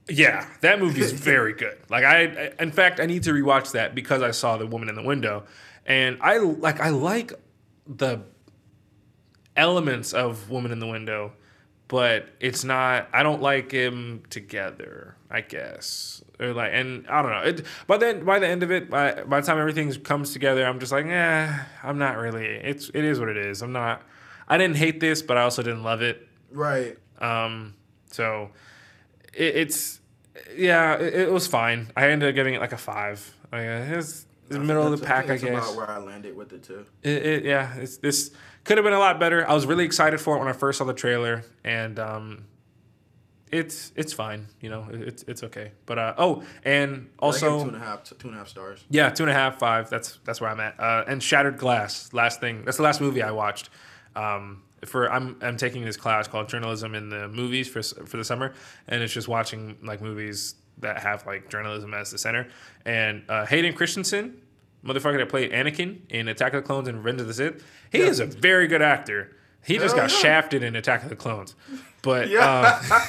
yeah, 0.10 0.48
that 0.62 0.80
movie 0.80 1.02
is 1.02 1.12
very 1.32 1.54
good. 1.54 1.78
Like 1.90 2.04
I, 2.04 2.24
I- 2.24 2.54
in 2.64 2.72
fact, 2.72 3.00
I 3.00 3.06
need 3.06 3.24
to 3.24 3.32
rewatch 3.32 3.72
that 3.74 3.94
because 3.96 4.22
I 4.22 4.32
saw 4.32 4.58
the 4.58 4.66
woman 4.68 4.90
in 4.90 4.96
the 4.96 5.04
window, 5.04 5.46
and 5.86 6.18
I 6.22 6.38
like 6.40 6.80
I 6.82 6.90
like 6.90 7.32
the 7.88 8.22
elements 9.56 10.14
of 10.14 10.50
woman 10.50 10.72
in 10.72 10.80
the 10.80 10.88
window, 10.88 11.32
but 11.88 12.30
it's 12.40 12.64
not. 12.64 13.08
I 13.14 13.24
don't 13.24 13.42
like 13.42 13.72
him 13.72 14.24
together. 14.30 15.16
I 15.30 15.42
guess 15.42 16.24
or 16.40 16.54
like, 16.54 16.72
and 16.74 17.08
I 17.08 17.22
don't 17.22 17.32
know. 17.32 17.42
It, 17.42 17.66
but 17.88 18.00
then 18.00 18.26
by 18.26 18.40
the 18.40 18.48
end 18.48 18.64
of 18.64 18.72
it, 18.72 18.90
by 18.90 19.24
by 19.24 19.40
the 19.40 19.48
time 19.48 19.60
everything 19.60 19.92
comes 20.02 20.34
together, 20.34 20.66
I'm 20.66 20.80
just 20.80 20.92
like, 20.92 21.06
eh, 21.06 21.60
I'm 21.84 21.98
not 21.98 22.18
really. 22.18 22.46
It's 22.46 22.90
it 22.90 23.04
is 23.04 23.20
what 23.20 23.30
it 23.30 23.38
is. 23.38 23.62
I'm 23.62 23.72
not. 23.72 24.02
I 24.48 24.58
didn't 24.58 24.78
hate 24.78 25.00
this, 25.00 25.22
but 25.22 25.38
I 25.38 25.42
also 25.44 25.64
didn't 25.64 25.84
love 25.84 26.02
it. 26.02 26.28
Right. 26.52 26.98
Um, 27.20 27.76
so 28.12 28.52
it, 29.34 29.56
it's 29.56 30.02
yeah, 30.56 30.96
it, 30.98 31.14
it 31.14 31.32
was 31.32 31.48
fine. 31.48 31.92
I 31.96 32.10
ended 32.10 32.30
up 32.30 32.36
giving 32.36 32.54
it 32.54 32.62
like 32.62 32.74
a 32.74 32.78
five. 32.78 33.36
Like, 33.52 33.62
uh, 33.62 33.98
it's 33.98 34.25
the 34.48 34.60
middle 34.60 34.92
of 34.92 35.00
the 35.00 35.06
pack, 35.06 35.26
I 35.26 35.28
that's 35.30 35.44
guess. 35.44 35.64
About 35.64 35.76
where 35.76 35.90
I 35.90 35.98
landed 35.98 36.36
with 36.36 36.54
it 36.54 36.64
too. 36.64 36.86
It, 37.02 37.26
it, 37.26 37.46
yeah, 37.46 37.76
it's 37.76 37.98
this 37.98 38.32
could 38.64 38.78
have 38.78 38.84
been 38.84 38.94
a 38.94 39.00
lot 39.00 39.20
better. 39.20 39.48
I 39.48 39.54
was 39.54 39.66
really 39.66 39.86
excited 39.86 40.20
for 40.20 40.36
it 40.36 40.40
when 40.40 40.48
I 40.48 40.54
first 40.54 40.78
saw 40.78 40.86
the 40.86 40.94
trailer, 40.94 41.44
and 41.64 42.00
um, 42.00 42.46
it's 43.52 43.92
it's 43.96 44.14
fine. 44.14 44.48
You 44.62 44.70
know, 44.70 44.88
it, 44.92 45.02
it's 45.02 45.24
it's 45.24 45.44
okay. 45.44 45.72
But 45.86 46.00
uh, 46.00 46.14
oh, 46.18 46.44
and 46.64 47.10
I 47.20 47.26
also 47.26 47.62
two 47.62 47.68
and 47.70 47.76
a 47.76 47.80
half, 47.80 48.04
two 48.04 48.16
and 48.28 48.36
a 48.36 48.40
half 48.40 48.48
stars. 48.48 48.84
yeah, 48.90 49.10
two 49.10 49.24
and 49.24 49.30
a 49.30 49.34
half, 49.34 49.60
five. 49.60 49.90
That's 49.90 50.20
that's 50.24 50.42
where 50.42 50.50
I'm 50.50 50.60
at. 50.60 50.80
Uh, 50.80 51.04
and 51.08 51.22
Shattered 51.22 51.58
Glass, 51.58 52.14
last 52.14 52.40
thing. 52.40 52.66
That's 52.66 52.78
the 52.78 52.84
last 52.84 53.02
movie 53.02 53.22
I 53.22 53.32
watched. 53.32 53.70
Um, 54.16 54.64
for 54.86 55.12
I'm 55.12 55.38
I'm 55.42 55.58
taking 55.58 55.84
this 55.84 55.98
class 55.98 56.28
called 56.28 56.50
journalism 56.50 56.96
in 56.96 57.10
the 57.10 57.28
movies 57.28 57.68
for 57.68 57.82
for 57.82 58.18
the 58.18 58.24
summer, 58.24 58.54
and 58.88 59.02
it's 59.02 59.14
just 59.14 59.28
watching 59.28 59.78
like 59.84 60.02
movies 60.02 60.56
that 60.80 61.00
have 61.00 61.26
like 61.26 61.50
journalism 61.50 61.94
as 61.94 62.12
the 62.12 62.18
center. 62.18 62.48
And 62.86 63.24
uh, 63.30 63.46
Hayden 63.46 63.74
Christensen, 63.74 64.42
motherfucker 64.86 65.18
that 65.18 65.30
played 65.30 65.52
Anakin 65.52 66.00
in 66.10 66.28
Attack 66.28 66.54
of 66.54 66.64
the 66.64 66.68
Clones 66.68 66.88
and 66.88 66.98
Revenge 66.98 67.22
of 67.22 67.28
the 67.28 67.34
Sith. 67.34 67.64
He 67.92 68.00
is 68.00 68.20
a 68.20 68.26
very 68.26 68.68
good 68.68 68.82
actor. 68.82 69.36
He 69.64 69.78
just 69.78 69.96
Hell 69.96 70.04
got 70.06 70.12
yeah. 70.12 70.18
shafted 70.20 70.62
in 70.64 70.76
Attack 70.76 71.02
of 71.04 71.10
the 71.10 71.16
Clones, 71.16 71.56
but 72.04 72.30
Yeah. 72.30 72.80
uh, 72.92 73.00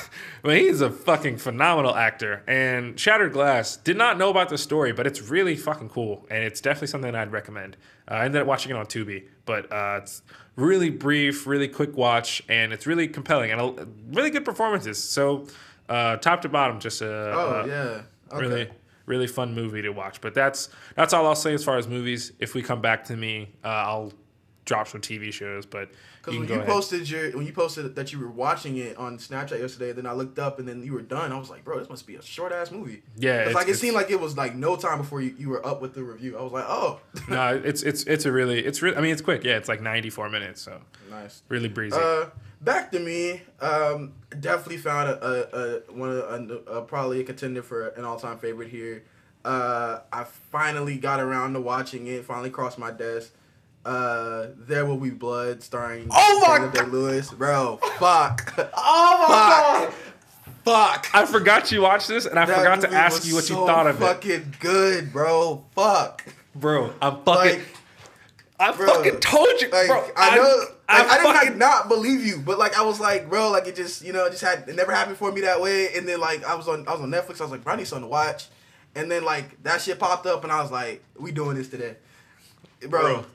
but 0.40 0.56
he's 0.56 0.80
a 0.80 0.88
fucking 0.90 1.36
phenomenal 1.36 1.94
actor. 1.94 2.42
And 2.46 2.98
Shattered 2.98 3.34
Glass 3.34 3.76
did 3.76 3.98
not 3.98 4.16
know 4.16 4.30
about 4.30 4.48
the 4.48 4.56
story, 4.56 4.92
but 4.92 5.06
it's 5.06 5.20
really 5.20 5.54
fucking 5.54 5.90
cool, 5.90 6.26
and 6.30 6.42
it's 6.42 6.62
definitely 6.62 6.86
something 6.88 7.14
I'd 7.14 7.30
recommend. 7.30 7.76
Uh, 8.10 8.14
I 8.14 8.24
ended 8.24 8.40
up 8.40 8.46
watching 8.46 8.70
it 8.70 8.78
on 8.78 8.86
Tubi, 8.86 9.24
but 9.44 9.70
uh, 9.70 10.00
it's 10.02 10.22
really 10.56 10.88
brief, 10.88 11.46
really 11.46 11.68
quick 11.68 11.94
watch, 11.94 12.42
and 12.48 12.72
it's 12.72 12.86
really 12.86 13.06
compelling 13.06 13.50
and 13.50 13.60
uh, 13.60 13.84
really 14.12 14.30
good 14.30 14.46
performances. 14.46 14.96
So 15.02 15.46
uh, 15.88 16.16
top 16.16 16.42
to 16.42 16.48
bottom, 16.48 16.80
just 16.80 17.02
a 17.02 17.06
Oh 17.06 17.62
uh, 17.62 17.66
yeah. 17.66 18.02
Okay. 18.32 18.46
really 18.46 18.70
really 19.06 19.26
fun 19.26 19.54
movie 19.54 19.82
to 19.82 19.90
watch. 19.90 20.20
But 20.20 20.34
that's 20.34 20.68
that's 20.94 21.12
all 21.12 21.26
I'll 21.26 21.34
say 21.34 21.54
as 21.54 21.64
far 21.64 21.78
as 21.78 21.88
movies. 21.88 22.32
If 22.38 22.54
we 22.54 22.62
come 22.62 22.80
back 22.80 23.04
to 23.04 23.16
me, 23.16 23.54
uh, 23.64 23.68
I'll 23.68 24.12
drop 24.64 24.88
some 24.88 25.00
TV 25.00 25.32
shows. 25.32 25.64
But 25.64 25.90
Because 26.26 26.40
when 26.40 26.48
you 26.48 26.54
ahead. 26.56 26.66
posted 26.66 27.08
your 27.08 27.30
when 27.36 27.46
you 27.46 27.52
posted 27.52 27.94
that 27.94 28.12
you 28.12 28.18
were 28.18 28.28
watching 28.28 28.76
it 28.78 28.96
on 28.96 29.16
Snapchat 29.18 29.60
yesterday, 29.60 29.92
then 29.92 30.06
I 30.06 30.12
looked 30.12 30.40
up 30.40 30.58
and 30.58 30.66
then 30.66 30.82
you 30.82 30.92
were 30.92 31.02
done. 31.02 31.30
I 31.30 31.38
was 31.38 31.48
like, 31.50 31.64
bro, 31.64 31.78
this 31.78 31.88
must 31.88 32.04
be 32.04 32.16
a 32.16 32.22
short 32.22 32.50
ass 32.52 32.72
movie. 32.72 33.02
Yeah, 33.16 33.42
it's 33.42 33.54
like 33.54 33.66
it 33.68 33.70
it's- 33.70 33.80
seemed 33.80 33.94
like 33.94 34.10
it 34.10 34.18
was 34.20 34.36
like 34.36 34.56
no 34.56 34.74
time 34.74 34.98
before 34.98 35.20
you, 35.20 35.36
you 35.38 35.48
were 35.48 35.64
up 35.64 35.80
with 35.80 35.94
the 35.94 36.02
review. 36.02 36.36
I 36.36 36.42
was 36.42 36.50
like, 36.50 36.64
oh, 36.66 36.98
no, 37.28 37.54
it's 37.64 37.84
it's 37.84 38.02
it's 38.04 38.24
a 38.26 38.32
really 38.32 38.58
it's 38.58 38.82
really 38.82 38.96
I 38.96 39.00
mean 39.00 39.12
it's 39.12 39.22
quick. 39.22 39.44
Yeah, 39.44 39.56
it's 39.56 39.68
like 39.68 39.80
94 39.80 40.28
minutes, 40.30 40.60
so 40.62 40.80
nice. 41.08 41.42
really 41.48 41.68
breezy. 41.68 41.96
Uh, 41.96 42.26
back 42.60 42.90
to 42.90 42.98
me. 42.98 43.42
Um, 43.60 44.14
definitely 44.40 44.78
found 44.78 45.08
a, 45.10 45.24
a, 45.24 45.76
a 45.76 45.80
one 45.92 46.10
of 46.10 46.16
a, 46.18 46.54
a, 46.78 46.82
probably 46.82 47.20
a 47.20 47.24
contender 47.24 47.62
for 47.62 47.88
an 47.90 48.04
all 48.04 48.18
time 48.18 48.38
favorite 48.38 48.68
here. 48.70 49.04
Uh, 49.44 50.00
I 50.12 50.24
finally 50.24 50.98
got 50.98 51.20
around 51.20 51.52
to 51.52 51.60
watching 51.60 52.08
it. 52.08 52.24
Finally 52.24 52.50
crossed 52.50 52.78
my 52.80 52.90
desk. 52.90 53.32
Uh, 53.86 54.48
there 54.58 54.84
will 54.84 54.96
be 54.96 55.10
blood, 55.10 55.62
starring 55.62 56.08
Oh 56.10 56.44
my 56.44 56.58
Daniel 56.58 56.72
Day 56.72 56.90
Lewis, 56.90 57.30
bro. 57.30 57.78
Fuck. 57.98 58.52
oh 58.76 59.26
my 59.28 59.90
Fuck. 60.64 61.04
Fuck. 61.04 61.14
I 61.14 61.24
forgot 61.24 61.70
you 61.70 61.82
watched 61.82 62.08
this, 62.08 62.26
and 62.26 62.36
I 62.36 62.46
That 62.46 62.58
forgot 62.58 62.80
to 62.80 62.92
ask 62.92 63.24
you 63.24 63.36
what 63.36 63.48
you 63.48 63.54
thought 63.54 63.86
of 63.86 64.02
it, 64.02 64.04
Fucking 64.04 64.54
good, 64.58 65.12
bro. 65.12 65.64
Fuck. 65.76 66.24
bro. 66.56 66.92
I'm 67.00 67.22
fucking. 67.22 67.60
Like, 67.60 67.62
I 68.58 68.72
bro, 68.72 68.86
fucking 68.86 69.20
told 69.20 69.60
you, 69.60 69.68
like 69.68 69.86
bro. 69.86 70.08
I 70.16 70.34
know. 70.36 70.64
I, 70.88 71.02
Like, 71.02 71.10
I, 71.10 71.16
didn't 71.18 71.32
fucking 71.34 71.48
like, 71.50 71.56
not 71.58 71.88
believe 71.88 72.26
you, 72.26 72.38
but 72.38 72.58
like 72.58 72.76
I 72.76 72.82
was 72.82 72.98
like, 72.98 73.28
bro, 73.28 73.50
like 73.50 73.66
it 73.68 73.76
just 73.76 74.02
you 74.02 74.12
know 74.12 74.24
it 74.24 74.30
just 74.30 74.42
had 74.42 74.68
it 74.68 74.74
never 74.74 74.92
happened 74.92 75.18
for 75.18 75.30
me 75.30 75.42
that 75.42 75.60
way. 75.60 75.94
And 75.94 76.08
then 76.08 76.18
like 76.20 76.42
I 76.42 76.54
was 76.56 76.66
on 76.66 76.88
I 76.88 76.92
was 76.92 77.02
on 77.02 77.10
Netflix. 77.10 77.40
I 77.40 77.44
was 77.44 77.52
like, 77.52 77.62
bro, 77.62 77.74
I 77.74 77.76
need 77.76 77.86
something 77.86 78.04
to 78.04 78.10
watch. 78.10 78.48
And 78.96 79.10
then 79.10 79.24
like 79.24 79.62
that 79.62 79.82
shit 79.82 79.98
popped 79.98 80.26
up, 80.26 80.42
and 80.42 80.52
I 80.52 80.60
was 80.62 80.72
like, 80.72 81.04
we 81.18 81.30
doing 81.32 81.56
this 81.56 81.68
today, 81.68 81.96
bro. 82.88 83.20
it- 83.20 83.26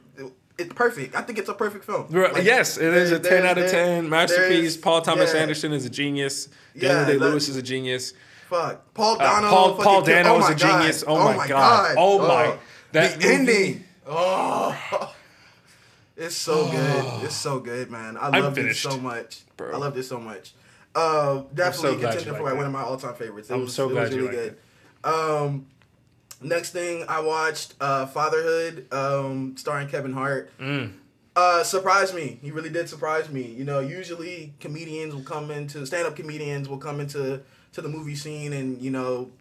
it's 0.61 0.73
perfect. 0.73 1.15
I 1.15 1.21
think 1.21 1.37
it's 1.39 1.49
a 1.49 1.53
perfect 1.53 1.85
film. 1.85 2.07
Like, 2.09 2.43
yes, 2.43 2.77
it 2.77 2.93
is 2.93 3.11
a 3.11 3.19
10 3.19 3.45
out 3.45 3.57
of 3.57 3.69
10 3.69 4.09
masterpiece. 4.09 4.77
Paul 4.77 5.01
Thomas 5.01 5.33
yeah, 5.33 5.41
Anderson 5.41 5.73
is 5.73 5.85
a 5.85 5.89
genius. 5.89 6.47
Yeah, 6.73 6.89
Daniel 7.05 7.05
Day 7.19 7.25
Lewis 7.25 7.49
is 7.49 7.55
a 7.57 7.61
genius. 7.61 8.13
Fuck. 8.49 8.93
Paul 8.93 9.15
Uh, 9.15 9.17
Dano. 9.19 9.49
Paul 9.49 9.75
Paul 9.75 10.01
Dano 10.01 10.35
oh 10.35 10.39
is 10.39 10.49
a 10.49 10.55
genius. 10.55 11.03
God. 11.03 11.11
Oh, 11.13 11.37
my 11.37 11.47
god. 11.47 11.95
Oh 11.97 12.19
my. 12.27 12.57
That 12.91 13.19
the 13.19 13.27
movie- 13.27 13.33
ending. 13.35 13.83
Oh. 14.07 15.13
It's 16.17 16.35
so 16.35 16.69
good. 16.69 17.05
It's 17.23 17.35
so 17.35 17.59
good, 17.59 17.89
man. 17.89 18.17
I 18.19 18.39
love 18.39 18.55
this 18.55 18.79
so 18.79 18.97
much. 18.97 19.41
bro. 19.57 19.71
I 19.73 19.77
love 19.77 19.95
this 19.95 20.07
so 20.09 20.19
much. 20.19 20.53
Uh, 20.93 21.43
definitely 21.53 22.01
you 22.01 22.07
contender 22.07 22.33
for 22.33 22.43
like 22.43 22.43
like 22.43 22.55
one 22.57 22.65
of 22.65 22.71
my 22.73 22.81
all-time 22.81 23.15
favorites. 23.15 23.49
It 23.49 23.53
I'm 23.53 23.61
was, 23.61 23.73
so 23.73 23.87
it 23.89 23.93
glad 23.93 24.03
was 24.07 24.15
you 24.15 24.27
really 24.27 24.37
liked 24.45 24.57
good. 25.03 25.09
Um, 25.09 25.65
next 26.41 26.71
thing 26.71 27.05
I 27.07 27.21
watched, 27.21 27.75
uh, 27.79 28.05
Fatherhood, 28.05 28.87
um, 28.93 29.55
starring 29.57 29.87
Kevin 29.87 30.13
Hart. 30.13 30.51
Mm. 30.59 30.93
Uh, 31.35 31.63
surprised 31.63 32.13
me. 32.13 32.39
He 32.41 32.51
really 32.51 32.69
did 32.69 32.89
surprise 32.89 33.29
me. 33.29 33.43
You 33.43 33.63
know, 33.63 33.79
usually 33.79 34.53
comedians 34.59 35.15
will 35.15 35.23
come 35.23 35.49
into 35.49 35.85
stand-up 35.85 36.15
comedians 36.15 36.67
will 36.67 36.77
come 36.77 36.99
into 36.99 37.41
to 37.71 37.81
the 37.81 37.87
movie 37.87 38.15
scene 38.15 38.51
and 38.51 38.81
you 38.81 38.91
know 38.91 39.31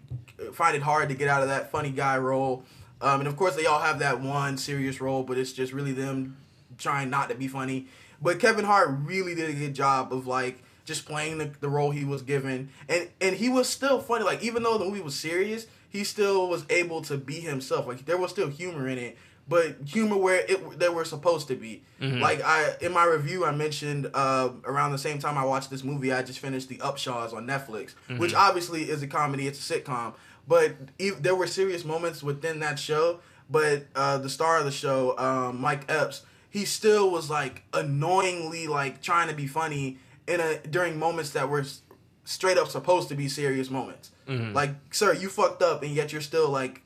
find 0.52 0.76
it 0.76 0.82
hard 0.82 1.08
to 1.08 1.16
get 1.16 1.26
out 1.26 1.42
of 1.42 1.48
that 1.48 1.70
funny 1.70 1.90
guy 1.90 2.16
role. 2.16 2.64
Um, 3.00 3.20
and 3.20 3.28
of 3.28 3.36
course, 3.36 3.56
they 3.56 3.66
all 3.66 3.80
have 3.80 3.98
that 4.00 4.20
one 4.20 4.56
serious 4.56 5.00
role, 5.00 5.22
but 5.22 5.38
it's 5.38 5.52
just 5.52 5.72
really 5.72 5.92
them 5.92 6.36
trying 6.78 7.10
not 7.10 7.28
to 7.30 7.34
be 7.34 7.48
funny. 7.48 7.86
But 8.22 8.38
Kevin 8.38 8.64
Hart 8.64 8.90
really 9.04 9.34
did 9.34 9.50
a 9.50 9.54
good 9.54 9.74
job 9.74 10.12
of 10.12 10.26
like 10.26 10.62
just 10.84 11.06
playing 11.06 11.38
the, 11.38 11.50
the 11.60 11.68
role 11.68 11.90
he 11.90 12.04
was 12.04 12.22
given, 12.22 12.70
and 12.88 13.08
and 13.20 13.36
he 13.36 13.48
was 13.48 13.68
still 13.68 14.00
funny. 14.00 14.24
Like 14.24 14.42
even 14.42 14.62
though 14.62 14.78
the 14.78 14.84
movie 14.84 15.00
was 15.00 15.18
serious, 15.18 15.66
he 15.90 16.04
still 16.04 16.48
was 16.48 16.64
able 16.70 17.02
to 17.02 17.16
be 17.18 17.40
himself. 17.40 17.86
Like 17.86 18.06
there 18.06 18.16
was 18.16 18.30
still 18.30 18.48
humor 18.48 18.88
in 18.88 18.96
it, 18.96 19.18
but 19.48 19.76
humor 19.86 20.16
where 20.16 20.44
it 20.48 20.78
they 20.78 20.88
were 20.88 21.04
supposed 21.04 21.48
to 21.48 21.56
be. 21.56 21.82
Like 22.20 22.40
I 22.42 22.76
in 22.80 22.92
my 22.92 23.04
review, 23.04 23.44
I 23.44 23.50
mentioned 23.52 24.10
uh, 24.14 24.50
around 24.64 24.92
the 24.92 24.98
same 24.98 25.18
time 25.18 25.36
I 25.36 25.44
watched 25.44 25.68
this 25.70 25.84
movie, 25.84 26.12
I 26.12 26.22
just 26.22 26.38
finished 26.38 26.68
The 26.68 26.78
Upshaws 26.78 27.34
on 27.34 27.46
Netflix, 27.46 27.94
which 28.16 28.32
obviously 28.34 28.88
is 28.88 29.02
a 29.02 29.06
comedy. 29.06 29.46
It's 29.48 29.58
a 29.70 29.74
sitcom, 29.80 30.14
but 30.48 30.76
ev 30.98 31.22
there 31.22 31.34
were 31.34 31.46
serious 31.46 31.84
moments 31.84 32.22
within 32.22 32.60
that 32.60 32.78
show. 32.78 33.20
But 33.50 33.86
uh, 33.96 34.18
the 34.18 34.28
star 34.30 34.58
of 34.60 34.64
the 34.64 34.70
show, 34.70 35.18
um, 35.18 35.60
Mike 35.60 35.90
Epps, 35.90 36.22
he 36.50 36.64
still 36.64 37.10
was 37.10 37.28
like 37.28 37.64
annoyingly 37.74 38.66
like 38.68 39.02
trying 39.02 39.28
to 39.28 39.34
be 39.34 39.46
funny 39.48 39.98
in 40.28 40.38
a 40.40 40.58
during 40.58 40.98
moments 40.98 41.30
that 41.30 41.48
were 41.48 41.60
s- 41.60 41.82
straight 42.24 42.56
up 42.58 42.68
supposed 42.68 43.08
to 43.08 43.14
be 43.16 43.28
serious 43.28 43.68
moments. 43.70 44.12
Like, 44.52 44.70
sir, 44.90 45.14
you 45.14 45.28
fucked 45.28 45.62
up, 45.62 45.82
and 45.82 45.92
yet 45.92 46.12
you're 46.12 46.20
still 46.20 46.48
like 46.48 46.82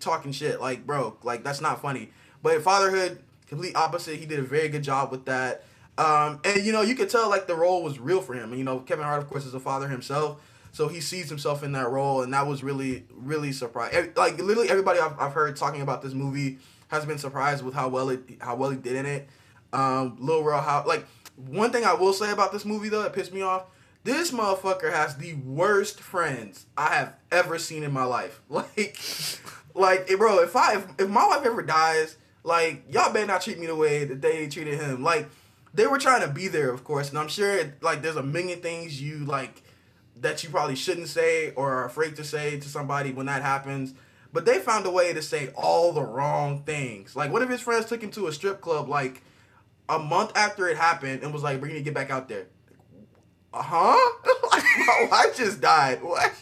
talking 0.00 0.32
shit. 0.32 0.60
Like, 0.60 0.86
bro, 0.86 1.16
like 1.22 1.44
that's 1.44 1.60
not 1.60 1.80
funny. 1.80 2.10
But 2.42 2.62
fatherhood, 2.62 3.22
complete 3.46 3.74
opposite. 3.76 4.18
He 4.18 4.26
did 4.26 4.38
a 4.38 4.42
very 4.42 4.68
good 4.68 4.82
job 4.82 5.10
with 5.10 5.24
that. 5.26 5.64
Um, 5.96 6.40
and 6.44 6.64
you 6.64 6.72
know, 6.72 6.82
you 6.82 6.94
could 6.94 7.08
tell 7.08 7.28
like 7.28 7.46
the 7.46 7.54
role 7.54 7.82
was 7.82 7.98
real 7.98 8.20
for 8.20 8.34
him. 8.34 8.50
And 8.50 8.58
you 8.58 8.64
know, 8.64 8.80
Kevin 8.80 9.04
Hart, 9.04 9.22
of 9.22 9.28
course, 9.28 9.46
is 9.46 9.54
a 9.54 9.60
father 9.60 9.88
himself, 9.88 10.40
so 10.72 10.88
he 10.88 11.00
sees 11.00 11.28
himself 11.28 11.62
in 11.62 11.72
that 11.72 11.88
role, 11.88 12.22
and 12.22 12.34
that 12.34 12.46
was 12.46 12.64
really, 12.64 13.04
really 13.14 13.52
surprising. 13.52 14.12
Like 14.16 14.38
literally, 14.38 14.68
everybody 14.68 14.98
I've, 14.98 15.18
I've 15.20 15.32
heard 15.32 15.56
talking 15.56 15.82
about 15.82 16.02
this 16.02 16.14
movie 16.14 16.58
has 16.88 17.06
been 17.06 17.18
surprised 17.18 17.64
with 17.64 17.74
how 17.74 17.88
well 17.88 18.08
it, 18.10 18.22
how 18.40 18.56
well 18.56 18.70
he 18.70 18.76
did 18.76 18.96
in 18.96 19.06
it. 19.06 19.28
Um, 19.72 20.16
Lil 20.18 20.42
Rel, 20.42 20.60
how 20.60 20.84
like 20.86 21.06
one 21.36 21.70
thing 21.70 21.84
I 21.84 21.94
will 21.94 22.12
say 22.12 22.32
about 22.32 22.52
this 22.52 22.64
movie 22.64 22.88
though, 22.88 23.02
that 23.02 23.12
pissed 23.12 23.32
me 23.32 23.42
off. 23.42 23.66
This 24.04 24.30
motherfucker 24.30 24.92
has 24.92 25.16
the 25.16 25.32
worst 25.34 25.98
friends 25.98 26.66
I 26.76 26.94
have 26.94 27.14
ever 27.32 27.58
seen 27.58 27.82
in 27.82 27.92
my 27.92 28.04
life. 28.04 28.40
Like, 28.50 28.96
like, 29.74 30.10
eh, 30.10 30.14
bro, 30.14 30.40
if 30.40 30.54
I 30.54 30.76
if, 30.76 30.86
if 31.00 31.08
my 31.08 31.26
wife 31.26 31.44
ever 31.44 31.62
dies, 31.62 32.16
like, 32.44 32.84
y'all 32.88 33.12
better 33.12 33.26
not 33.26 33.40
treat 33.42 33.58
me 33.58 33.66
the 33.66 33.74
way 33.74 34.04
that 34.04 34.22
they 34.22 34.46
treated 34.46 34.78
him. 34.78 35.02
Like, 35.02 35.28
they 35.74 35.88
were 35.88 35.98
trying 35.98 36.20
to 36.20 36.32
be 36.32 36.46
there, 36.46 36.70
of 36.70 36.84
course, 36.84 37.10
and 37.10 37.18
I'm 37.18 37.28
sure 37.28 37.72
like 37.80 38.00
there's 38.02 38.16
a 38.16 38.22
million 38.22 38.60
things 38.60 39.02
you 39.02 39.24
like 39.24 39.62
that 40.20 40.44
you 40.44 40.50
probably 40.50 40.76
shouldn't 40.76 41.08
say 41.08 41.50
or 41.54 41.72
are 41.72 41.84
afraid 41.84 42.14
to 42.16 42.24
say 42.24 42.60
to 42.60 42.68
somebody 42.68 43.12
when 43.12 43.26
that 43.26 43.42
happens. 43.42 43.94
But 44.32 44.46
they 44.46 44.58
found 44.58 44.86
a 44.86 44.90
way 44.90 45.12
to 45.12 45.22
say 45.22 45.50
all 45.56 45.92
the 45.92 46.02
wrong 46.02 46.62
things. 46.62 47.16
Like 47.16 47.32
one 47.32 47.42
of 47.42 47.48
his 47.48 47.60
friends 47.60 47.86
took 47.86 48.02
him 48.02 48.10
to 48.12 48.28
a 48.28 48.32
strip 48.32 48.60
club 48.60 48.88
like 48.88 49.22
a 49.88 49.98
month 49.98 50.32
after 50.36 50.68
it 50.68 50.76
happened 50.76 51.22
and 51.22 51.32
was 51.32 51.42
like, 51.42 51.60
"We're 51.60 51.68
gonna 51.68 51.80
get 51.80 51.94
back 51.94 52.10
out 52.10 52.28
there." 52.28 52.46
Uh 53.54 53.62
huh. 53.62 54.12
like 54.52 54.64
my 54.78 55.08
wife 55.10 55.36
just 55.36 55.60
died. 55.60 56.02
What? 56.02 56.32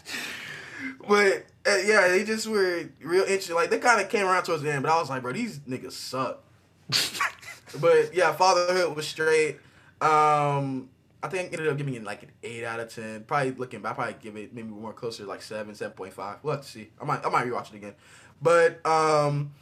But 1.07 1.45
uh, 1.65 1.77
yeah, 1.85 2.07
they 2.07 2.23
just 2.23 2.47
were 2.47 2.89
real 3.01 3.21
interesting. 3.21 3.55
Like 3.55 3.69
they 3.69 3.77
kind 3.77 4.01
of 4.01 4.09
came 4.09 4.25
around 4.25 4.43
towards 4.45 4.63
the 4.63 4.73
end, 4.73 4.81
but 4.81 4.91
I 4.91 4.99
was 4.99 5.09
like, 5.09 5.21
bro, 5.21 5.31
these 5.31 5.59
niggas 5.59 5.91
suck. 5.91 6.43
but 7.79 8.15
yeah, 8.15 8.33
fatherhood 8.33 8.95
was 8.95 9.07
straight. 9.07 9.59
Um, 10.01 10.89
I 11.21 11.27
think 11.29 11.53
ended 11.53 11.67
up 11.67 11.77
giving 11.77 11.93
it 11.93 12.03
like 12.03 12.23
an 12.23 12.31
eight 12.41 12.63
out 12.63 12.79
of 12.79 12.93
ten. 12.93 13.23
Probably 13.25 13.51
looking 13.51 13.81
back, 13.81 13.93
I 13.93 13.95
probably 13.95 14.15
give 14.19 14.35
it 14.35 14.53
maybe 14.53 14.69
more 14.69 14.91
closer 14.91 15.23
to 15.23 15.29
like 15.29 15.41
seven, 15.41 15.75
seven 15.75 15.93
point 15.93 16.13
five. 16.13 16.37
We'll 16.41 16.55
have 16.55 16.65
to 16.65 16.69
see. 16.69 16.89
I 16.99 17.05
might 17.05 17.23
I 17.25 17.29
might 17.29 17.45
rewatch 17.45 17.71
it 17.73 17.75
again. 17.75 17.93
But 18.41 18.85
um 18.85 19.53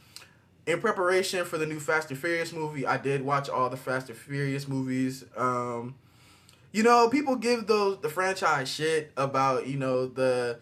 in 0.66 0.80
preparation 0.80 1.44
for 1.44 1.58
the 1.58 1.66
new 1.66 1.80
Fast 1.80 2.10
and 2.12 2.20
Furious 2.20 2.54
movie, 2.54 2.86
I 2.86 2.98
did 2.98 3.24
watch 3.24 3.50
all 3.50 3.70
the 3.70 3.78
Fast 3.78 4.10
and 4.10 4.18
Furious 4.18 4.68
movies. 4.68 5.26
Um 5.36 5.96
you 6.72 6.84
know, 6.84 7.10
people 7.10 7.36
give 7.36 7.68
those 7.68 8.00
the 8.02 8.10
franchise 8.10 8.70
shit 8.70 9.12
about, 9.18 9.68
you 9.68 9.78
know, 9.78 10.08
the 10.08 10.60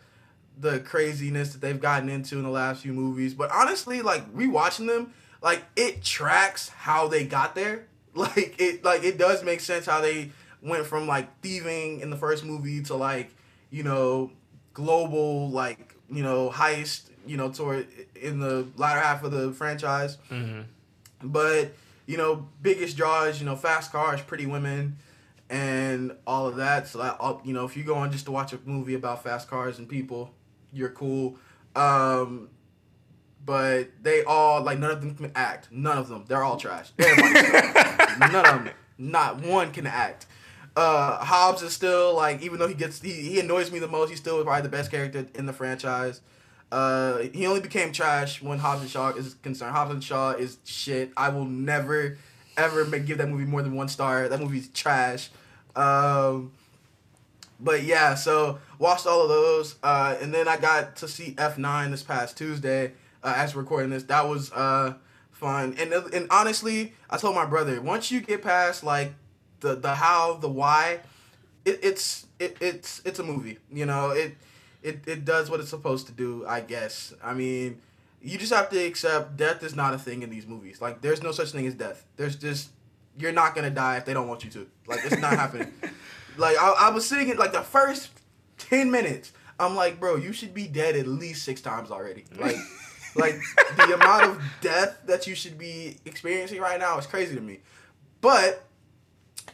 the 0.60 0.80
craziness 0.82 1.53
that 1.53 1.62
they've 1.62 1.80
gotten 1.80 2.10
into 2.10 2.36
in 2.36 2.43
the 2.43 2.49
last 2.49 2.82
few 2.82 2.93
movies. 2.93 3.34
But 3.34 3.49
honestly, 3.51 4.01
like 4.01 4.32
rewatching 4.34 4.88
them, 4.88 5.14
like 5.41 5.64
it 5.76 6.03
tracks 6.03 6.70
how 6.70 7.07
they 7.07 7.26
got 7.26 7.55
there. 7.55 7.86
Like 8.16 8.60
it 8.60 8.84
like 8.84 9.03
it 9.03 9.20
does 9.20 9.43
make 9.43 9.60
sense 9.60 9.86
how 9.86 10.01
they 10.01 10.32
went 10.64 10.88
from 10.88 11.07
like 11.07 11.41
thieving 11.41 12.01
in 12.01 12.10
the 12.10 12.18
first 12.18 12.43
movie 12.43 12.82
to 12.84 12.95
like, 12.95 13.30
you 13.70 13.84
know, 13.84 14.32
global 14.74 15.49
like, 15.51 15.95
you 16.10 16.24
know, 16.24 16.49
heist, 16.49 17.03
you 17.28 17.38
know, 17.38 17.51
toward 17.51 17.88
in 18.16 18.39
the 18.39 18.68
latter 18.78 18.99
half 18.99 19.24
of 19.24 19.32
the 19.32 19.53
franchise. 19.53 20.18
Mm-hmm. 20.32 20.62
But, 21.24 21.74
you 22.07 22.18
know, 22.18 22.47
biggest 22.62 22.97
draws, 22.97 23.39
you 23.39 23.45
know, 23.45 23.55
fast 23.55 23.91
cars, 23.91 24.22
pretty 24.22 24.47
women, 24.47 24.97
and 25.49 26.15
all 26.27 26.47
of 26.47 26.55
that. 26.57 26.87
So, 26.87 26.99
that, 26.99 27.17
all- 27.19 27.41
you 27.43 27.53
know, 27.53 27.65
if 27.65 27.75
you 27.77 27.83
go 27.83 27.95
on 27.95 28.11
just 28.11 28.25
to 28.25 28.31
watch 28.31 28.53
a 28.53 28.59
movie 28.65 28.93
about 28.95 29.23
fast 29.23 29.49
cars 29.49 29.79
and 29.79 29.87
people, 29.87 30.31
you're 30.71 30.89
cool. 30.89 31.37
Um, 31.75 32.49
but 33.45 33.89
they 34.01 34.23
all 34.23 34.61
like 34.63 34.79
none 34.79 34.91
of 34.91 35.01
them 35.01 35.15
can 35.15 35.31
act. 35.35 35.69
None 35.71 35.97
of 35.97 36.07
them. 36.09 36.25
They're 36.27 36.43
all 36.43 36.57
trash. 36.57 36.91
Trash. 36.97 38.17
None 38.19 38.35
of 38.35 38.43
them. 38.65 38.69
Not 38.97 39.41
one 39.45 39.71
can 39.71 39.87
act. 39.87 40.25
Uh, 40.75 41.23
Hobbs 41.23 41.61
is 41.61 41.73
still 41.73 42.15
like, 42.15 42.41
even 42.41 42.59
though 42.59 42.67
he 42.67 42.73
gets 42.73 43.01
he, 43.01 43.11
he 43.13 43.39
annoys 43.39 43.71
me 43.71 43.79
the 43.79 43.87
most, 43.87 44.09
he's 44.09 44.19
still 44.19 44.43
probably 44.43 44.61
the 44.61 44.69
best 44.69 44.91
character 44.91 45.25
in 45.35 45.45
the 45.45 45.53
franchise. 45.53 46.21
Uh, 46.71 47.19
he 47.33 47.47
only 47.47 47.61
became 47.61 47.91
trash 47.91 48.41
when 48.41 48.59
Hobbs 48.59 48.81
and 48.81 48.89
Shaw 48.89 49.09
is 49.11 49.33
concerned. 49.35 49.71
Hobbs 49.75 49.91
and 49.93 50.03
Shaw 50.03 50.31
is 50.31 50.57
shit. 50.65 51.11
I 51.17 51.29
will 51.29 51.45
never, 51.45 52.17
ever 52.57 52.85
make, 52.85 53.05
give 53.05 53.17
that 53.17 53.29
movie 53.29 53.45
more 53.45 53.63
than 53.63 53.73
one 53.75 53.87
star. 53.87 54.27
That 54.29 54.39
movie's 54.39 54.67
trash. 54.69 55.29
Um, 55.76 56.51
but 57.59 57.84
yeah, 57.84 58.15
so 58.15 58.59
watched 58.78 59.05
all 59.05 59.24
of 59.24 59.30
those, 59.30 59.76
uh, 59.84 60.17
and 60.22 60.34
then 60.34 60.47
I 60.47 60.57
got 60.57 60.95
to 60.97 61.07
see 61.07 61.36
F 61.38 61.57
nine 61.57 61.91
this 61.91 62.03
past 62.03 62.38
Tuesday. 62.38 62.93
Uh, 63.22 63.34
as 63.36 63.53
recording 63.53 63.89
this, 63.89 64.03
that 64.03 64.28
was 64.28 64.51
uh 64.53 64.93
fun. 65.32 65.76
And 65.80 65.93
and 65.93 66.28
honestly, 66.30 66.93
I 67.09 67.17
told 67.17 67.36
my 67.36 67.45
brother 67.45 67.82
once 67.82 68.11
you 68.11 68.22
get 68.22 68.41
past 68.43 68.84
like 68.84 69.13
the 69.61 69.76
the 69.76 69.95
how 69.95 70.36
the 70.36 70.49
why, 70.49 70.99
it, 71.65 71.80
it's 71.84 72.28
it, 72.39 72.57
it's 72.61 73.01
it's 73.05 73.20
a 73.20 73.24
movie. 73.24 73.57
You 73.72 73.86
know 73.86 74.11
it 74.11 74.38
it 74.84 75.01
it 75.05 75.26
does 75.26 75.49
what 75.49 75.59
it's 75.59 75.70
supposed 75.70 76.07
to 76.07 76.13
do. 76.13 76.45
I 76.47 76.61
guess. 76.61 77.13
I 77.24 77.34
mean, 77.34 77.82
you 78.22 78.38
just 78.38 78.53
have 78.53 78.70
to 78.70 78.78
accept 78.86 79.38
death 79.38 79.63
is 79.63 79.76
not 79.76 79.93
a 79.93 79.97
thing 79.97 80.24
in 80.24 80.30
these 80.30 80.47
movies. 80.47 80.82
Like 80.82 81.01
there's 81.01 81.24
no 81.24 81.32
such 81.32 81.51
thing 81.51 81.67
as 81.67 81.74
death. 81.74 82.05
There's 82.17 82.36
just 82.36 82.70
you're 83.20 83.32
not 83.32 83.55
gonna 83.55 83.70
die 83.70 83.97
if 83.97 84.05
they 84.05 84.13
don't 84.13 84.28
want 84.28 84.43
you 84.43 84.49
to. 84.51 84.67
Like 84.88 85.01
it's 85.03 85.17
not 85.20 85.34
happening. 85.34 85.72
Like 86.38 86.55
I, 86.57 86.88
I 86.88 86.89
was 86.91 87.05
sitting 87.05 87.28
in 87.28 87.36
like 87.36 87.51
the 87.51 87.63
first 87.63 88.11
ten 88.57 88.89
minutes. 88.89 89.34
I'm 89.59 89.76
like, 89.76 89.99
bro, 89.99 90.15
you 90.15 90.32
should 90.32 90.53
be 90.53 90.67
dead 90.67 90.95
at 90.95 91.05
least 91.05 91.43
six 91.43 91.59
times 91.59 91.91
already. 91.91 92.24
Like, 92.38 92.55
like 93.15 93.36
the 93.76 93.95
amount 93.95 94.24
of 94.24 94.43
death 94.61 95.01
that 95.05 95.28
you 95.28 95.36
should 95.36 95.57
be 95.57 95.97
experiencing 96.05 96.61
right 96.61 96.80
now 96.80 96.97
is 96.97 97.05
crazy 97.05 97.36
to 97.36 97.41
me. 97.41 97.59
But 98.22 98.63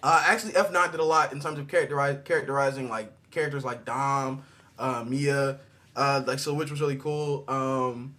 uh, 0.04 0.24
actually, 0.28 0.54
F9 0.54 0.92
did 0.92 1.00
a 1.00 1.04
lot 1.04 1.34
in 1.34 1.40
terms 1.40 1.58
of 1.58 1.68
characterize, 1.68 2.20
characterizing 2.24 2.88
like 2.88 3.12
characters 3.32 3.66
like 3.66 3.84
Dom, 3.84 4.44
uh, 4.78 5.04
Mia, 5.08 5.60
uh, 5.96 6.24
like 6.28 6.38
so, 6.38 6.54
which 6.54 6.70
was 6.70 6.82
really 6.82 6.98
cool. 6.98 7.46
Um, 7.48 8.16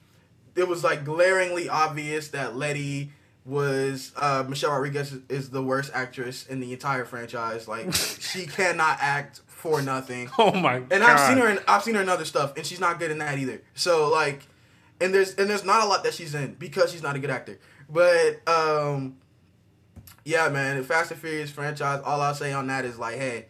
it 0.56 0.66
was 0.66 0.82
like 0.82 1.04
glaringly 1.04 1.68
obvious 1.68 2.28
that 2.28 2.56
Letty 2.56 3.12
was 3.46 4.12
uh, 4.16 4.44
Michelle 4.48 4.72
Rodriguez 4.72 5.16
is- 5.28 5.50
the 5.50 5.62
worst 5.62 5.90
actress 5.94 6.46
in 6.46 6.60
the 6.60 6.72
entire 6.72 7.04
franchise. 7.04 7.68
Like 7.68 7.94
she 7.94 8.46
cannot 8.46 8.98
act 9.00 9.40
for 9.46 9.80
nothing. 9.80 10.28
Oh 10.38 10.52
my 10.52 10.80
god. 10.80 10.92
And 10.92 11.04
I've 11.04 11.20
seen 11.28 11.38
her 11.38 11.48
in 11.48 11.58
I've 11.68 11.82
seen 11.82 11.94
her 11.94 12.02
in 12.02 12.08
other 12.08 12.24
stuff, 12.24 12.56
and 12.56 12.66
she's 12.66 12.80
not 12.80 12.98
good 12.98 13.10
in 13.10 13.18
that 13.18 13.38
either. 13.38 13.62
So 13.74 14.08
like, 14.10 14.46
and 15.00 15.14
there's 15.14 15.34
and 15.36 15.48
there's 15.48 15.64
not 15.64 15.82
a 15.84 15.86
lot 15.86 16.02
that 16.04 16.14
she's 16.14 16.34
in 16.34 16.54
because 16.54 16.90
she's 16.92 17.02
not 17.02 17.14
a 17.16 17.18
good 17.18 17.30
actor. 17.30 17.58
But 17.88 18.46
um, 18.48 19.16
yeah, 20.24 20.48
man, 20.48 20.76
the 20.78 20.82
Fast 20.82 21.12
and 21.12 21.20
Furious 21.20 21.50
franchise. 21.52 22.02
All 22.04 22.20
I'll 22.20 22.34
say 22.34 22.52
on 22.52 22.66
that 22.66 22.84
is 22.84 22.98
like, 22.98 23.16
hey, 23.16 23.46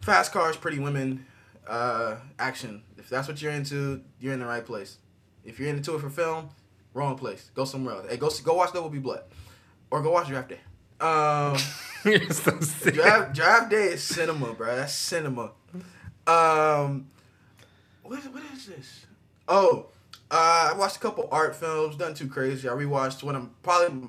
fast 0.00 0.32
cars, 0.32 0.56
pretty 0.56 0.78
women, 0.78 1.26
uh, 1.68 2.16
action. 2.38 2.82
If 2.96 3.10
that's 3.10 3.28
what 3.28 3.42
you're 3.42 3.52
into, 3.52 4.02
you're 4.18 4.32
in 4.32 4.40
the 4.40 4.46
right 4.46 4.64
place. 4.64 4.96
If 5.44 5.58
you're 5.60 5.68
into 5.68 5.94
it 5.96 6.00
for 6.00 6.08
film, 6.08 6.48
wrong 6.94 7.16
place. 7.16 7.50
Go 7.54 7.64
somewhere 7.64 7.94
else. 7.94 8.06
Hey, 8.08 8.16
go 8.16 8.30
go 8.44 8.54
watch 8.54 8.72
There 8.72 8.82
Will 8.82 8.90
Be 8.90 8.98
Blood, 8.98 9.22
or 9.90 10.02
go 10.02 10.12
watch 10.12 10.28
Draft 10.28 10.48
Day. 10.50 10.60
Um. 11.00 11.56
So. 12.02 12.90
Draft 12.90 13.32
Draft 13.32 13.70
Day 13.70 13.84
is 13.84 14.02
cinema, 14.02 14.54
bro. 14.54 14.74
That's 14.74 14.92
cinema. 14.92 15.52
Um, 16.26 17.06
what 18.02 18.20
what 18.32 18.42
is 18.52 18.66
this? 18.66 19.06
Oh, 19.46 19.86
uh, 20.28 20.70
I 20.72 20.76
watched 20.76 20.96
a 20.96 20.98
couple 20.98 21.28
art 21.30 21.54
films. 21.54 21.96
Nothing 21.98 22.14
too 22.14 22.28
crazy. 22.28 22.68
I 22.68 22.72
rewatched 22.72 23.22
one. 23.22 23.36
I'm 23.36 23.50
probably. 23.62 24.08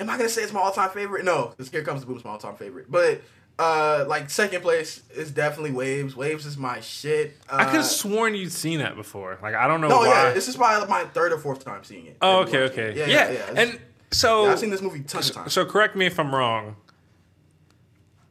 Am 0.00 0.08
I 0.08 0.16
gonna 0.16 0.28
say 0.28 0.42
it's 0.42 0.52
my 0.52 0.60
all 0.60 0.70
time 0.70 0.90
favorite? 0.90 1.24
No, 1.24 1.52
this 1.56 1.68
Here 1.68 1.82
Comes 1.82 2.02
the 2.02 2.06
Boom 2.06 2.16
is 2.18 2.24
my 2.24 2.30
all 2.30 2.38
time 2.38 2.54
favorite. 2.54 2.88
But 2.88 3.22
uh, 3.58 4.04
like 4.08 4.30
second 4.30 4.62
place 4.62 5.02
is 5.14 5.30
definitely 5.30 5.72
Waves. 5.72 6.14
Waves 6.14 6.46
is 6.46 6.56
my 6.56 6.80
shit. 6.80 7.36
Uh, 7.48 7.56
I 7.58 7.64
could 7.64 7.74
have 7.76 7.84
sworn 7.86 8.34
you'd 8.34 8.52
seen 8.52 8.78
that 8.78 8.94
before. 8.96 9.38
Like 9.42 9.54
I 9.54 9.66
don't 9.66 9.80
know 9.80 9.88
No, 9.88 9.98
why. 9.98 10.08
yeah, 10.08 10.30
this 10.32 10.46
is 10.48 10.56
probably 10.56 10.88
my 10.88 11.04
third 11.06 11.32
or 11.32 11.38
fourth 11.38 11.64
time 11.64 11.82
seeing 11.84 12.06
it. 12.06 12.16
oh, 12.22 12.40
okay, 12.42 12.58
okay. 12.64 12.94
Yeah, 12.96 13.06
Yeah, 13.06 13.30
yeah, 13.30 13.38
yeah. 13.54 13.60
And 13.60 13.80
so 14.12 14.44
Yeah, 14.46 14.52
I've 14.52 14.58
seen 14.58 14.70
this 14.70 14.80
movie 14.82 15.00
tons 15.00 15.28
of 15.30 15.34
times. 15.36 15.52
So 15.52 15.64
correct 15.64 15.96
me 15.96 16.06
if 16.06 16.18
I'm 16.20 16.34
wrong. 16.34 16.76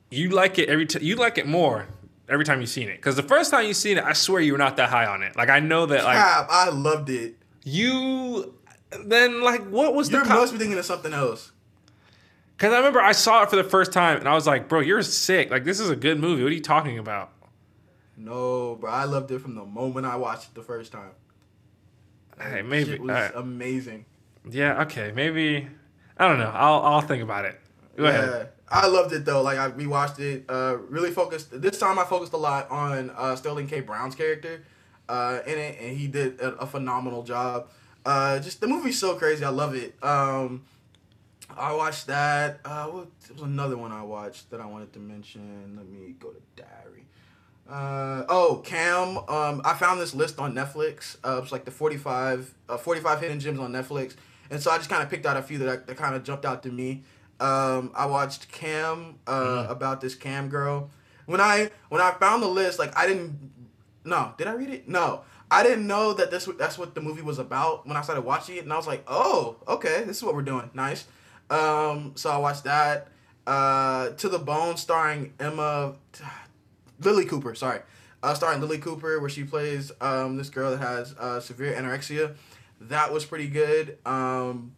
You 0.09 0.29
like 0.29 0.57
it 0.57 0.69
every 0.69 0.85
time. 0.85 1.03
You 1.03 1.15
like 1.17 1.37
it 1.37 1.45
more 1.47 1.87
every 2.29 2.45
time 2.45 2.61
you've 2.61 2.69
seen 2.69 2.87
it. 2.87 2.95
Because 2.95 3.15
the 3.17 3.23
first 3.23 3.51
time 3.51 3.65
you 3.65 3.73
seen 3.73 3.97
it, 3.97 4.03
I 4.05 4.13
swear 4.13 4.39
you 4.41 4.53
were 4.53 4.57
not 4.57 4.77
that 4.77 4.89
high 4.89 5.05
on 5.05 5.21
it. 5.23 5.35
Like 5.35 5.49
I 5.49 5.59
know 5.59 5.85
that. 5.87 6.03
Like 6.05 6.17
I 6.17 6.69
loved 6.69 7.09
it. 7.09 7.35
you. 7.63 8.53
Then 9.05 9.41
like 9.43 9.67
what 9.69 9.93
was 9.93 10.09
You 10.09 10.23
the? 10.23 10.29
must 10.29 10.53
be 10.53 10.59
thinking 10.59 10.77
of 10.79 10.85
something 10.85 11.11
else. 11.11 11.51
Because 12.57 12.73
I 12.73 12.77
remember 12.77 12.99
I 12.99 13.11
saw 13.11 13.43
it 13.43 13.51
for 13.51 13.55
the 13.55 13.63
first 13.63 13.93
time 13.93 14.17
and 14.17 14.27
I 14.27 14.33
was 14.33 14.47
like, 14.47 14.67
bro, 14.67 14.79
you're 14.79 15.03
sick. 15.03 15.51
Like 15.51 15.63
this 15.63 15.79
is 15.79 15.91
a 15.91 15.95
good 15.95 16.19
movie. 16.19 16.41
What 16.41 16.51
are 16.51 16.55
you 16.55 16.61
talking 16.61 16.97
about? 16.97 17.31
No, 18.17 18.75
bro, 18.75 18.89
I 18.89 19.03
loved 19.03 19.29
it 19.29 19.39
from 19.39 19.53
the 19.53 19.63
moment 19.63 20.07
I 20.07 20.15
watched 20.15 20.49
it 20.49 20.55
the 20.55 20.63
first 20.63 20.91
time. 20.91 21.11
Hey, 22.41 22.63
maybe. 22.63 22.91
Shit 22.91 23.01
was 23.01 23.11
alright. 23.11 23.31
amazing. 23.35 24.05
Yeah. 24.49 24.81
Okay. 24.83 25.11
Maybe. 25.11 25.67
I 26.17 26.27
don't 26.27 26.39
know. 26.39 26.51
I'll 26.53 26.81
I'll 26.81 27.01
think 27.01 27.21
about 27.21 27.45
it. 27.45 27.59
Go 27.95 28.05
yeah, 28.05 28.09
ahead. 28.09 28.49
I 28.69 28.87
loved 28.87 29.13
it 29.13 29.23
though. 29.23 29.43
Like 29.43 29.59
I 29.59 29.69
rewatched 29.69 30.19
it. 30.19 30.45
Uh, 30.49 30.77
really 30.89 31.11
focused. 31.11 31.61
This 31.61 31.77
time 31.77 31.99
I 31.99 32.05
focused 32.05 32.33
a 32.33 32.37
lot 32.37 32.69
on 32.71 33.11
uh, 33.11 33.35
Sterling 33.35 33.67
K. 33.67 33.81
Brown's 33.81 34.15
character 34.15 34.63
uh, 35.07 35.39
in 35.45 35.57
it, 35.59 35.77
and 35.79 35.95
he 35.95 36.07
did 36.07 36.39
a, 36.39 36.55
a 36.55 36.65
phenomenal 36.65 37.21
job. 37.21 37.69
Uh, 38.03 38.39
just 38.39 38.61
the 38.61 38.67
movie's 38.67 38.99
so 38.99 39.15
crazy. 39.15 39.45
I 39.45 39.49
love 39.49 39.75
it. 39.75 39.95
Um, 40.03 40.63
I 41.55 41.73
watched 41.73 42.07
that. 42.07 42.59
Uh, 42.65 42.85
what 42.87 43.07
there 43.21 43.33
was 43.33 43.43
another 43.43 43.77
one 43.77 43.91
I 43.91 44.03
watched 44.03 44.51
that 44.51 44.59
I 44.59 44.65
wanted 44.65 44.93
to 44.93 44.99
mention. 44.99 45.75
Let 45.75 45.87
me 45.87 46.15
go 46.19 46.29
to 46.29 46.41
diary. 46.55 47.05
Uh, 47.69 48.25
oh, 48.29 48.61
Cam. 48.63 49.17
Um, 49.17 49.61
I 49.65 49.73
found 49.73 49.99
this 49.99 50.13
list 50.13 50.39
on 50.39 50.53
Netflix. 50.53 51.17
Uh, 51.23 51.41
it's 51.41 51.51
like 51.51 51.65
the 51.65 51.71
45, 51.71 52.53
uh, 52.69 52.77
45 52.77 53.21
hidden 53.21 53.39
gems 53.39 53.59
on 53.59 53.71
Netflix. 53.71 54.15
And 54.49 54.61
so 54.61 54.71
I 54.71 54.77
just 54.77 54.89
kind 54.89 55.03
of 55.03 55.09
picked 55.09 55.25
out 55.25 55.35
a 55.35 55.41
few 55.41 55.57
that, 55.59 55.87
that 55.87 55.97
kind 55.97 56.15
of 56.15 56.23
jumped 56.23 56.45
out 56.45 56.63
to 56.63 56.71
me. 56.71 57.03
Um, 57.39 57.91
I 57.93 58.05
watched 58.05 58.51
Cam, 58.51 59.15
uh, 59.27 59.67
about 59.69 60.01
this 60.01 60.15
Cam 60.15 60.49
girl. 60.49 60.89
When 61.25 61.41
I, 61.41 61.71
when 61.89 62.01
I 62.01 62.11
found 62.11 62.41
the 62.41 62.47
list, 62.47 62.79
like 62.79 62.97
I 62.97 63.05
didn't, 63.05 63.51
no, 64.05 64.33
did 64.37 64.47
I 64.47 64.53
read 64.53 64.69
it? 64.69 64.87
No. 64.87 65.23
I 65.49 65.63
didn't 65.63 65.87
know 65.87 66.13
that 66.13 66.29
this 66.29 66.45
that's 66.57 66.77
what 66.77 66.93
the 66.93 66.99
movie 66.99 67.21
was 67.21 67.39
about 67.39 67.87
when 67.87 67.95
I 67.95 68.01
started 68.01 68.25
watching 68.25 68.57
it, 68.57 68.65
and 68.65 68.73
I 68.73 68.75
was 68.75 68.85
like, 68.85 69.01
"Oh, 69.07 69.55
okay, 69.65 70.03
this 70.03 70.17
is 70.17 70.23
what 70.23 70.35
we're 70.35 70.41
doing. 70.41 70.69
Nice." 70.73 71.05
Um, 71.49 72.13
so 72.15 72.29
I 72.29 72.37
watched 72.37 72.63
that. 72.65 73.09
Uh, 73.45 74.09
to 74.11 74.27
the 74.27 74.39
Bone, 74.39 74.75
starring 74.75 75.33
Emma 75.39 75.95
Lily 76.99 77.25
Cooper. 77.25 77.55
Sorry, 77.55 77.79
uh, 78.21 78.33
starring 78.33 78.59
Lily 78.59 78.77
Cooper, 78.77 79.19
where 79.19 79.29
she 79.29 79.43
plays 79.43 79.91
um, 80.01 80.35
this 80.35 80.49
girl 80.49 80.71
that 80.71 80.79
has 80.79 81.13
uh, 81.17 81.39
severe 81.39 81.73
anorexia. 81.73 82.35
That 82.81 83.13
was 83.13 83.25
pretty 83.25 83.47
good. 83.47 83.97
Um, 84.05 84.73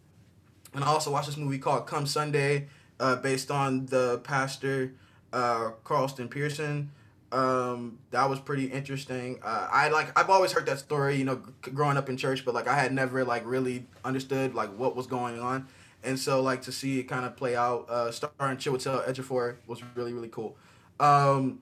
and 0.72 0.84
I 0.84 0.86
also 0.86 1.10
watched 1.10 1.26
this 1.26 1.36
movie 1.36 1.58
called 1.58 1.86
Come 1.86 2.06
Sunday, 2.06 2.68
uh, 3.00 3.16
based 3.16 3.50
on 3.50 3.86
the 3.86 4.20
pastor 4.22 4.94
uh, 5.32 5.70
Carlton 5.84 6.28
Pearson. 6.28 6.90
Um, 7.32 7.98
that 8.10 8.28
was 8.28 8.40
pretty 8.40 8.66
interesting. 8.66 9.38
Uh, 9.42 9.68
I 9.70 9.88
like 9.88 10.16
I've 10.18 10.30
always 10.30 10.52
heard 10.52 10.66
that 10.66 10.80
story, 10.80 11.16
you 11.16 11.24
know, 11.24 11.36
growing 11.62 11.96
up 11.96 12.08
in 12.08 12.16
church, 12.16 12.44
but 12.44 12.54
like 12.54 12.66
I 12.66 12.74
had 12.74 12.92
never 12.92 13.24
like 13.24 13.42
really 13.46 13.86
understood 14.04 14.54
like 14.54 14.70
what 14.76 14.96
was 14.96 15.06
going 15.06 15.38
on, 15.38 15.68
and 16.02 16.18
so 16.18 16.42
like 16.42 16.62
to 16.62 16.72
see 16.72 16.98
it 16.98 17.04
kind 17.04 17.24
of 17.24 17.36
play 17.36 17.56
out, 17.56 17.88
uh, 17.88 18.10
starring 18.10 18.56
Chiwetel 18.56 19.08
Ejiofor 19.08 19.56
was 19.66 19.82
really 19.94 20.12
really 20.12 20.28
cool. 20.28 20.56
Um, 20.98 21.60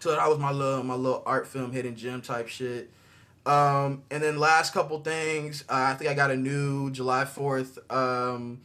so 0.00 0.10
that 0.16 0.28
was 0.28 0.38
my 0.38 0.50
little 0.50 0.82
my 0.82 0.94
little 0.94 1.22
art 1.26 1.46
film 1.46 1.72
hidden 1.72 1.96
gem 1.96 2.22
type 2.22 2.48
shit. 2.48 2.90
Um, 3.46 4.02
and 4.10 4.22
then 4.22 4.38
last 4.38 4.74
couple 4.74 5.00
things, 5.00 5.64
uh, 5.68 5.92
I 5.92 5.94
think 5.94 6.10
I 6.10 6.14
got 6.14 6.30
a 6.30 6.36
new 6.36 6.90
July 6.90 7.24
Fourth 7.24 7.78
um, 7.90 8.60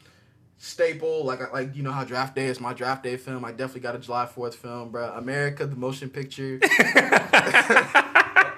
staple. 0.58 1.26
Like 1.26 1.54
like 1.54 1.76
you 1.76 1.84
know 1.84 1.92
how 1.92 2.04
Draft 2.04 2.36
Day 2.36 2.46
is 2.48 2.60
my 2.60 2.74
Draft 2.74 3.04
Day 3.04 3.18
film. 3.18 3.46
I 3.46 3.52
definitely 3.52 3.82
got 3.82 3.96
a 3.96 4.00
July 4.00 4.26
Fourth 4.26 4.56
film, 4.56 4.92
bro. 4.92 5.12
America, 5.12 5.66
the 5.66 5.76
motion 5.76 6.10
picture. 6.10 6.60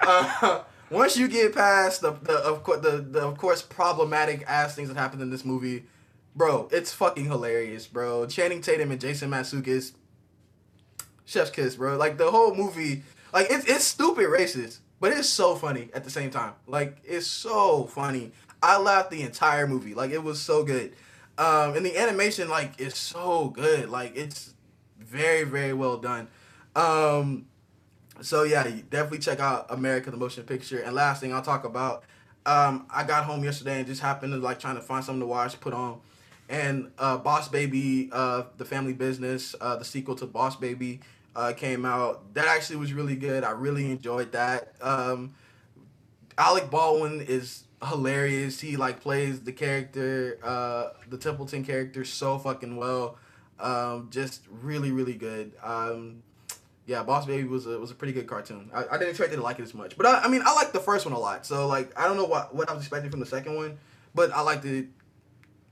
uh, 0.02 0.62
once 0.90 1.16
you 1.16 1.28
get 1.28 1.54
past 1.54 2.00
the 2.00 2.12
the 2.22 2.34
of 2.34 2.62
course 2.62 2.80
the, 2.80 2.98
the 2.98 3.20
of 3.20 3.38
course 3.38 3.62
problematic 3.62 4.44
ass 4.46 4.74
things 4.74 4.88
that 4.88 4.96
happened 4.96 5.22
in 5.22 5.30
this 5.30 5.44
movie, 5.44 5.84
bro, 6.38 6.68
it's 6.70 6.92
fucking 6.92 7.26
hilarious, 7.26 7.86
bro. 7.86 8.24
Channing 8.26 8.62
Tatum 8.62 8.92
and 8.92 9.00
Jason 9.00 9.30
Mantzoukas, 9.30 9.92
chef's 11.26 11.50
kiss, 11.50 11.74
bro. 11.74 11.96
Like 11.96 12.16
the 12.16 12.30
whole 12.30 12.54
movie, 12.54 13.02
like 13.34 13.48
it's 13.50 13.66
it's 13.66 13.84
stupid 13.84 14.28
racist, 14.28 14.78
but 15.00 15.12
it's 15.12 15.28
so 15.28 15.56
funny 15.56 15.90
at 15.92 16.04
the 16.04 16.10
same 16.10 16.30
time. 16.30 16.52
Like 16.66 16.96
it's 17.04 17.26
so 17.26 17.84
funny. 17.84 18.32
I 18.62 18.78
laughed 18.78 19.10
the 19.10 19.22
entire 19.22 19.66
movie. 19.66 19.94
Like 19.94 20.12
it 20.12 20.22
was 20.22 20.40
so 20.40 20.64
good. 20.64 20.94
Um, 21.36 21.76
and 21.76 21.84
the 21.84 21.96
animation 21.98 22.48
like 22.48 22.80
is 22.80 22.94
so 22.94 23.48
good. 23.48 23.90
Like 23.90 24.16
it's 24.16 24.54
very 24.98 25.44
very 25.44 25.72
well 25.72 25.98
done. 25.98 26.28
Um, 26.74 27.46
so 28.20 28.44
yeah, 28.44 28.62
definitely 28.90 29.18
check 29.18 29.40
out 29.40 29.66
America 29.70 30.10
the 30.10 30.16
Motion 30.16 30.44
Picture. 30.44 30.78
And 30.78 30.94
last 30.94 31.20
thing 31.20 31.32
I'll 31.32 31.42
talk 31.42 31.64
about, 31.64 32.04
um, 32.46 32.86
I 32.90 33.04
got 33.04 33.24
home 33.24 33.44
yesterday 33.44 33.78
and 33.78 33.86
just 33.86 34.00
happened 34.00 34.32
to 34.32 34.38
like 34.38 34.60
trying 34.60 34.76
to 34.76 34.82
find 34.82 35.04
something 35.04 35.20
to 35.20 35.26
watch, 35.26 35.58
put 35.60 35.72
on, 35.72 36.00
and 36.48 36.90
uh, 36.98 37.18
Boss 37.18 37.48
Baby, 37.48 38.08
uh, 38.12 38.44
the 38.56 38.64
Family 38.64 38.92
Business, 38.92 39.54
uh, 39.60 39.76
the 39.76 39.84
sequel 39.84 40.14
to 40.16 40.26
Boss 40.26 40.56
Baby, 40.56 41.00
uh, 41.36 41.52
came 41.52 41.84
out. 41.84 42.34
That 42.34 42.46
actually 42.46 42.76
was 42.76 42.92
really 42.92 43.16
good. 43.16 43.44
I 43.44 43.50
really 43.50 43.90
enjoyed 43.90 44.32
that. 44.32 44.72
Um, 44.80 45.34
Alec 46.36 46.70
Baldwin 46.70 47.20
is 47.20 47.64
hilarious. 47.86 48.60
He 48.60 48.76
like 48.76 49.00
plays 49.00 49.40
the 49.40 49.52
character, 49.52 50.38
uh, 50.42 50.90
the 51.08 51.18
Templeton 51.18 51.64
character, 51.64 52.04
so 52.04 52.38
fucking 52.38 52.76
well. 52.76 53.18
Um, 53.60 54.08
just 54.10 54.42
really, 54.48 54.92
really 54.92 55.14
good. 55.14 55.52
Um, 55.62 56.22
yeah, 56.86 57.02
Boss 57.02 57.26
Baby 57.26 57.46
was 57.46 57.66
a 57.66 57.78
was 57.78 57.90
a 57.90 57.94
pretty 57.94 58.14
good 58.14 58.26
cartoon. 58.26 58.70
I, 58.72 58.84
I 58.86 58.92
didn't 58.92 59.10
expect 59.10 59.32
to 59.32 59.40
like 59.42 59.58
it 59.58 59.62
as 59.62 59.74
much, 59.74 59.96
but 59.96 60.06
I, 60.06 60.22
I 60.22 60.28
mean, 60.28 60.42
I 60.44 60.54
like 60.54 60.72
the 60.72 60.80
first 60.80 61.04
one 61.04 61.12
a 61.12 61.18
lot. 61.18 61.44
So 61.44 61.66
like, 61.66 61.96
I 61.98 62.08
don't 62.08 62.16
know 62.16 62.24
what 62.24 62.54
what 62.54 62.70
I 62.70 62.72
was 62.72 62.82
expecting 62.82 63.10
from 63.10 63.20
the 63.20 63.26
second 63.26 63.56
one, 63.56 63.78
but 64.14 64.32
I 64.32 64.40
liked 64.40 64.64
it. 64.64 64.86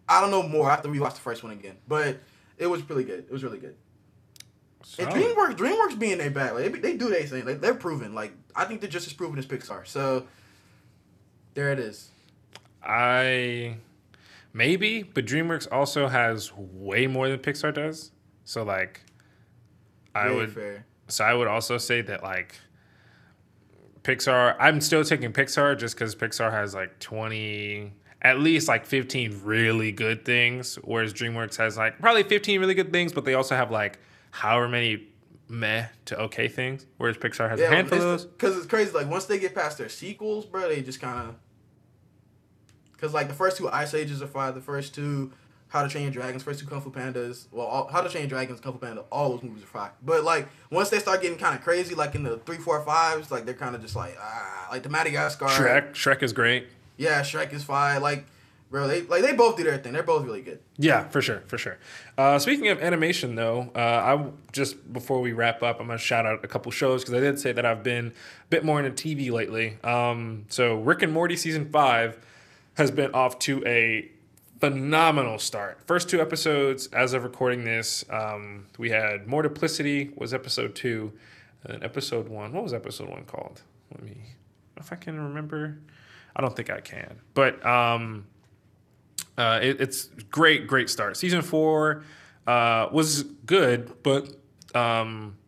I 0.08 0.20
don't 0.20 0.30
know 0.30 0.42
more 0.42 0.70
after 0.70 0.88
we 0.88 1.00
watched 1.00 1.16
the 1.16 1.22
first 1.22 1.42
one 1.42 1.52
again, 1.52 1.76
but 1.88 2.18
it 2.58 2.66
was 2.66 2.88
really 2.88 3.04
good. 3.04 3.20
It 3.20 3.30
was 3.30 3.42
really 3.42 3.58
good. 3.58 3.74
And 4.98 5.08
DreamWorks, 5.08 5.56
DreamWorks 5.56 5.98
being 5.98 6.18
their 6.18 6.30
back, 6.30 6.54
like 6.54 6.72
they, 6.72 6.78
they 6.78 6.96
do 6.96 7.08
their 7.10 7.22
thing. 7.24 7.44
Like 7.44 7.60
they're 7.60 7.74
proven. 7.74 8.14
Like 8.14 8.32
I 8.54 8.64
think 8.64 8.80
they're 8.80 8.90
just 8.90 9.06
as 9.06 9.12
proven 9.12 9.38
as 9.38 9.46
Pixar. 9.46 9.86
So 9.86 10.26
there 11.54 11.72
it 11.72 11.78
is. 11.80 12.10
I 12.84 13.76
maybe, 14.52 15.02
but 15.02 15.26
DreamWorks 15.26 15.66
also 15.72 16.06
has 16.06 16.52
way 16.54 17.08
more 17.08 17.28
than 17.28 17.40
Pixar 17.40 17.74
does. 17.74 18.12
So 18.44 18.62
like, 18.62 19.00
I 20.14 20.24
Very 20.24 20.36
would. 20.36 20.52
fair. 20.52 20.86
So 21.08 21.24
I 21.24 21.34
would 21.34 21.48
also 21.48 21.78
say 21.78 22.00
that 22.02 22.22
like 22.22 22.54
Pixar. 24.02 24.54
I'm 24.60 24.80
still 24.80 25.02
taking 25.04 25.32
Pixar 25.32 25.76
just 25.76 25.96
because 25.96 26.14
Pixar 26.14 26.52
has 26.52 26.74
like 26.74 26.98
20, 27.00 27.92
at 28.22 28.40
least 28.40 28.68
like 28.68 28.86
15 28.86 29.42
really 29.44 29.92
good 29.92 30.24
things, 30.24 30.76
whereas 30.76 31.12
DreamWorks 31.12 31.56
has 31.56 31.76
like 31.76 31.98
probably 31.98 32.22
15 32.22 32.60
really 32.60 32.74
good 32.74 32.92
things, 32.92 33.12
but 33.12 33.24
they 33.24 33.34
also 33.34 33.54
have 33.54 33.70
like 33.70 33.98
however 34.30 34.68
many 34.68 35.06
meh 35.48 35.86
to 36.06 36.18
okay 36.22 36.48
things, 36.48 36.86
whereas 36.96 37.16
Pixar 37.16 37.48
has 37.48 37.60
a 37.60 37.68
handful 37.68 37.98
of 37.98 38.04
those. 38.04 38.24
Because 38.24 38.56
it's 38.56 38.66
crazy. 38.66 38.92
Like 38.92 39.08
once 39.08 39.26
they 39.26 39.38
get 39.38 39.54
past 39.54 39.78
their 39.78 39.88
sequels, 39.88 40.46
bro, 40.46 40.68
they 40.68 40.82
just 40.82 41.00
kind 41.00 41.28
of. 41.28 41.34
Because 42.92 43.12
like 43.12 43.28
the 43.28 43.34
first 43.34 43.58
two 43.58 43.68
Ice 43.68 43.94
Ages 43.94 44.22
are 44.22 44.26
fire. 44.26 44.52
The 44.52 44.60
first 44.60 44.94
two 44.94 45.32
How 45.68 45.82
to 45.82 45.88
Train 45.88 46.04
Your 46.04 46.12
Dragons, 46.12 46.42
first 46.42 46.60
two 46.60 46.66
Kung 46.66 46.80
Fu 46.80 46.90
Pandas. 46.90 47.46
Well, 47.52 47.66
all, 47.66 47.88
How 47.88 48.00
to 48.00 48.08
Train 48.08 48.22
Your 48.22 48.30
Dragons, 48.30 48.60
Kung 48.60 48.72
Fu 48.72 48.78
Panda, 48.78 49.02
all 49.12 49.30
those 49.30 49.42
movies 49.42 49.62
are 49.62 49.66
fire. 49.66 49.92
But 50.02 50.24
like 50.24 50.48
once 50.70 50.88
they 50.88 50.98
start 50.98 51.22
getting 51.22 51.38
kind 51.38 51.54
of 51.54 51.62
crazy, 51.62 51.94
like 51.94 52.14
in 52.14 52.22
the 52.22 52.38
three, 52.38 52.56
four, 52.56 52.80
fives, 52.82 53.30
like 53.30 53.44
they're 53.44 53.54
kind 53.54 53.74
of 53.74 53.82
just 53.82 53.94
like 53.94 54.16
ah, 54.18 54.68
like 54.70 54.82
the 54.82 54.88
Madagascar. 54.88 55.46
Shrek, 55.46 55.92
Shrek 55.92 56.22
is 56.22 56.32
great. 56.32 56.68
Yeah, 56.96 57.20
Shrek 57.20 57.52
is 57.52 57.64
fine. 57.64 58.00
Like, 58.00 58.26
bro, 58.70 58.88
they 58.88 59.02
like 59.02 59.22
they 59.22 59.32
both 59.32 59.56
do 59.56 59.64
their 59.64 59.78
thing. 59.78 59.92
They're 59.92 60.02
both 60.02 60.24
really 60.24 60.42
good. 60.42 60.60
Yeah, 60.76 61.08
for 61.08 61.20
sure, 61.20 61.42
for 61.46 61.58
sure. 61.58 61.78
Uh, 62.16 62.38
speaking 62.38 62.68
of 62.68 62.80
animation, 62.80 63.34
though, 63.34 63.70
uh, 63.74 63.78
I 63.78 64.30
just 64.52 64.92
before 64.92 65.20
we 65.20 65.32
wrap 65.32 65.62
up, 65.62 65.80
I'm 65.80 65.86
gonna 65.86 65.98
shout 65.98 66.26
out 66.26 66.44
a 66.44 66.48
couple 66.48 66.72
shows 66.72 67.02
because 67.02 67.14
I 67.14 67.20
did 67.20 67.38
say 67.38 67.52
that 67.52 67.66
I've 67.66 67.82
been 67.82 68.08
a 68.08 68.48
bit 68.50 68.64
more 68.64 68.82
into 68.82 68.90
TV 68.90 69.30
lately. 69.30 69.78
Um, 69.84 70.46
so 70.48 70.76
Rick 70.76 71.02
and 71.02 71.12
Morty 71.12 71.36
season 71.36 71.70
five 71.70 72.18
has 72.74 72.90
been 72.90 73.12
off 73.12 73.38
to 73.40 73.64
a 73.66 74.10
phenomenal 74.60 75.38
start. 75.38 75.80
First 75.86 76.08
two 76.08 76.20
episodes, 76.20 76.86
as 76.88 77.12
of 77.12 77.24
recording 77.24 77.64
this, 77.64 78.04
um, 78.10 78.66
we 78.78 78.90
had 78.90 79.26
Mortyplicity 79.26 80.16
was 80.16 80.32
episode 80.32 80.74
two, 80.74 81.12
and 81.64 81.82
episode 81.84 82.28
one. 82.28 82.52
What 82.52 82.62
was 82.62 82.72
episode 82.72 83.08
one 83.08 83.24
called? 83.24 83.62
Let 83.92 84.02
me, 84.02 84.16
if 84.76 84.92
I 84.92 84.96
can 84.96 85.20
remember. 85.20 85.78
I 86.36 86.42
don't 86.42 86.54
think 86.54 86.68
I 86.68 86.80
can, 86.80 87.18
but 87.32 87.64
um, 87.64 88.26
uh, 89.38 89.58
it, 89.62 89.80
it's 89.80 90.04
great, 90.30 90.66
great 90.66 90.90
start. 90.90 91.16
Season 91.16 91.40
four 91.40 92.04
uh, 92.46 92.88
was 92.92 93.22
good, 93.22 94.02
but 94.02 94.28
um, 94.74 95.38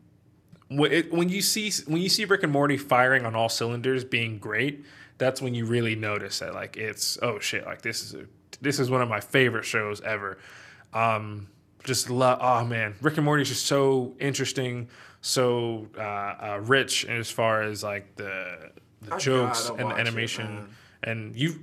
it, 0.70 1.12
when 1.12 1.28
you 1.28 1.42
see 1.42 1.70
when 1.86 2.00
you 2.00 2.08
see 2.08 2.24
Rick 2.24 2.42
and 2.42 2.52
Morty 2.52 2.78
firing 2.78 3.26
on 3.26 3.34
all 3.34 3.50
cylinders, 3.50 4.02
being 4.02 4.38
great, 4.38 4.84
that's 5.18 5.42
when 5.42 5.54
you 5.54 5.66
really 5.66 5.94
notice 5.94 6.38
that 6.38 6.54
like 6.54 6.78
it's 6.78 7.18
oh 7.22 7.38
shit, 7.38 7.66
like 7.66 7.82
this 7.82 8.02
is 8.02 8.14
a, 8.14 8.24
this 8.60 8.80
is 8.80 8.90
one 8.90 9.02
of 9.02 9.08
my 9.08 9.20
favorite 9.20 9.64
shows 9.64 10.00
ever. 10.00 10.38
Um, 10.94 11.48
just 11.84 12.08
love 12.08 12.38
oh 12.40 12.64
man, 12.64 12.94
Rick 13.02 13.16
and 13.16 13.24
Morty 13.24 13.42
is 13.42 13.48
just 13.48 13.66
so 13.66 14.14
interesting, 14.18 14.88
so 15.20 15.86
uh, 15.98 16.00
uh, 16.02 16.60
rich 16.62 17.04
as 17.04 17.30
far 17.30 17.62
as 17.62 17.82
like 17.82 18.16
the 18.16 18.70
the 19.02 19.14
I 19.14 19.18
jokes 19.18 19.68
and 19.68 19.90
the 19.90 19.94
it, 19.94 20.00
animation, 20.00 20.54
man. 20.54 20.68
And 21.02 21.36
you 21.36 21.62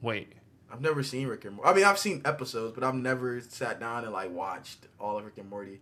wait. 0.00 0.32
I've 0.72 0.80
never 0.80 1.02
seen 1.02 1.28
Rick 1.28 1.44
and 1.44 1.56
Morty. 1.56 1.70
I 1.70 1.74
mean, 1.74 1.84
I've 1.84 1.98
seen 1.98 2.22
episodes, 2.24 2.74
but 2.74 2.82
I've 2.82 2.94
never 2.94 3.40
sat 3.42 3.78
down 3.78 4.04
and 4.04 4.12
like 4.12 4.30
watched 4.32 4.86
all 4.98 5.18
of 5.18 5.24
Rick 5.24 5.38
and 5.38 5.50
Morty. 5.50 5.80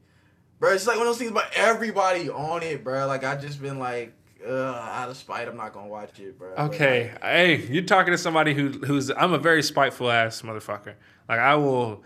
Bro, 0.58 0.72
it's 0.72 0.86
like 0.86 0.96
one 0.96 1.06
of 1.06 1.10
those 1.10 1.18
things 1.18 1.30
about 1.30 1.50
everybody 1.54 2.28
on 2.28 2.62
it, 2.62 2.82
bro. 2.84 3.06
Like 3.06 3.24
I 3.24 3.36
just 3.36 3.62
been 3.62 3.78
like, 3.78 4.12
Ugh, 4.44 4.50
out 4.50 5.08
of 5.08 5.16
spite, 5.16 5.48
I'm 5.48 5.56
not 5.56 5.72
gonna 5.72 5.88
watch 5.88 6.18
it, 6.18 6.38
bro. 6.38 6.54
But, 6.56 6.74
Okay, 6.74 7.10
like, 7.12 7.22
hey, 7.22 7.56
you're 7.70 7.84
talking 7.84 8.12
to 8.12 8.18
somebody 8.18 8.52
who 8.54 8.70
who's 8.70 9.10
I'm 9.10 9.32
a 9.32 9.38
very 9.38 9.62
spiteful 9.62 10.10
ass 10.10 10.42
motherfucker. 10.42 10.94
Like 11.28 11.38
I 11.38 11.54
will. 11.56 12.02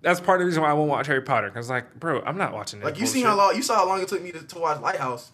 That's 0.00 0.18
part 0.18 0.40
of 0.40 0.40
the 0.40 0.46
reason 0.46 0.62
why 0.62 0.70
I 0.70 0.72
won't 0.72 0.88
watch 0.88 1.06
Harry 1.06 1.22
Potter. 1.22 1.48
Cause 1.50 1.70
like, 1.70 1.94
bro, 2.00 2.22
I'm 2.22 2.36
not 2.36 2.52
watching 2.52 2.80
that. 2.80 2.86
like 2.86 2.98
you 2.98 3.06
seen 3.06 3.24
how 3.24 3.36
long 3.36 3.54
you 3.54 3.62
saw 3.62 3.76
how 3.76 3.86
long 3.86 4.00
it 4.02 4.08
took 4.08 4.22
me 4.22 4.32
to, 4.32 4.42
to 4.42 4.58
watch 4.58 4.80
Lighthouse. 4.80 5.30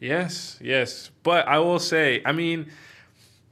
Yes, 0.00 0.58
yes. 0.60 1.10
But 1.22 1.46
I 1.46 1.58
will 1.58 1.78
say, 1.78 2.22
I 2.24 2.32
mean, 2.32 2.70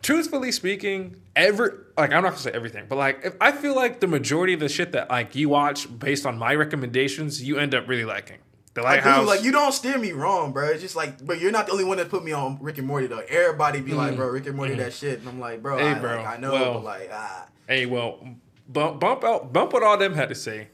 truthfully 0.03 0.53
speaking, 0.53 1.17
ever 1.37 1.87
like 1.97 2.13
I'm 2.13 2.23
not 2.23 2.31
gonna 2.31 2.37
say 2.39 2.51
everything, 2.53 2.87
but 2.89 2.97
like 2.97 3.21
if 3.25 3.35
I 3.41 3.53
feel 3.53 3.75
like 3.75 4.01
the 4.01 4.07
majority 4.07 4.53
of 4.55 4.61
the 4.61 4.69
shit 4.69 4.93
that 4.93 5.11
like 5.11 5.35
you 5.35 5.49
watch 5.49 5.87
based 5.99 6.27
on 6.27 6.39
my 6.39 6.55
recommendations, 6.55 7.43
you 7.43 7.59
end 7.59 7.75
up 7.75 7.89
really 7.89 8.05
liking. 8.05 8.39
The 8.75 8.83
Like, 8.83 8.97
Lighthouse. 9.05 9.21
dude, 9.21 9.29
like 9.29 9.43
you 9.43 9.51
don't 9.51 9.73
steer 9.73 9.99
me 9.99 10.13
wrong, 10.13 10.53
bro. 10.53 10.69
It's 10.69 10.83
just 10.83 10.95
like, 10.95 11.25
but 11.27 11.41
you're 11.41 11.51
not 11.51 11.67
the 11.67 11.73
only 11.73 11.85
one 11.85 11.97
that 11.97 12.11
put 12.11 12.23
me 12.25 12.33
on 12.33 12.59
Rick 12.61 12.79
and 12.79 12.87
Morty 12.87 13.07
though. 13.09 13.23
Everybody 13.29 13.81
be 13.81 13.93
like, 13.93 14.15
bro, 14.15 14.29
Rick 14.29 14.47
and 14.47 14.57
Morty, 14.57 14.75
that 14.77 14.93
shit, 14.93 15.19
and 15.21 15.29
I'm 15.29 15.41
like, 15.41 15.63
bro, 15.63 15.77
Mm. 15.77 15.81
Hey, 15.81 15.91
I, 15.91 15.99
bro, 15.99 16.17
like, 16.17 16.27
I 16.27 16.37
know, 16.41 16.53
well- 16.53 16.75
but 16.75 16.85
like, 16.85 17.11
ah. 17.13 17.47
Hey, 17.67 17.87
well, 17.87 18.25
bump 18.69 19.01
bump 19.01 19.25
out 19.25 19.53
bump 19.53 19.73
what 19.73 19.83
all 19.83 19.97
them 19.99 20.15
had 20.15 20.29
to 20.29 20.35
say. 20.35 20.69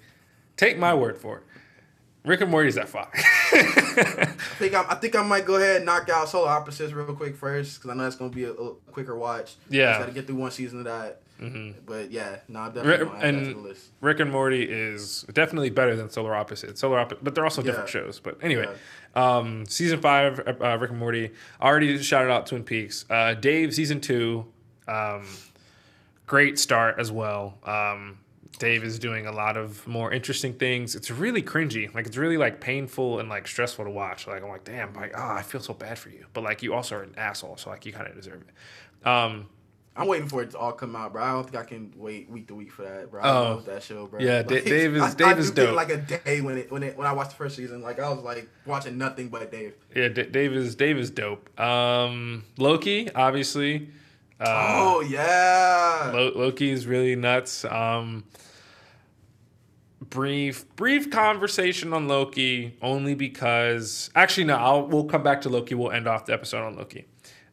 Take 0.56 0.78
my 0.78 0.92
word 0.94 1.18
for 1.18 1.38
it. 1.38 1.44
Rick 2.24 2.40
and 2.40 2.50
Morty's 2.50 2.74
that 2.76 2.88
fuck. 2.88 3.14
I 3.14 4.24
think 4.58 4.74
I'm, 4.74 4.86
I 4.88 4.94
think 4.94 5.14
I 5.14 5.22
might 5.22 5.44
go 5.44 5.56
ahead 5.56 5.76
and 5.76 5.84
knock 5.86 6.08
out 6.08 6.28
Solar 6.28 6.48
Opposites 6.50 6.92
real 6.92 7.12
quick 7.14 7.36
first 7.36 7.76
because 7.78 7.90
I 7.90 7.94
know 7.94 8.04
that's 8.04 8.16
gonna 8.16 8.30
be 8.30 8.44
a, 8.44 8.52
a 8.52 8.74
quicker 8.92 9.16
watch. 9.16 9.56
Yeah. 9.68 9.88
just 9.90 10.00
gotta 10.00 10.12
get 10.12 10.26
through 10.26 10.36
one 10.36 10.50
season 10.50 10.78
of 10.80 10.84
that. 10.86 11.20
But 11.84 12.10
yeah, 12.10 12.36
no, 12.48 12.60
I'm 12.60 12.72
definitely 12.72 12.90
Rick, 12.90 13.00
gonna 13.12 13.18
add 13.18 13.34
that 13.34 13.38
to 13.40 13.44
the 13.44 13.50
and 13.52 13.62
list. 13.62 13.86
Rick 14.00 14.20
and 14.20 14.30
Morty 14.32 14.62
is 14.62 15.26
definitely 15.34 15.68
better 15.68 15.94
than 15.94 16.08
Solar 16.08 16.34
Opposites. 16.34 16.80
Solar 16.80 16.98
Opposite, 16.98 17.22
but 17.22 17.34
they're 17.34 17.44
also 17.44 17.60
different 17.60 17.88
Yeah. 17.94 18.00
shows. 18.02 18.18
But 18.20 18.38
anyway, 18.42 18.68
um, 19.14 19.66
season 19.66 20.00
five, 20.00 20.40
uh, 20.40 20.78
Rick 20.78 20.90
and 20.90 20.98
Morty. 20.98 21.32
I 21.60 21.66
already 21.66 22.02
shouted 22.02 22.30
out 22.30 22.46
Twin 22.46 22.64
Peaks. 22.64 23.04
Uh, 23.10 23.34
Dave, 23.34 23.74
season 23.74 24.00
two, 24.00 24.46
um, 24.88 25.26
great 26.26 26.58
start 26.58 26.98
as 26.98 27.12
well. 27.12 27.58
Um, 27.64 28.18
Dave 28.58 28.84
is 28.84 28.98
doing 28.98 29.26
a 29.26 29.32
lot 29.32 29.56
of 29.56 29.86
more 29.86 30.12
interesting 30.12 30.52
things. 30.54 30.94
It's 30.94 31.10
really 31.10 31.42
cringy, 31.42 31.92
like 31.94 32.06
it's 32.06 32.16
really 32.16 32.36
like 32.36 32.60
painful 32.60 33.18
and 33.20 33.28
like 33.28 33.46
stressful 33.48 33.84
to 33.84 33.90
watch. 33.90 34.26
Like 34.26 34.42
I'm 34.42 34.48
like, 34.48 34.64
damn, 34.64 34.92
like 34.94 35.12
ah, 35.16 35.34
I 35.36 35.42
feel 35.42 35.60
so 35.60 35.74
bad 35.74 35.98
for 35.98 36.08
you, 36.10 36.26
but 36.32 36.44
like 36.44 36.62
you 36.62 36.72
also 36.74 36.96
are 36.96 37.02
an 37.02 37.14
asshole, 37.16 37.56
so 37.56 37.70
like 37.70 37.84
you 37.86 37.92
kind 37.92 38.06
of 38.08 38.14
deserve 38.14 38.42
it. 38.42 39.06
Um, 39.06 39.46
I'm 39.96 40.08
waiting 40.08 40.28
for 40.28 40.42
it 40.42 40.50
to 40.50 40.58
all 40.58 40.72
come 40.72 40.96
out, 40.96 41.12
bro. 41.12 41.22
I 41.22 41.30
don't 41.32 41.44
think 41.44 41.56
I 41.56 41.64
can 41.64 41.92
wait 41.96 42.28
week 42.28 42.48
to 42.48 42.54
week 42.56 42.72
for 42.72 42.82
that, 42.82 43.12
bro. 43.12 43.22
I 43.22 43.28
Oh. 43.30 43.42
love 43.54 43.64
that 43.66 43.82
show, 43.82 44.06
bro. 44.06 44.18
Yeah, 44.20 44.42
Da- 44.44 44.60
Dave 44.64 44.96
is- 44.96 45.02
I, 45.02 45.14
Dave 45.14 45.26
I 45.28 45.38
is 45.38 45.50
dope. 45.52 45.76
Like 45.76 45.90
a 45.90 45.98
day 45.98 46.40
when 46.40 46.58
it 46.58 46.70
when 46.72 46.82
it 46.82 46.96
when 46.98 47.06
I 47.06 47.12
watched 47.12 47.30
the 47.30 47.36
first 47.36 47.54
season, 47.56 47.80
like 47.82 47.98
I 48.00 48.08
was 48.08 48.20
like 48.22 48.48
watching 48.66 48.98
nothing 48.98 49.28
but 49.28 49.50
Dave. 49.52 49.74
Yeah, 49.94 50.08
D- 50.08 50.24
Dave 50.24 50.52
is 50.52 50.74
Dave 50.74 50.98
is 50.98 51.10
dope. 51.10 51.58
Um, 51.60 52.44
Loki, 52.58 53.08
obviously. 53.14 53.88
Uh, 54.40 54.46
oh 54.46 55.00
yeah, 55.00 56.10
Lo- 56.12 56.32
Loki 56.34 56.70
is 56.70 56.86
really 56.86 57.14
nuts. 57.16 57.64
Um, 57.64 58.24
brief 60.10 60.64
brief 60.76 61.10
conversation 61.10 61.92
on 61.92 62.08
Loki, 62.08 62.76
only 62.82 63.14
because 63.14 64.10
actually 64.14 64.44
no, 64.44 64.56
I'll 64.56 64.86
we'll 64.86 65.04
come 65.04 65.22
back 65.22 65.42
to 65.42 65.48
Loki. 65.48 65.74
We'll 65.74 65.92
end 65.92 66.06
off 66.06 66.26
the 66.26 66.32
episode 66.32 66.64
on 66.64 66.76
Loki. 66.76 67.06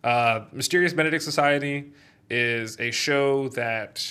Uh, 0.04 0.46
Mysterious 0.52 0.94
Benedict 0.94 1.24
Society 1.24 1.94
is 2.30 2.80
a 2.80 2.92
show 2.92 3.50
that 3.50 4.04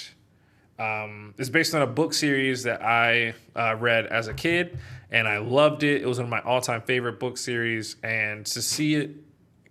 um, 0.79 1.35
is 1.39 1.51
based 1.51 1.75
on 1.75 1.83
a 1.83 1.87
book 1.87 2.15
series 2.15 2.63
that 2.63 2.83
I 2.83 3.35
uh, 3.57 3.77
read 3.79 4.07
as 4.07 4.29
a 4.29 4.35
kid, 4.35 4.79
and 5.11 5.27
I 5.27 5.39
loved 5.39 5.83
it. 5.83 6.03
It 6.03 6.07
was 6.07 6.19
one 6.19 6.27
of 6.27 6.31
my 6.31 6.41
all-time 6.41 6.83
favorite 6.83 7.19
book 7.19 7.37
series, 7.37 7.97
and 8.03 8.47
to 8.47 8.63
see 8.63 8.95
it 8.95 9.11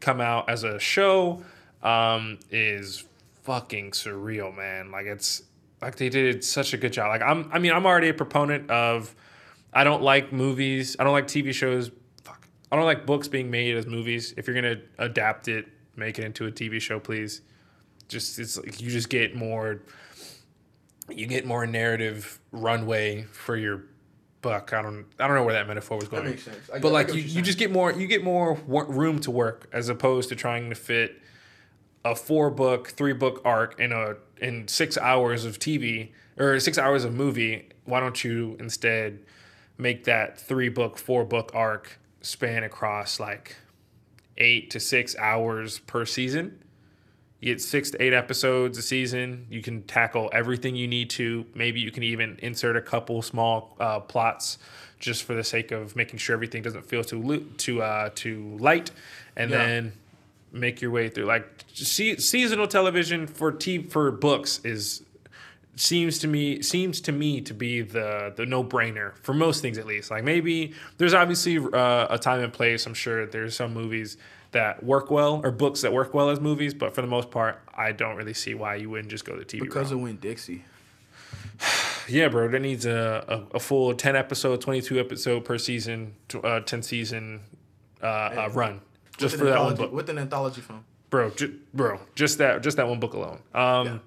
come 0.02 0.20
out 0.20 0.50
as 0.50 0.64
a 0.64 0.80
show 0.80 1.44
um, 1.84 2.40
is 2.50 3.06
fucking 3.44 3.92
surreal, 3.92 4.56
man. 4.56 4.92
Like 4.92 5.06
it's 5.06 5.44
like 5.82 5.96
they 5.96 6.10
did 6.10 6.44
such 6.44 6.74
a 6.74 6.78
good 6.78 6.94
job. 6.94 7.10
Like 7.10 7.22
I'm, 7.22 7.50
I 7.52 7.60
mean, 7.60 7.72
I'm 7.72 7.86
already 7.86 8.10
a 8.10 8.14
proponent 8.14 8.70
of. 8.70 9.16
I 9.72 9.84
don't 9.84 10.02
like 10.02 10.34
movies. 10.34 10.96
I 10.98 11.04
don't 11.04 11.14
like 11.14 11.28
TV 11.28 11.54
shows. 11.54 11.92
Fuck. 12.24 12.48
I 12.72 12.76
don't 12.76 12.86
like 12.86 13.06
books 13.06 13.28
being 13.28 13.52
made 13.52 13.76
as 13.76 13.86
movies. 13.86 14.34
If 14.36 14.48
you're 14.48 14.56
gonna 14.56 14.82
adapt 14.98 15.48
it, 15.48 15.68
make 15.96 16.18
it 16.18 16.26
into 16.26 16.48
a 16.48 16.52
TV 16.52 16.82
show, 16.82 17.00
please 17.00 17.42
just 18.10 18.40
it's 18.40 18.58
like 18.58 18.82
you 18.82 18.90
just 18.90 19.08
get 19.08 19.36
more 19.36 19.82
you 21.10 21.26
get 21.26 21.46
more 21.46 21.66
narrative 21.66 22.40
runway 22.52 23.24
for 23.32 23.56
your 23.56 23.86
buck. 24.42 24.74
I 24.74 24.82
don't 24.82 25.06
I 25.20 25.28
don't 25.28 25.38
know 25.38 25.44
where 25.44 25.54
that 25.54 25.68
metaphor 25.68 25.98
was 25.98 26.10
going. 26.10 26.26
That 26.26 26.30
makes 26.32 26.44
sense. 26.44 26.70
I 26.74 26.80
but 26.80 26.92
like 26.92 27.14
you, 27.14 27.22
you 27.22 27.42
just 27.42 27.58
get 27.58 27.72
more 27.72 27.94
you 27.94 28.08
get 28.08 28.24
more 28.24 28.56
room 28.66 29.20
to 29.22 29.32
work 29.32 29.70
as 29.72 29.88
opposed 29.88 30.30
to 30.30 30.36
trying 30.36 30.70
to 30.70 30.76
fit 30.76 31.22
a 32.06 32.16
four 32.16 32.50
book, 32.50 32.90
three 32.90 33.14
book 33.14 33.42
arc 33.44 33.80
in 33.80 33.92
a 33.92 34.16
in 34.42 34.68
six 34.68 34.98
hours 34.98 35.46
of 35.46 35.60
TV 35.60 36.10
or 36.38 36.60
six 36.60 36.78
hours 36.78 37.04
of 37.04 37.14
movie. 37.14 37.68
Why 37.86 38.00
don't 38.00 38.24
you 38.24 38.56
instead 38.60 39.20
make 39.78 40.06
that 40.06 40.40
three 40.40 40.70
book, 40.70 40.98
four 40.98 41.24
book 41.26 41.52
arc 41.54 42.00
span 42.22 42.64
across 42.64 43.20
like 43.20 43.56
eight 44.38 44.70
to 44.72 44.80
six 44.80 45.16
hours 45.18 45.80
per 45.80 46.06
season? 46.06 46.64
You 47.42 47.54
get 47.54 47.62
six 47.62 47.92
to 47.92 48.02
eight 48.04 48.12
episodes 48.14 48.78
a 48.78 48.82
season. 48.82 49.48
You 49.50 49.62
can 49.62 49.84
tackle 49.84 50.30
everything 50.34 50.76
you 50.76 50.88
need 50.90 51.10
to. 51.12 51.46
Maybe 51.56 51.80
you 51.80 51.90
can 51.90 52.04
even 52.04 52.38
insert 52.42 52.76
a 52.76 52.82
couple 52.82 53.22
small 53.22 53.78
uh, 53.80 54.02
plots 54.02 54.58
just 55.00 55.24
for 55.24 55.34
the 55.34 55.44
sake 55.46 55.72
of 55.72 55.96
making 55.96 56.20
sure 56.20 56.34
everything 56.34 56.62
doesn't 56.62 56.86
feel 56.86 57.02
too 57.02 57.22
lo- 57.22 57.46
too 57.58 57.82
uh, 57.82 58.10
too 58.14 58.58
light, 58.60 58.92
and 59.38 59.50
Yeah. 59.52 59.58
then 59.66 59.94
make 60.52 60.82
your 60.82 60.92
way 60.92 61.10
through. 61.10 61.26
Like 61.26 61.66
se- 61.74 62.18
seasonal 62.18 62.68
television 62.68 63.28
for 63.28 63.52
t- 63.52 63.84
for 63.84 64.12
books 64.12 64.60
is 64.64 65.04
seems 65.76 66.20
to 66.20 66.28
me 66.28 66.62
seems 66.62 67.00
to 67.02 67.12
me 67.12 67.40
to 67.42 67.54
be 67.54 67.82
the 67.82 68.34
the 68.36 68.46
no 68.46 68.64
brainer 68.64 69.14
for 69.24 69.34
most 69.34 69.62
things 69.62 69.78
at 69.78 69.86
least. 69.86 70.12
Like 70.12 70.24
maybe 70.24 70.74
there's 70.98 71.14
obviously 71.14 71.58
uh, 71.58 72.08
a 72.10 72.18
time 72.20 72.42
and 72.42 72.52
place. 72.52 72.86
I'm 72.86 72.94
sure 72.94 73.26
there's 73.26 73.56
some 73.56 73.74
movies 73.74 74.18
that 74.52 74.84
work 74.84 75.12
well 75.12 75.42
or 75.44 75.52
books 75.52 75.82
that 75.82 75.94
work 75.94 76.14
well 76.14 76.30
as 76.32 76.40
movies, 76.40 76.74
but 76.74 76.96
for 76.96 77.02
the 77.02 77.08
most 77.08 77.30
part, 77.30 77.62
I 77.76 77.92
don't 77.92 78.16
really 78.16 78.34
see 78.34 78.56
why 78.56 78.76
you 78.76 78.90
wouldn't 78.90 79.10
just 79.10 79.24
go 79.24 79.38
the 79.38 79.46
TV 79.46 79.60
Because 79.62 79.92
route. 79.92 79.98
of 79.98 80.02
Winn-Dixie. 80.02 80.66
yeah, 82.10 82.28
bro, 82.30 82.48
that 82.48 82.60
needs 82.60 82.88
a, 82.88 83.46
a, 83.54 83.58
a 83.58 83.60
full 83.60 83.94
10 83.94 84.16
episode, 84.16 84.60
22 84.60 85.00
episode 85.00 85.46
per 85.46 85.60
season, 85.60 86.16
uh, 86.44 86.62
10 86.62 86.82
season 86.82 87.42
uh, 88.02 88.06
uh, 88.06 88.50
run 88.54 88.82
just 89.20 89.34
with 89.34 89.42
for 89.42 89.48
an 89.48 89.54
that 89.54 89.60
one 89.60 89.70
anthology, 89.72 89.84
book, 89.90 89.94
With 89.94 90.10
an 90.10 90.18
anthology 90.18 90.62
film. 90.62 90.84
bro. 91.10 91.30
Ju- 91.32 91.60
bro, 91.74 92.00
just 92.16 92.38
that 92.40 92.62
just 92.64 92.78
that 92.78 92.88
one 92.88 93.00
book 93.00 93.14
alone. 93.14 93.40
Um, 93.54 94.02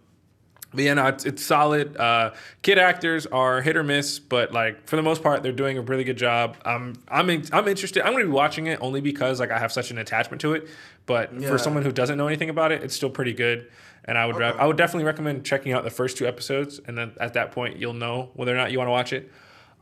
But 0.75 0.85
yeah, 0.85 0.95
no, 0.95 1.07
it's, 1.09 1.27
it's 1.27 1.45
solid. 1.45 1.99
Uh, 1.99 2.31
kid 2.63 2.79
actors 2.79 3.27
are 3.27 3.61
hit 3.61 3.77
or 3.77 3.83
miss, 3.85 4.19
but 4.19 4.53
like 4.53 4.89
for 4.89 4.97
the 4.97 5.03
most 5.03 5.23
part, 5.23 5.43
they're 5.43 5.53
doing 5.53 5.77
a 5.77 5.83
really 5.83 6.03
good 6.05 6.17
job. 6.17 6.57
I'm 6.65 6.95
I'm 7.09 7.29
in, 7.29 7.45
I'm 7.53 7.69
interested. 7.69 8.03
I'm 8.03 8.13
going 8.15 8.25
to 8.25 8.29
be 8.29 8.33
watching 8.35 8.69
it 8.69 8.79
only 8.81 9.03
because 9.03 9.39
like 9.39 9.51
I 9.51 9.59
have 9.59 9.71
such 9.71 9.91
an 9.91 9.99
attachment 9.99 10.41
to 10.41 10.55
it. 10.55 10.69
But 11.05 11.39
Yeah. 11.39 11.49
for 11.51 11.59
someone 11.59 11.83
who 11.83 11.93
doesn't 11.93 12.17
know 12.17 12.27
anything 12.27 12.49
about 12.49 12.73
it, 12.73 12.83
it's 12.83 12.95
still 12.97 13.11
pretty 13.11 13.35
good. 13.35 13.69
And 14.07 14.17
I 14.17 14.25
would 14.25 14.37
Okay. 14.37 14.59
I 14.59 14.65
would 14.67 14.79
definitely 14.79 15.05
recommend 15.05 15.45
checking 15.45 15.73
out 15.75 15.85
the 15.85 15.91
first 15.91 16.17
two 16.17 16.27
episodes, 16.27 16.81
and 16.87 16.97
then 16.97 17.13
at 17.21 17.35
that 17.35 17.53
point 17.53 17.77
you'll 17.77 17.93
know 17.93 18.31
whether 18.33 18.53
or 18.55 18.57
not 18.57 18.73
you 18.73 18.79
want 18.79 18.89
to 18.89 18.93
watch 18.93 19.13
it. 19.13 19.31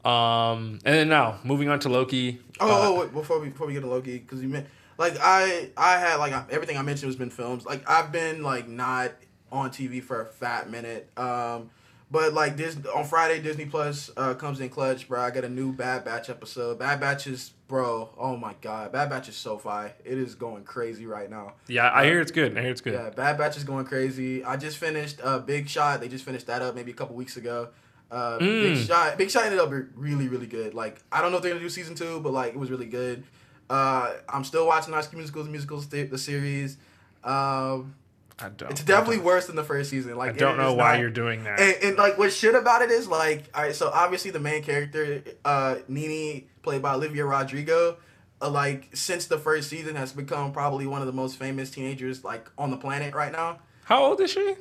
Um, 0.04 0.78
and 0.84 0.94
then 0.94 1.08
now 1.08 1.38
moving 1.44 1.68
on 1.68 1.78
to 1.80 1.88
Loki. 1.88 2.40
Oh, 2.58 2.68
uh, 2.68 2.88
oh 2.88 3.00
wait, 3.00 3.12
before 3.12 3.38
we 3.38 3.50
before 3.50 3.68
we 3.68 3.74
get 3.74 3.80
to 3.82 3.86
Loki, 3.86 4.18
because 4.18 4.42
you 4.42 4.48
meant 4.48 4.66
like 5.00 5.16
I 5.20 5.70
I 5.76 5.98
had 5.98 6.16
like 6.16 6.32
everything 6.52 6.76
I 6.78 6.82
mentioned 6.82 7.08
has 7.08 7.16
been 7.16 7.30
films. 7.30 7.64
Like 7.66 7.88
I've 7.90 8.12
been 8.12 8.44
like 8.44 8.68
not 8.68 9.10
on 9.50 9.70
TV 9.70 10.00
for 10.00 10.20
a 10.22 10.26
fat 10.26 10.70
minute. 10.70 11.10
Um, 11.18 11.70
but 12.12 12.34
like 12.34 12.56
this 12.56 12.76
on 12.94 13.04
Friday, 13.04 13.40
Disney 13.40 13.66
Plus 13.66 14.10
uh, 14.16 14.34
comes 14.34 14.60
in 14.60 14.68
clutch, 14.68 15.08
bro. 15.08 15.20
I 15.20 15.30
got 15.30 15.44
a 15.44 15.48
new 15.48 15.72
Bad 15.72 16.04
Batch 16.04 16.28
episode. 16.28 16.78
Bad 16.78 17.00
Batch 17.00 17.26
is 17.28 17.52
bro. 17.68 18.10
Oh 18.18 18.36
my 18.36 18.54
god, 18.60 18.92
Bad 18.92 19.10
Batch 19.10 19.28
is 19.28 19.36
so 19.36 19.58
fire. 19.58 19.94
It 20.04 20.18
is 20.18 20.34
going 20.34 20.64
crazy 20.64 21.06
right 21.06 21.30
now. 21.30 21.54
yeah, 21.68 21.90
I 21.94 22.04
hear 22.04 22.20
it's 22.20 22.32
good. 22.32 22.56
I 22.58 22.62
hear 22.62 22.70
it's 22.72 22.80
good. 22.80 22.94
Yeah, 22.94 23.10
Bad 23.10 23.38
Batch 23.38 23.56
is 23.56 23.64
going 23.64 23.84
crazy. 23.86 24.44
I 24.44 24.56
just 24.56 24.78
finished 24.78 25.20
uh, 25.22 25.38
Big 25.38 25.68
Shot. 25.68 26.00
They 26.00 26.08
just 26.08 26.24
finished 26.24 26.46
that 26.48 26.62
up 26.62 26.74
maybe 26.74 26.90
a 26.90 26.94
couple 26.94 27.14
weeks 27.16 27.36
ago. 27.36 27.68
Uh, 28.10 28.38
Big 28.38 28.76
Mm. 28.76 28.86
Shot. 28.88 29.16
Big 29.16 29.30
Shot 29.30 29.44
ended 29.44 29.60
up 29.60 29.70
really, 29.94 30.26
really 30.26 30.48
good. 30.48 30.74
Like 30.74 31.00
I 31.12 31.22
don't 31.22 31.30
know 31.30 31.36
if 31.36 31.44
they're 31.44 31.52
gonna 31.52 31.62
do 31.62 31.68
season 31.70 31.94
two, 31.94 32.18
but 32.20 32.32
like 32.32 32.54
it 32.54 32.58
was 32.58 32.70
really 32.72 32.86
good. 32.86 33.22
Uh, 33.70 34.14
I'm 34.28 34.42
still 34.42 34.66
watching 34.66 34.92
High 34.92 35.02
School 35.02 35.18
Musicals, 35.18 35.48
musicals 35.48 35.86
the, 35.88 36.02
the 36.02 36.18
series. 36.18 36.76
Um, 37.22 37.94
I 38.40 38.48
don't. 38.48 38.70
it's 38.72 38.82
definitely 38.82 39.18
worse 39.18 39.46
than 39.46 39.54
the 39.54 39.62
first 39.62 39.90
season. 39.90 40.16
Like 40.16 40.30
I 40.30 40.36
don't 40.36 40.56
know 40.58 40.72
why 40.74 40.92
not- 40.94 41.00
you're 41.00 41.10
doing 41.10 41.44
that. 41.44 41.60
and, 41.60 41.76
and 41.84 41.96
like 41.96 42.18
what 42.18 42.32
shit 42.32 42.54
about 42.56 42.82
it 42.82 42.90
is 42.90 43.06
like, 43.06 43.44
all 43.54 43.62
right, 43.62 43.74
so 43.74 43.88
obviously 43.90 44.32
the 44.32 44.40
main 44.40 44.62
character, 44.64 45.22
uh, 45.44 45.76
Nini, 45.86 46.48
played 46.62 46.82
by 46.82 46.94
Olivia 46.94 47.24
Rodrigo, 47.24 47.98
uh, 48.42 48.50
like 48.50 48.88
since 48.92 49.26
the 49.26 49.38
first 49.38 49.68
season 49.68 49.94
has 49.94 50.12
become 50.12 50.52
probably 50.52 50.86
one 50.86 51.00
of 51.00 51.06
the 51.06 51.12
most 51.12 51.36
famous 51.36 51.70
teenagers 51.70 52.24
like 52.24 52.50
on 52.58 52.70
the 52.72 52.76
planet 52.76 53.14
right 53.14 53.30
now. 53.30 53.60
How 53.84 54.02
old 54.04 54.20
is 54.20 54.30
she? 54.32 54.54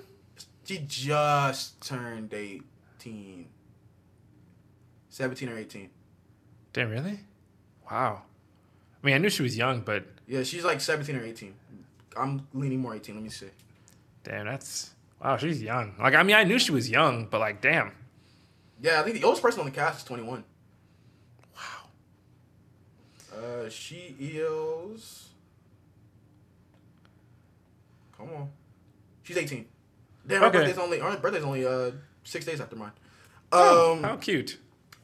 She 0.65 0.85
just 0.87 1.81
turned 1.81 2.31
18. 2.31 3.47
17 5.09 5.49
or 5.49 5.57
18. 5.57 5.89
Damn, 6.73 6.89
really? 6.91 7.21
Wow. 7.89 8.21
I 9.01 9.05
mean, 9.05 9.15
I 9.15 9.17
knew 9.17 9.29
she 9.29 9.43
was 9.43 9.55
young, 9.57 9.81
but 9.81 10.05
Yeah, 10.27 10.43
she's 10.43 10.63
like 10.65 10.81
17 10.81 11.15
or 11.15 11.23
18. 11.23 11.53
I'm 12.17 12.47
leaning 12.53 12.79
more 12.79 12.95
18. 12.95 13.15
Let 13.15 13.23
me 13.23 13.29
see. 13.29 13.47
damn, 14.23 14.45
that's 14.45 14.91
wow. 15.21 15.37
She's 15.37 15.61
young. 15.61 15.95
Like, 15.99 16.15
I 16.15 16.23
mean, 16.23 16.35
I 16.35 16.43
knew 16.43 16.59
she 16.59 16.71
was 16.71 16.89
young, 16.89 17.25
but 17.27 17.39
like, 17.39 17.61
damn. 17.61 17.91
Yeah, 18.81 18.99
I 18.99 19.03
think 19.03 19.15
the 19.17 19.23
oldest 19.23 19.41
person 19.41 19.59
on 19.61 19.65
the 19.65 19.71
cast 19.71 19.99
is 19.99 20.03
21. 20.05 20.43
Wow. 21.55 21.61
Uh, 23.37 23.69
she 23.69 24.15
is. 24.19 25.29
Come 28.17 28.29
on. 28.35 28.49
She's 29.23 29.37
18. 29.37 29.65
Damn, 30.27 30.41
her 30.41 30.47
Okay. 30.47 30.57
birthday's 30.59 30.77
only 30.77 30.99
her 30.99 31.17
birthday's 31.17 31.43
only 31.43 31.65
uh 31.65 31.91
six 32.23 32.45
days 32.45 32.59
after 32.59 32.75
mine. 32.75 32.91
Oh, 33.51 33.93
Um, 33.93 34.03
how 34.03 34.17
cute. 34.17 34.57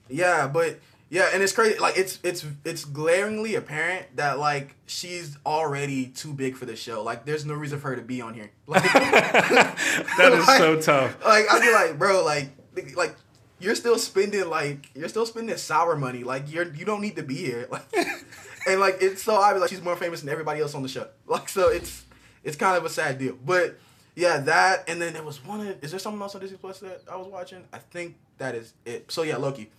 Yeah, 0.09 0.47
but 0.47 0.79
yeah, 1.09 1.29
and 1.33 1.43
it's 1.43 1.53
crazy. 1.53 1.77
Like 1.79 1.97
it's 1.97 2.19
it's 2.23 2.45
it's 2.63 2.83
glaringly 2.85 3.55
apparent 3.55 4.15
that 4.17 4.39
like 4.39 4.75
she's 4.85 5.37
already 5.45 6.07
too 6.07 6.33
big 6.33 6.55
for 6.57 6.65
the 6.65 6.75
show. 6.75 7.03
Like 7.03 7.25
there's 7.25 7.45
no 7.45 7.53
reason 7.53 7.79
for 7.79 7.89
her 7.89 7.95
to 7.95 8.01
be 8.01 8.21
on 8.21 8.33
here. 8.33 8.51
Like, 8.67 8.83
That 8.93 10.31
is 10.33 10.47
like- 10.47 10.57
so 10.57 10.79
tough. 10.81 11.23
Like 11.23 11.45
I'd 11.51 11.61
be 11.61 11.71
like, 11.71 11.97
bro, 11.99 12.23
like 12.23 12.49
like 12.95 13.15
you're 13.59 13.75
still 13.75 13.97
spending 13.97 14.49
like 14.49 14.89
you're 14.95 15.07
still 15.09 15.25
spending 15.25 15.55
sour 15.57 15.95
money. 15.95 16.23
Like 16.23 16.51
you're 16.51 16.71
you 16.73 16.85
don't 16.85 17.01
need 17.01 17.15
to 17.17 17.23
be 17.23 17.35
here. 17.35 17.67
Like 17.71 17.85
and 18.67 18.79
like 18.79 18.97
it's 19.01 19.23
so 19.23 19.35
obvious 19.35 19.61
like 19.61 19.69
she's 19.69 19.81
more 19.81 19.95
famous 19.95 20.21
than 20.21 20.29
everybody 20.29 20.59
else 20.61 20.73
on 20.75 20.81
the 20.83 20.89
show. 20.89 21.07
Like 21.27 21.49
so 21.49 21.69
it's 21.69 22.03
it's 22.43 22.57
kind 22.57 22.77
of 22.77 22.83
a 22.85 22.89
sad 22.89 23.17
deal. 23.19 23.37
But 23.45 23.77
yeah, 24.15 24.39
that 24.39 24.89
and 24.89 25.01
then 25.01 25.13
there 25.13 25.23
was 25.23 25.43
one. 25.45 25.61
Is 25.81 25.91
there 25.91 25.99
something 25.99 26.21
else 26.21 26.35
on 26.35 26.41
Disney 26.41 26.57
Plus 26.57 26.79
that 26.79 27.03
I 27.11 27.15
was 27.15 27.27
watching? 27.27 27.63
I 27.71 27.77
think 27.77 28.15
that 28.39 28.55
is 28.55 28.73
it. 28.85 29.11
So 29.11 29.21
yeah, 29.23 29.37
Loki. 29.37 29.69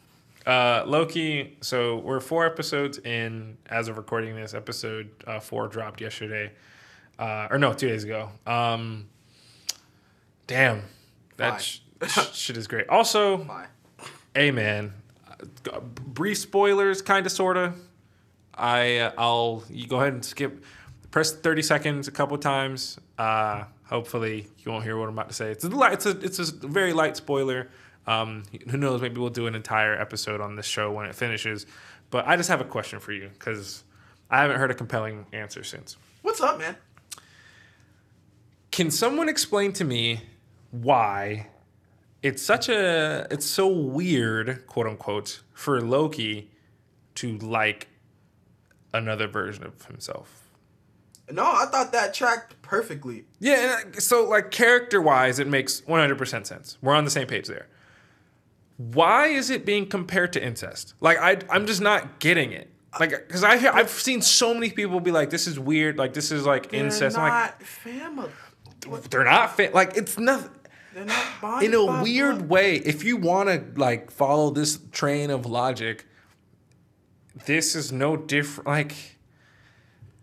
Uh, 0.47 0.85
Loki. 0.87 1.57
So 1.61 1.97
we're 1.99 2.21
four 2.21 2.47
episodes 2.47 2.99
in 2.99 3.59
as 3.67 3.89
of 3.89 3.97
recording 3.97 4.37
this. 4.37 4.55
Episode 4.55 5.11
uh, 5.27 5.41
four 5.41 5.67
dropped 5.67 6.01
yesterday, 6.01 6.53
uh, 7.19 7.49
or 7.51 7.59
no, 7.59 7.73
two 7.73 7.89
days 7.89 8.05
ago. 8.05 8.29
Um, 8.47 9.09
damn, 10.47 10.83
that 11.37 11.61
sh- 11.61 11.81
sh- 12.07 12.19
shit 12.33 12.57
is 12.57 12.69
great. 12.69 12.89
Also, 12.89 13.39
Bye. 13.39 13.67
hey 14.35 14.53
man, 14.53 14.93
uh, 15.73 15.81
brief 15.81 16.39
spoilers, 16.39 17.03
kind 17.03 17.27
of, 17.27 17.33
sorta. 17.33 17.73
I 18.55 18.99
uh, 18.99 19.13
I'll 19.19 19.65
you 19.69 19.89
go 19.89 19.97
ahead 19.97 20.13
and 20.13 20.25
skip, 20.25 20.63
press 21.11 21.33
thirty 21.33 21.63
seconds 21.63 22.07
a 22.07 22.13
couple 22.13 22.39
times. 22.39 23.01
Uh, 23.19 23.65
hopefully 23.87 24.47
you 24.61 24.71
won't 24.71 24.85
hear 24.85 24.97
what 24.97 25.09
I'm 25.09 25.15
about 25.19 25.29
to 25.29 25.35
say. 25.35 25.51
It's 25.51 25.65
a 25.65 25.69
light, 25.71 25.95
it's 25.95 26.07
a 26.07 26.11
it's 26.11 26.39
a 26.39 26.53
very 26.67 26.93
light 26.93 27.17
spoiler. 27.17 27.69
Um, 28.07 28.45
who 28.71 28.77
knows? 28.77 29.03
Maybe 29.03 29.21
we'll 29.21 29.31
do 29.31 29.47
an 29.47 29.55
entire 29.55 30.01
episode 30.01 30.41
on 30.41 30.57
this 30.57 30.67
show 30.67 30.93
when 30.93 31.07
it 31.07 31.15
finishes. 31.15 31.67
But 32.11 32.27
I 32.27 32.37
just 32.37 32.49
have 32.49 32.61
a 32.61 32.65
question 32.65 33.01
for 33.01 33.13
you 33.13 33.31
because 33.33 33.83
I 34.31 34.43
haven't 34.43 34.59
heard 34.59 34.71
a 34.71 34.75
compelling 34.75 35.27
answer 35.33 35.65
since. 35.65 35.97
What's 36.23 36.41
up, 36.41 36.59
man? 36.59 36.77
Can 38.71 38.91
someone 38.91 39.29
explain 39.29 39.73
to 39.75 39.85
me 39.85 40.21
why 40.71 41.49
it's 42.23 42.43
such 42.43 42.69
a 42.69 43.27
it's 43.31 43.47
so 43.47 43.67
weird, 43.69 44.67
quote 44.67 44.87
unquote, 44.87 45.41
for 45.53 45.81
Loki 45.81 46.51
to 47.17 47.39
like 47.39 47.89
another 48.93 49.27
version 49.27 49.65
of 49.65 49.85
himself? 49.87 50.43
No, 51.31 51.45
I 51.45 51.67
thought 51.67 51.91
that 51.93 52.15
tracked 52.15 52.61
perfectly. 52.63 53.25
Yeah, 53.41 53.81
so 53.99 54.29
like 54.29 54.51
character 54.51 55.03
wise, 55.03 55.39
it 55.41 55.49
makes 55.49 55.81
100% 55.83 56.47
sense. 56.47 56.79
We're 56.81 56.95
on 56.95 57.05
the 57.05 57.11
same 57.11 57.27
page 57.27 57.49
there. 57.49 57.67
Why 58.77 59.29
is 59.29 59.51
it 59.51 59.65
being 59.65 59.87
compared 59.87 60.33
to 60.35 60.43
incest? 60.45 60.95
Like 61.01 61.19
I, 61.19 61.39
I'm 61.51 61.67
just 61.67 61.81
not 61.81 62.19
getting 62.21 62.53
it. 62.53 62.71
Like, 62.99 63.11
because 63.11 63.45
I 63.45 63.59
hear, 63.59 63.71
I've 63.75 63.91
seen 63.91 64.23
so 64.23 64.55
many 64.55 64.71
people 64.71 65.01
be 65.01 65.11
like, 65.11 65.29
"This 65.29 65.47
is 65.47 65.59
weird." 65.59 65.99
Like, 65.99 66.15
this 66.15 66.33
is 66.33 66.47
like 66.47 66.71
They're 66.71 66.81
incest. 66.85 67.17
not 67.17 67.25
I'm 67.25 67.31
like, 67.31 67.63
family. 67.63 68.31
they're 69.11 69.25
not 69.25 69.55
fit. 69.55 69.75
Like, 69.75 69.97
it's 69.99 70.17
nothing. 70.19 70.51
They're 70.95 71.05
not 71.05 71.27
bonded 71.43 71.69
in 71.69 71.75
a 71.75 72.03
weird 72.03 72.37
blood. 72.39 72.49
way 72.49 72.77
if 72.77 73.05
you 73.05 73.19
want 73.19 73.51
to 73.51 73.79
like 73.79 74.11
follow 74.11 74.49
this 74.51 74.79
train 74.93 75.31
of 75.31 75.45
logic 75.45 76.07
this 77.45 77.75
is 77.75 77.93
no 77.93 78.17
different 78.17 78.67
like 78.67 78.95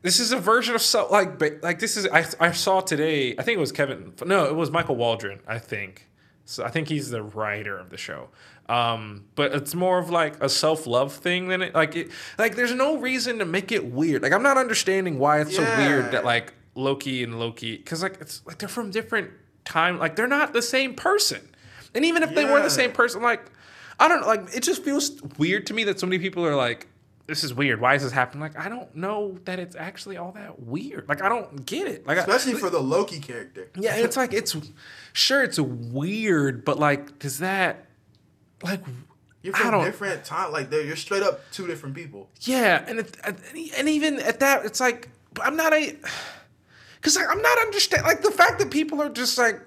this 0.01 0.19
is 0.19 0.31
a 0.31 0.39
version 0.39 0.73
of 0.73 0.81
so 0.81 1.07
like 1.11 1.38
ba- 1.38 1.59
like 1.61 1.77
this 1.77 1.95
is 1.95 2.07
I, 2.07 2.25
I 2.39 2.51
saw 2.53 2.81
today 2.81 3.35
i 3.38 3.43
think 3.43 3.55
it 3.57 3.59
was 3.59 3.71
kevin 3.71 4.13
no 4.25 4.45
it 4.45 4.55
was 4.55 4.71
michael 4.71 4.95
waldron 4.95 5.41
i 5.47 5.59
think 5.59 6.09
so 6.45 6.64
i 6.64 6.70
think 6.70 6.88
he's 6.90 7.10
the 7.10 7.22
writer 7.24 7.78
of 7.78 7.90
the 7.90 7.98
show 7.98 8.30
um 8.70 9.26
but 9.36 9.53
it's 9.53 9.76
more 9.76 9.99
of 9.99 10.10
like 10.10 10.41
a 10.41 10.48
self-love 10.49 11.14
thing 11.14 11.48
than 11.49 11.61
it 11.61 11.74
like 11.76 11.95
it 11.95 12.10
like 12.38 12.56
there's 12.56 12.74
no 12.74 12.98
reason 12.98 13.40
to 13.40 13.45
make 13.45 13.72
it 13.72 13.86
weird 13.86 14.22
like 14.24 14.32
i'm 14.32 14.44
not 14.44 14.57
understanding 14.57 15.20
why 15.20 15.41
it's 15.41 15.56
so 15.56 15.64
weird 15.78 16.11
that 16.11 16.24
like 16.26 16.53
loki 16.76 17.24
and 17.24 17.40
loki 17.40 17.78
because 17.78 18.02
like 18.02 18.18
it's 18.22 18.41
like 18.45 18.57
they're 18.57 18.70
from 18.70 18.90
different 18.90 19.30
time 19.65 19.99
like 19.99 20.15
they're 20.15 20.28
not 20.28 20.53
the 20.53 20.61
same 20.61 20.94
person 20.95 21.41
and 21.94 22.03
even 22.06 22.24
if 22.24 22.34
they 22.36 22.45
were 22.45 22.61
the 22.61 22.70
same 22.70 22.91
person 22.91 23.22
like 23.22 23.52
i 23.99 24.07
don't 24.07 24.22
know 24.22 24.28
like 24.28 24.56
it 24.56 24.64
just 24.64 24.84
feels 24.84 25.22
weird 25.38 25.68
to 25.68 25.74
me 25.74 25.84
that 25.84 25.99
so 25.99 26.07
many 26.07 26.20
people 26.20 26.45
are 26.45 26.56
like 26.56 26.88
this 27.26 27.41
is 27.45 27.53
weird. 27.53 27.80
Why 27.80 27.95
is 27.95 28.03
this 28.03 28.11
happening? 28.11 28.41
Like, 28.41 28.57
I 28.60 28.68
don't 28.68 28.94
know 28.98 29.38
that 29.45 29.57
it's 29.57 29.78
actually 29.78 30.18
all 30.18 30.34
that 30.34 30.60
weird. 30.61 31.07
Like, 31.07 31.22
I 31.22 31.30
don't 31.30 31.65
get 31.65 31.88
it. 31.88 32.06
Like, 32.06 32.18
I- 32.18 32.22
Especially 32.22 32.56
for 32.56 32.70
the 32.70 32.82
Loki 32.82 33.22
character. 33.22 33.70
yeah, 33.80 33.95
it's 33.95 34.18
like 34.18 34.34
it's 34.34 34.53
sure 35.14 35.44
it's 35.44 35.60
weird, 35.60 36.65
but 36.65 36.77
like, 36.80 37.19
does 37.19 37.40
that 37.40 37.85
like 38.64 38.81
You're 39.41 39.53
from 39.53 39.84
different 39.84 40.26
time. 40.26 40.52
Like 40.52 40.72
you're 40.72 40.95
straight 40.95 41.23
up 41.23 41.41
two 41.52 41.68
different 41.68 41.95
people. 41.95 42.30
yeah, 42.41 42.84
and 42.88 42.99
it, 42.99 43.18
and 43.77 43.90
even 43.90 44.19
at 44.19 44.40
that, 44.40 44.65
it's 44.65 44.80
like 44.80 45.10
I'm 45.41 45.56
not 45.56 45.73
a 45.73 45.95
because 46.95 47.15
like, 47.15 47.27
I'm 47.30 47.41
not 47.41 47.60
understand 47.60 48.03
like 48.03 48.22
the 48.22 48.31
fact 48.31 48.60
that 48.60 48.72
people 48.72 49.02
are 49.02 49.10
just 49.10 49.38
like 49.38 49.60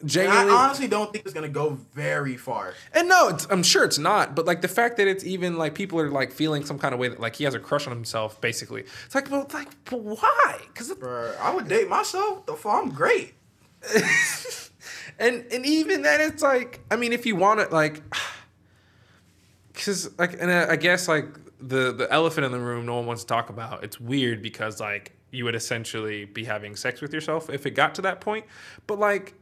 And 0.00 0.10
genuinely 0.10 0.52
I 0.52 0.56
honestly 0.56 0.88
don't 0.88 1.10
think 1.12 1.24
it's 1.24 1.32
gonna 1.32 1.48
go 1.48 1.78
very 1.94 2.36
far. 2.36 2.74
And 2.92 3.08
no, 3.08 3.28
it's, 3.28 3.46
I'm 3.50 3.62
sure 3.62 3.84
it's 3.84 3.98
not. 3.98 4.36
But 4.36 4.44
like 4.44 4.60
the 4.60 4.68
fact 4.68 4.98
that 4.98 5.08
it's 5.08 5.24
even 5.24 5.56
like 5.56 5.74
people 5.74 5.98
are 6.00 6.10
like 6.10 6.32
feeling 6.32 6.64
some 6.64 6.78
kind 6.78 6.92
of 6.92 7.00
way 7.00 7.08
that 7.08 7.20
like 7.20 7.36
he 7.36 7.44
has 7.44 7.54
a 7.54 7.58
crush 7.58 7.86
on 7.86 7.94
himself, 7.94 8.40
basically. 8.40 8.84
It's 9.06 9.14
like, 9.14 9.30
well, 9.30 9.42
it's 9.42 9.54
like, 9.54 9.68
but 9.86 10.00
why? 10.00 10.58
Because 10.66 10.92
I 11.40 11.54
would 11.54 11.68
date 11.68 11.88
myself. 11.88 12.44
The 12.44 12.54
fuck, 12.54 12.82
I'm 12.82 12.90
great. 12.90 13.34
and 15.18 15.44
and 15.52 15.66
even 15.66 16.02
then, 16.02 16.20
it's 16.20 16.42
like, 16.42 16.80
I 16.90 16.96
mean, 16.96 17.12
if 17.12 17.26
you 17.26 17.36
want 17.36 17.60
it, 17.60 17.72
like, 17.72 18.02
because 19.72 20.10
like, 20.18 20.40
and 20.40 20.50
I 20.50 20.76
guess 20.76 21.08
like 21.08 21.26
the 21.60 21.92
the 21.92 22.08
elephant 22.10 22.44
in 22.44 22.52
the 22.52 22.60
room, 22.60 22.86
no 22.86 22.96
one 22.96 23.06
wants 23.06 23.22
to 23.22 23.28
talk 23.28 23.50
about. 23.50 23.84
It's 23.84 24.00
weird 24.00 24.42
because 24.42 24.80
like 24.80 25.12
you 25.30 25.44
would 25.44 25.54
essentially 25.54 26.26
be 26.26 26.44
having 26.44 26.76
sex 26.76 27.00
with 27.00 27.12
yourself 27.12 27.48
if 27.50 27.66
it 27.66 27.70
got 27.70 27.94
to 27.96 28.02
that 28.02 28.20
point. 28.20 28.44
But 28.86 28.98
like, 28.98 29.34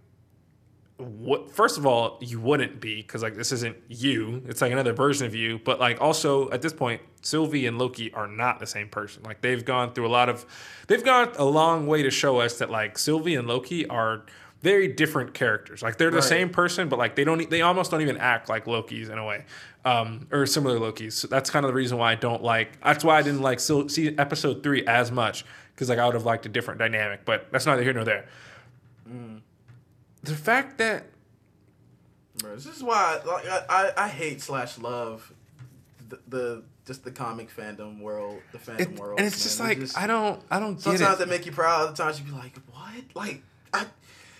what 1.00 1.50
first 1.50 1.78
of 1.78 1.86
all 1.86 2.18
you 2.20 2.38
wouldn't 2.38 2.80
be 2.80 2.96
because 2.96 3.22
like 3.22 3.34
this 3.34 3.52
isn't 3.52 3.76
you 3.88 4.42
it's 4.46 4.60
like 4.60 4.70
another 4.70 4.92
version 4.92 5.26
of 5.26 5.34
you 5.34 5.58
but 5.64 5.80
like 5.80 6.00
also 6.00 6.50
at 6.50 6.60
this 6.60 6.72
point 6.72 7.00
sylvie 7.22 7.66
and 7.66 7.78
loki 7.78 8.12
are 8.12 8.26
not 8.26 8.58
the 8.58 8.66
same 8.66 8.88
person 8.88 9.22
like 9.22 9.40
they've 9.40 9.64
gone 9.64 9.92
through 9.92 10.06
a 10.06 10.08
lot 10.10 10.28
of 10.28 10.44
they've 10.88 11.04
gone 11.04 11.32
a 11.38 11.44
long 11.44 11.86
way 11.86 12.02
to 12.02 12.10
show 12.10 12.40
us 12.40 12.58
that 12.58 12.70
like 12.70 12.98
sylvie 12.98 13.34
and 13.34 13.48
loki 13.48 13.86
are 13.86 14.24
very 14.62 14.88
different 14.88 15.32
characters 15.34 15.82
like 15.82 15.96
they're 15.96 16.10
the 16.10 16.16
Right. 16.16 16.24
same 16.24 16.50
person 16.50 16.88
but 16.88 16.98
like 16.98 17.14
they 17.16 17.24
don't 17.24 17.48
they 17.50 17.62
almost 17.62 17.90
don't 17.90 18.02
even 18.02 18.18
act 18.18 18.48
like 18.48 18.66
loki's 18.66 19.08
in 19.08 19.16
a 19.18 19.24
way 19.24 19.44
um 19.86 20.26
or 20.30 20.44
similar 20.44 20.78
loki's 20.78 21.14
so 21.14 21.26
that's 21.28 21.48
kind 21.48 21.64
of 21.64 21.70
the 21.70 21.74
reason 21.74 21.96
why 21.96 22.12
i 22.12 22.14
don't 22.14 22.42
like 22.42 22.78
that's 22.82 23.02
why 23.02 23.18
i 23.18 23.22
didn't 23.22 23.40
like 23.42 23.58
see 23.58 24.14
episode 24.18 24.62
three 24.62 24.86
as 24.86 25.10
much 25.10 25.44
because 25.74 25.88
like 25.88 25.98
i 25.98 26.04
would 26.04 26.14
have 26.14 26.26
liked 26.26 26.44
a 26.44 26.48
different 26.50 26.78
dynamic 26.78 27.24
but 27.24 27.50
that's 27.50 27.64
neither 27.64 27.82
here 27.82 27.94
nor 27.94 28.04
there 28.04 28.26
the 30.22 30.34
fact 30.34 30.76
that 30.78 31.04
this 32.42 32.66
is 32.66 32.82
why 32.82 33.18
like, 33.26 33.46
I, 33.48 33.64
I 33.68 34.04
I 34.04 34.08
hate 34.08 34.40
slash 34.42 34.78
love 34.78 35.32
the, 36.08 36.18
the 36.28 36.62
just 36.86 37.04
the 37.04 37.10
comic 37.10 37.54
fandom 37.54 38.00
world, 38.00 38.40
the 38.52 38.58
fandom 38.58 38.80
it, 38.80 38.98
world. 38.98 39.18
and 39.18 39.26
it's 39.26 39.42
just 39.42 39.60
man. 39.60 39.70
It 39.72 39.78
like 39.80 39.96
I 39.96 40.06
don't 40.06 40.42
I 40.50 40.58
don't 40.58 40.74
get 40.74 40.82
Sometimes 40.82 41.18
they 41.18 41.26
make 41.26 41.46
you 41.46 41.52
proud. 41.52 41.82
Other 41.88 41.96
times 41.96 42.18
you 42.18 42.24
be 42.26 42.32
like, 42.32 42.54
what? 42.72 43.04
Like, 43.14 43.42
I, 43.72 43.86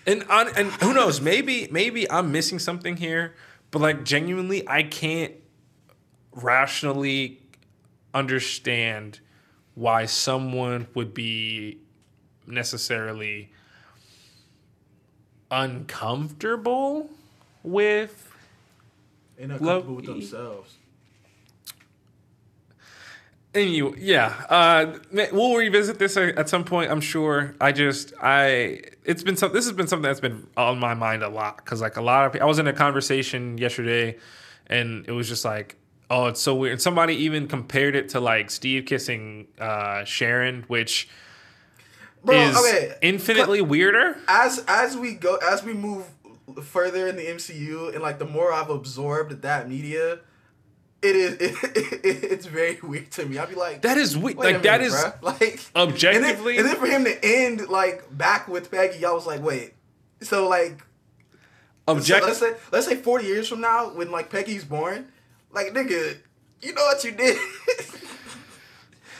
and 0.05 0.23
on, 0.29 0.49
and 0.55 0.71
who 0.73 0.93
knows? 0.93 1.21
Maybe 1.21 1.67
maybe 1.71 2.09
I'm 2.09 2.31
missing 2.31 2.59
something 2.59 2.97
here, 2.97 3.35
but 3.71 3.79
like 3.81 4.03
genuinely, 4.03 4.67
I 4.67 4.83
can't 4.83 5.33
rationally 6.33 7.41
understand 8.13 9.19
why 9.75 10.05
someone 10.05 10.87
would 10.93 11.13
be 11.13 11.77
necessarily 12.47 13.51
uncomfortable 15.49 17.09
with 17.63 18.33
they're 19.37 19.47
not 19.47 19.59
comfortable 19.59 19.95
with 19.95 20.05
themselves. 20.05 20.75
Anyway, 23.53 23.97
yeah, 23.99 24.45
uh, 24.49 24.97
we'll 25.33 25.55
revisit 25.55 25.99
this 25.99 26.15
at 26.15 26.37
at 26.37 26.47
some 26.47 26.63
point. 26.63 26.89
I'm 26.89 27.01
sure. 27.01 27.53
I 27.59 27.73
just, 27.73 28.13
I, 28.21 28.81
it's 29.03 29.23
been 29.23 29.35
some. 29.35 29.51
This 29.51 29.65
has 29.65 29.73
been 29.73 29.87
something 29.87 30.03
that's 30.03 30.21
been 30.21 30.47
on 30.55 30.79
my 30.79 30.93
mind 30.93 31.21
a 31.21 31.27
lot 31.27 31.57
because, 31.57 31.81
like, 31.81 31.97
a 31.97 32.01
lot 32.01 32.33
of. 32.33 32.41
I 32.41 32.45
was 32.45 32.59
in 32.59 32.67
a 32.67 32.73
conversation 32.73 33.57
yesterday, 33.57 34.17
and 34.67 35.05
it 35.05 35.11
was 35.11 35.27
just 35.27 35.43
like, 35.43 35.75
oh, 36.11 36.27
it's 36.27 36.41
so 36.41 36.53
weird. 36.53 36.73
And 36.73 36.81
somebody 36.81 37.15
even 37.15 37.47
compared 37.47 37.95
it 37.95 38.09
to 38.09 38.19
like 38.19 38.51
Steve 38.51 38.85
kissing 38.85 39.47
uh, 39.59 40.03
Sharon, 40.03 40.63
which 40.67 41.09
Bro, 42.23 42.35
is 42.35 42.57
okay. 42.57 42.95
infinitely 43.01 43.61
weirder. 43.61 44.17
As 44.27 44.63
as 44.67 44.95
we 44.95 45.13
go, 45.13 45.37
as 45.37 45.63
we 45.63 45.73
move 45.73 46.05
further 46.63 47.07
in 47.07 47.15
the 47.15 47.25
MCU, 47.25 47.93
and 47.93 48.03
like 48.03 48.19
the 48.19 48.25
more 48.25 48.53
I've 48.53 48.69
absorbed 48.69 49.41
that 49.41 49.67
media, 49.69 50.19
it 51.01 51.15
is 51.15 51.33
it, 51.41 51.61
it's 52.31 52.45
very 52.45 52.77
weird 52.81 53.11
to 53.11 53.25
me. 53.25 53.37
I'd 53.37 53.49
be 53.49 53.55
like, 53.55 53.81
That 53.81 53.97
is 53.97 54.17
weird. 54.17 54.37
Like 54.37 54.61
that 54.63 54.81
minute, 54.81 54.93
is 54.93 54.93
bruh. 54.93 55.21
like 55.41 55.59
objectively- 55.75 56.57
And 56.57 56.65
then, 56.67 56.75
and 56.75 56.81
then 56.81 56.87
for 56.87 56.87
him 56.87 57.03
to 57.05 57.25
end 57.25 57.67
like 57.69 58.05
back 58.15 58.47
with 58.47 58.71
Peggy, 58.71 59.05
I 59.05 59.11
was 59.11 59.25
like, 59.25 59.41
wait. 59.41 59.73
So 60.21 60.47
like, 60.47 60.83
so 61.87 61.93
let's 61.95 62.37
say 62.37 62.53
let's 62.71 62.85
say 62.85 62.95
forty 62.95 63.25
years 63.25 63.47
from 63.49 63.61
now, 63.61 63.89
when 63.89 64.11
like 64.11 64.29
Peggy's 64.29 64.63
born, 64.63 65.11
like 65.51 65.67
nigga, 65.73 66.17
you 66.61 66.73
know 66.73 66.83
what 66.83 67.03
you 67.03 67.11
did. 67.11 67.37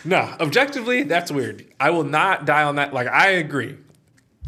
No, 0.03 0.17
objectively, 0.39 1.03
that's 1.03 1.31
weird. 1.31 1.65
I 1.79 1.91
will 1.91 2.03
not 2.03 2.45
die 2.45 2.63
on 2.63 2.75
that. 2.77 2.93
Like, 2.93 3.07
I 3.07 3.29
agree. 3.29 3.77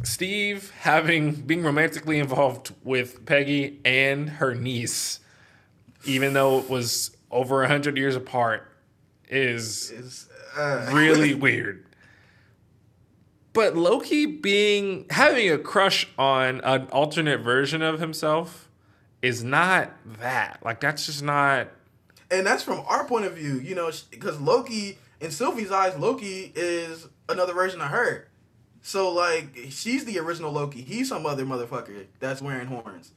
Steve 0.04 0.72
having 0.80 1.32
being 1.34 1.64
romantically 1.64 2.20
involved 2.20 2.74
with 2.84 3.26
Peggy 3.26 3.80
and 3.86 4.30
her 4.30 4.56
niece, 4.56 5.20
even 6.06 6.34
though 6.34 6.60
it 6.60 6.70
was 6.70 7.13
over 7.34 7.64
a 7.64 7.68
hundred 7.68 7.98
years 7.98 8.16
apart, 8.16 8.72
is 9.30 10.28
uh, 10.58 10.90
really 10.94 11.34
weird. 11.34 11.86
But 13.52 13.76
Loki 13.76 14.26
being 14.26 15.06
having 15.10 15.52
a 15.52 15.58
crush 15.58 16.08
on 16.18 16.62
an 16.62 16.88
alternate 16.88 17.42
version 17.42 17.82
of 17.82 18.00
himself 18.00 18.70
is 19.22 19.44
not 19.44 19.92
that. 20.20 20.60
Like 20.64 20.80
that's 20.80 21.06
just 21.06 21.22
not 21.22 21.70
and 22.34 22.48
that's 22.48 22.64
from 22.64 22.84
our 22.88 23.06
point 23.06 23.26
of 23.26 23.34
view, 23.34 23.60
you 23.60 23.76
know, 23.76 23.92
because 24.10 24.40
Loki 24.42 24.98
in 25.22 25.32
Sylvie's 25.32 25.72
eyes, 25.72 25.96
Loki 25.98 26.52
is 26.56 27.08
another 27.30 27.54
version 27.54 27.80
of 27.80 27.90
her. 27.90 28.28
So 28.82 29.12
like, 29.14 29.56
she's 29.70 30.04
the 30.06 30.20
original 30.20 30.52
Loki. 30.52 30.82
He's 30.82 31.10
some 31.10 31.26
other 31.26 31.46
motherfucker 31.46 32.08
that's 32.20 32.42
wearing 32.42 32.68
horns. 32.68 33.12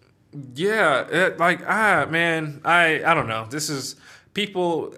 Yeah, 0.54 1.06
it, 1.08 1.38
like 1.38 1.60
ah 1.66 2.06
man, 2.10 2.60
I 2.64 3.02
I 3.04 3.14
don't 3.14 3.28
know. 3.28 3.46
This 3.50 3.68
is 3.70 3.96
people. 4.34 4.94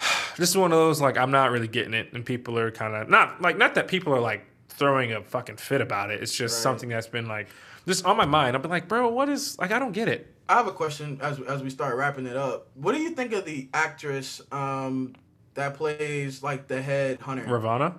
This 0.36 0.50
is 0.50 0.56
one 0.58 0.70
of 0.70 0.76
those 0.78 1.00
like 1.00 1.16
I'm 1.16 1.30
not 1.30 1.50
really 1.50 1.66
getting 1.68 1.94
it, 1.94 2.12
and 2.12 2.22
people 2.24 2.58
are 2.58 2.70
kind 2.70 2.94
of 2.94 3.08
not 3.08 3.40
like 3.40 3.56
not 3.56 3.74
that 3.76 3.88
people 3.88 4.12
are 4.14 4.20
like 4.20 4.44
throwing 4.68 5.12
a 5.12 5.22
fucking 5.22 5.56
fit 5.56 5.80
about 5.80 6.10
it. 6.10 6.22
It's 6.22 6.34
just 6.34 6.56
Right. 6.56 6.62
something 6.62 6.88
that's 6.90 7.06
been 7.06 7.26
like 7.26 7.48
just 7.86 8.04
on 8.04 8.18
my 8.18 8.26
mind. 8.26 8.54
I've 8.54 8.60
been 8.60 8.70
like, 8.70 8.86
bro, 8.88 9.08
what 9.08 9.30
is 9.30 9.58
like 9.58 9.70
I 9.72 9.78
don't 9.78 9.92
get 9.92 10.08
it. 10.08 10.30
I 10.48 10.56
have 10.56 10.66
a 10.66 10.72
question 10.72 11.18
as 11.22 11.40
as 11.40 11.62
we 11.62 11.70
start 11.70 11.96
wrapping 11.96 12.26
it 12.26 12.36
up. 12.36 12.68
What 12.74 12.94
do 12.94 13.00
you 13.00 13.10
think 13.12 13.32
of 13.32 13.46
the 13.46 13.68
actress 13.72 14.42
um 14.52 15.14
that 15.54 15.72
plays 15.74 16.42
like 16.42 16.68
the 16.68 16.82
head 16.82 17.18
hunter? 17.20 17.44
Ravonna. 17.46 17.94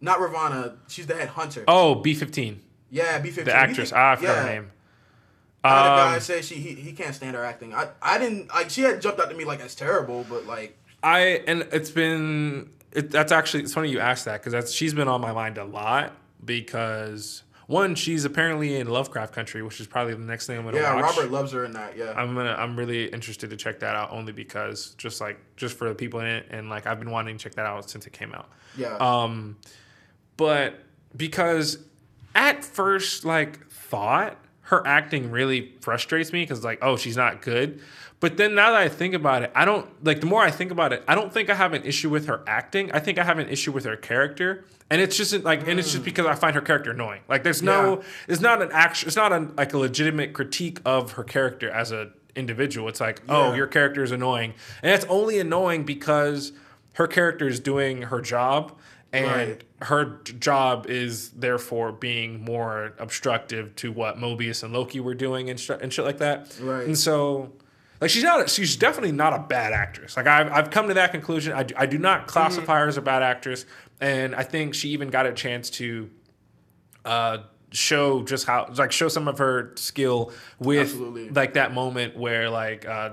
Not 0.00 0.18
Ravonna. 0.18 0.76
She's 0.88 1.06
the 1.06 1.14
head 1.14 1.28
hunter. 1.28 1.62
Oh, 1.68 1.94
B 1.94 2.14
fifteen, 2.14 2.62
yeah, 2.90 3.18
B 3.20 3.28
fifteen. 3.30 3.44
the 3.44 3.54
actress. 3.54 3.92
Ah, 3.94 4.12
I 4.12 4.16
forgot 4.16 4.38
her 4.38 4.44
name. 4.46 4.72
I 5.62 5.68
had 5.68 5.92
a 5.92 5.96
guy 5.96 6.14
Um, 6.14 6.20
say 6.20 6.42
she 6.42 6.54
he, 6.56 6.74
he 6.74 6.92
can't 6.92 7.14
stand 7.14 7.36
her 7.36 7.44
acting. 7.44 7.74
I 7.74 7.88
I 8.00 8.18
didn't 8.18 8.48
like 8.48 8.70
she 8.70 8.82
had 8.82 9.00
jumped 9.02 9.20
out 9.20 9.30
to 9.30 9.36
me 9.36 9.44
like 9.44 9.60
as 9.60 9.74
terrible, 9.74 10.24
but 10.28 10.46
like 10.46 10.78
I 11.02 11.42
and 11.46 11.66
it's 11.72 11.90
been 11.90 12.70
it, 12.92 13.10
that's 13.10 13.32
actually 13.32 13.62
it's 13.64 13.74
funny 13.74 13.90
you 13.90 14.00
asked 14.00 14.24
that 14.24 14.40
because 14.40 14.52
that's 14.52 14.72
she's 14.72 14.94
been 14.94 15.08
on 15.08 15.20
my 15.20 15.32
mind 15.32 15.58
a 15.58 15.64
lot 15.64 16.12
because 16.44 17.42
one 17.66 17.94
she's 17.94 18.24
apparently 18.24 18.74
in 18.76 18.88
Lovecraft 18.88 19.32
Country, 19.32 19.62
which 19.62 19.80
is 19.80 19.86
probably 19.86 20.14
the 20.14 20.20
next 20.20 20.46
thing 20.48 20.58
I'm 20.58 20.64
gonna 20.64 20.78
yeah, 20.78 20.94
watch. 20.94 21.16
Robert 21.16 21.30
loves 21.30 21.52
her 21.52 21.64
in 21.64 21.72
that. 21.74 21.96
Yeah, 21.96 22.12
I'm 22.16 22.34
gonna 22.34 22.54
I'm 22.58 22.76
really 22.76 23.06
interested 23.06 23.50
to 23.50 23.56
check 23.56 23.78
that 23.80 23.94
out 23.94 24.10
only 24.12 24.32
because 24.32 24.94
just 24.98 25.20
like 25.20 25.38
just 25.56 25.76
for 25.76 25.88
the 25.88 25.94
people 25.94 26.20
in 26.20 26.26
it 26.26 26.46
and 26.50 26.68
like 26.68 26.86
I've 26.86 26.98
been 26.98 27.10
wanting 27.10 27.36
to 27.36 27.42
check 27.42 27.54
that 27.54 27.66
out 27.66 27.88
since 27.88 28.06
it 28.06 28.12
came 28.12 28.32
out. 28.34 28.48
yeah. 28.76 28.96
Um, 28.96 29.56
but 30.36 30.80
because 31.16 31.78
at 32.34 32.64
first 32.64 33.24
like 33.24 33.68
thought 33.70 34.36
her 34.70 34.86
acting 34.86 35.30
really 35.32 35.72
frustrates 35.80 36.32
me 36.32 36.42
because 36.42 36.64
like, 36.64 36.78
oh, 36.80 36.96
she's 36.96 37.16
not 37.16 37.42
good. 37.42 37.80
But 38.20 38.36
then 38.36 38.54
now 38.54 38.70
that 38.70 38.80
I 38.80 38.88
think 38.88 39.14
about 39.14 39.42
it, 39.42 39.50
I 39.54 39.64
don't 39.64 39.88
like 40.04 40.20
the 40.20 40.26
more 40.26 40.42
I 40.42 40.50
think 40.50 40.70
about 40.70 40.92
it, 40.92 41.02
I 41.08 41.14
don't 41.14 41.32
think 41.32 41.50
I 41.50 41.54
have 41.54 41.72
an 41.72 41.84
issue 41.84 42.08
with 42.08 42.26
her 42.26 42.42
acting. 42.46 42.92
I 42.92 43.00
think 43.00 43.18
I 43.18 43.24
have 43.24 43.38
an 43.38 43.48
issue 43.48 43.72
with 43.72 43.84
her 43.84 43.96
character. 43.96 44.64
And 44.90 45.00
it's 45.00 45.16
just 45.16 45.32
like 45.42 45.66
and 45.66 45.80
it's 45.80 45.90
just 45.90 46.02
mm. 46.02 46.04
because 46.04 46.26
I 46.26 46.34
find 46.34 46.54
her 46.54 46.60
character 46.60 46.92
annoying. 46.92 47.22
Like 47.28 47.42
there's 47.42 47.62
no 47.62 47.98
Yeah. 47.98 48.06
it's 48.28 48.40
not 48.40 48.62
an 48.62 48.70
action 48.72 49.08
it's 49.08 49.16
not 49.16 49.32
a, 49.32 49.48
like 49.56 49.72
a 49.72 49.78
legitimate 49.78 50.34
critique 50.34 50.80
of 50.84 51.12
her 51.12 51.24
character 51.24 51.68
as 51.70 51.90
a 51.90 52.10
individual. 52.36 52.88
It's 52.88 53.00
like, 53.00 53.22
oh, 53.28 53.54
your 53.54 53.66
character 53.66 54.04
is 54.04 54.12
annoying. 54.12 54.54
And 54.82 54.92
it's 54.92 55.04
only 55.06 55.40
annoying 55.40 55.84
because 55.84 56.52
her 56.94 57.08
character 57.08 57.48
is 57.48 57.58
doing 57.58 58.02
her 58.02 58.20
job 58.20 58.78
and 59.12 59.26
Right. 59.26 59.64
her 59.82 60.20
job 60.38 60.86
is 60.88 61.30
therefore 61.30 61.92
being 61.92 62.44
more 62.44 62.94
obstructive 62.98 63.74
to 63.76 63.90
what 63.92 64.18
Mobius 64.18 64.62
and 64.62 64.72
Loki 64.72 65.00
were 65.00 65.14
doing 65.14 65.50
and, 65.50 65.58
sh- 65.58 65.70
and 65.70 65.92
shit 65.92 66.04
like 66.04 66.18
that. 66.18 66.56
Right. 66.60 66.86
And 66.86 66.96
so, 66.96 67.52
like, 68.00 68.10
she's 68.10 68.22
not, 68.22 68.48
she's 68.48 68.76
definitely 68.76 69.12
not 69.12 69.32
a 69.32 69.38
bad 69.40 69.72
actress. 69.72 70.16
Like, 70.16 70.26
I've, 70.26 70.52
I've 70.52 70.70
come 70.70 70.88
to 70.88 70.94
that 70.94 71.10
conclusion. 71.10 71.52
I 71.52 71.64
do, 71.64 71.74
I 71.76 71.86
do 71.86 71.98
not 71.98 72.26
classify 72.28 72.78
her 72.80 72.88
as 72.88 72.96
a 72.96 73.02
bad 73.02 73.22
actress. 73.22 73.66
And 74.00 74.34
I 74.34 74.44
think 74.44 74.74
she 74.74 74.90
even 74.90 75.08
got 75.10 75.26
a 75.26 75.32
chance 75.32 75.70
to 75.70 76.08
uh, 77.04 77.38
show 77.72 78.22
just 78.22 78.46
how 78.46 78.68
like 78.76 78.92
show 78.92 79.08
some 79.08 79.28
of 79.28 79.38
her 79.38 79.72
skill 79.76 80.32
with 80.58 80.80
Absolutely. 80.88 81.30
like 81.30 81.54
that 81.54 81.72
moment 81.74 82.16
where 82.16 82.48
like 82.50 82.86
uh, 82.86 83.10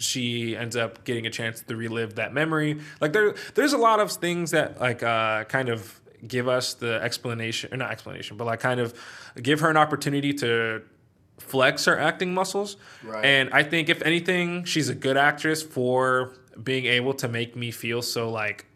she 0.00 0.56
ends 0.56 0.74
up 0.76 1.04
getting 1.04 1.26
a 1.26 1.30
chance 1.30 1.60
to 1.62 1.76
relive 1.76 2.16
that 2.16 2.32
memory. 2.32 2.80
Like 3.00 3.12
there 3.12 3.34
there's 3.54 3.72
a 3.74 3.78
lot 3.78 4.00
of 4.00 4.10
things 4.10 4.50
that 4.50 4.80
like 4.80 5.02
uh, 5.02 5.44
kind 5.44 5.68
of 5.68 6.00
give 6.26 6.48
us 6.48 6.74
the 6.74 7.00
explanation 7.02 7.72
or 7.72 7.76
not 7.76 7.90
explanation, 7.92 8.36
but 8.36 8.46
like 8.46 8.60
kind 8.60 8.80
of 8.80 8.94
give 9.40 9.60
her 9.60 9.70
an 9.70 9.76
opportunity 9.76 10.32
to 10.34 10.82
flex 11.38 11.84
her 11.84 11.98
acting 11.98 12.34
muscles. 12.34 12.76
Right. 13.04 13.24
And 13.24 13.50
I 13.52 13.62
think 13.62 13.88
if 13.88 14.02
anything, 14.02 14.64
she's 14.64 14.88
a 14.88 14.94
good 14.94 15.16
actress 15.16 15.62
for 15.62 16.34
being 16.62 16.86
able 16.86 17.14
to 17.14 17.28
make 17.28 17.56
me 17.56 17.70
feel 17.70 18.02
so 18.02 18.30
like 18.30 18.66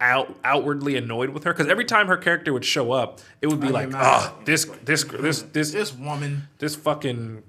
out 0.00 0.36
outwardly 0.44 0.96
annoyed 0.96 1.30
with 1.30 1.42
her 1.44 1.52
because 1.52 1.66
every 1.66 1.84
time 1.84 2.06
her 2.06 2.16
character 2.16 2.52
would 2.52 2.64
show 2.64 2.92
up, 2.92 3.20
it 3.42 3.48
would 3.48 3.60
be 3.60 3.68
I'd 3.68 3.72
like, 3.72 3.94
ah, 3.94 4.34
this 4.44 4.64
this 4.84 5.04
this 5.04 5.42
this 5.42 5.72
This 5.72 5.92
woman. 5.94 6.48
this 6.58 6.76
fucking 6.76 7.42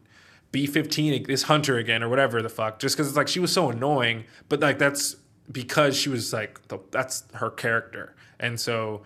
B 0.51 0.65
fifteen, 0.65 1.23
this 1.23 1.43
hunter 1.43 1.77
again 1.77 2.01
or 2.03 2.09
whatever 2.09 2.41
the 2.41 2.49
fuck. 2.49 2.79
Just 2.79 2.95
because 2.95 3.07
it's 3.07 3.17
like 3.17 3.27
she 3.27 3.39
was 3.39 3.53
so 3.53 3.69
annoying, 3.69 4.25
but 4.47 4.59
like 4.59 4.79
that's 4.79 5.15
because 5.51 5.95
she 5.95 6.09
was 6.09 6.33
like 6.33 6.67
the, 6.67 6.79
that's 6.91 7.23
her 7.33 7.49
character, 7.49 8.15
and 8.39 8.59
so 8.59 9.03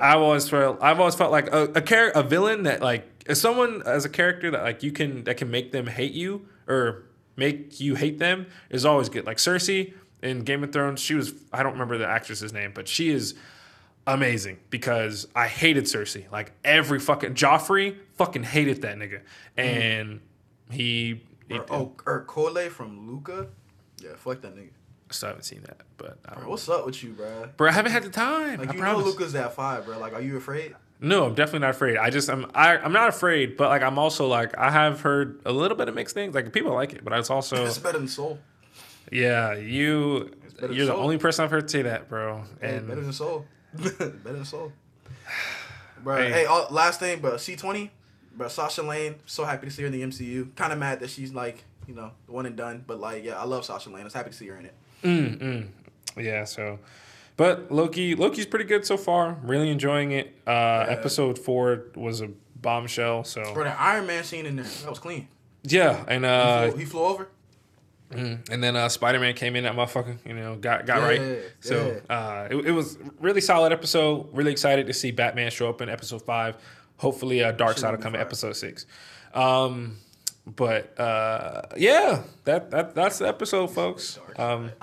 I 0.00 0.14
always 0.14 0.48
felt 0.48 0.78
I've 0.82 1.00
always 1.00 1.14
felt 1.14 1.30
like 1.30 1.52
a 1.52 1.70
a, 1.74 1.80
char- 1.80 2.12
a 2.14 2.22
villain 2.22 2.64
that 2.64 2.82
like 2.82 3.24
as 3.26 3.40
someone 3.40 3.82
as 3.86 4.04
a 4.04 4.08
character 4.08 4.50
that 4.50 4.62
like 4.62 4.82
you 4.82 4.92
can 4.92 5.24
that 5.24 5.36
can 5.36 5.50
make 5.50 5.72
them 5.72 5.86
hate 5.86 6.12
you 6.12 6.46
or 6.68 7.04
make 7.36 7.80
you 7.80 7.94
hate 7.94 8.18
them 8.18 8.46
is 8.70 8.84
always 8.84 9.08
good. 9.08 9.26
Like 9.26 9.38
Cersei 9.38 9.94
in 10.22 10.40
Game 10.40 10.62
of 10.62 10.72
Thrones, 10.72 11.00
she 11.00 11.14
was 11.14 11.32
I 11.52 11.62
don't 11.62 11.72
remember 11.72 11.98
the 11.98 12.06
actress's 12.06 12.52
name, 12.52 12.72
but 12.74 12.88
she 12.88 13.10
is 13.10 13.34
amazing 14.06 14.58
because 14.68 15.28
I 15.34 15.46
hated 15.46 15.84
Cersei. 15.84 16.30
Like 16.30 16.52
every 16.64 16.98
fucking 16.98 17.34
Joffrey 17.34 17.96
fucking 18.14 18.42
hated 18.42 18.82
that 18.82 18.96
nigga. 18.96 19.20
Mm-hmm. 19.56 19.60
And 19.60 20.10
he, 20.10 20.20
he 20.72 21.22
Or, 21.50 21.64
oh, 21.70 21.92
or 22.06 22.24
Cole 22.24 22.68
from 22.70 23.10
Luca. 23.10 23.46
Yeah, 24.02 24.10
fuck 24.16 24.40
that 24.42 24.56
nigga. 24.56 24.70
I 25.10 25.12
still 25.14 25.28
haven't 25.28 25.44
seen 25.44 25.60
that, 25.62 25.82
but 25.98 26.18
I 26.26 26.34
Bro, 26.40 26.48
what's 26.48 26.68
up 26.68 26.86
with 26.86 27.02
you, 27.04 27.10
bro? 27.12 27.50
Bro, 27.56 27.68
I 27.68 27.72
haven't 27.72 27.92
had 27.92 28.02
the 28.02 28.08
time. 28.10 28.58
Like 28.58 28.70
I 28.70 28.72
you 28.72 28.78
promise. 28.80 29.04
know 29.04 29.10
Luca's 29.10 29.32
that 29.34 29.52
five, 29.54 29.84
bro. 29.84 29.98
Like, 29.98 30.14
are 30.14 30.22
you 30.22 30.36
afraid? 30.38 30.74
No, 31.00 31.26
I'm 31.26 31.34
definitely 31.34 31.60
not 31.60 31.70
afraid. 31.70 31.96
I 31.98 32.10
just 32.10 32.30
I'm 32.30 32.46
I, 32.54 32.78
I'm 32.78 32.92
not 32.92 33.08
afraid, 33.08 33.56
but 33.56 33.68
like 33.68 33.82
I'm 33.82 33.98
also 33.98 34.26
like 34.26 34.56
I 34.56 34.70
have 34.70 35.00
heard 35.02 35.40
a 35.44 35.52
little 35.52 35.76
bit 35.76 35.88
of 35.88 35.94
mixed 35.94 36.14
things. 36.14 36.34
Like 36.34 36.52
people 36.52 36.72
like 36.72 36.92
it, 36.94 37.04
but 37.04 37.12
it's 37.12 37.28
also 37.28 37.64
It's 37.66 37.78
better 37.78 37.98
than 37.98 38.08
Soul. 38.08 38.38
yeah. 39.10 39.54
You 39.54 40.32
you're 40.60 40.86
the 40.86 40.92
Soul. 40.92 41.00
only 41.02 41.18
person 41.18 41.44
I've 41.44 41.50
heard 41.50 41.68
say 41.70 41.82
that, 41.82 42.08
bro. 42.08 42.44
Hey, 42.60 42.76
And 42.76 42.86
better 42.88 43.00
than 43.02 43.12
Soul. 43.12 43.44
better 43.74 44.08
than 44.24 44.44
Soul. 44.44 44.72
Bro, 46.04 46.16
Hey. 46.16 46.30
hey, 46.32 46.46
uh, 46.46 46.66
last 46.70 46.98
thing, 47.00 47.20
bro. 47.20 47.36
C 47.36 47.54
twenty, 47.56 47.90
bro. 48.36 48.48
Sasha 48.48 48.82
Lane. 48.82 49.16
So 49.26 49.44
happy 49.44 49.66
to 49.66 49.72
see 49.72 49.82
her 49.82 49.86
in 49.88 49.92
the 49.92 50.02
MCU. 50.02 50.54
Kind 50.56 50.72
of 50.72 50.78
mad 50.78 51.00
that 51.00 51.10
she's 51.10 51.32
like, 51.32 51.64
you 51.86 51.94
know, 51.94 52.10
one 52.26 52.46
and 52.46 52.56
done. 52.56 52.84
But 52.86 53.00
like, 53.00 53.24
yeah, 53.24 53.40
I 53.40 53.44
love 53.44 53.64
Sasha 53.64 53.88
Lane. 53.90 54.00
I 54.02 54.04
was 54.04 54.14
happy 54.14 54.30
to 54.30 54.36
see 54.36 54.46
her 54.48 54.56
in 54.56 54.66
it. 54.66 55.66
Yeah, 56.16 56.44
so 56.44 56.78
but 57.36 57.70
Loki 57.72 58.14
Loki's 58.14 58.46
pretty 58.46 58.66
good 58.66 58.84
so 58.84 58.96
far. 58.96 59.38
Really 59.42 59.70
enjoying 59.70 60.12
it. 60.12 60.34
Uh 60.46 60.84
episode 60.88 61.38
4 61.38 61.84
was 61.96 62.20
a 62.20 62.28
bombshell, 62.56 63.24
so 63.24 63.42
for 63.54 63.64
the 63.64 63.80
Iron 63.80 64.06
Man 64.06 64.22
scene 64.24 64.46
in 64.46 64.56
there, 64.56 64.64
that 64.64 64.90
was 64.90 64.98
clean. 64.98 65.28
yeah, 65.64 66.04
and 66.06 66.24
He 66.24 66.30
uh 66.30 66.70
flew, 66.70 66.78
he 66.78 66.84
flew 66.84 67.00
over. 67.04 67.28
and 68.10 68.62
then 68.62 68.76
uh 68.76 68.88
Spider-Man 68.90 69.34
came 69.34 69.56
in 69.56 69.64
that 69.64 69.74
motherfucker, 69.74 70.18
you 70.26 70.34
know, 70.34 70.56
got 70.56 70.84
got 70.86 70.98
Yeah, 70.98 71.06
right. 71.08 71.40
So, 71.60 72.00
yeah. 72.10 72.14
uh 72.16 72.48
it, 72.50 72.66
it 72.66 72.72
was 72.72 72.98
really 73.20 73.40
solid 73.40 73.72
episode. 73.72 74.28
Really 74.34 74.52
excited 74.52 74.86
to 74.88 74.92
see 74.92 75.10
Batman 75.10 75.50
show 75.50 75.68
up 75.70 75.80
in 75.80 75.88
episode 75.88 76.20
5. 76.22 76.56
Hopefully 77.02 77.44
uh 77.44 77.52
Darkseid 77.52 77.90
will 77.90 77.98
come 77.98 78.14
in 78.14 78.20
episode 78.20 78.56
6. 78.56 78.86
Um 79.34 79.98
but 80.46 80.98
uh 80.98 81.62
yeah, 81.76 82.22
that 82.44 82.70
that 82.70 82.94
that's 82.94 83.18
the 83.18 83.28
episode, 83.28 83.68
folks. 83.68 84.18
Um 84.36 84.72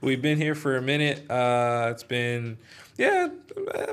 We've 0.00 0.22
been 0.22 0.38
here 0.38 0.54
for 0.54 0.76
a 0.76 0.82
minute. 0.82 1.28
Uh, 1.28 1.88
it's 1.90 2.04
been, 2.04 2.58
yeah, 2.96 3.28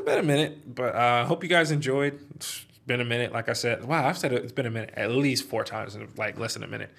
been 0.06 0.20
a 0.20 0.24
minute. 0.24 0.76
But 0.76 0.96
I 0.96 1.22
uh, 1.22 1.26
hope 1.26 1.44
you 1.44 1.50
guys 1.50 1.72
enjoyed. 1.72 2.20
It's 2.36 2.66
been 2.86 3.02
a 3.02 3.06
minute, 3.06 3.32
like 3.32 3.50
I 3.50 3.54
said. 3.54 3.84
Wow, 3.86 4.08
I've 4.08 4.18
said 4.18 4.32
it, 4.32 4.44
it's 4.44 4.54
been 4.54 4.68
a 4.68 4.72
minute 4.72 4.94
at 4.96 5.12
least 5.12 5.46
four 5.46 5.64
times 5.64 5.96
in 5.96 6.08
like 6.16 6.38
less 6.38 6.54
than 6.54 6.64
a 6.64 6.68
minute. 6.68 6.92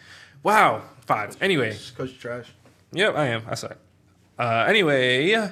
Wow, 0.43 0.83
five. 1.07 1.37
Anyway, 1.41 1.77
you 1.99 2.09
trash. 2.09 2.53
Yep, 2.93 3.15
I 3.17 3.27
am. 3.27 3.43
I 3.49 3.55
suck. 3.55 3.79
Uh, 4.39 4.65
anyway, 4.69 5.51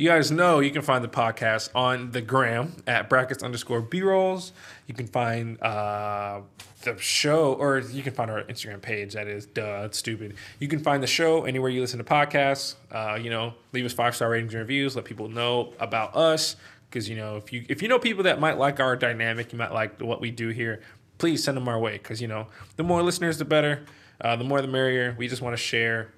you 0.00 0.08
guys 0.08 0.30
know 0.30 0.60
you 0.60 0.70
can 0.70 0.80
find 0.80 1.04
the 1.04 1.08
podcast 1.08 1.68
on 1.74 2.10
the 2.12 2.22
gram 2.22 2.74
at 2.86 3.10
brackets 3.10 3.42
underscore 3.42 3.82
b 3.82 4.00
rolls. 4.00 4.52
You 4.86 4.94
can 4.94 5.06
find 5.06 5.60
uh, 5.60 6.40
the 6.84 6.96
show, 6.96 7.52
or 7.52 7.80
you 7.80 8.02
can 8.02 8.14
find 8.14 8.30
our 8.30 8.42
Instagram 8.44 8.80
page. 8.80 9.12
That 9.12 9.28
is, 9.28 9.44
duh, 9.44 9.82
it's 9.84 9.98
stupid. 9.98 10.36
You 10.58 10.68
can 10.68 10.78
find 10.78 11.02
the 11.02 11.06
show 11.06 11.44
anywhere 11.44 11.68
you 11.68 11.82
listen 11.82 11.98
to 11.98 12.04
podcasts. 12.04 12.76
Uh, 12.90 13.18
you 13.20 13.28
know, 13.28 13.52
leave 13.74 13.84
us 13.84 13.92
five 13.92 14.16
star 14.16 14.30
ratings 14.30 14.54
and 14.54 14.60
reviews. 14.60 14.96
Let 14.96 15.04
people 15.04 15.28
know 15.28 15.74
about 15.78 16.16
us 16.16 16.56
because 16.88 17.06
you 17.06 17.16
know 17.16 17.36
if 17.36 17.52
you 17.52 17.66
if 17.68 17.82
you 17.82 17.88
know 17.88 17.98
people 17.98 18.24
that 18.24 18.40
might 18.40 18.56
like 18.56 18.80
our 18.80 18.96
dynamic, 18.96 19.52
you 19.52 19.58
might 19.58 19.72
like 19.74 20.00
what 20.00 20.22
we 20.22 20.30
do 20.30 20.48
here. 20.48 20.80
Please 21.18 21.44
send 21.44 21.58
them 21.58 21.68
our 21.68 21.78
way 21.78 21.98
because 21.98 22.22
you 22.22 22.28
know 22.28 22.46
the 22.76 22.82
more 22.82 23.02
listeners, 23.02 23.36
the 23.36 23.44
better. 23.44 23.84
Uh, 24.18 24.36
the 24.36 24.44
more 24.44 24.62
the 24.62 24.68
merrier. 24.68 25.14
We 25.18 25.28
just 25.28 25.42
want 25.42 25.52
to 25.54 25.62
share 25.62 26.10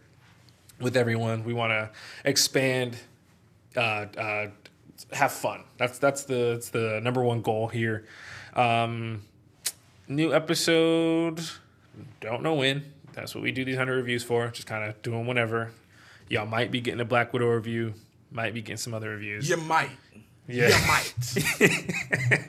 with 0.80 0.96
everyone. 0.96 1.42
We 1.44 1.52
want 1.52 1.70
to 1.70 1.90
expand, 2.24 2.96
uh, 3.76 4.06
uh, 4.18 4.46
have 5.12 5.32
fun. 5.32 5.64
That's 5.78 5.98
that's 5.98 6.24
the 6.24 6.54
that's 6.54 6.70
the 6.70 7.00
number 7.02 7.22
one 7.22 7.42
goal 7.42 7.68
here. 7.68 8.06
Um, 8.54 9.22
new 10.08 10.32
episode. 10.32 11.40
Don't 12.20 12.42
know 12.42 12.54
when. 12.54 12.92
That's 13.12 13.34
what 13.34 13.42
we 13.42 13.52
do 13.52 13.64
these 13.64 13.76
hundred 13.76 13.96
reviews 13.96 14.24
for. 14.24 14.48
Just 14.48 14.66
kind 14.66 14.88
of 14.88 15.00
doing 15.02 15.26
whenever. 15.26 15.72
Y'all 16.28 16.46
might 16.46 16.70
be 16.70 16.80
getting 16.80 17.00
a 17.00 17.04
Black 17.04 17.32
Widow 17.32 17.48
review. 17.48 17.94
Might 18.30 18.54
be 18.54 18.62
getting 18.62 18.78
some 18.78 18.94
other 18.94 19.10
reviews. 19.10 19.50
You 19.50 19.58
might. 19.58 19.90
Yeah. 20.48 20.68
You 20.68 20.86
might. 20.86 22.48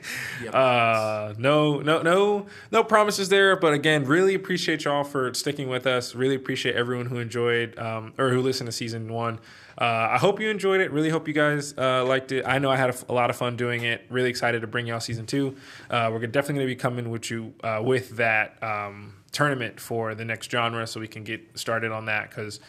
Uh, 0.52 1.32
no, 1.38 1.80
no, 1.80 2.02
no, 2.02 2.46
no 2.70 2.84
promises 2.84 3.28
there. 3.28 3.56
But 3.56 3.72
again, 3.72 4.04
really 4.04 4.34
appreciate 4.34 4.84
y'all 4.84 5.04
for 5.04 5.32
sticking 5.34 5.68
with 5.68 5.86
us. 5.86 6.14
Really 6.14 6.34
appreciate 6.34 6.76
everyone 6.76 7.06
who 7.06 7.18
enjoyed 7.18 7.76
um, 7.78 8.12
or 8.18 8.30
who 8.30 8.40
listened 8.40 8.66
to 8.66 8.72
season 8.72 9.12
one. 9.12 9.38
Uh, 9.76 10.08
I 10.12 10.18
hope 10.18 10.40
you 10.40 10.48
enjoyed 10.50 10.80
it. 10.80 10.92
Really 10.92 11.10
hope 11.10 11.26
you 11.26 11.34
guys 11.34 11.74
uh, 11.76 12.04
liked 12.04 12.32
it. 12.32 12.44
I 12.46 12.58
know 12.58 12.70
I 12.70 12.76
had 12.76 12.96
a, 13.08 13.12
lot 13.12 13.30
of 13.30 13.36
fun 13.36 13.56
doing 13.56 13.82
it. 13.82 14.04
Really 14.08 14.30
excited 14.30 14.60
to 14.60 14.66
bring 14.66 14.86
y'all 14.86 15.00
season 15.00 15.26
two. 15.26 15.56
Uh, 15.90 16.10
we're 16.12 16.26
definitely 16.26 16.56
going 16.56 16.68
to 16.68 16.74
be 16.74 16.76
coming 16.76 17.10
with 17.10 17.30
you 17.30 17.54
uh, 17.62 17.80
with 17.84 18.16
that 18.16 18.62
um, 18.62 19.14
tournament 19.32 19.80
for 19.80 20.14
the 20.14 20.24
next 20.24 20.50
genre, 20.50 20.86
so 20.86 21.00
we 21.00 21.08
can 21.08 21.24
get 21.24 21.58
started 21.58 21.92
on 21.92 22.06
that 22.06 22.30
because 22.30 22.60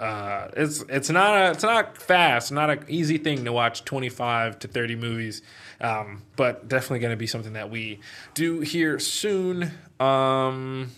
uh, 0.00 0.48
it's 0.56 0.84
it's 0.88 1.10
not 1.10 1.36
a, 1.36 1.50
it's 1.50 1.62
not 1.62 1.98
fast, 1.98 2.52
not 2.52 2.70
an 2.70 2.84
easy 2.88 3.18
thing 3.18 3.44
to 3.44 3.52
watch 3.52 3.84
25 3.84 4.58
to 4.60 4.68
30 4.68 4.96
movies, 4.96 5.42
um, 5.80 6.22
but 6.36 6.68
definitely 6.68 7.00
going 7.00 7.12
to 7.12 7.16
be 7.16 7.26
something 7.26 7.54
that 7.54 7.70
we 7.70 8.00
do 8.34 8.60
here 8.60 8.98
soon. 8.98 9.72
Um, 9.98 10.92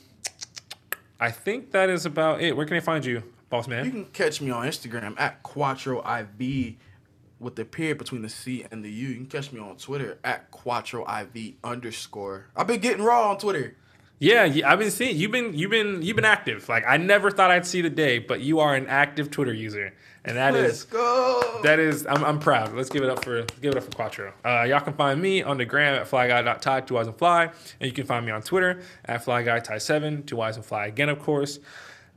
I 1.19 1.31
think 1.31 1.73
that 1.73 1.89
is 1.89 2.07
about 2.07 2.41
it. 2.41 2.57
Where 2.57 2.67
can 2.67 2.77
I 2.77 2.81
find 2.81 3.05
you, 3.05 3.23
boss 3.51 3.69
man? 3.69 3.85
You 3.85 3.91
can 3.91 4.05
catch 4.07 4.41
me 4.41 4.51
on 4.51 4.67
Instagram 4.67 5.15
at 5.21 5.43
Quattro 5.43 5.99
IV 6.01 6.75
with 7.39 7.57
the 7.57 7.65
period 7.65 7.99
between 7.99 8.23
the 8.23 8.29
C 8.29 8.65
and 8.71 8.85
the 8.85 8.91
U. 8.91 9.09
You 9.09 9.15
can 9.17 9.27
catch 9.27 9.53
me 9.53 9.61
on 9.61 9.77
Twitter 9.77 10.19
at 10.25 10.51
Quattro 10.51 11.05
IV 11.09 11.55
underscore. 11.65 12.47
I've 12.57 12.67
been 12.67 12.81
getting 12.81 13.03
raw 13.05 13.31
on 13.31 13.39
Twitter. 13.39 13.77
Yeah, 14.23 14.43
I've 14.67 14.79
been 14.79 14.91
seeing 14.91 15.17
you've 15.17 15.33
been 15.33 15.55
you've 15.55 15.71
been 15.71 16.03
you've 16.03 16.17
been 16.17 16.27
active. 16.27 16.69
Like 16.69 16.85
I 16.87 16.99
never 16.99 17.31
thought 17.31 17.51
I'd 17.51 17.67
see 17.67 17.81
the 17.81 17.89
day, 17.89 18.19
but 18.19 18.41
you 18.41 18.61
are 18.61 18.75
an 18.75 18.87
active 18.87 19.31
Twitter 19.31 19.55
user, 19.55 19.95
and 20.27 20.37
that 20.37 20.55
is 20.55 20.63
Let's 20.63 20.85
go. 20.85 21.61
that 21.63 21.79
is 21.79 22.07
I'm, 22.07 22.23
I'm 22.23 22.39
proud. 22.39 22.75
Let's 22.75 22.91
give 22.91 23.03
it 23.03 23.09
up 23.09 23.25
for 23.25 23.45
give 23.63 23.73
it 23.73 23.79
up 23.79 23.85
for 23.85 23.91
Quattro. 23.93 24.35
Uh, 24.45 24.65
y'all 24.65 24.81
can 24.81 24.93
find 24.93 25.23
me 25.23 25.43
on 25.43 25.57
the 25.57 25.65
gram 25.65 25.95
at 25.95 26.07
flyguy.ty 26.07 26.83
two 26.83 26.99
eyes 26.99 27.07
and 27.07 27.17
fly, 27.17 27.45
and 27.45 27.87
you 27.89 27.93
can 27.93 28.05
find 28.05 28.27
me 28.27 28.31
on 28.31 28.43
Twitter 28.43 28.83
at 29.07 29.25
flyguy 29.25 29.65
ty7 29.65 30.27
two 30.27 30.39
eyes 30.43 30.57
and 30.57 30.67
fly 30.67 30.85
again, 30.85 31.09
of 31.09 31.19
course. 31.19 31.59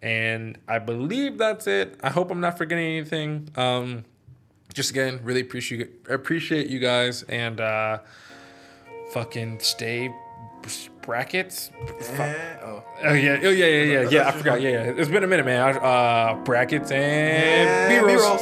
And 0.04 0.58
I 0.68 0.80
believe 0.80 1.38
that's 1.38 1.66
it. 1.66 1.98
I 2.04 2.10
hope 2.10 2.30
I'm 2.30 2.42
not 2.42 2.58
forgetting 2.58 2.86
anything. 2.86 3.48
Um, 3.56 4.04
just 4.74 4.92
again, 4.92 5.22
really 5.24 5.42
appreciate 5.42 5.90
appreciate 6.10 6.68
you 6.68 6.80
guys 6.80 7.24
and 7.24 7.62
uh, 7.62 8.00
fucking 9.14 9.60
stay 9.62 10.14
brackets. 11.02 11.72
Eh, 12.18 12.58
oh. 12.64 12.84
Oh 13.04 13.14
yeah, 13.14 13.40
oh 13.44 13.50
yeah, 13.50 13.66
yeah, 13.66 13.84
yeah, 14.02 14.10
yeah. 14.10 14.28
I 14.28 14.32
forgot. 14.32 14.62
Yeah, 14.62 14.70
yeah. 14.70 14.94
It's 14.98 15.10
been 15.10 15.24
a 15.24 15.28
minute, 15.28 15.46
man. 15.46 15.78
Uh, 15.78 16.42
brackets 16.44 16.92
and 16.92 17.70
And 17.70 18.06
B-rolls. 18.06 18.42